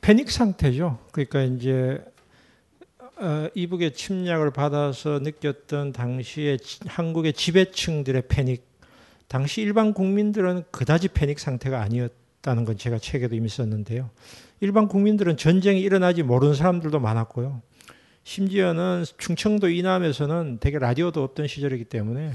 패닉 0.00 0.32
상태죠. 0.32 0.98
그러니까 1.12 1.42
이제 1.42 2.04
어, 3.18 3.48
이북의 3.54 3.94
침략을 3.94 4.50
받아서 4.50 5.20
느꼈던 5.20 5.92
당시의 5.92 6.58
한국의 6.86 7.34
지배층들의 7.34 8.24
패닉, 8.26 8.71
당시 9.32 9.62
일반 9.62 9.94
국민들은 9.94 10.64
그다지 10.70 11.08
패닉 11.08 11.40
상태가 11.40 11.80
아니었다는 11.80 12.66
건 12.66 12.76
제가 12.76 12.98
책에도 12.98 13.34
이미 13.34 13.48
썼는데요. 13.48 14.10
일반 14.60 14.88
국민들은 14.88 15.38
전쟁이 15.38 15.80
일어나지 15.80 16.22
모르는 16.22 16.52
사람들도 16.52 17.00
많았고요. 17.00 17.62
심지어는 18.24 19.06
충청도 19.16 19.70
이남에서는 19.70 20.58
되게 20.60 20.78
라디오도 20.78 21.22
없던 21.22 21.46
시절이기 21.46 21.84
때문에 21.86 22.32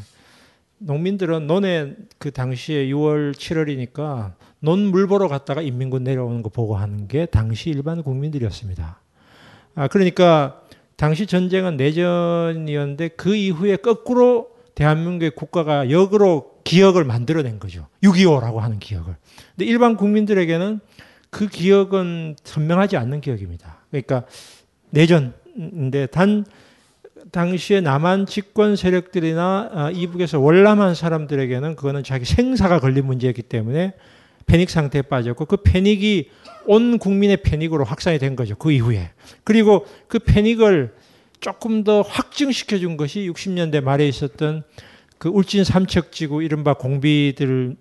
농민들은 0.79 1.45
논에 1.45 1.93
그 2.17 2.31
당시에 2.31 2.87
6월 2.87 3.31
7월이니까 3.35 4.33
논 4.59 4.79
물 4.79 5.05
보러 5.05 5.27
갔다가 5.27 5.61
인민군 5.61 6.03
내려오는 6.03 6.41
거 6.41 6.49
보고 6.49 6.77
하는 6.77 7.07
게 7.07 7.27
당시 7.27 7.69
일반 7.69 8.01
국민들이었습니다. 8.01 8.99
아, 9.75 9.87
그러니까 9.87 10.63
당시 10.95 11.27
전쟁은 11.27 11.77
내전이었는데 11.77 13.09
그 13.09 13.35
이후에 13.35 13.75
거꾸로 13.75 14.49
대한민국의 14.73 15.31
국가가 15.31 15.91
역으로 15.91 16.56
기억을 16.67 17.05
만들어낸 17.05 17.59
거죠. 17.59 17.87
6.25라고 18.03 18.57
하는 18.57 18.77
기억을. 18.79 19.15
근데 19.55 19.65
일반 19.65 19.95
국민들에게는 19.95 20.81
그 21.29 21.47
기억은 21.47 22.35
선명하지 22.43 22.97
않는 22.97 23.21
기억입니다. 23.21 23.79
그러니까 23.89 24.23
내전인데 24.89 26.07
단 26.07 26.45
당시에 27.31 27.79
남한 27.79 28.25
집권 28.25 28.75
세력들이나 28.75 29.69
아, 29.71 29.91
이북에서 29.91 30.39
월남한 30.39 30.93
사람들에게는 30.93 31.77
그거는 31.77 32.03
자기 32.03 32.25
생사가 32.25 32.81
걸린 32.81 33.05
문제였기 33.05 33.43
때문에 33.43 33.93
패닉 34.45 34.69
상태에 34.69 35.03
빠졌고 35.03 35.45
그 35.45 35.57
패닉이 35.57 36.29
온 36.65 36.99
국민의 36.99 37.37
패닉으로 37.43 37.85
확산이 37.85 38.19
된 38.19 38.35
거죠. 38.35 38.55
그 38.55 38.73
이후에. 38.73 39.11
그리고 39.45 39.85
그 40.09 40.19
패닉을 40.19 40.93
조금 41.39 41.85
더 41.85 42.01
확증시켜 42.01 42.77
준 42.77 42.97
것이 42.97 43.29
60년대 43.31 43.81
말에 43.81 44.05
있었던 44.07 44.63
그 45.17 45.29
울진 45.29 45.63
삼척지구 45.63 46.43
이른바 46.43 46.73
공비들의 46.73 47.75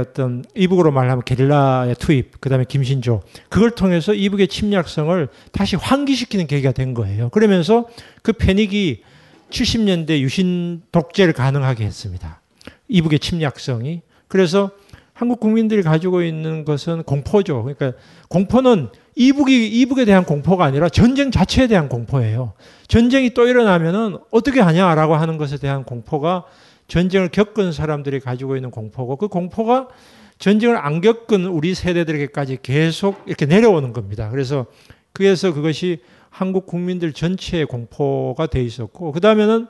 어떤 0.00 0.44
이북으로 0.54 0.90
말하면 0.92 1.24
게릴라의 1.24 1.94
투입, 1.96 2.40
그 2.40 2.48
다음에 2.48 2.64
김신조. 2.68 3.22
그걸 3.48 3.70
통해서 3.70 4.14
이북의 4.14 4.48
침략성을 4.48 5.28
다시 5.52 5.76
환기시키는 5.76 6.46
계기가 6.46 6.72
된 6.72 6.94
거예요. 6.94 7.28
그러면서 7.30 7.88
그 8.22 8.32
패닉이 8.32 9.02
70년대 9.50 10.20
유신 10.20 10.82
독재를 10.92 11.32
가능하게 11.32 11.84
했습니다. 11.84 12.40
이북의 12.88 13.18
침략성이. 13.18 14.02
그래서 14.28 14.70
한국 15.12 15.40
국민들이 15.40 15.82
가지고 15.82 16.22
있는 16.22 16.64
것은 16.64 17.02
공포죠. 17.04 17.62
그러니까 17.62 17.92
공포는 18.28 18.88
이북이 19.14 19.68
이북에 19.68 20.04
대한 20.06 20.24
공포가 20.24 20.64
아니라 20.64 20.88
전쟁 20.88 21.30
자체에 21.30 21.66
대한 21.66 21.88
공포예요. 21.88 22.54
전쟁이 22.88 23.34
또 23.34 23.46
일어나면은 23.46 24.16
어떻게 24.30 24.60
하냐라고 24.60 25.14
하는 25.14 25.36
것에 25.36 25.58
대한 25.58 25.84
공포가 25.84 26.44
전쟁을 26.92 27.30
겪은 27.30 27.72
사람들이 27.72 28.20
가지고 28.20 28.54
있는 28.54 28.70
공포고 28.70 29.16
그 29.16 29.28
공포가 29.28 29.88
전쟁을 30.36 30.76
안 30.76 31.00
겪은 31.00 31.46
우리 31.46 31.74
세대들에게까지 31.74 32.58
계속 32.60 33.22
이렇게 33.24 33.46
내려오는 33.46 33.94
겁니다. 33.94 34.28
그래서 34.28 34.66
그래서 35.14 35.54
그것이 35.54 36.02
한국 36.28 36.66
국민들 36.66 37.14
전체의 37.14 37.64
공포가 37.64 38.46
돼 38.46 38.62
있었고 38.62 39.12
그 39.12 39.20
다음에는 39.20 39.68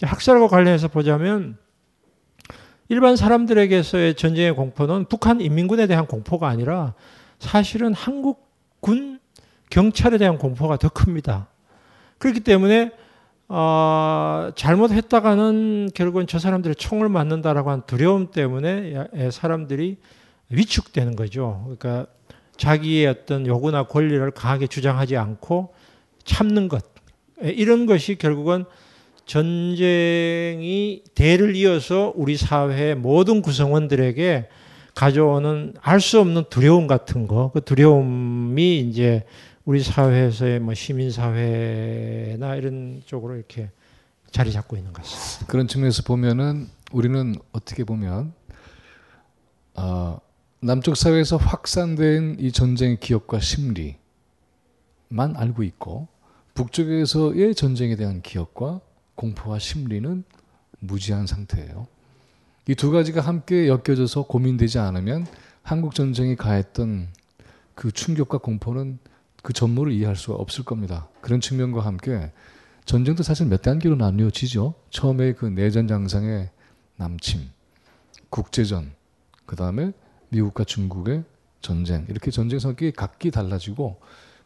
학살과 0.00 0.46
관련해서 0.46 0.86
보자면 0.86 1.56
일반 2.88 3.16
사람들에게서의 3.16 4.14
전쟁의 4.14 4.54
공포는 4.54 5.06
북한 5.06 5.40
인민군에 5.40 5.88
대한 5.88 6.06
공포가 6.06 6.46
아니라 6.46 6.94
사실은 7.40 7.92
한국군 7.94 9.18
경찰에 9.70 10.18
대한 10.18 10.38
공포가 10.38 10.76
더 10.76 10.88
큽니다. 10.88 11.48
그렇기 12.18 12.40
때문에 12.40 12.92
어, 13.52 14.52
잘못했다가는 14.54 15.90
결국은 15.92 16.28
저 16.28 16.38
사람들이 16.38 16.76
총을 16.76 17.08
맞는다라고 17.08 17.70
하는 17.70 17.82
두려움 17.84 18.30
때문에 18.30 19.08
사람들이 19.32 19.96
위축되는 20.50 21.16
거죠. 21.16 21.60
그러니까 21.64 22.06
자기의 22.56 23.08
어떤 23.08 23.48
요구나 23.48 23.82
권리를 23.82 24.30
강하게 24.30 24.68
주장하지 24.68 25.16
않고 25.16 25.74
참는 26.22 26.68
것. 26.68 26.84
이런 27.42 27.86
것이 27.86 28.14
결국은 28.14 28.66
전쟁이 29.26 31.02
대를 31.16 31.56
이어서 31.56 32.12
우리 32.14 32.36
사회의 32.36 32.94
모든 32.94 33.42
구성원들에게 33.42 34.48
가져오는 34.94 35.74
알 35.80 35.98
수 36.00 36.20
없는 36.20 36.44
두려움 36.50 36.86
같은 36.86 37.26
거, 37.26 37.50
그 37.52 37.62
두려움이 37.62 38.78
이제 38.78 39.24
우리 39.64 39.82
사회에서의 39.82 40.60
뭐 40.60 40.74
시민사회나 40.74 42.56
이런 42.56 43.02
쪽으로 43.04 43.36
이렇게 43.36 43.70
자리 44.30 44.52
잡고 44.52 44.76
있는 44.76 44.92
것 44.92 45.02
같습니다. 45.02 45.46
그런 45.52 45.68
측면에서 45.68 46.02
보면은 46.02 46.68
우리는 46.92 47.34
어떻게 47.52 47.84
보면 47.84 48.32
어, 49.74 50.18
남쪽 50.60 50.96
사회에서 50.96 51.36
확산된 51.36 52.36
이 52.38 52.52
전쟁의 52.52 52.98
기억과 53.00 53.40
심리만 53.40 53.96
알고 55.36 55.62
있고 55.64 56.08
북쪽에서의 56.54 57.54
전쟁에 57.54 57.96
대한 57.96 58.22
기억과 58.22 58.80
공포와 59.14 59.58
심리는 59.58 60.24
무지한 60.78 61.26
상태예요. 61.26 61.86
이 62.68 62.74
두 62.74 62.90
가지가 62.90 63.20
함께 63.20 63.68
엮여져서 63.68 64.24
고민되지 64.24 64.78
않으면 64.78 65.26
한국 65.62 65.94
전쟁이 65.94 66.36
가했던 66.36 67.08
그 67.74 67.90
충격과 67.90 68.38
공포는 68.38 68.98
그 69.42 69.52
전모를 69.52 69.92
이해할 69.92 70.16
수가 70.16 70.34
없을 70.34 70.64
겁니다. 70.64 71.08
그런 71.20 71.40
측면과 71.40 71.80
함께 71.80 72.30
전쟁도 72.84 73.22
사실 73.22 73.46
몇 73.46 73.62
단계로 73.62 73.96
나뉘어지죠. 73.96 74.74
처음에 74.90 75.32
그 75.32 75.46
내전 75.46 75.86
장상의 75.86 76.50
남침, 76.96 77.40
국제전, 78.28 78.92
그 79.46 79.56
다음에 79.56 79.92
미국과 80.30 80.64
중국의 80.64 81.24
전쟁 81.60 82.06
이렇게 82.08 82.30
전쟁 82.30 82.58
성격이 82.58 82.92
각기 82.92 83.30
달라지고 83.30 84.00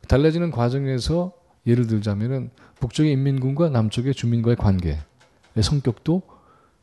달라지는 0.09 0.51
과정에서 0.51 1.33
예를 1.67 1.87
들자면은 1.87 2.51
북쪽의 2.81 3.13
인민군과 3.13 3.71
남쪽의 3.71 4.15
주민과의 4.15 4.57
관계의 4.57 4.99
성격도 5.63 6.23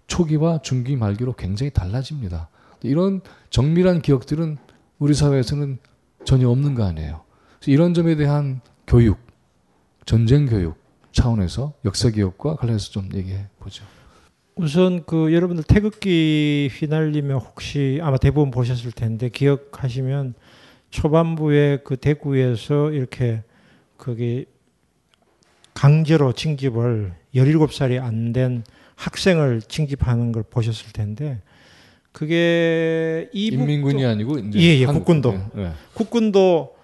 초기와 0.07 0.61
중기 0.61 0.95
말기로 0.95 1.33
굉장히 1.33 1.71
달라집니다. 1.71 2.49
이런 2.83 3.21
정밀한 3.49 4.01
기억들은 4.01 4.57
우리 4.99 5.13
사회에서는 5.13 5.77
전혀 6.25 6.49
없는 6.49 6.75
거 6.75 6.83
아니에요. 6.83 7.23
이런 7.67 7.93
점에 7.93 8.15
대한 8.15 8.61
교육, 8.87 9.19
전쟁 10.05 10.45
교육 10.45 10.75
차원에서 11.11 11.73
역사 11.85 12.09
기억과 12.09 12.55
관련해서 12.55 12.91
좀 12.91 13.09
얘기해 13.13 13.47
보죠. 13.59 13.83
우선 14.55 15.05
그 15.05 15.33
여러분들 15.33 15.63
태극기 15.63 16.69
휘날리면 16.71 17.37
혹시 17.37 17.99
아마 18.01 18.17
대부분 18.17 18.51
보셨을 18.51 18.91
텐데 18.91 19.29
기억하시면 19.29 20.33
초반부에 20.89 21.79
그 21.83 21.95
대구에서 21.97 22.91
이렇게 22.91 23.43
거기 23.97 24.45
강제로 25.73 26.33
징집을 26.33 27.13
17살이 27.33 28.01
안 28.01 28.33
된 28.33 28.63
학생을 29.01 29.61
징집하는 29.61 30.31
걸 30.31 30.43
보셨을 30.43 30.91
텐데 30.93 31.41
그게 32.11 33.29
이북 33.33 33.61
인민군이 33.61 34.05
아니고 34.05 34.37
이제 34.37 34.59
예, 34.59 34.79
예, 34.79 34.85
한국, 34.85 35.05
국군도 35.05 35.31
네, 35.31 35.47
네. 35.55 35.71
국군도 35.93 36.75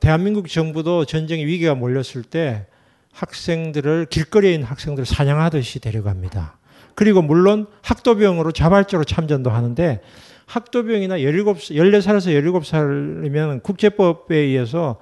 대한민국 0.00 0.48
정부도 0.48 1.04
전쟁의 1.04 1.46
위기가 1.46 1.74
몰렸을 1.74 2.22
때 2.22 2.66
학생들을 3.12 4.06
길거리에 4.10 4.52
있는 4.54 4.66
학생들을 4.66 5.06
사냥하듯이 5.06 5.78
데려갑니다. 5.78 6.58
그리고 6.94 7.22
물론 7.22 7.66
학도병으로 7.82 8.52
자발적으로 8.52 9.04
참전도 9.04 9.50
하는데 9.50 10.00
학도병이나 10.46 11.18
17, 11.20 11.76
14살에서 11.76 12.62
17살이면 12.72 13.62
국제법에 13.62 14.36
의해서 14.36 15.00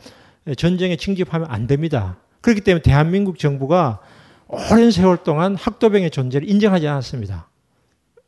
전쟁에 0.57 0.97
징집하면 0.97 1.49
안 1.51 1.67
됩니다. 1.67 2.19
그렇기 2.41 2.63
때문에 2.63 2.83
대한민국 2.83 3.39
정부가 3.39 4.01
오랜 4.49 4.91
세월 4.91 5.19
동안 5.19 5.55
학도병의 5.55 6.11
존재를 6.11 6.49
인정하지 6.49 6.89
않았습니다. 6.89 7.49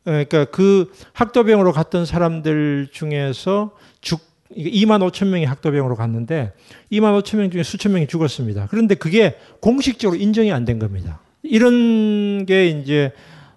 그러니까 0.04 0.44
그 0.46 0.92
학도병으로 1.12 1.72
갔던 1.72 2.06
사람들 2.06 2.88
중에서 2.92 3.72
죽 4.00 4.33
2만 4.52 5.00
5천 5.10 5.28
명이 5.28 5.44
학도병으로 5.44 5.96
갔는데 5.96 6.52
2만 6.92 7.20
5천 7.22 7.38
명 7.38 7.50
중에 7.50 7.62
수천 7.62 7.92
명이 7.92 8.06
죽었습니다. 8.06 8.68
그런데 8.70 8.94
그게 8.94 9.36
공식적으로 9.60 10.18
인정이 10.20 10.52
안 10.52 10.64
된 10.64 10.78
겁니다. 10.78 11.20
이런 11.42 12.46
게 12.46 12.68
이제 12.68 13.12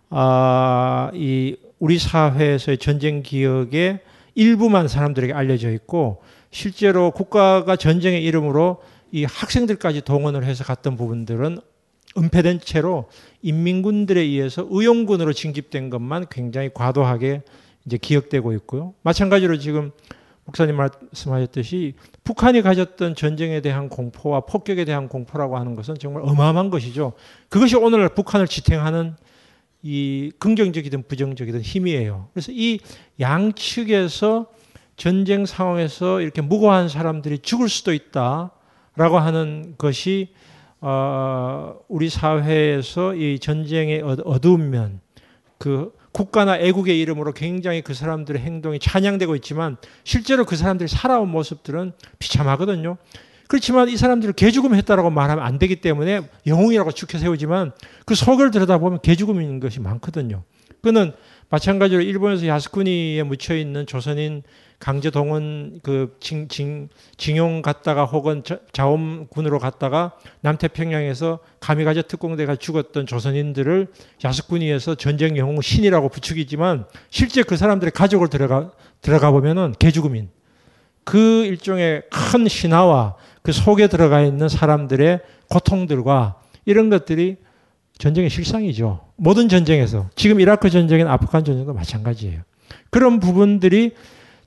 아, 0.09 1.11
이 1.13 1.55
우리 1.79 1.99
사회에서의 1.99 2.77
전쟁 2.79 3.21
기억의 3.23 3.99
일부만 4.35 4.87
사람들에게 4.87 5.33
알려져 5.33 5.71
있고 5.71 6.21
실제로 6.51 7.11
국가가 7.11 7.75
전쟁의 7.75 8.23
이름으로 8.23 8.81
이 9.11 9.23
학생들까지 9.25 10.01
동원을 10.01 10.43
해서 10.43 10.63
갔던 10.63 10.95
부분들은 10.95 11.59
은폐된 12.17 12.61
채로 12.61 13.09
인민군들에 13.41 14.21
의해서 14.21 14.65
의용군으로 14.69 15.33
징집된 15.33 15.89
것만 15.89 16.25
굉장히 16.31 16.69
과도하게 16.73 17.41
이제 17.85 17.97
기억되고 17.97 18.53
있고요. 18.53 18.93
마찬가지로 19.03 19.57
지금 19.59 19.91
목사님 20.47 20.77
말씀하셨듯이 20.77 21.93
북한이 22.23 22.61
가졌던 22.61 23.15
전쟁에 23.15 23.59
대한 23.61 23.89
공포와 23.89 24.41
폭격에 24.41 24.85
대한 24.85 25.09
공포라고 25.09 25.57
하는 25.57 25.75
것은 25.75 25.95
정말 25.99 26.23
어마어마한 26.23 26.69
것이죠. 26.69 27.13
그것이 27.49 27.75
오늘날 27.75 28.09
북한을 28.09 28.47
지탱하는 28.47 29.15
이 29.83 30.31
긍정적이든 30.39 31.03
부정적이든 31.07 31.61
힘이에요. 31.61 32.29
그래서 32.33 32.51
이 32.53 32.79
양측에서 33.19 34.47
전쟁 34.95 35.45
상황에서 35.45 36.21
이렇게 36.21 36.41
무고한 36.41 36.87
사람들이 36.87 37.39
죽을 37.39 37.67
수도 37.67 37.93
있다라고 37.93 39.19
하는 39.19 39.75
것이 39.77 40.29
어, 40.79 41.75
우리 41.87 42.09
사회에서 42.09 43.15
이 43.15 43.39
전쟁의 43.39 44.01
어두운 44.01 44.69
면, 44.69 45.01
그 45.57 45.91
국가나 46.17 46.57
애국의 46.57 46.99
이름으로 46.99 47.31
굉장히 47.31 47.83
그 47.83 47.93
사람들의 47.93 48.41
행동이 48.41 48.79
찬양되고 48.79 49.35
있지만 49.35 49.77
실제로 50.03 50.45
그 50.45 50.55
사람들이 50.55 50.87
살아온 50.87 51.29
모습들은 51.29 51.91
비참하거든요. 52.17 52.97
그렇지만 53.47 53.87
이 53.87 53.95
사람들을 53.95 54.33
개죽음 54.33 54.73
했다라고 54.73 55.11
말하면 55.11 55.45
안 55.45 55.59
되기 55.59 55.75
때문에 55.75 56.21
영웅이라고 56.47 56.91
축해 56.91 57.19
세우지만 57.19 57.71
그 58.07 58.15
속을 58.15 58.49
들여다보면 58.49 59.01
개죽음인 59.03 59.59
것이 59.59 59.79
많거든요. 59.79 60.41
그는 60.81 61.13
마찬가지로 61.49 62.01
일본에서 62.01 62.47
야스쿠니에 62.47 63.21
묻혀 63.21 63.55
있는 63.55 63.85
조선인 63.85 64.41
강제 64.79 65.09
동원 65.09 65.79
그 65.81 66.15
징, 66.19 66.47
징, 66.47 66.89
징용 67.17 67.61
갔다가 67.61 68.05
혹은 68.05 68.43
자원군으로 68.71 69.57
갔다가 69.59 70.13
남태평양에서 70.41 71.39
가미가제 71.59 72.03
특공대가 72.03 72.55
죽었던 72.55 73.07
조선인들을 73.07 73.87
야스쿠니에서 74.23 74.95
전쟁 74.95 75.35
영웅 75.37 75.61
신이라고 75.61 76.09
부추기지만 76.09 76.85
실제 77.09 77.41
그 77.41 77.57
사람들의 77.57 77.91
가족을 77.91 78.29
들어가 78.29 78.71
들어가 79.01 79.31
보면은 79.31 79.73
개죽음인 79.79 80.29
그 81.03 81.45
일종의 81.45 82.03
큰 82.09 82.47
신화와 82.47 83.15
그 83.41 83.51
속에 83.51 83.87
들어가 83.87 84.21
있는 84.21 84.49
사람들의 84.49 85.21
고통들과 85.49 86.39
이런 86.65 86.89
것들이 86.89 87.37
전쟁의 87.97 88.29
실상이죠. 88.29 89.05
모든 89.15 89.49
전쟁에서 89.49 90.09
지금 90.15 90.39
이라크 90.39 90.69
전쟁이나 90.69 91.11
아프간 91.13 91.43
전쟁도 91.43 91.73
마찬가지예요. 91.73 92.41
그런 92.89 93.19
부분들이 93.19 93.93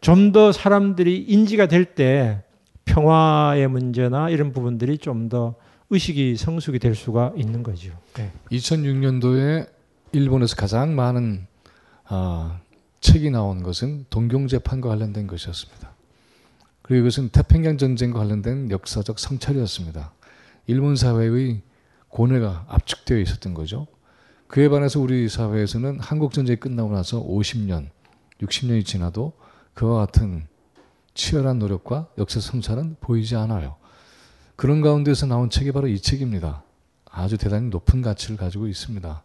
좀 0.01 0.33
더 0.33 0.53
사람들이 0.53 1.19
인지가 1.29 1.67
될 1.67 1.95
때 1.95 2.43
평화의 2.85 3.69
문제나 3.69 4.31
이런 4.31 4.53
부분들이 4.53 4.99
좀 4.99 5.29
더 5.29 5.55
의식이 5.91 6.37
성숙이 6.37 6.79
될 6.79 6.95
수가 6.95 7.33
있는 7.37 7.63
거죠. 7.65 7.91
네. 8.15 8.31
2006년도에 8.53 9.69
일본에서 10.13 10.55
가장 10.55 10.95
많은 10.95 11.47
어, 12.09 12.59
책이 13.01 13.31
나온 13.31 13.63
것은 13.65 14.07
동경 14.09 14.47
재판과 14.47 14.89
관련된 14.89 15.27
것이었습니다. 15.27 15.91
그리고 16.83 17.07
이것은 17.07 17.31
태평양 17.31 17.77
전쟁과 17.77 18.21
관련된 18.21 18.71
역사적 18.71 19.19
성찰이었습니다. 19.19 20.13
일본 20.69 20.95
사회의 20.95 21.63
고뇌가 22.09 22.67
압축되어 22.69 23.19
있었던 23.19 23.55
거죠. 23.55 23.87
그에 24.47 24.69
반해서 24.69 25.01
우리 25.01 25.29
사회에서는 25.29 25.99
한국 26.01 26.33
전쟁이 26.33 26.57
끝나고 26.59 26.93
나서 26.93 27.21
50년, 27.21 27.89
60년이 28.41 28.85
지나도 28.85 29.33
그와 29.81 30.05
같은 30.05 30.47
치열한 31.15 31.59
노력과 31.59 32.09
역사 32.19 32.39
성찰은 32.39 32.97
보이지 33.01 33.35
않아요. 33.37 33.77
그런 34.55 34.83
가운데서 34.83 35.25
나온 35.25 35.49
책이 35.49 35.73
바로 35.73 35.89
이 35.89 35.99
책입니다. 35.99 36.65
아주 37.11 37.39
대단히 37.39 37.71
높은 37.71 38.03
가치를 38.03 38.37
가지고 38.37 38.69
있습니다. 38.69 39.23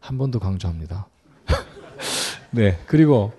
한 0.00 0.18
번 0.18 0.30
더 0.30 0.38
강조합니다. 0.40 1.08
네, 2.52 2.78
그리고 2.84 3.32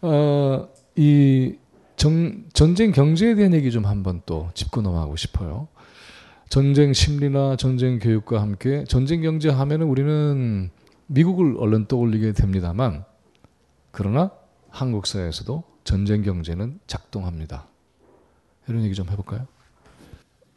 어, 0.00 0.68
이 0.96 1.54
정, 1.94 2.46
전쟁 2.52 2.90
경제에 2.90 3.36
대한 3.36 3.54
얘기 3.54 3.70
좀 3.70 3.86
한번 3.86 4.22
또 4.26 4.50
짚고 4.54 4.82
넘어가고 4.82 5.14
싶어요. 5.14 5.68
전쟁 6.48 6.92
심리나 6.92 7.54
전쟁 7.54 8.00
교육과 8.00 8.42
함께 8.42 8.82
전쟁 8.88 9.22
경제 9.22 9.50
하면은 9.50 9.86
우리는 9.86 10.68
미국을 11.06 11.54
얼른 11.58 11.86
떠올리게 11.86 12.32
됩니다만 12.32 13.04
그러나 13.92 14.32
한국 14.68 15.06
사회에서도 15.06 15.70
전쟁 15.84 16.22
경제는 16.22 16.80
작동합니다. 16.86 17.66
이런 18.68 18.84
얘기 18.84 18.94
좀 18.94 19.08
해볼까요? 19.10 19.46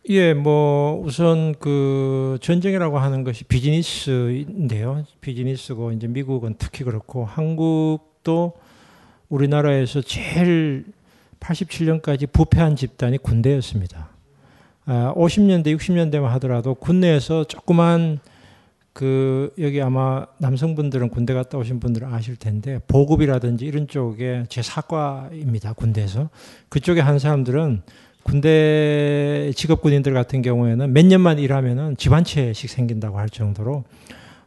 예, 0.09 0.35
뭐 0.35 1.01
우선 1.03 1.55
그 1.55 2.37
전쟁이라고 2.41 2.99
하는 2.99 3.23
것이 3.23 3.43
비즈니스인데요. 3.43 5.03
비즈니스고 5.21 5.93
이제 5.93 6.07
미국은 6.07 6.55
특히 6.59 6.83
그렇고 6.83 7.25
한국도 7.25 8.53
우리나라에서 9.29 10.01
제일 10.01 10.85
87년까지 11.39 12.31
부패한 12.31 12.75
집단이 12.75 13.17
군대였습니다. 13.17 14.09
아, 14.85 15.13
50년대, 15.15 15.75
60년대만 15.75 16.25
하더라도 16.33 16.75
군내에서 16.75 17.45
조그만 17.45 18.19
그 18.95 19.51
여기 19.59 19.81
아마 19.81 20.25
남성분들은 20.37 21.09
군대 21.09 21.33
갔다 21.33 21.57
오신 21.57 21.81
분들은 21.81 22.13
아실 22.13 22.37
텐데 22.37 22.79
보급이라든지 22.87 23.65
이런 23.65 23.89
쪽에 23.89 24.45
제 24.47 24.61
사과입니다 24.61 25.73
군대에서 25.73 26.29
그쪽에 26.69 27.01
한 27.01 27.19
사람들은 27.19 27.81
군대 28.23 29.51
직업 29.53 29.81
군인들 29.81 30.13
같은 30.13 30.41
경우에는 30.41 30.93
몇 30.93 31.05
년만 31.05 31.39
일하면은 31.39 31.97
집 31.97 32.13
한 32.13 32.23
채씩 32.23 32.69
생긴다고 32.69 33.19
할 33.19 33.27
정도로 33.27 33.83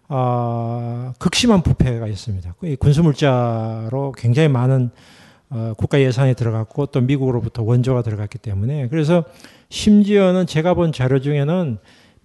어, 0.09 1.13
극심한 1.19 1.63
부패가 1.63 2.07
있습니다. 2.07 2.55
군수물자로 2.79 4.15
굉장히 4.17 4.49
많은 4.49 4.89
어, 5.51 5.75
국가 5.77 6.01
예산이 6.01 6.33
들어갔고 6.33 6.87
또 6.87 7.03
미국으로부터 7.03 7.63
원조가 7.63 8.01
들어갔기 8.01 8.39
때문에 8.39 8.89
그래서 8.89 9.25
심지어는 9.69 10.47
제가 10.47 10.73
본 10.73 10.91
자료 10.91 11.21
중에는 11.21 11.77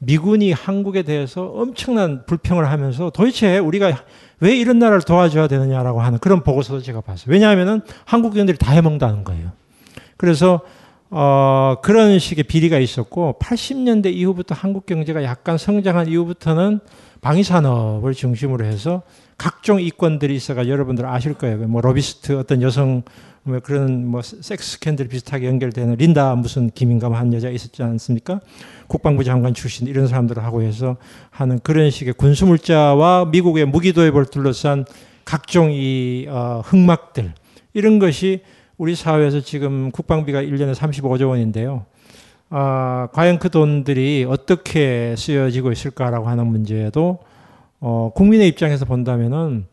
미군이 0.06 0.52
한국에 0.52 1.04
대해서 1.04 1.46
엄청난 1.46 2.26
불평을 2.26 2.70
하면서 2.70 3.10
도대체 3.10 3.58
우리가 3.58 4.04
왜 4.40 4.56
이런 4.56 4.80
나라를 4.80 5.02
도와줘야 5.02 5.48
되느냐라고 5.48 6.02
하는 6.02 6.20
그런 6.20 6.44
보고서도 6.44 6.82
제가 6.82 7.02
봤어요. 7.02 7.32
왜냐하면은 7.32 7.82
한국 8.06 8.34
의원들이 8.34 8.58
다 8.58 8.72
해먹는다는 8.74 9.24
거예요. 9.24 9.52
그래서 10.18 10.62
어, 11.10 11.76
그런 11.84 12.18
식의 12.18 12.46
비리가 12.46 12.80
있었고 12.80 13.38
80년대 13.40 14.12
이후부터 14.14 14.56
한국 14.56 14.86
경제가 14.86 15.24
약간 15.24 15.58
성장한 15.58 16.08
이후부터는 16.08 16.80
방위산업을 17.22 18.14
중심으로 18.14 18.66
해서 18.66 19.04
각종 19.38 19.80
이권들이 19.80 20.36
있어가 20.36 20.68
여러분들 20.68 21.06
아실 21.06 21.36
거예요. 21.36 21.58
뭐 21.68 21.82
로비스트 21.82 22.38
어떤 22.38 22.62
여성 22.62 23.04
뭐 23.44 23.60
그런 23.60 24.08
뭐 24.08 24.22
섹스 24.22 24.74
스캔들 24.74 25.10
비슷하게 25.10 25.48
연결되는 25.48 25.96
린다 25.96 26.34
무슨 26.36 26.70
김인감 26.70 27.14
한 27.14 27.34
여자 27.34 27.50
있었지 27.50 27.84
않습니까? 27.84 28.40
국방부 28.88 29.26
장관 29.26 29.54
출신 29.54 29.86
이런 29.88 30.08
사람들하고 30.08 30.62
해서 30.62 30.96
하는 31.30 31.60
그런 31.60 31.90
식의 31.90 32.14
군수물자와 32.14 33.26
미국의 33.26 33.66
무기 33.66 33.92
도입을 33.92 34.28
둘러싼 34.28 34.86
각종 35.26 35.72
이 35.72 36.26
어, 36.30 36.62
흑막들 36.64 37.34
이런 37.74 38.00
것이 38.00 38.42
우리 38.78 38.96
사회에서 38.96 39.42
지금 39.42 39.92
국방비가 39.92 40.42
1년에 40.42 40.74
35조 40.74 41.30
원인데요. 41.30 41.86
아, 42.50 43.08
과연 43.14 43.40
그 43.40 43.50
돈들이 43.50 44.26
어떻게 44.30 45.16
쓰여지고 45.18 45.72
있을까라고 45.72 46.28
하는 46.30 46.48
문제도 46.48 47.20
어, 47.80 48.12
국민의 48.16 48.48
입장에서 48.48 48.86
본다면은 48.86 49.66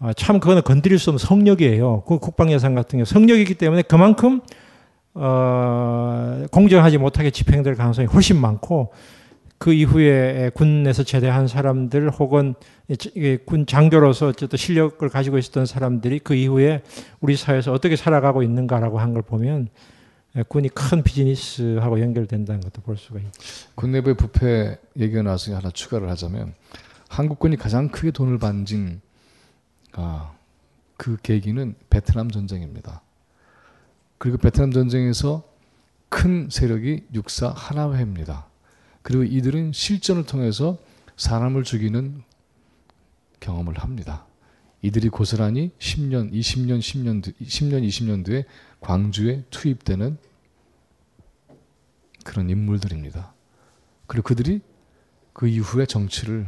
아, 0.00 0.12
참 0.12 0.38
그거는 0.38 0.62
건드릴 0.62 0.98
수 0.98 1.10
없는 1.10 1.18
성력이에요. 1.18 2.04
그 2.06 2.18
국방 2.18 2.52
예산 2.52 2.74
같은 2.74 2.98
경우 2.98 3.04
성력이기 3.04 3.54
때문에 3.54 3.82
그만큼 3.82 4.40
어, 5.14 6.44
공정하지 6.52 6.98
못하게 6.98 7.30
집행될 7.30 7.74
가능성이 7.74 8.06
훨씬 8.06 8.40
많고 8.40 8.92
그 9.58 9.72
이후에 9.72 10.52
군에서 10.54 11.02
제대한 11.02 11.48
사람들 11.48 12.10
혹은 12.10 12.54
군 13.44 13.66
장교로서 13.66 14.28
어쨌든 14.28 14.56
실력을 14.56 15.06
가지고 15.08 15.36
있었던 15.38 15.66
사람들이 15.66 16.20
그 16.20 16.34
이후에 16.34 16.82
우리 17.20 17.34
사회에서 17.36 17.72
어떻게 17.72 17.96
살아가고 17.96 18.44
있는가라고 18.44 19.00
한 19.00 19.12
걸 19.14 19.22
보면 19.22 19.68
군이 20.46 20.68
큰 20.68 21.02
비즈니스하고 21.02 22.00
연결된다는 22.00 22.60
것도 22.60 22.82
볼 22.82 22.96
수가 22.96 23.18
있죠. 23.18 23.32
군 23.74 23.90
내부의 23.90 24.14
부패 24.14 24.78
얘기가 24.96 25.22
나와서 25.22 25.56
하나 25.56 25.70
추가를 25.70 26.08
하자면 26.10 26.54
한국군이 27.08 27.56
가장 27.56 27.88
크게 27.88 28.12
돈을 28.12 28.38
반진 28.38 29.00
아, 29.92 30.32
그 30.96 31.16
계기는 31.22 31.74
베트남 31.90 32.30
전쟁입니다. 32.30 33.02
그리고 34.18 34.36
베트남 34.36 34.72
전쟁에서 34.72 35.44
큰 36.08 36.48
세력이 36.50 37.06
육사 37.14 37.50
하나회입니다. 37.50 38.46
그리고 39.02 39.24
이들은 39.24 39.72
실전을 39.72 40.26
통해서 40.26 40.78
사람을 41.16 41.64
죽이는 41.64 42.22
경험을 43.40 43.78
합니다. 43.78 44.26
이들이 44.82 45.08
고스란히 45.08 45.70
10년, 45.78 46.32
20년, 46.32 46.78
10년, 46.78 47.22
10년, 47.22 47.86
20년 47.86 48.24
뒤에 48.24 48.44
광주에 48.80 49.44
투입되는 49.50 50.18
그런 52.24 52.50
인물들입니다. 52.50 53.32
그리고 54.06 54.28
그들이 54.28 54.60
그 55.32 55.48
이후에 55.48 55.86
정치를 55.86 56.46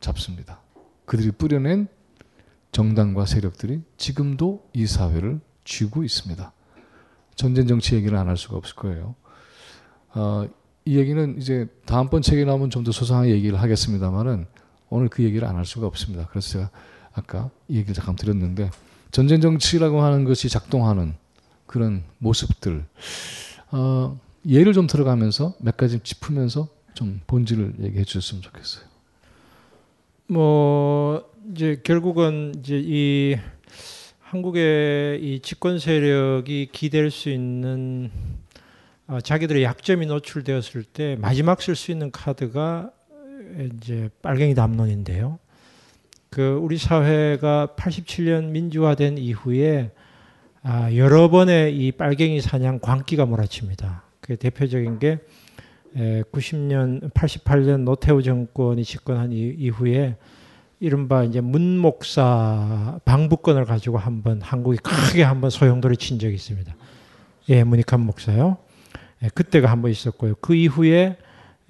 잡습니다. 0.00 0.60
그들이 1.06 1.30
뿌려낸 1.32 1.88
정당과 2.74 3.24
세력들이 3.24 3.82
지금도 3.96 4.68
이 4.72 4.86
사회를 4.86 5.40
쥐고 5.64 6.02
있습니다. 6.02 6.52
전쟁 7.36 7.68
정치 7.68 7.94
얘기를 7.94 8.18
안 8.18 8.26
할 8.28 8.36
수가 8.36 8.56
없을 8.56 8.74
거예요. 8.74 9.14
어, 10.12 10.46
이 10.84 10.98
얘기는 10.98 11.38
이제 11.38 11.68
다음번 11.86 12.20
책에 12.22 12.44
나오면 12.44 12.70
좀 12.70 12.82
더 12.82 12.90
소상하게 12.90 13.30
얘기를 13.30 13.60
하겠습니다만은 13.62 14.46
오늘 14.90 15.08
그 15.08 15.22
얘기를 15.22 15.46
안 15.46 15.54
할 15.56 15.64
수가 15.64 15.86
없습니다. 15.86 16.26
그래서 16.30 16.50
제가 16.50 16.70
아까 17.12 17.48
이 17.68 17.76
얘기를 17.76 17.94
잠깐 17.94 18.16
드렸는데 18.16 18.70
전쟁 19.12 19.40
정치라고 19.40 20.02
하는 20.02 20.24
것이 20.24 20.48
작동하는 20.48 21.14
그런 21.66 22.02
모습들 22.18 22.84
어, 23.70 24.18
예를 24.48 24.72
좀 24.72 24.88
들어가면서 24.88 25.54
몇 25.60 25.76
가지 25.76 26.00
짚으면서 26.00 26.68
좀 26.94 27.20
본질을 27.28 27.74
얘기해 27.82 28.02
주셨으면 28.04 28.42
좋겠어요. 28.42 28.84
뭐 30.26 31.32
이제 31.52 31.78
결국은 31.84 32.54
이제 32.58 32.80
이 32.82 33.36
한국의 34.20 35.20
이 35.22 35.40
집권 35.40 35.78
세력이 35.78 36.70
기댈 36.72 37.10
수 37.10 37.28
있는 37.28 38.10
어, 39.06 39.20
자기들의 39.20 39.62
약점이 39.62 40.06
노출되었을 40.06 40.84
때 40.84 41.16
마지막 41.20 41.60
쓸 41.60 41.76
수 41.76 41.92
있는 41.92 42.10
카드가 42.10 42.90
이제 43.76 44.08
빨갱이 44.22 44.54
담론인데요. 44.54 45.38
그 46.30 46.58
우리 46.62 46.78
사회가 46.78 47.74
87년 47.76 48.46
민주화된 48.46 49.18
이후에 49.18 49.92
아, 50.62 50.92
여러 50.94 51.28
번의 51.28 51.76
이 51.76 51.92
빨갱이 51.92 52.40
사냥 52.40 52.78
광기가 52.80 53.26
몰아칩니다. 53.26 54.02
그 54.20 54.36
대표적인 54.36 54.98
게 54.98 55.18
90년, 55.94 57.12
88년 57.12 57.80
노태우 57.80 58.22
정권이 58.22 58.82
집권한 58.82 59.30
이후에 59.32 60.16
이른바 60.84 61.24
이제 61.24 61.40
문목사 61.40 63.00
방북권을 63.06 63.64
가지고 63.64 63.96
한번 63.96 64.42
한국이 64.42 64.76
크게 64.76 65.22
한번 65.22 65.48
소용돌이 65.48 65.96
친 65.96 66.18
적이 66.18 66.34
있습니다. 66.34 66.76
예, 67.48 67.64
문익환 67.64 68.00
목사요. 68.00 68.58
예, 69.22 69.28
그때가 69.28 69.70
한번 69.70 69.90
있었고요. 69.90 70.34
그 70.42 70.54
이후에 70.54 71.16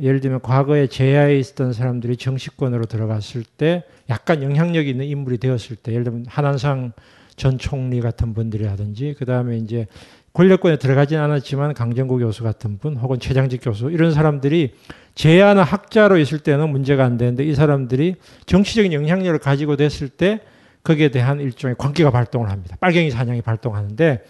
예를 0.00 0.18
들면 0.18 0.40
과거에 0.40 0.88
제야에 0.88 1.38
있었던 1.38 1.72
사람들이 1.72 2.16
정치권으로 2.16 2.86
들어갔을 2.86 3.44
때 3.44 3.84
약간 4.10 4.42
영향력 4.42 4.88
있는 4.88 5.06
인물이 5.06 5.38
되었을 5.38 5.76
때 5.76 5.92
예를 5.92 6.02
들면 6.02 6.26
한한상 6.26 6.90
전 7.36 7.56
총리 7.56 8.00
같은 8.00 8.34
분들이라든지 8.34 9.14
그 9.16 9.26
다음에 9.26 9.58
이제 9.58 9.86
권력권에 10.34 10.76
들어가진 10.76 11.18
않았지만 11.18 11.74
강정구 11.74 12.18
교수 12.18 12.42
같은 12.42 12.78
분 12.78 12.96
혹은 12.96 13.20
최장직 13.20 13.60
교수 13.62 13.90
이런 13.90 14.12
사람들이 14.12 14.74
제야나 15.14 15.62
학자로 15.62 16.18
있을 16.18 16.40
때는 16.40 16.70
문제가 16.70 17.04
안 17.04 17.16
되는데 17.16 17.44
이 17.44 17.54
사람들이 17.54 18.16
정치적인 18.46 18.92
영향력을 18.92 19.38
가지고 19.38 19.76
됐을 19.76 20.08
때 20.08 20.40
거기에 20.82 21.08
대한 21.08 21.40
일종의 21.40 21.76
광기가 21.78 22.10
발동을 22.10 22.50
합니다. 22.50 22.76
빨갱이 22.80 23.10
사냥이 23.10 23.42
발동하는데 23.42 24.24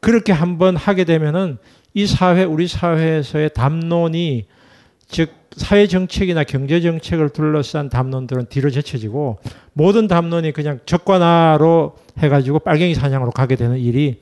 그렇게 0.00 0.32
한번 0.32 0.76
하게 0.76 1.02
되면은 1.04 1.58
이 1.94 2.06
사회 2.06 2.44
우리 2.44 2.68
사회에서의 2.68 3.50
담론이 3.52 4.46
즉 5.08 5.30
사회 5.56 5.88
정책이나 5.88 6.44
경제 6.44 6.80
정책을 6.80 7.30
둘러싼 7.30 7.88
담론들은 7.88 8.46
뒤로 8.50 8.70
제쳐지고 8.70 9.40
모든 9.72 10.06
담론이 10.06 10.52
그냥 10.52 10.78
적관화로 10.86 11.96
해가지고 12.18 12.60
빨갱이 12.60 12.94
사냥으로 12.94 13.32
가게 13.32 13.56
되는 13.56 13.76
일이 13.78 14.20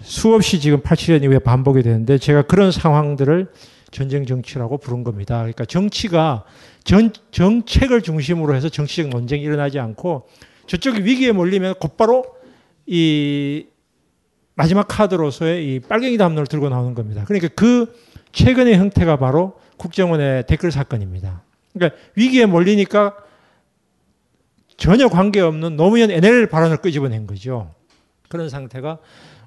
수없이 0.00 0.60
지금 0.60 0.80
87년 0.80 1.24
이후에 1.24 1.38
반복이 1.38 1.82
되는데 1.82 2.18
제가 2.18 2.42
그런 2.42 2.70
상황들을 2.70 3.48
전쟁 3.90 4.26
정치라고 4.26 4.78
부른 4.78 5.02
겁니다. 5.02 5.38
그러니까 5.38 5.64
정치가 5.64 6.44
전, 6.84 7.12
정책을 7.30 8.02
중심으로 8.02 8.54
해서 8.54 8.68
정치적 8.68 9.08
논쟁이 9.08 9.42
일어나지 9.42 9.78
않고 9.78 10.28
저쪽이 10.66 11.02
위기에 11.04 11.32
몰리면 11.32 11.74
곧바로 11.80 12.24
이 12.86 13.66
마지막 14.54 14.86
카드로서의 14.88 15.74
이 15.74 15.80
빨갱이 15.80 16.18
담론을 16.18 16.46
들고 16.46 16.68
나오는 16.68 16.94
겁니다. 16.94 17.24
그러니까 17.26 17.48
그 17.54 17.94
최근의 18.32 18.76
형태가 18.76 19.16
바로 19.18 19.54
국정원의 19.76 20.46
댓글 20.46 20.70
사건입니다. 20.70 21.42
그러니까 21.72 21.98
위기에 22.16 22.46
몰리니까 22.46 23.16
전혀 24.76 25.08
관계없는 25.08 25.76
노무현 25.76 26.10
NL 26.10 26.48
발언을 26.48 26.78
끄집어낸 26.78 27.26
거죠. 27.26 27.74
그런 28.28 28.48
상태가 28.48 28.98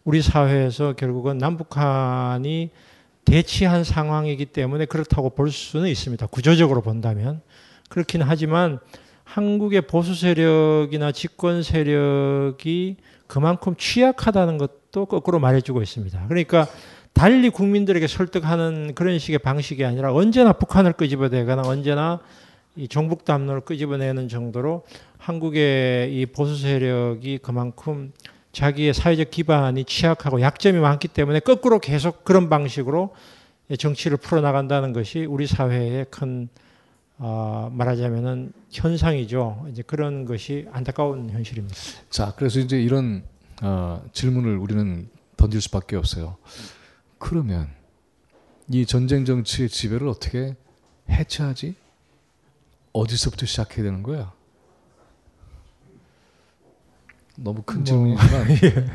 우리 0.03 0.22
사회에서 0.22 0.94
결국은 0.94 1.38
남북한이 1.38 2.69
대치한 3.23 3.84
상황이기 3.84 4.48
때문에 4.48 4.86
그렇다고 4.86 5.30
볼 5.30 5.52
수는 5.52 5.88
있습니다. 5.90 6.26
구조적으로 6.28 6.82
본다면. 6.82 7.41
그렇긴 7.90 8.22
하지만 8.23 8.80
한국의 9.23 9.82
보수 9.82 10.15
세력이나 10.15 11.11
집권 11.11 11.61
세력이 11.61 12.98
그만큼 13.28 13.76
취약하다는 13.78 14.57
것도 14.57 15.06
거꾸로 15.06 15.40
말해주고 15.40 15.82
있습니다. 15.82 16.28
그러니까 16.28 16.68
달리 17.14 17.49
국민들에게 17.49 18.07
설득하는 18.07 18.94
그런 18.95 19.19
식의 19.19 19.40
방식이 19.40 19.86
아니라 19.86 20.14
언제나 20.14 20.53
북한을 20.53 20.94
끄집어내거나 20.94 21.61
언제나 21.61 22.19
이 22.76 22.88
종북 22.88 23.26
담론을 23.26 23.61
끄집어내는 23.61 24.30
정도로 24.30 24.84
한국의 25.18 26.14
이 26.14 26.26
보수 26.26 26.57
세력이 26.57 27.40
그만큼 27.40 28.11
자기의 28.52 28.94
사회적 28.94 29.32
기반이 29.32 29.86
취약하고 29.86 30.41
약점이 30.41 30.80
많기 30.80 31.07
때문에 31.07 31.40
거꾸로 31.40 31.80
계속 31.80 32.23
그런 32.23 32.49
방식으로 32.49 33.14
정치를 33.78 34.18
풀어나간다는 34.18 34.91
것이 34.94 35.26
우리 35.26 35.48
사회의 35.48 36.06
큰 36.10 36.49
어, 37.18 37.69
말하자면은 37.72 38.52
현상이죠. 38.72 39.68
이제 39.69 39.84
그런 39.84 40.26
것이 40.26 40.68
안타까운 40.72 41.30
현실입니다. 41.30 41.76
자, 42.10 42.34
그래서 42.36 42.60
이제 42.60 42.82
이런 42.82 43.23
어, 43.61 44.03
질문을 44.11 44.57
우리는 44.57 45.07
던질 45.38 45.61
수밖에 45.61 45.95
없어요. 45.95 46.38
그러면 47.19 47.69
이 48.69 48.86
전쟁 48.88 49.23
정치의 49.23 49.69
지배를 49.69 50.07
어떻게 50.07 50.56
해체하지? 51.10 51.76
어디서부터 52.94 53.45
시작해야 53.45 53.84
되는 53.86 54.02
거야? 54.02 54.34
너무 57.38 57.62
큰 57.64 57.78
뭐, 57.78 57.84
질문이지만 57.86 58.49
예. 58.64 58.86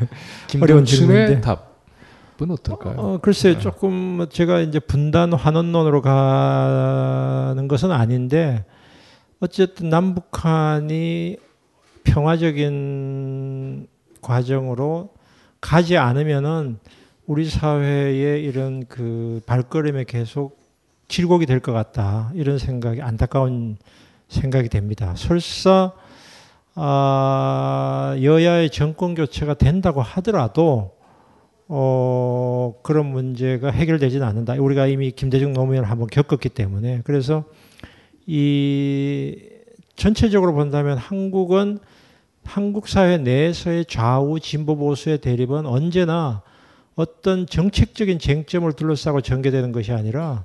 김동춘의 0.46 1.40
답은 1.40 2.50
어떨까요? 2.50 2.94
어, 2.98 3.18
글쎄 3.20 3.54
네. 3.54 3.58
조금 3.58 3.92
뭐 3.92 4.26
제가 4.26 4.60
이제 4.60 4.78
분단 4.78 5.32
환원론으로 5.32 6.02
가는 6.02 7.68
것은 7.68 7.90
아닌데 7.90 8.64
어쨌든 9.40 9.88
남북한이 9.90 11.36
평화적인 12.04 13.86
과정으로 14.20 15.10
가지 15.60 15.96
않으면은 15.96 16.78
우리 17.26 17.48
사회의 17.48 18.42
이런 18.44 18.86
그 18.86 19.40
발걸음에 19.46 20.04
계속 20.04 20.64
질곡이 21.08 21.46
될 21.46 21.60
것 21.60 21.72
같다 21.72 22.30
이런 22.34 22.58
생각이 22.58 23.02
안타까운 23.02 23.76
생각이 24.28 24.68
됩니다. 24.68 25.14
설사 25.16 25.92
아, 26.78 28.14
여야의 28.20 28.68
정권 28.68 29.14
교체가 29.14 29.54
된다고 29.54 30.02
하더라도 30.02 30.94
어, 31.68 32.74
그런 32.82 33.06
문제가 33.06 33.70
해결되지는 33.70 34.26
않는다. 34.26 34.54
우리가 34.54 34.86
이미 34.86 35.10
김대중 35.10 35.54
노무현을 35.54 35.90
한번 35.90 36.06
겪었기 36.06 36.50
때문에 36.50 37.00
그래서 37.04 37.44
이 38.26 39.36
전체적으로 39.96 40.52
본다면 40.52 40.98
한국은 40.98 41.78
한국 42.44 42.88
사회 42.88 43.16
내에서의 43.16 43.86
좌우 43.86 44.38
진보 44.38 44.76
보수의 44.76 45.18
대립은 45.18 45.64
언제나 45.64 46.42
어떤 46.94 47.46
정책적인 47.46 48.18
쟁점을 48.18 48.70
둘러싸고 48.74 49.22
전개되는 49.22 49.72
것이 49.72 49.92
아니라 49.92 50.44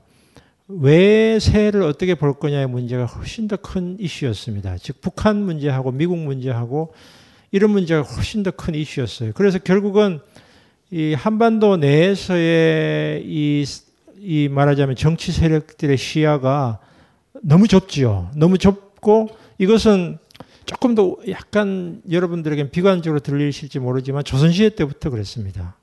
외세를 0.79 1.81
어떻게 1.83 2.15
볼 2.15 2.33
거냐의 2.33 2.67
문제가 2.67 3.05
훨씬 3.05 3.47
더 3.47 3.57
큰 3.57 3.97
이슈였습니다. 3.99 4.77
즉 4.77 5.01
북한 5.01 5.43
문제하고 5.43 5.91
미국 5.91 6.17
문제하고 6.17 6.93
이런 7.51 7.71
문제가 7.71 8.01
훨씬 8.01 8.43
더 8.43 8.51
큰 8.51 8.75
이슈였어요. 8.75 9.31
그래서 9.33 9.59
결국은 9.59 10.19
이 10.91 11.13
한반도 11.13 11.77
내에서의 11.77 13.23
이, 13.25 13.65
이 14.19 14.47
말하자면 14.49 14.95
정치 14.95 15.31
세력들의 15.31 15.97
시야가 15.97 16.79
너무 17.41 17.67
좁지요. 17.67 18.31
너무 18.35 18.57
좁고 18.57 19.29
이것은 19.57 20.17
조금 20.65 20.95
더 20.95 21.17
약간 21.29 22.01
여러분들에겐 22.09 22.71
비관적으로 22.71 23.19
들리실지 23.19 23.79
모르지만 23.79 24.23
조선시대 24.23 24.75
때부터 24.75 25.09
그랬습니다. 25.09 25.75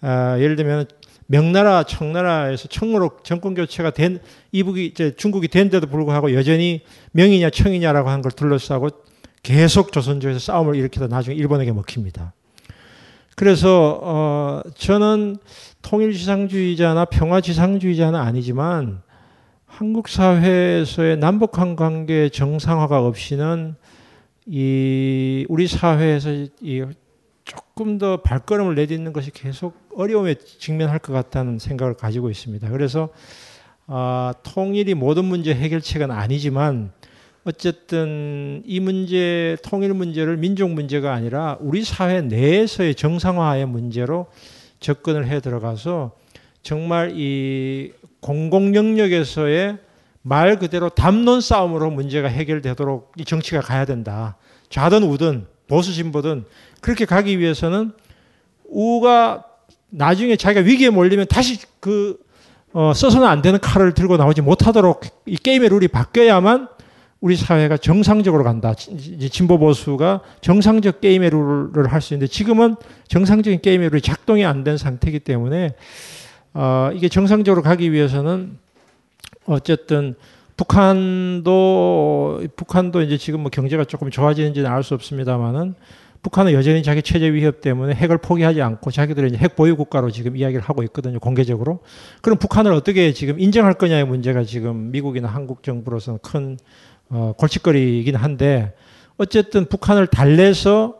아, 0.00 0.36
예를 0.38 0.56
들면 0.56 0.86
명나라, 1.32 1.82
청나라에서 1.84 2.68
청으로 2.68 3.12
정권 3.22 3.54
교체가 3.54 3.88
된 3.92 4.18
이북이 4.52 4.84
이제 4.84 5.16
중국이 5.16 5.48
된데도 5.48 5.86
불구하고 5.86 6.34
여전히 6.34 6.82
명이냐 7.12 7.48
청이냐라고 7.48 8.10
하는 8.10 8.20
걸 8.20 8.32
둘러싸고 8.32 8.90
계속 9.42 9.92
조선조에서 9.92 10.38
싸움을 10.38 10.76
일으키다 10.76 11.06
나중에 11.06 11.34
일본에게 11.34 11.72
먹힙니다. 11.72 12.34
그래서 13.34 13.98
어 14.02 14.62
저는 14.76 15.38
통일지상주의자나 15.80 17.06
평화지상주의자는 17.06 18.20
아니지만 18.20 19.00
한국 19.64 20.08
사회에서의 20.08 21.16
남북한 21.16 21.76
관계 21.76 22.28
정상화가 22.28 23.06
없이는 23.06 23.74
이 24.44 25.46
우리 25.48 25.66
사회에서 25.66 26.28
이 26.60 26.84
조금 27.44 27.98
더 27.98 28.22
발걸음을 28.22 28.74
내딛는 28.74 29.12
것이 29.12 29.30
계속 29.30 29.74
어려움에 29.94 30.34
직면할 30.34 30.98
것 30.98 31.12
같다는 31.12 31.58
생각을 31.58 31.94
가지고 31.94 32.30
있습니다. 32.30 32.68
그래서 32.70 33.10
아, 33.86 34.32
통일이 34.42 34.94
모든 34.94 35.24
문제 35.24 35.54
해결책은 35.54 36.10
아니지만 36.10 36.92
어쨌든 37.44 38.62
이 38.64 38.78
문제 38.78 39.56
통일 39.64 39.94
문제를 39.94 40.36
민족 40.36 40.70
문제가 40.70 41.12
아니라 41.12 41.56
우리 41.60 41.82
사회 41.82 42.20
내에서의 42.20 42.94
정상화의 42.94 43.66
문제로 43.66 44.26
접근을 44.78 45.26
해 45.26 45.40
들어가서 45.40 46.12
정말 46.62 47.12
이 47.16 47.92
공공 48.20 48.76
영역에서의 48.76 49.78
말 50.22 50.58
그대로 50.60 50.88
담론 50.88 51.40
싸움으로 51.40 51.90
문제가 51.90 52.28
해결되도록 52.28 53.12
이 53.18 53.24
정치가 53.24 53.60
가야 53.60 53.84
된다. 53.84 54.36
좌든 54.70 55.02
우든 55.02 55.46
보수 55.66 55.92
진보든 55.92 56.44
그렇게 56.82 57.06
가기 57.06 57.38
위해서는 57.38 57.92
우가 58.68 59.44
나중에 59.88 60.36
자기가 60.36 60.66
위기에 60.66 60.90
몰리면 60.90 61.26
다시 61.28 61.58
그 61.80 62.18
어, 62.74 62.92
써서는 62.94 63.26
안 63.26 63.40
되는 63.42 63.58
칼을 63.60 63.92
들고 63.94 64.16
나오지 64.16 64.40
못하도록 64.42 65.02
이 65.26 65.36
게임의 65.36 65.68
룰이 65.70 65.88
바뀌어야만 65.88 66.68
우리 67.20 67.36
사회가 67.36 67.76
정상적으로 67.76 68.42
간다. 68.42 68.74
진보 68.74 69.58
보수가 69.58 70.20
정상적 70.40 71.00
게임의 71.00 71.30
룰을 71.30 71.92
할 71.92 72.00
수 72.00 72.14
있는데 72.14 72.28
지금은 72.30 72.74
정상적인 73.08 73.60
게임의 73.60 73.90
룰이 73.90 74.00
작동이 74.02 74.44
안 74.44 74.64
된 74.64 74.76
상태이기 74.76 75.20
때문에 75.20 75.74
어, 76.54 76.90
이게 76.94 77.08
정상적으로 77.08 77.62
가기 77.62 77.92
위해서는 77.92 78.58
어쨌든 79.46 80.14
북한도 80.56 82.42
북한도 82.56 83.02
이제 83.02 83.16
지금 83.18 83.40
뭐 83.40 83.50
경제가 83.50 83.84
조금 83.84 84.10
좋아지는지는 84.10 84.68
알 84.70 84.82
수 84.82 84.94
없습니다만은 84.94 85.74
북한은 86.22 86.52
여전히 86.52 86.84
자기 86.84 87.02
체제 87.02 87.32
위협 87.32 87.60
때문에 87.60 87.94
핵을 87.94 88.18
포기하지 88.18 88.62
않고 88.62 88.92
자기들의 88.92 89.30
이제 89.30 89.38
핵 89.38 89.56
보유 89.56 89.76
국가로 89.76 90.10
지금 90.10 90.36
이야기를 90.36 90.62
하고 90.62 90.84
있거든요 90.84 91.18
공개적으로. 91.18 91.80
그럼 92.20 92.38
북한을 92.38 92.72
어떻게 92.72 93.12
지금 93.12 93.40
인정할 93.40 93.74
거냐의 93.74 94.04
문제가 94.04 94.44
지금 94.44 94.92
미국이나 94.92 95.28
한국 95.28 95.64
정부로서는 95.64 96.20
큰 96.22 96.58
어, 97.10 97.34
골칫거리이긴 97.36 98.14
한데 98.14 98.72
어쨌든 99.18 99.66
북한을 99.66 100.06
달래서 100.06 100.94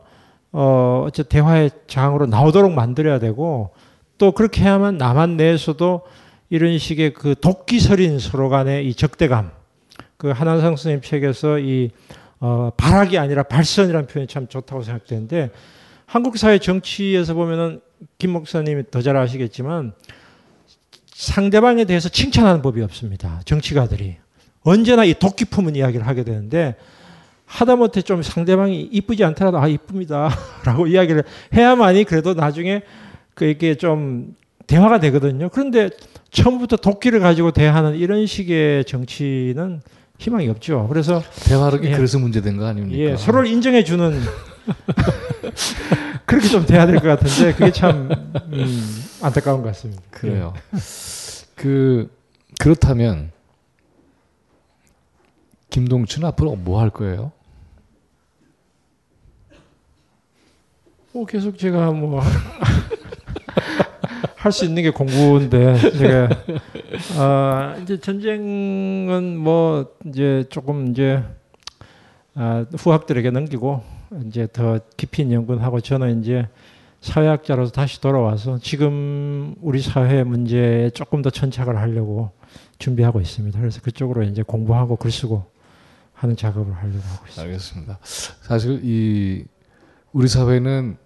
어, 0.51 1.05
어쨌든 1.07 1.39
대화의 1.39 1.71
장으로 1.87 2.27
나오도록 2.27 2.73
만들어야 2.73 3.21
되고 3.21 3.71
또 4.19 4.33
그렇게 4.33 4.63
해야만 4.63 4.99
남한 4.99 5.37
내에서도 5.37 6.03
이런 6.51 6.79
식의 6.79 7.15
그 7.15 7.35
독기설인 7.41 8.19
서로 8.19 8.49
간의 8.49 8.89
이 8.89 8.95
적대감 8.95 9.53
그 10.17 10.31
한한상 10.31 10.77
선생님 10.77 11.01
책에서 11.01 11.61
이 11.61 11.91
어, 12.45 12.73
발악이 12.77 13.19
아니라 13.19 13.45
발선이라는 13.45 14.09
표현이 14.09 14.27
참 14.27 14.49
좋다고 14.49 14.83
생각되는데 14.83 15.51
한국 16.07 16.37
사회 16.37 16.59
정치에서 16.59 17.35
보면은 17.35 17.81
김 18.19 18.33
목사님이 18.33 18.91
더 18.91 19.01
잘 19.01 19.17
아시겠지만 19.17 19.93
상대방에 21.15 21.85
대해서 21.85 22.09
칭찬하는 22.09 22.61
법이 22.61 22.83
없습니다. 22.83 23.41
정치가들이 23.45 24.17
언제나 24.63 25.05
이 25.05 25.15
독기 25.15 25.45
품은 25.45 25.77
이야기를 25.77 26.05
하게 26.05 26.25
되는데 26.25 26.75
하다못해 27.47 28.03
좀 28.03 28.23
상대방이 28.23 28.81
이쁘지 28.91 29.23
않더라도 29.23 29.59
아 29.59 29.69
이쁩니다라고 29.69 30.89
이야기를 30.91 31.23
해야만이 31.55 32.03
그래도 32.03 32.35
나중에 32.35 32.83
그게 33.35 33.77
좀 33.77 34.35
대화가 34.67 34.99
되거든요. 34.99 35.49
그런데 35.49 35.91
처음부터 36.33 36.77
도끼를 36.77 37.21
가지고 37.21 37.53
대하는 37.53 37.95
이런 37.95 38.27
식의 38.27 38.85
정치는 38.87 39.81
희망이 40.23 40.49
없죠. 40.49 40.87
그래서 40.89 41.21
대화력이 41.47 41.89
예. 41.89 41.97
그래서 41.97 42.19
문제된 42.19 42.57
거 42.57 42.67
아닙니까? 42.67 42.97
예, 42.97 43.17
서로를 43.17 43.49
인정해 43.51 43.83
주는 43.83 44.21
그렇게 46.25 46.47
좀 46.49 46.65
돼야 46.65 46.87
될 46.87 47.01
것 47.01 47.09
같은데 47.09 47.53
그게 47.53 47.73
참 47.73 48.09
음, 48.53 49.05
안타까운 49.21 49.63
것 49.63 49.69
같습니다. 49.69 50.01
그래요. 50.13 50.55
그 51.57 52.09
그렇다면 52.61 53.33
김동춘 55.71 56.25
앞으로 56.25 56.55
뭐 56.55 56.81
할 56.81 56.91
거예요? 56.91 57.33
뭐 61.13 61.27
계속 61.27 61.59
제가 61.59 61.91
뭐 61.91 62.23
할 64.37 64.51
수 64.53 64.65
있는 64.65 64.83
게 64.83 64.91
공부인데 64.91 65.79
제가 65.93 66.29
아 67.19 67.77
이제 67.83 67.99
전쟁은 67.99 69.37
뭐 69.37 69.95
이제 70.07 70.45
조금 70.49 70.91
이제 70.91 71.23
아, 72.35 72.65
후학들에게 72.77 73.31
넘기고 73.31 73.83
이제 74.27 74.49
더 74.53 74.79
깊이 74.97 75.23
있는 75.23 75.37
연구를 75.37 75.63
하고 75.63 75.81
저는 75.81 76.21
이제 76.21 76.49
사회학자로서 77.01 77.73
다시 77.73 78.01
돌아와서 78.01 78.59
지금 78.59 79.55
우리 79.61 79.81
사회 79.81 80.23
문제에 80.23 80.91
조금 80.91 81.21
더 81.21 81.31
천착을 81.31 81.77
하려고 81.77 82.31
준비하고 82.79 83.21
있습니다. 83.21 83.59
그래서 83.59 83.81
그쪽으로 83.81 84.23
이제 84.23 84.43
공부하고 84.43 84.97
글 84.97 85.11
쓰고 85.11 85.45
하는 86.15 86.37
작업을 86.37 86.73
하려고 86.73 86.99
하고 86.99 87.27
있습니다. 87.27 87.43
알겠습니다. 87.43 87.99
사실 88.03 88.81
이 88.85 89.45
우리 90.13 90.29
사회는 90.29 90.97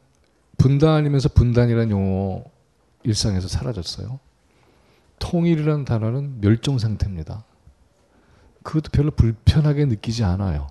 분단이면서 0.58 1.30
분단이라는 1.30 1.90
용어 1.90 2.44
일상에서 3.02 3.48
사라졌어요. 3.48 4.18
통일이라는 5.18 5.84
단어는 5.84 6.40
멸종 6.40 6.78
상태입니다. 6.78 7.44
그것도 8.62 8.90
별로 8.92 9.10
불편하게 9.10 9.84
느끼지 9.86 10.24
않아요. 10.24 10.68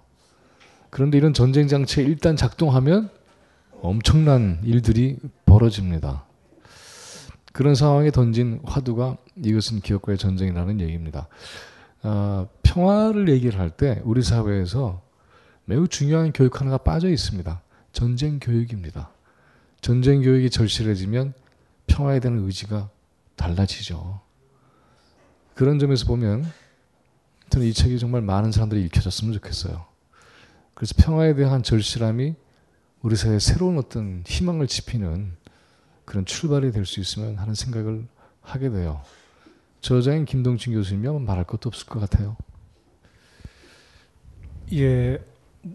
그런데 0.89 1.17
이런 1.17 1.33
전쟁 1.33 1.67
장치가 1.67 2.01
일단 2.01 2.35
작동하면 2.35 3.09
엄청난 3.81 4.59
일들이 4.63 5.17
벌어집니다. 5.45 6.25
그런 7.53 7.75
상황에 7.75 8.11
던진 8.11 8.59
화두가 8.65 9.17
이것은 9.43 9.79
기업과의 9.81 10.17
전쟁이라는 10.17 10.81
얘기입니다. 10.81 11.27
아, 12.01 12.47
평화를 12.63 13.29
얘기를 13.29 13.59
할 13.59 13.69
때 13.69 14.01
우리 14.03 14.21
사회에서 14.21 15.01
매우 15.65 15.87
중요한 15.87 16.31
교육 16.33 16.59
하나가 16.61 16.77
빠져 16.77 17.09
있습니다. 17.09 17.61
전쟁 17.93 18.39
교육입니다. 18.39 19.09
전쟁 19.81 20.21
교육이 20.21 20.49
절실해지면 20.49 21.33
평화에 21.87 22.19
대한 22.19 22.39
의지가 22.39 22.89
달라지죠. 23.35 24.19
그런 25.55 25.79
점에서 25.79 26.05
보면 26.05 26.45
저는 27.49 27.65
이 27.67 27.73
책이 27.73 27.97
정말 27.99 28.21
많은 28.21 28.51
사람들이 28.51 28.83
읽혀졌으면 28.85 29.33
좋겠어요. 29.33 29.85
그래서 30.73 30.93
평화에 30.97 31.33
대한 31.35 31.63
절실함이 31.63 32.35
우리 33.01 33.15
사회에 33.15 33.39
새로운 33.39 33.77
어떤 33.77 34.23
희망을 34.27 34.67
지피는 34.67 35.31
그런 36.03 36.25
출발이 36.25 36.71
될 36.71 36.85
수 36.85 36.99
있으면 36.99 37.37
하는 37.37 37.55
생각을 37.55 38.05
하게 38.41 38.69
돼요. 38.69 39.01
저자인 39.81 40.25
김동진 40.25 40.73
교수님이면 40.73 41.23
말할 41.25 41.45
것도 41.45 41.69
없을 41.69 41.87
것 41.87 41.99
같아요. 41.99 42.35
예, 44.73 45.19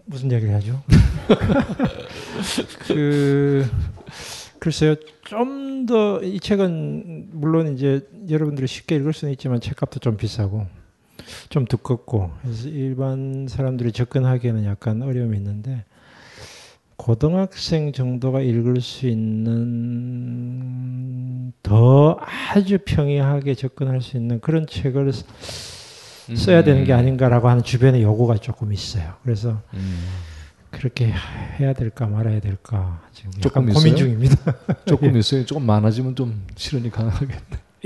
무슨 0.05 0.31
얘기를 0.31 0.53
하죠? 0.55 0.83
그 2.87 3.65
글쎄요, 4.61 4.93
좀 5.25 5.85
더 5.87 6.21
이 6.23 6.39
책은 6.39 7.29
물론 7.31 7.73
이제 7.73 8.07
여러분들이 8.29 8.67
쉽게 8.67 8.95
읽을 8.97 9.13
수는 9.13 9.31
있지만 9.33 9.59
책값도 9.59 9.97
좀 9.99 10.15
비싸고 10.15 10.67
좀 11.49 11.65
두껍고 11.65 12.29
그래서 12.43 12.67
일반 12.69 13.47
사람들이 13.49 13.91
접근하기에는 13.91 14.63
약간 14.65 15.01
어려움이 15.01 15.35
있는데 15.37 15.83
고등학생 16.97 17.91
정도가 17.93 18.41
읽을 18.41 18.79
수 18.81 19.07
있는 19.07 19.51
더 21.63 22.19
아주 22.53 22.77
평이하게 22.85 23.55
접근할 23.55 24.01
수 24.03 24.17
있는 24.17 24.39
그런 24.39 24.67
책을 24.67 25.11
써야 26.35 26.63
되는 26.63 26.83
게 26.83 26.93
아닌가라고 26.93 27.49
하는 27.49 27.63
주변의 27.63 28.03
요구가 28.03 28.37
조금 28.37 28.71
있어요. 28.71 29.15
그래서 29.23 29.59
음. 29.73 30.05
그렇게 30.71 31.13
해야 31.59 31.73
될까 31.73 32.07
말아야 32.07 32.39
될까 32.39 33.01
지금 33.13 33.31
조금 33.41 33.65
고민 33.65 33.93
있어요? 33.93 33.95
중입니다. 33.95 34.35
조금 34.85 35.13
예. 35.15 35.19
있어요. 35.19 35.45
조금 35.45 35.65
많아지면 35.65 36.15
좀 36.15 36.45
실현이 36.55 36.89
가능하겠네. 36.89 37.35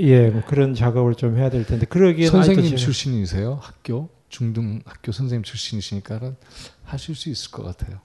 예, 0.00 0.28
뭐 0.28 0.42
그런 0.46 0.74
작업을 0.74 1.14
좀 1.14 1.36
해야 1.36 1.50
될 1.50 1.64
텐데 1.64 1.86
그러기에는 1.86 2.30
선생님 2.30 2.76
출신이세요? 2.76 3.58
학교 3.62 4.08
중등 4.28 4.80
학교 4.84 5.10
선생님 5.12 5.42
출신이시니까는 5.42 6.36
하실 6.84 7.14
수 7.14 7.28
있을 7.30 7.50
것 7.50 7.62
같아요. 7.64 7.98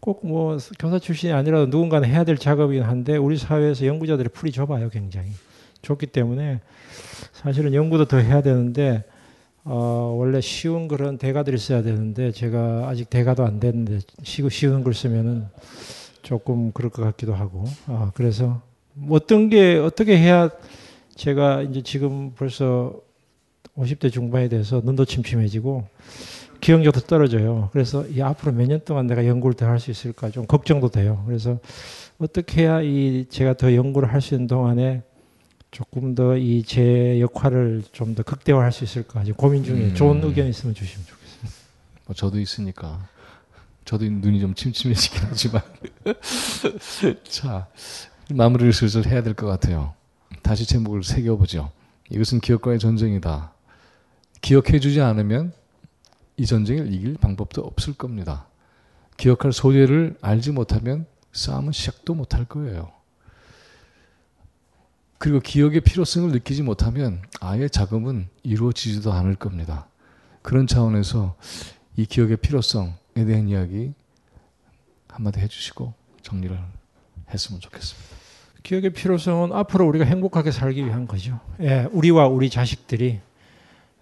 꼭 0.00 0.24
뭐 0.24 0.58
교사 0.78 0.98
출신이 0.98 1.32
아니라도 1.32 1.66
누군가는 1.66 2.08
해야 2.08 2.24
될 2.24 2.36
작업이긴 2.36 2.82
한데 2.84 3.16
우리 3.16 3.36
사회에서 3.38 3.86
연구자들의 3.86 4.30
풀이 4.34 4.50
좁아요, 4.52 4.88
굉장히 4.90 5.30
좁기 5.82 6.06
때문에 6.06 6.60
사실은 7.32 7.72
연구도 7.74 8.06
더 8.06 8.18
해야 8.18 8.42
되는데 8.42 9.04
어, 9.64 10.14
원래 10.18 10.40
쉬운 10.40 10.88
글은 10.88 11.18
대가들이 11.18 11.56
써야 11.58 11.82
되는데 11.82 12.32
제가 12.32 12.88
아직 12.88 13.08
대가도 13.10 13.44
안 13.44 13.60
됐는데 13.60 14.00
쉬, 14.24 14.42
쉬운 14.50 14.82
글 14.82 14.92
쓰면은 14.94 15.46
조금 16.22 16.72
그럴 16.72 16.90
것 16.90 17.02
같기도 17.02 17.34
하고 17.34 17.64
아, 17.86 18.10
그래서 18.14 18.60
뭐 18.94 19.16
어떤 19.16 19.48
게 19.48 19.76
어떻게 19.76 20.16
해야 20.18 20.50
제가 21.14 21.62
이제 21.62 21.82
지금 21.82 22.32
벌써 22.34 22.94
50대 23.76 24.12
중반이 24.12 24.48
돼서 24.48 24.80
눈도 24.84 25.04
침침해지고 25.04 25.84
기억력도 26.60 27.00
떨어져요. 27.00 27.70
그래서 27.72 28.06
이 28.06 28.20
앞으로 28.20 28.52
몇 28.52 28.66
년 28.68 28.80
동안 28.84 29.06
내가 29.06 29.26
연구를 29.26 29.54
더 29.54 29.66
할 29.66 29.80
수 29.80 29.90
있을까 29.90 30.30
좀 30.30 30.46
걱정도 30.46 30.88
돼요. 30.90 31.22
그래서 31.26 31.58
어떻게 32.18 32.62
해야 32.62 32.80
이 32.82 33.26
제가 33.28 33.54
더 33.54 33.74
연구를 33.74 34.12
할 34.12 34.20
수 34.20 34.34
있는 34.34 34.46
동안에 34.46 35.02
조금 35.72 36.14
더 36.14 36.36
이 36.36 36.62
제 36.64 37.18
역할을 37.20 37.82
좀 37.92 38.14
더 38.14 38.22
극대화할 38.22 38.70
수 38.72 38.84
있을까 38.84 39.24
지금 39.24 39.36
고민 39.36 39.64
중에 39.64 39.86
음. 39.88 39.94
좋은 39.94 40.22
의견 40.22 40.46
있으면 40.48 40.74
주시면 40.74 41.06
좋겠습니다. 41.06 41.50
뭐 42.06 42.14
저도 42.14 42.38
있으니까 42.40 43.08
저도 43.84 44.04
눈이 44.04 44.40
좀 44.40 44.54
침침해지긴 44.54 45.20
하지만 45.28 45.62
자 47.24 47.66
마무리를 48.30 48.72
슬슬 48.72 49.06
해야 49.06 49.22
될 49.22 49.34
것 49.34 49.46
같아요. 49.46 49.94
다시 50.42 50.66
제목을 50.66 51.02
새겨보죠. 51.04 51.70
이것은 52.10 52.40
기억과의 52.40 52.78
전쟁이다. 52.78 53.52
기억해주지 54.42 55.00
않으면 55.00 55.52
이 56.36 56.46
전쟁을 56.46 56.92
이길 56.92 57.14
방법도 57.14 57.62
없을 57.62 57.94
겁니다. 57.94 58.46
기억할 59.16 59.52
소재를 59.52 60.16
알지 60.20 60.50
못하면 60.52 61.06
싸움은 61.32 61.72
시작도 61.72 62.14
못할 62.14 62.44
거예요. 62.44 62.90
그리고 65.22 65.38
기억의 65.38 65.82
필요성을 65.82 66.32
느끼지 66.32 66.64
못하면 66.64 67.22
아예 67.40 67.68
작업은 67.68 68.26
이루어지지도 68.42 69.12
않을 69.12 69.36
겁니다. 69.36 69.86
그런 70.42 70.66
차원에서 70.66 71.36
이 71.96 72.06
기억의 72.06 72.38
필요성에 72.38 72.94
대한 73.14 73.46
이야기 73.46 73.92
한마디 75.06 75.38
해주시고 75.38 75.94
정리를 76.22 76.58
했으면 77.30 77.60
좋겠습니다. 77.60 78.16
기억의 78.64 78.90
필요성은 78.94 79.52
앞으로 79.52 79.86
우리가 79.86 80.04
행복하게 80.06 80.50
살기 80.50 80.84
위한 80.84 81.06
거죠. 81.06 81.38
예, 81.60 81.86
우리와 81.92 82.26
우리 82.26 82.50
자식들이 82.50 83.20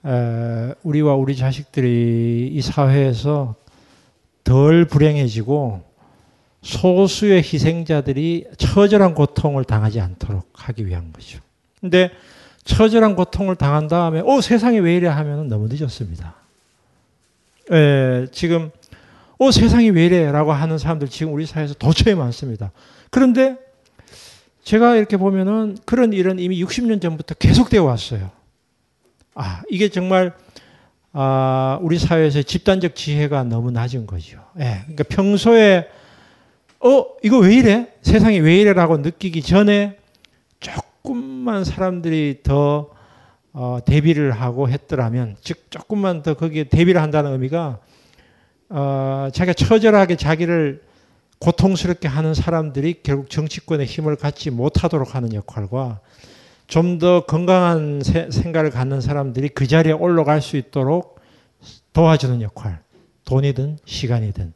에, 0.06 0.74
우리와 0.82 1.16
우리 1.16 1.36
자식들이 1.36 2.48
이 2.50 2.62
사회에서 2.62 3.56
덜 4.42 4.86
불행해지고 4.86 5.84
소수의 6.62 7.38
희생자들이 7.38 8.46
처절한 8.58 9.14
고통을 9.14 9.64
당하지 9.64 10.00
않도록 10.00 10.48
하기 10.52 10.86
위한 10.86 11.12
거죠. 11.12 11.40
근데 11.80 12.10
처절한 12.64 13.16
고통을 13.16 13.56
당한 13.56 13.88
다음에 13.88 14.20
어 14.20 14.40
세상이 14.40 14.80
왜 14.80 14.96
이래 14.96 15.08
하면 15.08 15.48
너무 15.48 15.68
늦었습니다. 15.68 16.34
에, 17.72 18.26
지금 18.30 18.70
어 19.38 19.50
세상이 19.50 19.90
왜 19.90 20.06
이래라고 20.06 20.52
하는 20.52 20.76
사람들 20.76 21.08
지금 21.08 21.32
우리 21.32 21.46
사회에서 21.46 21.74
도처에 21.74 22.14
많습니다. 22.14 22.72
그런데 23.10 23.56
제가 24.62 24.96
이렇게 24.96 25.16
보면은 25.16 25.78
그런 25.86 26.12
일은 26.12 26.38
이미 26.38 26.62
60년 26.62 27.00
전부터 27.00 27.34
계속되어 27.36 27.82
왔어요. 27.82 28.30
아, 29.34 29.62
이게 29.70 29.88
정말 29.88 30.34
아, 31.12 31.78
우리 31.80 31.98
사회에서 31.98 32.42
집단적 32.42 32.94
지혜가 32.94 33.44
너무 33.44 33.70
낮은 33.70 34.06
거죠. 34.06 34.44
예. 34.58 34.82
그러니까 34.82 35.04
평소에 35.04 35.88
어, 36.80 37.04
이거 37.22 37.38
왜 37.38 37.54
이래? 37.54 37.88
세상이 38.02 38.40
왜 38.40 38.58
이래라고 38.60 38.98
느끼기 38.98 39.42
전에 39.42 39.98
조금만 40.60 41.64
사람들이 41.64 42.40
더 42.42 42.90
어, 43.52 43.78
대비를 43.84 44.30
하고 44.30 44.68
했더라면, 44.68 45.36
즉 45.42 45.70
조금만 45.70 46.22
더 46.22 46.34
거기에 46.34 46.64
대비를 46.64 47.02
한다는 47.02 47.32
의미가 47.32 47.80
어, 48.70 49.28
자기가 49.32 49.52
처절하게 49.54 50.16
자기를 50.16 50.82
고통스럽게 51.40 52.06
하는 52.06 52.32
사람들이 52.34 53.00
결국 53.02 53.28
정치권의 53.30 53.86
힘을 53.86 54.14
갖지 54.16 54.50
못하도록 54.50 55.14
하는 55.14 55.32
역할과 55.34 56.00
좀 56.66 56.98
더 57.00 57.24
건강한 57.26 58.00
세- 58.04 58.30
생각을 58.30 58.70
갖는 58.70 59.00
사람들이 59.00 59.48
그 59.48 59.66
자리에 59.66 59.92
올라갈 59.92 60.40
수 60.40 60.56
있도록 60.56 61.18
도와주는 61.92 62.40
역할, 62.42 62.80
돈이든 63.24 63.78
시간이든 63.84 64.52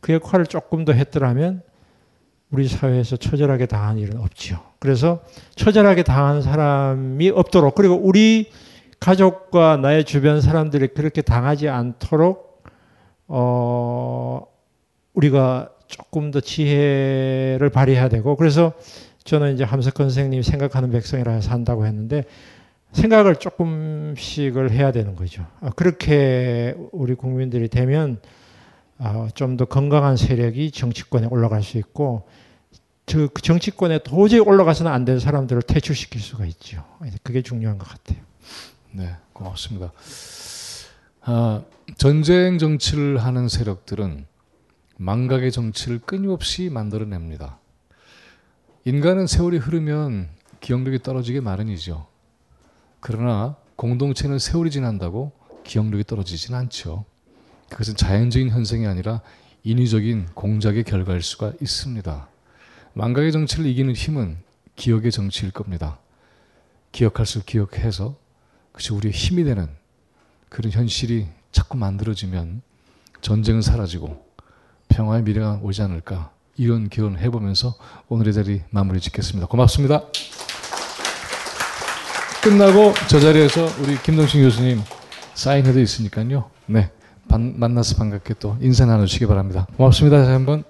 그 0.00 0.14
역할을 0.14 0.46
조금 0.46 0.86
더 0.86 0.92
했더라면 0.92 1.60
우리 2.50 2.66
사회에서 2.66 3.16
처절하게 3.16 3.66
당한 3.66 3.98
일은 3.98 4.18
없지요. 4.20 4.58
그래서 4.78 5.20
처절하게 5.54 6.02
당한 6.02 6.40
사람이 6.40 7.30
없도록 7.30 7.74
그리고 7.74 7.94
우리 7.94 8.50
가족과 9.00 9.76
나의 9.76 10.04
주변 10.04 10.40
사람들이 10.40 10.88
그렇게 10.88 11.22
당하지 11.22 11.68
않도록 11.68 12.64
어 13.28 14.46
우리가 15.14 15.70
조금 15.86 16.30
더 16.30 16.40
지혜를 16.40 17.70
발휘해야 17.72 18.08
되고 18.08 18.36
그래서 18.36 18.72
저는 19.24 19.54
이제 19.54 19.64
함석헌 19.64 20.08
선생님이 20.08 20.42
생각하는 20.42 20.90
백성이라 20.90 21.32
해서 21.32 21.50
한다고 21.50 21.86
했는데 21.86 22.24
생각을 22.92 23.36
조금씩을 23.36 24.70
해야 24.70 24.92
되는 24.92 25.14
거죠. 25.14 25.44
아, 25.60 25.70
그렇게 25.70 26.74
우리 26.92 27.14
국민들이 27.14 27.68
되면 27.68 28.18
아, 28.22 28.24
좀 29.34 29.56
더 29.56 29.64
건강한 29.64 30.16
세력이 30.16 30.70
정치권에 30.72 31.28
올라갈 31.30 31.62
수 31.62 31.78
있고 31.78 32.28
저 33.06 33.28
정치권에 33.28 34.00
도저히 34.00 34.40
올라가서는 34.40 34.90
안 34.92 35.04
되는 35.04 35.18
사람들을 35.20 35.62
퇴출시킬 35.62 36.20
수가 36.20 36.44
있죠. 36.46 36.84
그게 37.22 37.42
중요한 37.42 37.78
것 37.78 37.88
같아요. 37.88 38.18
네, 38.92 39.14
고맙습니다. 39.32 39.92
아, 41.22 41.62
전쟁 41.96 42.58
정치를 42.58 43.18
하는 43.18 43.48
세력들은 43.48 44.26
망각의 44.96 45.52
정치를 45.52 46.00
끊임없이 46.00 46.68
만들어냅니다. 46.70 47.58
인간은 48.84 49.26
세월이 49.26 49.58
흐르면 49.58 50.28
기억력이 50.60 51.02
떨어지기 51.02 51.40
마련이죠. 51.40 52.06
그러나 53.00 53.56
공동체는 53.76 54.38
세월이 54.38 54.70
지난다고 54.70 55.32
기억력이 55.64 56.04
떨어지진 56.04 56.54
않죠. 56.54 57.04
그것은 57.70 57.96
자연적인 57.96 58.50
현상이 58.50 58.86
아니라 58.86 59.20
인위적인 59.64 60.28
공작의 60.34 60.84
결과일 60.84 61.22
수가 61.22 61.52
있습니다. 61.60 62.28
망각의 62.94 63.32
정치를 63.32 63.66
이기는 63.66 63.92
힘은 63.94 64.38
기억의 64.76 65.12
정치일 65.12 65.52
겁니다. 65.52 65.98
기억할수록 66.92 67.46
기억해서 67.46 68.16
그것이 68.72 68.92
우리의 68.92 69.12
힘이 69.12 69.44
되는 69.44 69.68
그런 70.48 70.72
현실이 70.72 71.26
자꾸 71.52 71.76
만들어지면 71.76 72.62
전쟁은 73.20 73.62
사라지고 73.62 74.24
평화의 74.88 75.22
미래가 75.22 75.60
오지 75.62 75.82
않을까 75.82 76.32
이런 76.56 76.88
기원을 76.88 77.20
해보면서 77.20 77.74
오늘의 78.08 78.32
자리 78.32 78.62
마무리 78.70 79.00
짓겠습니다. 79.00 79.46
고맙습니다. 79.48 80.04
끝나고 82.42 82.94
저 83.08 83.20
자리에서 83.20 83.66
우리 83.80 84.00
김동신 84.02 84.42
교수님 84.42 84.80
사인회도 85.34 85.80
있으니까요. 85.80 86.50
네. 86.66 86.90
반, 87.28 87.54
만나서 87.56 87.96
반갑게 87.96 88.34
또 88.40 88.56
인사 88.60 88.86
나누시기 88.86 89.26
바랍니다. 89.26 89.66
고맙습니다. 89.76 90.18
다시 90.18 90.30
한번. 90.30 90.64